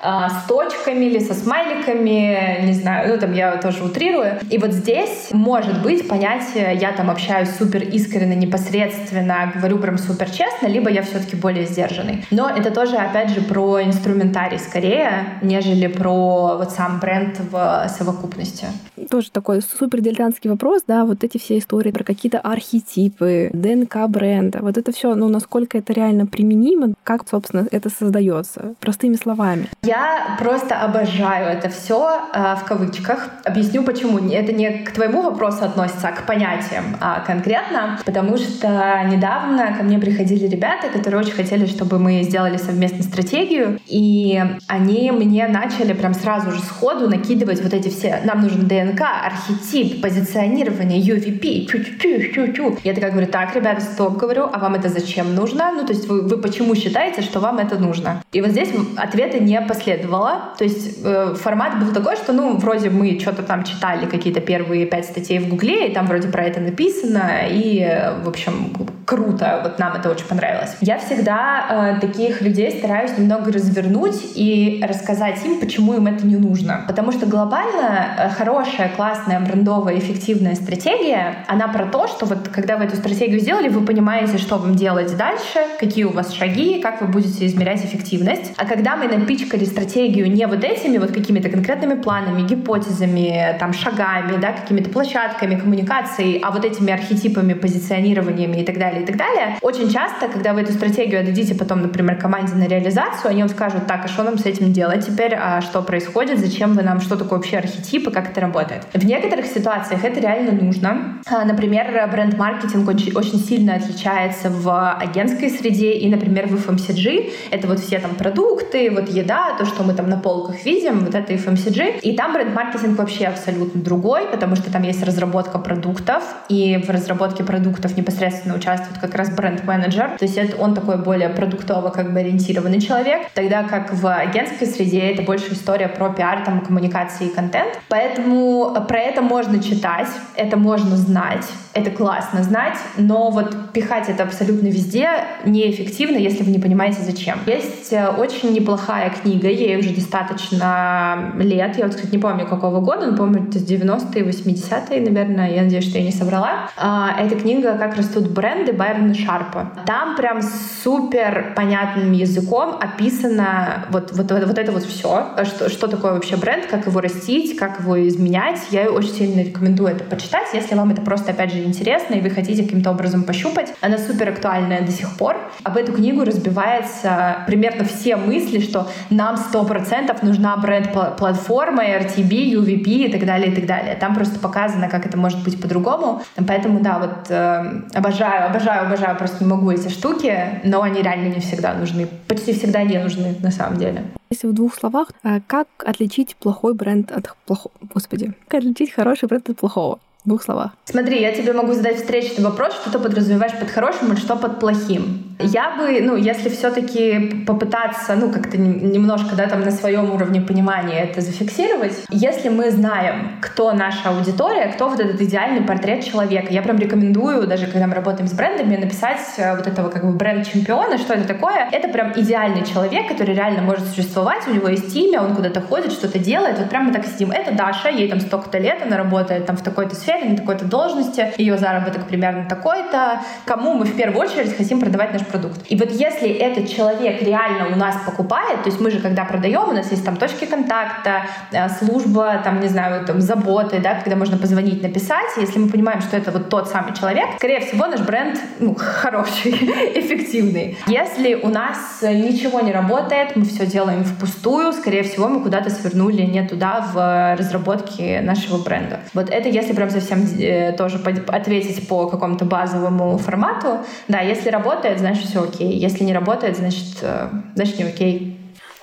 а, 0.00 0.28
с 0.28 0.44
точками 0.46 1.06
или 1.06 1.18
со 1.18 1.34
смайликами, 1.34 2.64
не 2.66 2.72
знаю, 2.72 3.08
ну 3.08 3.18
там 3.18 3.32
я 3.32 3.56
тоже 3.56 3.82
утрирую. 3.84 4.38
И 4.50 4.58
вот 4.58 4.72
здесь 4.72 5.28
может 5.32 5.82
быть 5.82 6.06
понятие, 6.06 6.76
я 6.80 6.92
там 6.92 7.10
общаюсь 7.10 7.50
супер 7.58 7.82
искренне, 7.82 8.36
непосредственно, 8.36 9.52
говорю 9.54 9.78
прям 9.78 9.98
супер 9.98 10.30
честно, 10.30 10.66
либо 10.68 10.90
я 10.90 11.02
все-таки 11.02 11.36
более 11.36 11.66
сдержанный. 11.66 12.24
Но 12.30 12.48
это 12.48 12.70
тоже, 12.70 12.96
опять 12.96 13.30
же, 13.30 13.40
про 13.40 13.82
инструментарий 13.82 14.58
скорее, 14.58 15.38
нежели 15.42 15.88
про 15.88 16.56
вот 16.58 16.70
сам 16.70 17.00
бренд 17.00 17.38
в 17.50 17.88
совокупности. 17.88 18.66
Тоже 19.08 19.30
такой 19.30 19.60
супер 19.62 20.00
дилетантский 20.00 20.50
вопрос, 20.50 20.82
да, 20.86 21.04
вот 21.04 21.24
эти 21.24 21.38
все 21.38 21.58
истории 21.58 21.90
про 21.90 22.04
какие-то 22.04 22.38
архетипы, 22.38 23.50
ДНК 23.52 24.08
бренда, 24.08 24.60
вот 24.62 24.78
это 24.78 24.92
все, 24.92 25.14
ну, 25.14 25.28
насколько 25.28 25.78
это 25.78 25.92
реально 25.92 26.26
применимо, 26.26 26.94
как, 27.02 27.28
собственно, 27.28 27.66
это 27.70 27.90
создается, 27.90 28.74
простыми 28.80 29.16
словами. 29.16 29.68
Я 29.82 30.36
просто 30.38 30.76
обожаю 30.76 31.48
это 31.48 31.68
все 31.68 32.20
э, 32.32 32.56
в 32.56 32.64
кавычках. 32.64 33.28
Объясню 33.44 33.82
почему. 33.82 34.18
Это 34.30 34.52
не 34.52 34.70
к 34.84 34.92
твоему 34.92 35.22
вопросу 35.22 35.64
относится, 35.64 36.08
а 36.08 36.12
к 36.12 36.26
понятиям 36.26 36.96
а 37.00 37.20
конкретно, 37.20 37.98
потому 38.04 38.36
что 38.36 39.02
недавно 39.06 39.74
ко 39.76 39.82
мне 39.82 39.98
приходили 39.98 40.46
ребята, 40.46 40.88
которые 40.88 41.20
очень 41.20 41.32
хотели, 41.32 41.66
чтобы 41.66 41.98
мы 41.98 42.22
сделали 42.22 42.56
совместную 42.56 43.04
стратегию, 43.04 43.78
и 43.86 44.42
они 44.66 45.10
мне 45.10 45.48
начали 45.48 45.92
прям 45.92 46.14
сразу 46.14 46.50
же 46.52 46.60
сходу 46.60 47.08
накидывать 47.08 47.62
вот 47.62 47.72
эти 47.72 47.88
все, 47.88 48.20
нам 48.24 48.42
нужен 48.42 48.66
ДНК, 48.66 48.97
архетип, 49.04 50.00
позиционирование, 50.02 51.00
UVP, 51.00 51.66
чу-чу-чу-чу. 51.66 52.78
Я 52.84 52.94
такая 52.94 53.10
говорю, 53.10 53.26
так, 53.26 53.54
ребята, 53.54 53.80
стоп, 53.80 54.16
говорю, 54.16 54.48
а 54.52 54.58
вам 54.58 54.74
это 54.74 54.88
зачем 54.88 55.34
нужно? 55.34 55.72
Ну, 55.72 55.86
то 55.86 55.92
есть 55.92 56.08
вы, 56.08 56.22
вы 56.22 56.38
почему 56.38 56.74
считаете, 56.74 57.22
что 57.22 57.40
вам 57.40 57.58
это 57.58 57.78
нужно? 57.78 58.22
И 58.32 58.40
вот 58.40 58.50
здесь 58.50 58.70
ответа 58.96 59.38
не 59.38 59.60
последовало. 59.60 60.54
То 60.58 60.64
есть 60.64 60.98
э, 61.04 61.34
формат 61.34 61.78
был 61.78 61.92
такой, 61.92 62.16
что, 62.16 62.32
ну, 62.32 62.56
вроде 62.56 62.90
мы 62.90 63.18
что-то 63.20 63.42
там 63.42 63.64
читали, 63.64 64.06
какие-то 64.06 64.40
первые 64.40 64.86
пять 64.86 65.06
статей 65.06 65.38
в 65.38 65.48
Гугле, 65.48 65.88
и 65.88 65.94
там 65.94 66.06
вроде 66.06 66.28
про 66.28 66.44
это 66.44 66.60
написано, 66.60 67.30
и, 67.48 68.12
в 68.24 68.28
общем, 68.28 68.72
круто, 69.08 69.60
вот 69.62 69.78
нам 69.78 69.94
это 69.94 70.10
очень 70.10 70.26
понравилось. 70.26 70.76
Я 70.82 70.98
всегда 70.98 71.96
э, 71.96 72.00
таких 72.00 72.42
людей 72.42 72.70
стараюсь 72.70 73.16
немного 73.16 73.50
развернуть 73.50 74.20
и 74.34 74.84
рассказать 74.86 75.42
им, 75.46 75.60
почему 75.60 75.94
им 75.94 76.06
это 76.06 76.26
не 76.26 76.36
нужно. 76.36 76.84
Потому 76.86 77.10
что 77.12 77.24
глобально 77.24 78.06
э, 78.18 78.28
хорошая, 78.28 78.90
классная, 78.94 79.40
брендовая, 79.40 79.98
эффективная 79.98 80.54
стратегия, 80.56 81.36
она 81.46 81.68
про 81.68 81.86
то, 81.86 82.06
что 82.06 82.26
вот 82.26 82.48
когда 82.48 82.76
вы 82.76 82.84
эту 82.84 82.96
стратегию 82.96 83.40
сделали, 83.40 83.70
вы 83.70 83.80
понимаете, 83.80 84.36
что 84.36 84.58
вам 84.58 84.74
делать 84.74 85.16
дальше, 85.16 85.60
какие 85.80 86.04
у 86.04 86.10
вас 86.10 86.34
шаги, 86.34 86.78
как 86.82 87.00
вы 87.00 87.06
будете 87.06 87.46
измерять 87.46 87.82
эффективность. 87.82 88.52
А 88.58 88.66
когда 88.66 88.94
мы 88.96 89.08
напичкали 89.08 89.64
стратегию 89.64 90.30
не 90.30 90.46
вот 90.46 90.62
этими 90.62 90.98
вот 90.98 91.12
какими-то 91.12 91.48
конкретными 91.48 91.98
планами, 91.98 92.42
гипотезами, 92.42 93.56
там, 93.58 93.72
шагами, 93.72 94.36
да, 94.38 94.52
какими-то 94.52 94.90
площадками 94.90 95.58
коммуникации, 95.58 96.38
а 96.42 96.50
вот 96.50 96.66
этими 96.66 96.92
архетипами, 96.92 97.54
позиционированиями 97.54 98.58
и 98.58 98.64
так 98.66 98.76
далее, 98.76 98.97
и 99.00 99.06
так 99.06 99.16
далее, 99.16 99.56
очень 99.62 99.90
часто, 99.90 100.28
когда 100.28 100.52
вы 100.52 100.62
эту 100.62 100.72
стратегию 100.72 101.20
отдадите 101.20 101.54
потом, 101.54 101.82
например, 101.82 102.16
команде 102.16 102.54
на 102.54 102.66
реализацию, 102.66 103.30
они 103.30 103.42
вам 103.42 103.48
скажут, 103.48 103.86
так, 103.86 104.04
а 104.04 104.08
что 104.08 104.22
нам 104.22 104.38
с 104.38 104.46
этим 104.46 104.72
делать 104.72 105.06
теперь, 105.06 105.34
а 105.34 105.60
что 105.60 105.82
происходит, 105.82 106.38
зачем 106.38 106.74
вы 106.74 106.82
нам, 106.82 107.00
что 107.00 107.16
такое 107.16 107.38
вообще 107.38 107.58
архетип 107.58 108.08
и 108.08 108.10
как 108.10 108.30
это 108.30 108.40
работает. 108.40 108.86
В 108.92 109.04
некоторых 109.04 109.46
ситуациях 109.46 110.04
это 110.04 110.20
реально 110.20 110.52
нужно. 110.52 111.20
А, 111.26 111.44
например, 111.44 112.08
бренд-маркетинг 112.10 112.88
очень, 112.88 113.12
очень 113.14 113.38
сильно 113.38 113.74
отличается 113.74 114.50
в 114.50 114.92
агентской 114.94 115.50
среде 115.50 115.92
и, 115.92 116.08
например, 116.08 116.46
в 116.48 116.54
FMCG. 116.54 117.32
Это 117.50 117.66
вот 117.66 117.80
все 117.80 117.98
там 117.98 118.14
продукты, 118.14 118.90
вот 118.90 119.08
еда, 119.08 119.54
то, 119.58 119.64
что 119.64 119.82
мы 119.82 119.94
там 119.94 120.08
на 120.08 120.18
полках 120.18 120.64
видим, 120.64 121.00
вот 121.00 121.14
это 121.14 121.32
FMCG. 121.32 122.00
И 122.00 122.16
там 122.16 122.32
бренд-маркетинг 122.32 122.98
вообще 122.98 123.26
абсолютно 123.26 123.80
другой, 123.80 124.26
потому 124.26 124.56
что 124.56 124.72
там 124.72 124.82
есть 124.82 125.02
разработка 125.04 125.58
продуктов, 125.58 126.22
и 126.48 126.82
в 126.86 126.90
разработке 126.90 127.44
продуктов 127.44 127.96
непосредственно 127.96 128.54
участвует 128.54 128.87
как 129.00 129.14
раз 129.14 129.30
бренд-менеджер. 129.30 130.16
То 130.18 130.24
есть 130.24 130.36
это 130.36 130.56
он 130.56 130.74
такой 130.74 130.96
более 130.96 131.28
продуктово 131.28 131.90
как 131.90 132.12
бы 132.12 132.20
ориентированный 132.20 132.80
человек, 132.80 133.28
тогда 133.34 133.62
как 133.62 133.92
в 133.92 134.06
агентской 134.06 134.66
среде 134.66 135.00
это 135.10 135.22
больше 135.22 135.52
история 135.52 135.88
про 135.88 136.10
пиар, 136.10 136.44
там, 136.44 136.60
коммуникации 136.60 137.28
и 137.28 137.34
контент. 137.34 137.78
Поэтому 137.88 138.74
про 138.88 138.98
это 138.98 139.22
можно 139.22 139.62
читать, 139.62 140.08
это 140.36 140.56
можно 140.56 140.96
знать, 140.96 141.44
это 141.78 141.90
классно 141.90 142.42
знать, 142.42 142.76
но 142.96 143.30
вот 143.30 143.72
пихать 143.72 144.08
это 144.08 144.24
абсолютно 144.24 144.68
везде 144.68 145.08
неэффективно, 145.44 146.16
если 146.16 146.42
вы 146.42 146.50
не 146.50 146.58
понимаете, 146.58 147.02
зачем. 147.02 147.38
Есть 147.46 147.92
э, 147.92 148.08
очень 148.08 148.52
неплохая 148.52 149.10
книга, 149.10 149.48
ей 149.48 149.78
уже 149.78 149.94
достаточно 149.94 151.32
лет, 151.38 151.78
я 151.78 151.84
вот, 151.86 151.94
кстати, 151.94 152.12
не 152.12 152.18
помню, 152.18 152.46
какого 152.46 152.80
года, 152.80 153.06
но 153.06 153.16
помню, 153.16 153.46
это 153.48 153.58
90-е, 153.58 154.24
80-е, 154.24 155.00
наверное, 155.00 155.50
я 155.50 155.62
надеюсь, 155.62 155.88
что 155.88 155.98
я 155.98 156.04
не 156.04 156.12
соврала. 156.12 156.70
А, 156.76 157.14
эта 157.18 157.36
книга 157.36 157.76
«Как 157.78 157.96
растут 157.96 158.30
бренды» 158.30 158.72
Байрона 158.72 159.14
Шарпа. 159.14 159.72
Там 159.86 160.16
прям 160.16 160.40
супер 160.82 161.52
понятным 161.54 162.12
языком 162.12 162.76
описано 162.80 163.86
вот, 163.90 164.12
вот, 164.12 164.30
вот 164.30 164.58
это 164.58 164.72
вот 164.72 164.84
все, 164.84 165.26
что, 165.44 165.68
что 165.68 165.88
такое 165.88 166.12
вообще 166.12 166.36
бренд, 166.36 166.66
как 166.66 166.86
его 166.86 167.00
растить, 167.00 167.56
как 167.56 167.80
его 167.80 168.06
изменять. 168.08 168.58
Я 168.70 168.90
очень 168.90 169.10
сильно 169.10 169.40
рекомендую 169.40 169.90
это 169.90 170.04
почитать, 170.04 170.48
если 170.52 170.74
вам 170.74 170.90
это 170.90 171.02
просто, 171.02 171.32
опять 171.32 171.52
же, 171.52 171.58
интересно, 171.68 172.14
и 172.14 172.20
вы 172.20 172.30
хотите 172.30 172.62
каким-то 172.64 172.90
образом 172.90 173.22
пощупать. 173.22 173.74
Она 173.80 173.98
супер 173.98 174.30
актуальная 174.30 174.82
до 174.82 174.90
сих 174.90 175.16
пор. 175.16 175.36
Об 175.62 175.76
эту 175.76 175.92
книгу 175.92 176.24
разбивается 176.24 177.44
примерно 177.46 177.84
все 177.84 178.16
мысли, 178.16 178.60
что 178.60 178.88
нам 179.10 179.36
сто 179.36 179.64
процентов 179.64 180.22
нужна 180.22 180.56
бренд-платформа, 180.56 181.84
RTB, 181.84 182.52
UVP 182.52 182.86
и 183.06 183.12
так 183.12 183.24
далее, 183.24 183.52
и 183.52 183.54
так 183.54 183.66
далее. 183.66 183.94
Там 183.96 184.14
просто 184.14 184.38
показано, 184.38 184.88
как 184.88 185.06
это 185.06 185.16
может 185.16 185.42
быть 185.44 185.60
по-другому. 185.60 186.22
Поэтому, 186.46 186.80
да, 186.80 186.98
вот 186.98 187.30
э, 187.30 187.82
обожаю, 187.94 188.50
обожаю, 188.50 188.86
обожаю, 188.86 189.16
просто 189.16 189.44
не 189.44 189.50
могу 189.50 189.70
эти 189.70 189.88
штуки, 189.88 190.60
но 190.64 190.82
они 190.82 191.02
реально 191.02 191.34
не 191.34 191.40
всегда 191.40 191.74
нужны. 191.74 192.08
Почти 192.26 192.52
всегда 192.52 192.82
не 192.82 192.98
нужны, 192.98 193.36
на 193.40 193.50
самом 193.50 193.78
деле. 193.78 194.04
Если 194.30 194.46
в 194.46 194.52
двух 194.52 194.74
словах, 194.74 195.08
э, 195.24 195.40
как 195.46 195.68
отличить 195.78 196.36
плохой 196.36 196.74
бренд 196.74 197.10
от 197.12 197.34
плохого? 197.46 197.74
Господи, 197.94 198.32
как 198.48 198.60
отличить 198.60 198.92
хороший 198.92 199.26
бренд 199.26 199.48
от 199.48 199.56
плохого? 199.58 200.00
Двух 200.28 200.42
словах. 200.42 200.72
Смотри, 200.84 201.22
я 201.22 201.32
тебе 201.32 201.54
могу 201.54 201.72
задать 201.72 201.96
встречный 201.96 202.44
вопрос, 202.44 202.74
что 202.74 202.92
ты 202.92 202.98
подразумеваешь 202.98 203.58
под 203.58 203.70
хорошим 203.70 204.12
и 204.12 204.16
что 204.16 204.36
под 204.36 204.60
плохим. 204.60 205.24
Я 205.40 205.76
бы, 205.76 206.00
ну, 206.02 206.16
если 206.16 206.48
все-таки 206.48 207.44
попытаться, 207.46 208.16
ну, 208.16 208.30
как-то 208.30 208.58
немножко, 208.58 209.36
да, 209.36 209.46
там 209.46 209.60
на 209.60 209.70
своем 209.70 210.12
уровне 210.12 210.40
понимания 210.40 211.04
это 211.04 211.20
зафиксировать, 211.20 211.92
если 212.10 212.48
мы 212.48 212.70
знаем, 212.70 213.38
кто 213.40 213.72
наша 213.72 214.08
аудитория, 214.10 214.72
кто 214.72 214.88
вот 214.88 214.98
этот 214.98 215.20
идеальный 215.20 215.62
портрет 215.62 216.04
человека, 216.04 216.52
я 216.52 216.60
прям 216.60 216.76
рекомендую, 216.76 217.46
даже 217.46 217.66
когда 217.66 217.86
мы 217.86 217.94
работаем 217.94 218.26
с 218.26 218.32
брендами, 218.32 218.76
написать 218.76 219.20
э, 219.36 219.56
вот 219.56 219.66
этого 219.66 219.90
как 219.90 220.04
бы 220.04 220.12
бренд-чемпиона, 220.12 220.98
что 220.98 221.14
это 221.14 221.28
такое. 221.28 221.68
Это 221.70 221.88
прям 221.88 222.12
идеальный 222.16 222.66
человек, 222.66 223.08
который 223.08 223.34
реально 223.34 223.62
может 223.62 223.86
существовать, 223.86 224.46
у 224.48 224.54
него 224.54 224.68
есть 224.68 224.94
имя, 224.96 225.22
он 225.22 225.36
куда-то 225.36 225.60
ходит, 225.60 225.92
что-то 225.92 226.18
делает. 226.18 226.58
Вот 226.58 226.68
прям 226.68 226.86
мы 226.86 226.92
так 226.92 227.06
сидим. 227.06 227.30
Это 227.30 227.54
Даша, 227.54 227.88
ей 227.90 228.08
там 228.08 228.20
столько-то 228.20 228.58
лет, 228.58 228.82
она 228.82 228.96
работает 228.96 229.46
там 229.46 229.56
в 229.56 229.62
такой-то 229.62 229.94
сфере, 229.94 230.17
на 230.24 230.36
такой-то 230.36 230.64
должности, 230.64 231.32
ее 231.38 231.58
заработок 231.58 232.06
примерно 232.06 232.48
такой-то. 232.48 233.20
Кому 233.44 233.74
мы 233.74 233.84
в 233.84 233.96
первую 233.96 234.20
очередь 234.20 234.56
хотим 234.56 234.80
продавать 234.80 235.12
наш 235.12 235.26
продукт. 235.26 235.60
И 235.68 235.76
вот 235.76 235.90
если 235.90 236.28
этот 236.28 236.68
человек 236.68 237.22
реально 237.22 237.68
у 237.74 237.76
нас 237.76 237.96
покупает, 238.04 238.62
то 238.62 238.68
есть 238.68 238.80
мы 238.80 238.90
же 238.90 239.00
когда 239.00 239.24
продаем, 239.24 239.68
у 239.68 239.72
нас 239.72 239.90
есть 239.90 240.04
там 240.04 240.16
точки 240.16 240.44
контакта, 240.44 241.22
э, 241.52 241.68
служба, 241.68 242.40
там, 242.44 242.60
не 242.60 242.68
знаю, 242.68 243.04
там, 243.06 243.20
заботы, 243.20 243.80
да, 243.80 243.94
когда 243.94 244.16
можно 244.16 244.38
позвонить, 244.38 244.82
написать, 244.82 245.36
если 245.36 245.58
мы 245.58 245.68
понимаем, 245.68 246.00
что 246.00 246.16
это 246.16 246.30
вот 246.30 246.48
тот 246.48 246.68
самый 246.68 246.94
человек, 246.94 247.26
скорее 247.36 247.60
всего, 247.60 247.86
наш 247.86 248.00
бренд 248.00 248.38
ну, 248.58 248.74
хороший, 248.78 249.52
эффективный. 249.52 250.78
Если 250.86 251.34
у 251.34 251.48
нас 251.48 252.02
ничего 252.02 252.60
не 252.60 252.72
работает, 252.72 253.36
мы 253.36 253.44
все 253.44 253.66
делаем 253.66 254.04
впустую, 254.04 254.72
скорее 254.72 255.02
всего, 255.02 255.28
мы 255.28 255.40
куда-то 255.40 255.70
свернули 255.70 256.22
не 256.22 256.46
туда 256.46 256.86
в 256.92 257.36
разработке 257.36 258.20
нашего 258.20 258.62
бренда. 258.62 259.00
Вот 259.14 259.30
это 259.30 259.48
если 259.48 259.72
прям 259.72 259.90
совсем 260.00 260.26
э, 260.40 260.72
тоже 260.72 260.98
ответить 261.28 261.88
по 261.88 262.08
какому-то 262.08 262.44
базовому 262.44 263.18
формату. 263.18 263.78
Да, 264.08 264.20
если 264.20 264.50
работает, 264.50 264.98
значит 264.98 265.26
все 265.26 265.42
окей. 265.42 265.72
Если 265.78 266.04
не 266.04 266.12
работает, 266.12 266.56
значит, 266.56 266.98
э, 267.02 267.28
значит 267.54 267.78
не 267.78 267.84
окей. 267.84 268.37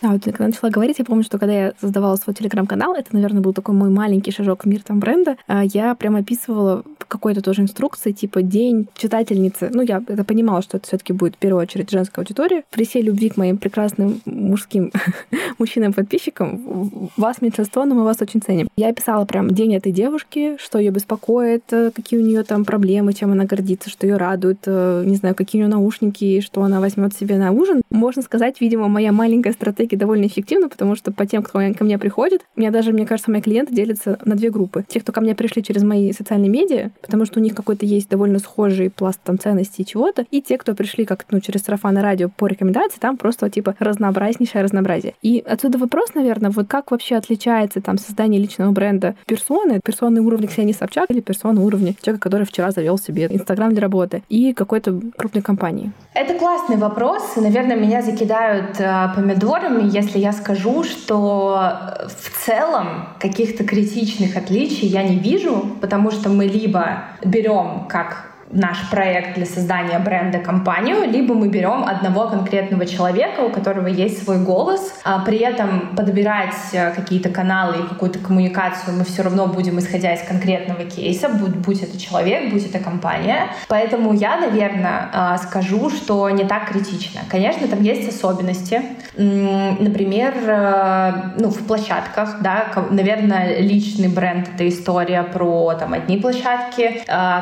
Да, 0.06 0.12
вот 0.12 0.24
когда 0.24 0.46
начала 0.46 0.70
говорить, 0.70 1.00
я 1.00 1.06
помню, 1.06 1.24
что 1.24 1.40
когда 1.40 1.54
я 1.54 1.74
создавала 1.82 2.16
свой 2.16 2.36
телеграм-канал, 2.36 2.94
это, 2.94 3.08
наверное, 3.12 3.42
был 3.42 3.54
такой 3.54 3.74
мой 3.74 3.90
маленький 3.90 4.30
шажок 4.30 4.64
в 4.64 4.68
мир 4.68 4.84
там 4.84 5.00
бренда, 5.00 5.36
а 5.48 5.64
я 5.66 5.96
прям 5.96 6.16
описывала 6.16 6.84
какой-то 7.08 7.42
тоже 7.42 7.64
инструкции, 7.64 8.12
типа 8.12 8.44
день 8.44 8.88
читательницы. 8.96 9.72
Ну, 9.74 9.82
я 9.82 10.04
это 10.08 10.24
понимала, 10.24 10.62
что 10.62 10.78
это 10.78 10.86
все 10.88 10.98
таки 10.98 11.12
будет 11.12 11.36
в 11.36 11.38
первую 11.40 11.64
очередь 11.64 11.90
женская 11.90 12.22
аудитория. 12.22 12.64
При 12.70 12.86
всей 12.86 13.02
любви 13.02 13.30
к 13.30 13.38
моим 13.38 13.58
прекрасным 13.58 14.22
мужским 14.26 14.92
мужчинам-подписчикам, 15.58 17.10
вас 17.18 17.42
меньшинство, 17.42 17.86
но 17.86 17.96
мы 17.96 18.04
вас 18.04 18.22
очень 18.22 18.42
ценим. 18.42 18.68
Я 18.76 18.90
описала 18.90 19.26
прям 19.26 19.50
день 19.50 19.74
этой 19.74 19.92
девушки, 19.92 20.58
что 20.60 20.78
ее 20.78 20.92
беспокоит, 20.92 21.64
э, 21.72 21.90
какие 21.96 22.20
у 22.20 22.24
нее 22.24 22.44
там 22.44 22.64
проблемы, 22.64 23.14
чем 23.14 23.32
она 23.32 23.46
гордится, 23.46 23.90
что 23.90 24.06
ее 24.06 24.18
радует, 24.18 24.60
э, 24.68 25.04
не 25.06 25.16
знаю, 25.16 25.34
какие 25.34 25.64
у 25.64 25.66
нее 25.66 25.76
наушники, 25.76 26.42
что 26.42 26.62
она 26.62 26.80
возьмет 26.80 27.16
себе 27.16 27.38
на 27.38 27.52
ужин. 27.52 27.82
Можно 27.90 28.22
сказать, 28.22 28.62
видимо, 28.62 28.88
моя 28.88 29.12
маленькая 29.12 29.54
стратегия 29.54 29.95
опять-таки 29.96 29.98
довольно 29.98 30.26
эффективно, 30.28 30.70
потому 30.70 30.96
что 30.96 31.12
по 31.12 31.26
тем, 31.26 31.44
кто 31.44 31.60
ко 31.78 31.84
мне 31.84 31.98
приходит, 31.98 32.42
у 32.56 32.60
меня 32.60 32.72
даже, 32.72 32.92
мне 32.92 33.06
кажется, 33.06 33.32
мои 33.32 33.42
клиенты 33.42 33.74
делятся 33.74 34.18
на 34.26 34.36
две 34.36 34.50
группы. 34.50 34.84
Те, 34.88 35.00
кто 35.00 35.12
ко 35.12 35.22
мне 35.22 35.36
пришли 35.36 35.64
через 35.64 35.84
мои 35.84 36.12
социальные 36.14 36.50
медиа, 36.50 36.92
потому 37.02 37.26
что 37.26 37.40
у 37.40 37.44
них 37.44 37.56
какой-то 37.56 37.86
есть 37.86 38.10
довольно 38.10 38.40
схожий 38.40 38.90
пласт 38.90 39.20
там 39.24 39.40
ценностей 39.40 39.84
и 39.84 39.86
чего-то, 39.86 40.26
и 40.32 40.42
те, 40.42 40.58
кто 40.58 40.76
пришли 40.76 41.06
как 41.06 41.26
ну, 41.32 41.40
через 41.40 41.64
сарафан 41.64 41.98
радио 41.98 42.30
по 42.30 42.48
рекомендации, 42.48 43.00
там 43.00 43.18
просто 43.18 43.50
типа 43.50 43.76
разнообразнейшее 43.80 44.64
разнообразие. 44.64 45.14
И 45.22 45.44
отсюда 45.46 45.78
вопрос, 45.78 46.14
наверное, 46.16 46.52
вот 46.52 46.68
как 46.68 46.92
вообще 46.92 47.16
отличается 47.16 47.82
там 47.82 47.98
создание 47.98 48.42
личного 48.42 48.72
бренда 48.72 49.16
персоны, 49.26 49.80
персоны 49.84 50.22
уровня 50.22 50.48
Ксении 50.48 50.74
Собчак 50.74 51.10
или 51.10 51.22
персоны 51.22 51.62
уровня 51.62 51.94
человека, 52.02 52.24
который 52.24 52.46
вчера 52.46 52.72
завел 52.72 52.98
себе 52.98 53.28
Инстаграм 53.30 53.72
для 53.72 53.82
работы, 53.82 54.24
и 54.30 54.54
какой-то 54.54 55.00
крупной 55.18 55.42
компании? 55.42 55.92
Это 56.14 56.34
классный 56.34 56.78
вопрос. 56.78 57.36
Наверное, 57.36 57.76
меня 57.76 58.02
закидают 58.02 58.80
э, 58.80 59.08
помидорами, 59.16 59.85
если 59.86 60.20
я 60.20 60.32
скажу, 60.34 60.84
что 60.84 62.08
в 62.08 62.46
целом 62.46 63.10
каких-то 63.20 63.64
критичных 63.64 64.36
отличий 64.36 64.88
я 64.88 65.04
не 65.04 65.18
вижу, 65.18 65.78
потому 65.82 66.12
что 66.12 66.30
мы 66.30 66.46
либо 66.46 67.04
берем 67.24 67.88
как 67.88 68.35
наш 68.52 68.90
проект 68.90 69.36
для 69.36 69.46
создания 69.46 69.98
бренда 70.00 70.40
компанию, 70.40 71.10
либо 71.10 71.34
мы 71.34 71.48
берем 71.48 71.84
одного 71.84 72.28
конкретного 72.28 72.86
человека, 72.86 73.42
у 73.42 73.50
которого 73.50 73.88
есть 73.88 74.24
свой 74.24 74.38
голос, 74.38 74.94
а 75.04 75.20
при 75.20 75.40
этом 75.40 75.96
подбирать 75.96 76.56
э, 76.74 76.92
какие-то 76.92 77.30
каналы 77.30 77.84
и 77.84 77.88
какую-то 77.88 78.20
коммуникацию 78.20 78.96
мы 78.98 79.04
все 79.04 79.24
равно 79.24 79.48
будем 79.48 79.80
исходя 79.80 80.14
из 80.14 80.22
конкретного 80.22 80.84
кейса, 80.84 81.30
будь, 81.30 81.56
будь 81.56 81.82
это 81.82 82.00
человек, 82.00 82.52
будь 82.52 82.66
это 82.66 82.80
компания. 82.80 83.48
Поэтому 83.68 84.14
я, 84.14 84.38
наверное, 84.38 85.10
а, 85.14 85.38
скажу, 85.38 85.90
что 85.90 86.30
не 86.30 86.44
так 86.44 86.70
критично. 86.70 87.22
Конечно, 87.30 87.68
там 87.68 87.82
есть 87.82 88.08
особенности. 88.08 88.82
Например, 89.18 90.34
э, 90.46 91.12
ну, 91.40 91.50
в 91.50 91.66
площадках, 91.66 92.42
да, 92.42 92.68
наверное, 92.92 93.60
личный 93.60 94.08
бренд— 94.08 94.50
это 94.56 94.68
история 94.68 95.24
про 95.24 95.74
там 95.80 95.94
одни 95.94 96.18
площадки, 96.18 97.02
а, 97.08 97.42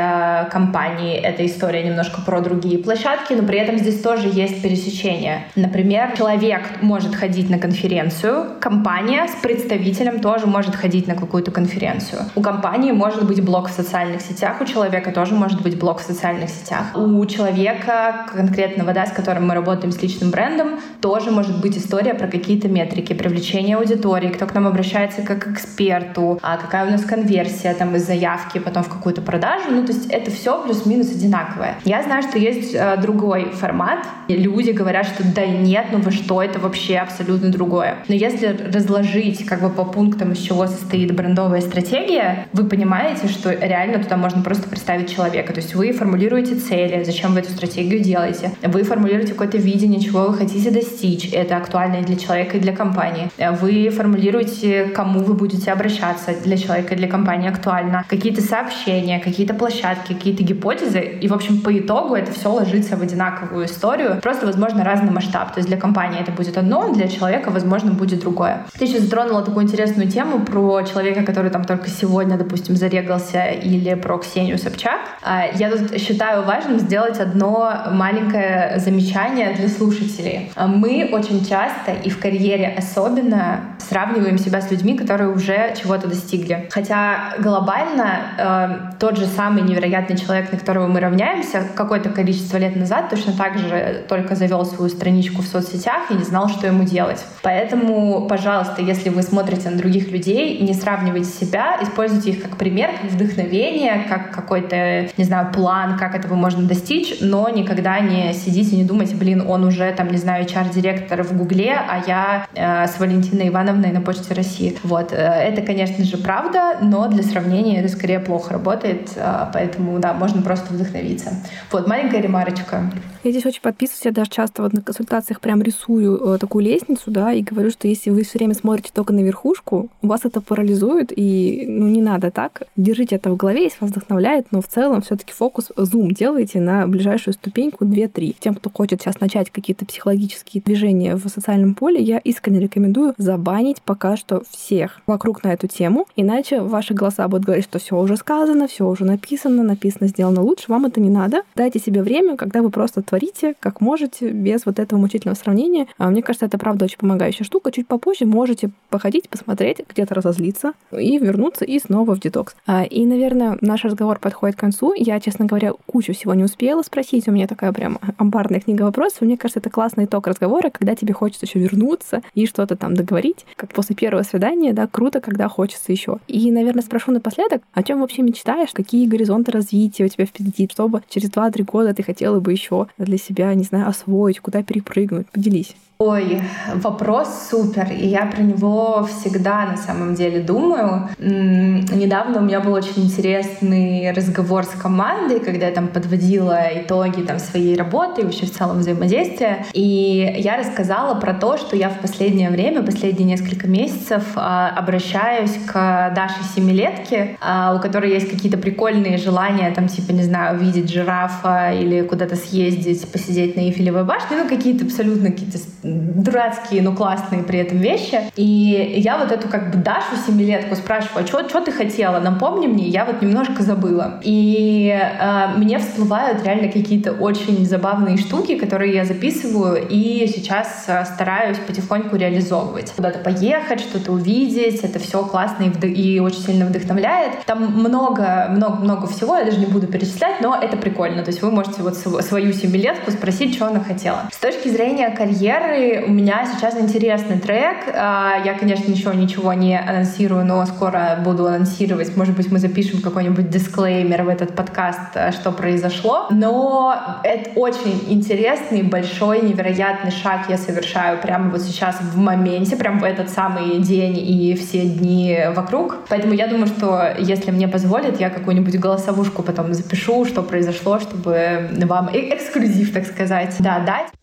коммуникация 0.00 0.50
компании 0.50 1.16
эта 1.16 1.46
история 1.46 1.82
немножко 1.82 2.20
про 2.20 2.40
другие 2.40 2.78
площадки, 2.78 3.34
но 3.34 3.42
при 3.42 3.58
этом 3.58 3.78
здесь 3.78 4.00
тоже 4.00 4.28
есть 4.28 4.62
пересечение. 4.62 5.44
Например, 5.56 6.12
человек 6.16 6.62
может 6.82 7.14
ходить 7.14 7.50
на 7.50 7.58
конференцию, 7.58 8.46
компания 8.60 9.26
с 9.28 9.42
представителем 9.42 10.20
тоже 10.20 10.46
может 10.46 10.74
ходить 10.74 11.06
на 11.06 11.14
какую-то 11.14 11.50
конференцию. 11.50 12.22
У 12.34 12.42
компании 12.42 12.92
может 12.92 13.26
быть 13.26 13.42
блог 13.44 13.68
в 13.68 13.72
социальных 13.72 14.20
сетях, 14.20 14.60
у 14.60 14.64
человека 14.64 15.12
тоже 15.12 15.34
может 15.34 15.62
быть 15.62 15.78
блог 15.78 16.00
в 16.00 16.02
социальных 16.02 16.50
сетях. 16.50 16.84
У 16.94 17.24
человека 17.26 18.26
конкретного, 18.32 18.92
да, 18.92 19.06
с 19.06 19.12
которым 19.12 19.48
мы 19.48 19.54
работаем 19.54 19.92
с 19.92 20.02
личным 20.02 20.30
брендом, 20.30 20.80
тоже 21.00 21.30
может 21.30 21.60
быть 21.60 21.76
история 21.76 22.14
про 22.14 22.26
какие-то 22.26 22.68
метрики, 22.68 23.12
привлечение 23.12 23.76
аудитории, 23.76 24.28
кто 24.28 24.46
к 24.46 24.54
нам 24.54 24.66
обращается 24.66 25.22
как 25.22 25.44
к 25.44 25.46
эксперту, 25.48 26.38
а 26.42 26.56
какая 26.56 26.86
у 26.86 26.90
нас 26.90 27.04
конверсия 27.04 27.74
там 27.74 27.96
из 27.96 28.06
заявки 28.06 28.58
потом 28.58 28.82
в 28.82 28.88
какую-то 28.88 29.22
продажу. 29.22 29.70
Ну, 29.70 29.86
то 29.90 29.96
есть 29.96 30.10
это 30.10 30.30
все 30.30 30.62
плюс-минус 30.62 31.10
одинаковое. 31.10 31.76
Я 31.84 32.02
знаю, 32.02 32.22
что 32.22 32.38
есть 32.38 32.74
э, 32.74 32.96
другой 33.02 33.50
формат. 33.50 33.98
И 34.28 34.36
люди 34.36 34.70
говорят, 34.70 35.06
что 35.06 35.24
да 35.34 35.44
нет, 35.44 35.86
ну 35.90 35.98
вы 35.98 36.12
что, 36.12 36.40
это 36.40 36.60
вообще 36.60 36.98
абсолютно 36.98 37.50
другое. 37.50 37.96
Но 38.06 38.14
если 38.14 38.46
разложить 38.72 39.44
как 39.46 39.62
бы 39.62 39.70
по 39.70 39.84
пунктам, 39.84 40.32
из 40.32 40.38
чего 40.38 40.68
состоит 40.68 41.12
брендовая 41.12 41.60
стратегия, 41.60 42.46
вы 42.52 42.64
понимаете, 42.68 43.26
что 43.26 43.52
реально 43.52 43.98
туда 43.98 44.16
можно 44.16 44.42
просто 44.42 44.68
представить 44.68 45.12
человека. 45.12 45.52
То 45.52 45.58
есть 45.58 45.74
вы 45.74 45.92
формулируете 45.92 46.54
цели, 46.54 47.02
зачем 47.02 47.32
вы 47.32 47.40
эту 47.40 47.50
стратегию 47.50 48.00
делаете. 48.00 48.52
Вы 48.62 48.84
формулируете 48.84 49.32
какое-то 49.32 49.58
видение, 49.58 50.00
чего 50.00 50.26
вы 50.28 50.34
хотите 50.34 50.70
достичь. 50.70 51.32
Это 51.32 51.56
актуально 51.56 51.96
и 51.96 52.04
для 52.04 52.16
человека, 52.16 52.58
и 52.58 52.60
для 52.60 52.76
компании. 52.76 53.28
Вы 53.60 53.90
формулируете, 53.90 54.84
кому 54.84 55.20
вы 55.20 55.34
будете 55.34 55.72
обращаться. 55.72 56.32
Для 56.44 56.56
человека 56.56 56.94
и 56.94 56.96
для 56.96 57.08
компании 57.08 57.48
актуально. 57.48 58.04
Какие-то 58.08 58.40
сообщения, 58.40 59.18
какие-то 59.18 59.54
площадки 59.54 59.79
площадки, 59.80 60.14
какие-то 60.14 60.42
гипотезы, 60.42 61.00
и, 61.00 61.28
в 61.28 61.32
общем, 61.32 61.60
по 61.60 61.76
итогу 61.78 62.14
это 62.14 62.32
все 62.32 62.50
ложится 62.50 62.96
в 62.96 63.02
одинаковую 63.02 63.66
историю, 63.66 64.20
просто, 64.20 64.46
возможно, 64.46 64.84
разный 64.84 65.10
масштаб. 65.10 65.52
То 65.52 65.58
есть 65.58 65.68
для 65.68 65.78
компании 65.78 66.20
это 66.20 66.32
будет 66.32 66.58
одно, 66.58 66.92
для 66.92 67.08
человека, 67.08 67.50
возможно, 67.50 67.92
будет 67.92 68.20
другое. 68.20 68.66
Ты 68.78 68.84
еще 68.84 69.00
затронула 69.00 69.42
такую 69.42 69.64
интересную 69.64 70.10
тему 70.10 70.40
про 70.40 70.82
человека, 70.82 71.22
который 71.22 71.50
там 71.50 71.64
только 71.64 71.88
сегодня, 71.88 72.36
допустим, 72.36 72.76
зарегался, 72.76 73.46
или 73.46 73.94
про 73.94 74.18
Ксению 74.18 74.58
Собчак. 74.58 75.00
А, 75.22 75.46
я 75.54 75.70
тут 75.70 75.98
считаю 76.00 76.44
важным 76.44 76.78
сделать 76.78 77.18
одно 77.18 77.72
маленькое 77.92 78.78
замечание 78.78 79.54
для 79.54 79.68
слушателей. 79.68 80.52
А, 80.56 80.66
мы 80.66 81.08
очень 81.12 81.44
часто 81.44 81.92
и 82.04 82.10
в 82.10 82.18
карьере 82.18 82.74
особенно 82.76 83.60
сравниваем 83.78 84.38
себя 84.38 84.60
с 84.60 84.70
людьми, 84.70 84.96
которые 84.96 85.30
уже 85.30 85.74
чего-то 85.80 86.06
достигли. 86.06 86.68
Хотя 86.70 87.34
глобально 87.38 88.20
э, 88.38 88.98
тот 88.98 89.16
же 89.16 89.26
самый 89.26 89.62
невероятный 89.70 90.16
человек, 90.16 90.52
на 90.52 90.58
которого 90.58 90.86
мы 90.86 91.00
равняемся, 91.00 91.66
какое-то 91.74 92.10
количество 92.10 92.56
лет 92.58 92.76
назад 92.76 93.10
точно 93.10 93.32
так 93.32 93.58
же 93.58 94.04
только 94.08 94.34
завел 94.34 94.64
свою 94.64 94.90
страничку 94.90 95.42
в 95.42 95.46
соцсетях 95.46 96.10
и 96.10 96.14
не 96.14 96.24
знал, 96.24 96.48
что 96.48 96.66
ему 96.66 96.84
делать. 96.84 97.24
Поэтому, 97.42 98.26
пожалуйста, 98.26 98.82
если 98.82 99.08
вы 99.08 99.22
смотрите 99.22 99.70
на 99.70 99.76
других 99.76 100.10
людей, 100.10 100.60
не 100.60 100.74
сравнивайте 100.74 101.30
себя, 101.30 101.78
используйте 101.82 102.30
их 102.30 102.42
как 102.42 102.56
пример, 102.56 102.90
как 103.00 103.10
вдохновение, 103.10 104.04
как 104.08 104.30
какой-то, 104.30 105.08
не 105.16 105.24
знаю, 105.24 105.52
план, 105.52 105.98
как 105.98 106.14
этого 106.14 106.34
можно 106.34 106.64
достичь, 106.66 107.18
но 107.20 107.48
никогда 107.48 108.00
не 108.00 108.32
сидите, 108.32 108.76
не 108.76 108.84
думайте, 108.84 109.14
блин, 109.14 109.44
он 109.46 109.64
уже 109.64 109.92
там, 109.92 110.08
не 110.08 110.18
знаю, 110.18 110.44
HR-директор 110.44 111.22
в 111.22 111.36
Гугле, 111.36 111.72
а 111.72 112.02
я 112.06 112.46
э, 112.54 112.86
с 112.86 112.98
Валентиной 112.98 113.48
Ивановной 113.48 113.92
на 113.92 114.00
Почте 114.00 114.34
России. 114.34 114.76
Вот. 114.82 115.12
Э, 115.12 115.16
это, 115.16 115.62
конечно 115.62 116.04
же, 116.04 116.16
правда, 116.16 116.78
но 116.80 117.08
для 117.08 117.22
сравнения 117.22 117.80
это 117.80 117.88
скорее 117.88 118.20
плохо 118.20 118.52
работает, 118.54 119.10
э, 119.16 119.46
Поэтому, 119.60 119.98
да, 119.98 120.14
можно 120.14 120.40
просто 120.40 120.72
вдохновиться. 120.72 121.34
Вот, 121.70 121.86
маленькая 121.86 122.22
ремарочка. 122.22 122.90
Я 123.22 123.30
здесь 123.30 123.44
очень 123.44 123.60
подписываюсь, 123.60 124.06
я 124.06 124.12
даже 124.12 124.30
часто 124.30 124.62
вот 124.62 124.72
на 124.72 124.80
консультациях 124.80 125.42
прям 125.42 125.60
рисую 125.60 126.16
э, 126.16 126.38
такую 126.38 126.64
лестницу, 126.64 127.10
да, 127.10 127.34
и 127.34 127.42
говорю, 127.42 127.70
что 127.70 127.86
если 127.86 128.08
вы 128.08 128.22
все 128.22 128.38
время 128.38 128.54
смотрите 128.54 128.90
только 128.94 129.12
на 129.12 129.20
верхушку, 129.20 129.90
вас 130.00 130.24
это 130.24 130.40
парализует, 130.40 131.12
и 131.14 131.66
ну 131.68 131.88
не 131.88 132.00
надо 132.00 132.30
так. 132.30 132.62
Держите 132.76 133.16
это 133.16 133.30
в 133.30 133.36
голове, 133.36 133.64
если 133.64 133.76
вас 133.82 133.90
вдохновляет, 133.90 134.46
но 134.50 134.62
в 134.62 134.66
целом 134.66 135.02
все 135.02 135.16
таки 135.16 135.34
фокус, 135.34 135.70
зум 135.76 136.12
делайте 136.12 136.58
на 136.58 136.86
ближайшую 136.86 137.34
ступеньку 137.34 137.84
2-3. 137.84 138.36
Тем, 138.40 138.54
кто 138.54 138.70
хочет 138.70 139.02
сейчас 139.02 139.20
начать 139.20 139.50
какие-то 139.50 139.84
психологические 139.84 140.62
движения 140.62 141.16
в 141.16 141.28
социальном 141.28 141.74
поле, 141.74 142.00
я 142.00 142.16
искренне 142.16 142.60
рекомендую 142.60 143.12
забанить 143.18 143.82
пока 143.82 144.16
что 144.16 144.42
всех 144.50 145.02
вокруг 145.06 145.44
на 145.44 145.52
эту 145.52 145.66
тему, 145.66 146.06
иначе 146.16 146.62
ваши 146.62 146.94
голоса 146.94 147.28
будут 147.28 147.44
говорить, 147.44 147.66
что 147.66 147.78
все 147.78 147.98
уже 147.98 148.16
сказано, 148.16 148.66
все 148.66 148.86
уже 148.88 149.04
написано, 149.04 149.49
написано, 149.50 150.08
сделано 150.08 150.42
лучше, 150.42 150.66
вам 150.68 150.86
это 150.86 151.00
не 151.00 151.10
надо. 151.10 151.42
Дайте 151.54 151.78
себе 151.78 152.02
время, 152.02 152.36
когда 152.36 152.62
вы 152.62 152.70
просто 152.70 153.02
творите, 153.02 153.54
как 153.60 153.80
можете, 153.80 154.30
без 154.30 154.66
вот 154.66 154.78
этого 154.78 154.98
мучительного 154.98 155.36
сравнения. 155.36 155.86
А 155.98 156.10
мне 156.10 156.22
кажется, 156.22 156.46
это 156.46 156.58
правда 156.58 156.84
очень 156.84 156.98
помогающая 156.98 157.44
штука. 157.44 157.72
Чуть 157.72 157.86
попозже 157.86 158.26
можете 158.26 158.70
походить, 158.88 159.28
посмотреть, 159.28 159.82
где-то 159.88 160.14
разозлиться 160.14 160.72
и 160.96 161.18
вернуться 161.18 161.64
и 161.64 161.78
снова 161.78 162.14
в 162.14 162.20
детокс. 162.20 162.54
А, 162.66 162.84
и, 162.84 163.06
наверное, 163.06 163.58
наш 163.60 163.84
разговор 163.84 164.18
подходит 164.18 164.56
к 164.56 164.60
концу. 164.60 164.92
Я, 164.96 165.20
честно 165.20 165.46
говоря, 165.46 165.72
кучу 165.86 166.12
всего 166.12 166.34
не 166.34 166.44
успела 166.44 166.82
спросить. 166.82 167.28
У 167.28 167.32
меня 167.32 167.46
такая 167.46 167.72
прям 167.72 167.98
амбарная 168.18 168.60
книга 168.60 168.82
вопросов. 168.82 169.22
Мне 169.22 169.36
кажется, 169.36 169.60
это 169.60 169.70
классный 169.70 170.04
итог 170.04 170.26
разговора, 170.26 170.70
когда 170.70 170.94
тебе 170.94 171.14
хочется 171.14 171.46
еще 171.46 171.58
вернуться 171.58 172.22
и 172.34 172.46
что-то 172.46 172.76
там 172.76 172.94
договорить. 172.94 173.46
Как 173.56 173.72
после 173.72 173.96
первого 173.96 174.22
свидания, 174.22 174.72
да, 174.72 174.86
круто, 174.86 175.20
когда 175.20 175.48
хочется 175.48 175.92
еще. 175.92 176.18
И, 176.28 176.50
наверное, 176.50 176.82
спрошу 176.82 177.12
напоследок, 177.12 177.62
о 177.72 177.82
чем 177.82 178.00
вообще 178.00 178.22
мечтаешь, 178.22 178.70
какие 178.72 179.06
горизонты 179.06 179.39
развития 179.48 180.04
у 180.04 180.08
тебя 180.08 180.26
впереди, 180.26 180.68
чтобы 180.70 181.02
через 181.08 181.30
2-3 181.30 181.64
года 181.64 181.94
ты 181.94 182.02
хотела 182.02 182.40
бы 182.40 182.52
еще 182.52 182.88
для 182.98 183.18
себя, 183.18 183.54
не 183.54 183.64
знаю, 183.64 183.88
освоить, 183.88 184.40
куда 184.40 184.62
перепрыгнуть? 184.62 185.28
Поделись. 185.30 185.74
Ой, 186.02 186.40
вопрос 186.76 187.28
супер, 187.50 187.92
и 187.92 188.06
я 188.06 188.24
про 188.24 188.40
него 188.40 189.06
всегда 189.06 189.66
на 189.66 189.76
самом 189.76 190.14
деле 190.14 190.40
думаю. 190.40 191.10
Недавно 191.18 192.38
у 192.38 192.42
меня 192.42 192.60
был 192.60 192.72
очень 192.72 193.04
интересный 193.04 194.10
разговор 194.12 194.64
с 194.64 194.70
командой, 194.80 195.40
когда 195.40 195.66
я 195.66 195.72
там 195.72 195.88
подводила 195.88 196.58
итоги 196.72 197.20
там, 197.20 197.38
своей 197.38 197.76
работы 197.76 198.22
и 198.22 198.24
вообще 198.24 198.46
в 198.46 198.50
целом 198.50 198.78
взаимодействия. 198.78 199.66
И 199.74 200.36
я 200.38 200.56
рассказала 200.56 201.20
про 201.20 201.34
то, 201.34 201.58
что 201.58 201.76
я 201.76 201.90
в 201.90 201.98
последнее 201.98 202.48
время, 202.48 202.82
последние 202.82 203.26
несколько 203.26 203.68
месяцев 203.68 204.22
а, 204.36 204.70
обращаюсь 204.74 205.58
к 205.66 206.12
Даше 206.16 206.42
Семилетке, 206.56 207.36
а, 207.42 207.74
у 207.76 207.78
которой 207.82 208.10
есть 208.10 208.30
какие-то 208.30 208.56
прикольные 208.56 209.18
желания, 209.18 209.70
там 209.72 209.86
типа, 209.86 210.12
не 210.12 210.22
знаю, 210.22 210.56
увидеть 210.56 210.90
жирафа 210.90 211.74
или 211.74 212.00
куда-то 212.00 212.36
съездить, 212.36 213.06
посидеть 213.12 213.54
на 213.56 213.60
Эйфелевой 213.60 214.04
башне, 214.04 214.38
ну 214.38 214.48
какие-то 214.48 214.86
абсолютно 214.86 215.30
какие-то 215.30 215.58
дурацкие, 215.90 216.82
но 216.82 216.92
классные 216.92 217.42
при 217.42 217.58
этом 217.58 217.78
вещи. 217.78 218.20
И 218.36 218.94
я 218.96 219.18
вот 219.18 219.32
эту 219.32 219.48
как 219.48 219.70
бы 219.70 219.78
Дашу 219.78 220.16
семилетку 220.26 220.74
спрашиваю, 220.76 221.24
а 221.24 221.26
что 221.26 221.60
ты 221.60 221.72
хотела, 221.72 222.20
напомни 222.20 222.66
мне, 222.66 222.86
я 222.88 223.04
вот 223.04 223.22
немножко 223.22 223.62
забыла. 223.62 224.20
И 224.22 224.88
э, 224.88 225.46
мне 225.56 225.78
всплывают 225.78 226.44
реально 226.44 226.68
какие-то 226.70 227.12
очень 227.12 227.66
забавные 227.66 228.16
штуки, 228.16 228.56
которые 228.56 228.94
я 228.94 229.04
записываю, 229.04 229.86
и 229.88 230.26
сейчас 230.26 230.84
э, 230.88 231.04
стараюсь 231.04 231.58
потихоньку 231.58 232.16
реализовывать. 232.16 232.92
Куда-то 232.96 233.18
поехать, 233.18 233.80
что-то 233.80 234.12
увидеть, 234.12 234.80
это 234.80 234.98
все 234.98 235.22
классно 235.24 235.64
и, 235.64 235.68
вд- 235.68 235.92
и 235.92 236.20
очень 236.20 236.40
сильно 236.40 236.66
вдохновляет. 236.66 237.44
Там 237.46 237.72
много-много-много 237.78 239.06
всего, 239.06 239.36
я 239.36 239.44
даже 239.44 239.58
не 239.58 239.66
буду 239.66 239.86
перечислять, 239.86 240.40
но 240.40 240.56
это 240.60 240.76
прикольно. 240.76 241.22
То 241.22 241.30
есть 241.30 241.42
вы 241.42 241.50
можете 241.50 241.82
вот 241.82 241.96
свою 241.96 242.52
семилетку 242.52 243.10
спросить, 243.10 243.54
что 243.54 243.66
она 243.66 243.80
хотела. 243.80 244.28
С 244.32 244.38
точки 244.38 244.68
зрения 244.68 245.10
карьеры 245.10 245.79
у 246.06 246.10
меня 246.10 246.46
сейчас 246.46 246.78
интересный 246.78 247.38
трек. 247.38 247.76
А, 247.94 248.42
я, 248.44 248.54
конечно, 248.54 248.90
еще 248.90 249.14
ничего 249.14 249.52
не 249.52 249.78
анонсирую, 249.78 250.44
но 250.44 250.64
скоро 250.66 251.18
буду 251.24 251.46
анонсировать. 251.46 252.16
Может 252.16 252.36
быть, 252.36 252.50
мы 252.50 252.58
запишем 252.58 253.00
какой-нибудь 253.00 253.50
дисклеймер 253.50 254.22
в 254.22 254.28
этот 254.28 254.54
подкаст, 254.54 255.14
э, 255.14 255.32
что 255.32 255.52
произошло. 255.52 256.26
Но 256.30 256.94
это 257.24 257.50
очень 257.58 258.04
интересный, 258.08 258.82
большой, 258.82 259.40
невероятный 259.42 260.10
шаг 260.10 260.48
я 260.48 260.58
совершаю 260.58 261.20
прямо 261.20 261.50
вот 261.50 261.62
сейчас 261.62 262.00
в 262.00 262.16
моменте, 262.16 262.76
прямо 262.76 263.00
в 263.00 263.04
этот 263.04 263.30
самый 263.30 263.78
день 263.78 264.18
и 264.18 264.54
все 264.54 264.82
дни 264.82 265.38
вокруг. 265.54 265.98
Поэтому 266.08 266.34
я 266.34 266.46
думаю, 266.46 266.66
что 266.66 267.14
если 267.18 267.50
мне 267.50 267.68
позволят, 267.68 268.20
я 268.20 268.30
какую-нибудь 268.30 268.78
голосовушку 268.78 269.42
потом 269.42 269.74
запишу, 269.74 270.24
что 270.24 270.42
произошло, 270.42 270.98
чтобы 271.00 271.70
вам 271.84 272.08
э, 272.08 272.34
эксклюзив, 272.34 272.92
так 272.92 273.06
сказать, 273.06 273.54
да, 273.58 273.80
дать. 273.80 274.19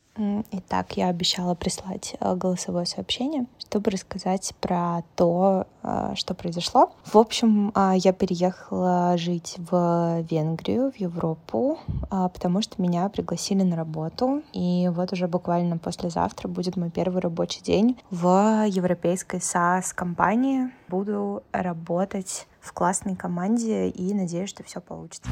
Итак, 0.51 0.97
я 0.97 1.09
обещала 1.09 1.53
прислать 1.53 2.15
э, 2.19 2.35
голосовое 2.35 2.85
сообщение, 2.85 3.45
чтобы 3.59 3.91
рассказать 3.91 4.53
про 4.59 5.03
то, 5.15 5.67
э, 5.83 6.13
что 6.15 6.33
произошло. 6.33 6.91
В 7.05 7.17
общем, 7.17 7.71
а, 7.75 7.93
я 7.95 8.13
переехала 8.13 9.15
жить 9.17 9.55
в 9.57 10.25
Венгрию, 10.29 10.91
в 10.91 10.95
Европу, 10.95 11.79
а, 12.09 12.29
потому 12.29 12.61
что 12.61 12.81
меня 12.81 13.07
пригласили 13.09 13.61
на 13.61 13.75
работу. 13.75 14.41
И 14.53 14.89
вот 14.91 15.13
уже 15.13 15.27
буквально 15.27 15.77
послезавтра 15.77 16.47
будет 16.47 16.77
мой 16.77 16.89
первый 16.89 17.21
рабочий 17.21 17.61
день 17.61 17.99
в 18.09 18.65
европейской 18.67 19.39
SaaS-компании. 19.39 20.71
Буду 20.87 21.43
работать 21.51 22.47
в 22.59 22.73
классной 22.73 23.15
команде 23.15 23.89
и 23.89 24.13
надеюсь, 24.13 24.49
что 24.49 24.63
все 24.63 24.81
получится. 24.81 25.29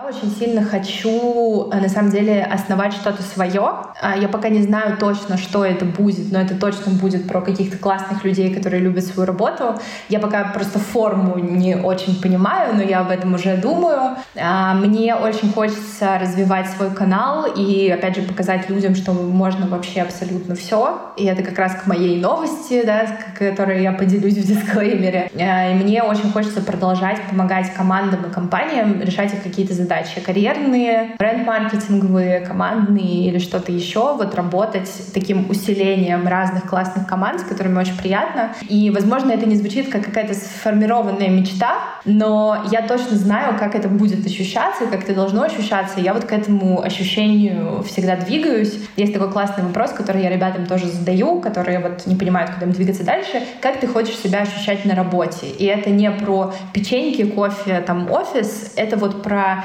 Я 0.00 0.06
очень 0.06 0.34
сильно 0.34 0.64
хочу, 0.64 1.68
э, 1.70 1.78
на 1.78 1.88
самом 1.88 2.10
деле, 2.10 2.42
основать 2.42 2.94
что-то 2.94 3.22
свое. 3.22 3.70
А, 4.00 4.16
я 4.16 4.28
пока 4.28 4.48
не 4.48 4.62
знаю 4.62 4.96
точно, 4.96 5.36
что 5.36 5.62
это 5.62 5.84
будет, 5.84 6.32
но 6.32 6.40
это 6.40 6.54
точно 6.54 6.92
будет 6.92 7.28
про 7.28 7.42
каких-то 7.42 7.76
классных 7.76 8.24
людей, 8.24 8.54
которые 8.54 8.80
любят 8.80 9.04
свою 9.04 9.26
работу. 9.26 9.74
Я 10.08 10.18
пока 10.18 10.44
просто 10.44 10.78
форму 10.78 11.38
не 11.38 11.76
очень 11.76 12.18
понимаю, 12.18 12.74
но 12.74 12.82
я 12.82 13.00
об 13.00 13.10
этом 13.10 13.34
уже 13.34 13.58
думаю. 13.58 14.16
А, 14.40 14.72
мне 14.72 15.14
очень 15.14 15.52
хочется 15.52 16.18
развивать 16.18 16.68
свой 16.68 16.90
канал 16.90 17.44
и, 17.54 17.90
опять 17.90 18.16
же, 18.16 18.22
показать 18.22 18.70
людям, 18.70 18.94
что 18.94 19.12
можно 19.12 19.66
вообще 19.66 20.00
абсолютно 20.00 20.54
все. 20.54 20.98
И 21.18 21.26
это 21.26 21.42
как 21.42 21.58
раз 21.58 21.74
к 21.74 21.86
моей 21.86 22.18
новости, 22.18 22.82
да, 22.86 23.06
которой 23.38 23.82
я 23.82 23.92
поделюсь 23.92 24.38
в 24.38 24.46
дисклеймере. 24.46 25.30
А, 25.38 25.70
и 25.70 25.74
мне 25.74 26.02
очень 26.02 26.32
хочется 26.32 26.62
продолжать 26.62 27.20
помогать 27.28 27.70
командам 27.74 28.24
и 28.24 28.32
компаниям 28.32 29.02
решать 29.02 29.34
их 29.34 29.42
какие-то 29.42 29.74
задачи 29.74 29.89
задачи 29.90 30.20
карьерные, 30.20 31.16
бренд-маркетинговые, 31.18 32.40
командные 32.40 33.26
или 33.26 33.38
что-то 33.38 33.72
еще, 33.72 34.14
вот 34.14 34.36
работать 34.36 34.88
таким 35.12 35.50
усилением 35.50 36.28
разных 36.28 36.64
классных 36.64 37.08
команд, 37.08 37.40
с 37.40 37.44
которыми 37.44 37.78
очень 37.78 37.96
приятно. 37.96 38.52
И, 38.68 38.90
возможно, 38.90 39.32
это 39.32 39.46
не 39.46 39.56
звучит 39.56 39.90
как 39.90 40.04
какая-то 40.04 40.34
сформированная 40.34 41.28
мечта, 41.28 41.72
но 42.04 42.64
я 42.70 42.82
точно 42.82 43.16
знаю, 43.16 43.58
как 43.58 43.74
это 43.74 43.88
будет 43.88 44.24
ощущаться, 44.24 44.86
как 44.86 45.02
это 45.02 45.14
должно 45.14 45.42
ощущаться. 45.42 45.98
Я 45.98 46.14
вот 46.14 46.24
к 46.24 46.32
этому 46.32 46.82
ощущению 46.82 47.82
всегда 47.82 48.14
двигаюсь. 48.16 48.78
Есть 48.96 49.12
такой 49.12 49.32
классный 49.32 49.64
вопрос, 49.64 49.90
который 49.90 50.22
я 50.22 50.30
ребятам 50.30 50.66
тоже 50.66 50.86
задаю, 50.86 51.40
которые 51.40 51.80
вот 51.80 52.06
не 52.06 52.14
понимают, 52.14 52.52
куда 52.52 52.66
им 52.66 52.72
двигаться 52.72 53.04
дальше. 53.04 53.42
Как 53.60 53.80
ты 53.80 53.88
хочешь 53.88 54.16
себя 54.16 54.42
ощущать 54.42 54.84
на 54.84 54.94
работе? 54.94 55.48
И 55.58 55.64
это 55.64 55.90
не 55.90 56.10
про 56.12 56.54
печеньки, 56.72 57.24
кофе, 57.24 57.82
там, 57.84 58.10
офис. 58.10 58.72
Это 58.76 58.96
вот 58.96 59.22
про 59.24 59.64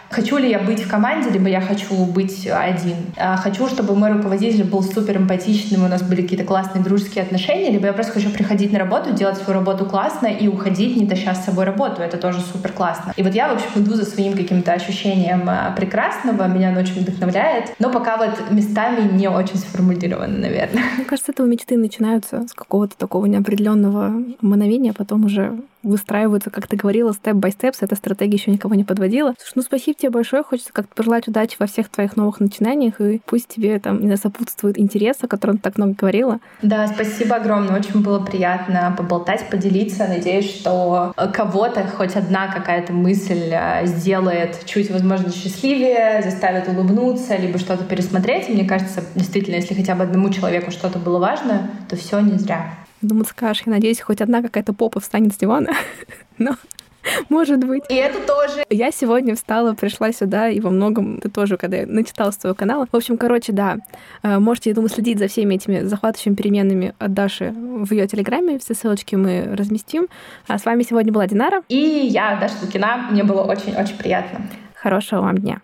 Хочу 0.11 0.37
ли 0.37 0.49
я 0.49 0.59
быть 0.59 0.81
в 0.81 0.89
команде, 0.89 1.29
либо 1.29 1.47
я 1.47 1.61
хочу 1.61 2.05
быть 2.05 2.45
один. 2.47 2.97
А, 3.17 3.37
хочу, 3.37 3.67
чтобы 3.69 3.95
мой 3.95 4.11
руководитель 4.11 4.65
был 4.65 4.83
супер 4.83 5.17
эмпатичным, 5.17 5.85
у 5.85 5.87
нас 5.87 6.03
были 6.03 6.21
какие-то 6.21 6.43
классные 6.43 6.83
дружеские 6.83 7.23
отношения, 7.23 7.71
либо 7.71 7.85
я 7.85 7.93
просто 7.93 8.11
хочу 8.11 8.29
приходить 8.29 8.73
на 8.73 8.79
работу, 8.79 9.13
делать 9.13 9.37
свою 9.37 9.59
работу 9.59 9.85
классно 9.85 10.27
и 10.27 10.49
уходить, 10.49 10.97
не 10.97 11.07
таща 11.07 11.33
с 11.33 11.45
собой 11.45 11.63
работу. 11.63 12.01
Это 12.01 12.17
тоже 12.17 12.41
супер 12.41 12.73
классно. 12.73 13.13
И 13.15 13.23
вот 13.23 13.33
я, 13.33 13.47
в 13.47 13.53
общем, 13.53 13.67
иду 13.75 13.93
за 13.93 14.05
своим 14.05 14.33
каким-то 14.33 14.73
ощущением 14.73 15.43
а, 15.47 15.71
прекрасного, 15.71 16.45
меня 16.47 16.69
оно 16.69 16.81
очень 16.81 17.01
вдохновляет, 17.01 17.73
но 17.79 17.89
пока 17.89 18.17
вот 18.17 18.51
местами 18.51 19.09
не 19.13 19.29
очень 19.29 19.57
сформулировано, 19.57 20.37
наверное. 20.37 20.83
Мне 20.97 21.05
кажется, 21.05 21.31
это 21.31 21.43
у 21.43 21.45
мечты 21.45 21.77
начинаются 21.77 22.45
с 22.47 22.53
какого-то 22.53 22.97
такого 22.97 23.27
неопределенного 23.27 24.13
мгновения, 24.41 24.91
а 24.91 24.93
потом 24.93 25.25
уже 25.25 25.57
выстраиваются, 25.83 26.49
как 26.49 26.67
ты 26.67 26.75
говорила, 26.75 27.11
степ-бай-степ, 27.11 27.75
эта 27.79 27.95
стратегия 27.95 28.37
еще 28.37 28.51
никого 28.51 28.75
не 28.75 28.83
подводила. 28.83 29.33
Слушай, 29.39 29.53
ну 29.55 29.61
спасибо 29.63 29.97
тебе 30.01 30.09
большое, 30.09 30.43
хочется 30.43 30.73
как-то 30.73 30.93
пожелать 30.95 31.27
удачи 31.27 31.55
во 31.59 31.67
всех 31.67 31.89
твоих 31.89 32.17
новых 32.17 32.39
начинаниях, 32.39 32.99
и 32.99 33.21
пусть 33.25 33.47
тебе 33.47 33.79
там 33.79 34.01
не 34.01 34.17
сопутствует 34.17 34.79
интерес, 34.79 35.17
о 35.21 35.27
котором 35.27 35.57
ты 35.57 35.63
так 35.63 35.77
много 35.77 35.93
говорила. 35.93 36.39
Да, 36.61 36.87
спасибо 36.87 37.35
огромное, 37.35 37.79
очень 37.79 38.01
было 38.01 38.19
приятно 38.19 38.93
поболтать, 38.97 39.49
поделиться. 39.49 40.07
Надеюсь, 40.07 40.49
что 40.49 41.13
кого-то 41.33 41.87
хоть 41.87 42.15
одна 42.15 42.51
какая-то 42.51 42.93
мысль 42.93 43.51
э, 43.51 43.85
сделает 43.85 44.65
чуть, 44.65 44.91
возможно, 44.91 45.31
счастливее, 45.31 46.21
заставит 46.23 46.67
улыбнуться, 46.67 47.37
либо 47.37 47.59
что-то 47.59 47.83
пересмотреть. 47.85 48.49
И 48.49 48.53
мне 48.53 48.65
кажется, 48.65 49.03
действительно, 49.15 49.55
если 49.55 49.73
хотя 49.73 49.95
бы 49.95 50.03
одному 50.03 50.29
человеку 50.29 50.71
что-то 50.71 50.99
было 50.99 51.19
важно, 51.19 51.69
то 51.89 51.95
все 51.95 52.19
не 52.19 52.37
зря. 52.37 52.73
Думаю, 53.01 53.25
скажешь, 53.25 53.63
я 53.65 53.71
надеюсь, 53.71 53.99
хоть 53.99 54.21
одна 54.21 54.41
какая-то 54.41 54.73
попа 54.73 54.99
встанет 54.99 55.33
с 55.33 55.37
дивана. 55.37 55.73
Но 56.37 56.55
может 57.29 57.63
быть. 57.63 57.83
И 57.89 57.95
это 57.95 58.19
тоже. 58.25 58.63
Я 58.69 58.91
сегодня 58.91 59.35
встала, 59.35 59.73
пришла 59.73 60.11
сюда, 60.11 60.49
и 60.49 60.59
во 60.59 60.69
многом 60.69 61.19
ты 61.19 61.29
тоже, 61.29 61.57
когда 61.57 61.77
я 61.77 61.87
начитала 61.87 62.31
с 62.31 62.37
твоего 62.37 62.55
канала. 62.55 62.87
В 62.91 62.95
общем, 62.95 63.17
короче, 63.17 63.51
да, 63.51 63.77
э, 64.23 64.39
можете, 64.39 64.71
я 64.71 64.75
думаю, 64.75 64.89
следить 64.89 65.19
за 65.19 65.27
всеми 65.27 65.55
этими 65.55 65.81
захватывающими 65.81 66.35
переменными 66.35 66.93
от 66.99 67.13
Даши 67.13 67.53
в 67.55 67.91
ее 67.91 68.07
телеграме. 68.07 68.59
Все 68.59 68.73
ссылочки 68.73 69.15
мы 69.15 69.55
разместим. 69.55 70.07
А 70.47 70.57
с 70.57 70.65
вами 70.65 70.83
сегодня 70.83 71.11
была 71.11 71.27
Динара. 71.27 71.63
И 71.69 71.77
я, 71.77 72.37
Даша 72.39 72.55
Лукина. 72.61 73.07
Мне 73.11 73.23
было 73.23 73.43
очень-очень 73.43 73.97
приятно. 73.97 74.41
Хорошего 74.75 75.21
вам 75.21 75.37
дня. 75.37 75.61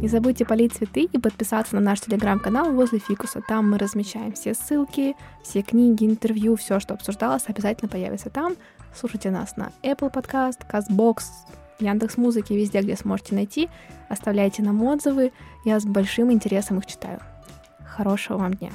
Не 0.00 0.06
забудьте 0.06 0.44
полить 0.44 0.74
цветы 0.74 1.08
и 1.12 1.18
подписаться 1.18 1.74
на 1.74 1.80
наш 1.80 2.00
телеграм-канал 2.00 2.72
возле 2.72 3.00
фикуса. 3.00 3.42
Там 3.46 3.68
мы 3.68 3.78
размещаем 3.78 4.32
все 4.32 4.54
ссылки, 4.54 5.16
все 5.42 5.62
книги, 5.62 6.04
интервью, 6.06 6.54
все, 6.54 6.78
что 6.78 6.94
обсуждалось, 6.94 7.42
обязательно 7.48 7.88
появится 7.88 8.30
там. 8.30 8.54
Слушайте 8.94 9.32
нас 9.32 9.56
на 9.56 9.72
Apple 9.82 10.12
Podcast, 10.12 10.60
CastBox, 10.70 11.22
Яндекс 11.80 12.16
Музыки, 12.16 12.52
везде, 12.52 12.80
где 12.80 12.96
сможете 12.96 13.34
найти. 13.34 13.68
Оставляйте 14.08 14.62
нам 14.62 14.80
отзывы, 14.84 15.32
я 15.64 15.80
с 15.80 15.84
большим 15.84 16.30
интересом 16.30 16.78
их 16.78 16.86
читаю. 16.86 17.18
Хорошего 17.84 18.38
вам 18.38 18.54
дня! 18.54 18.70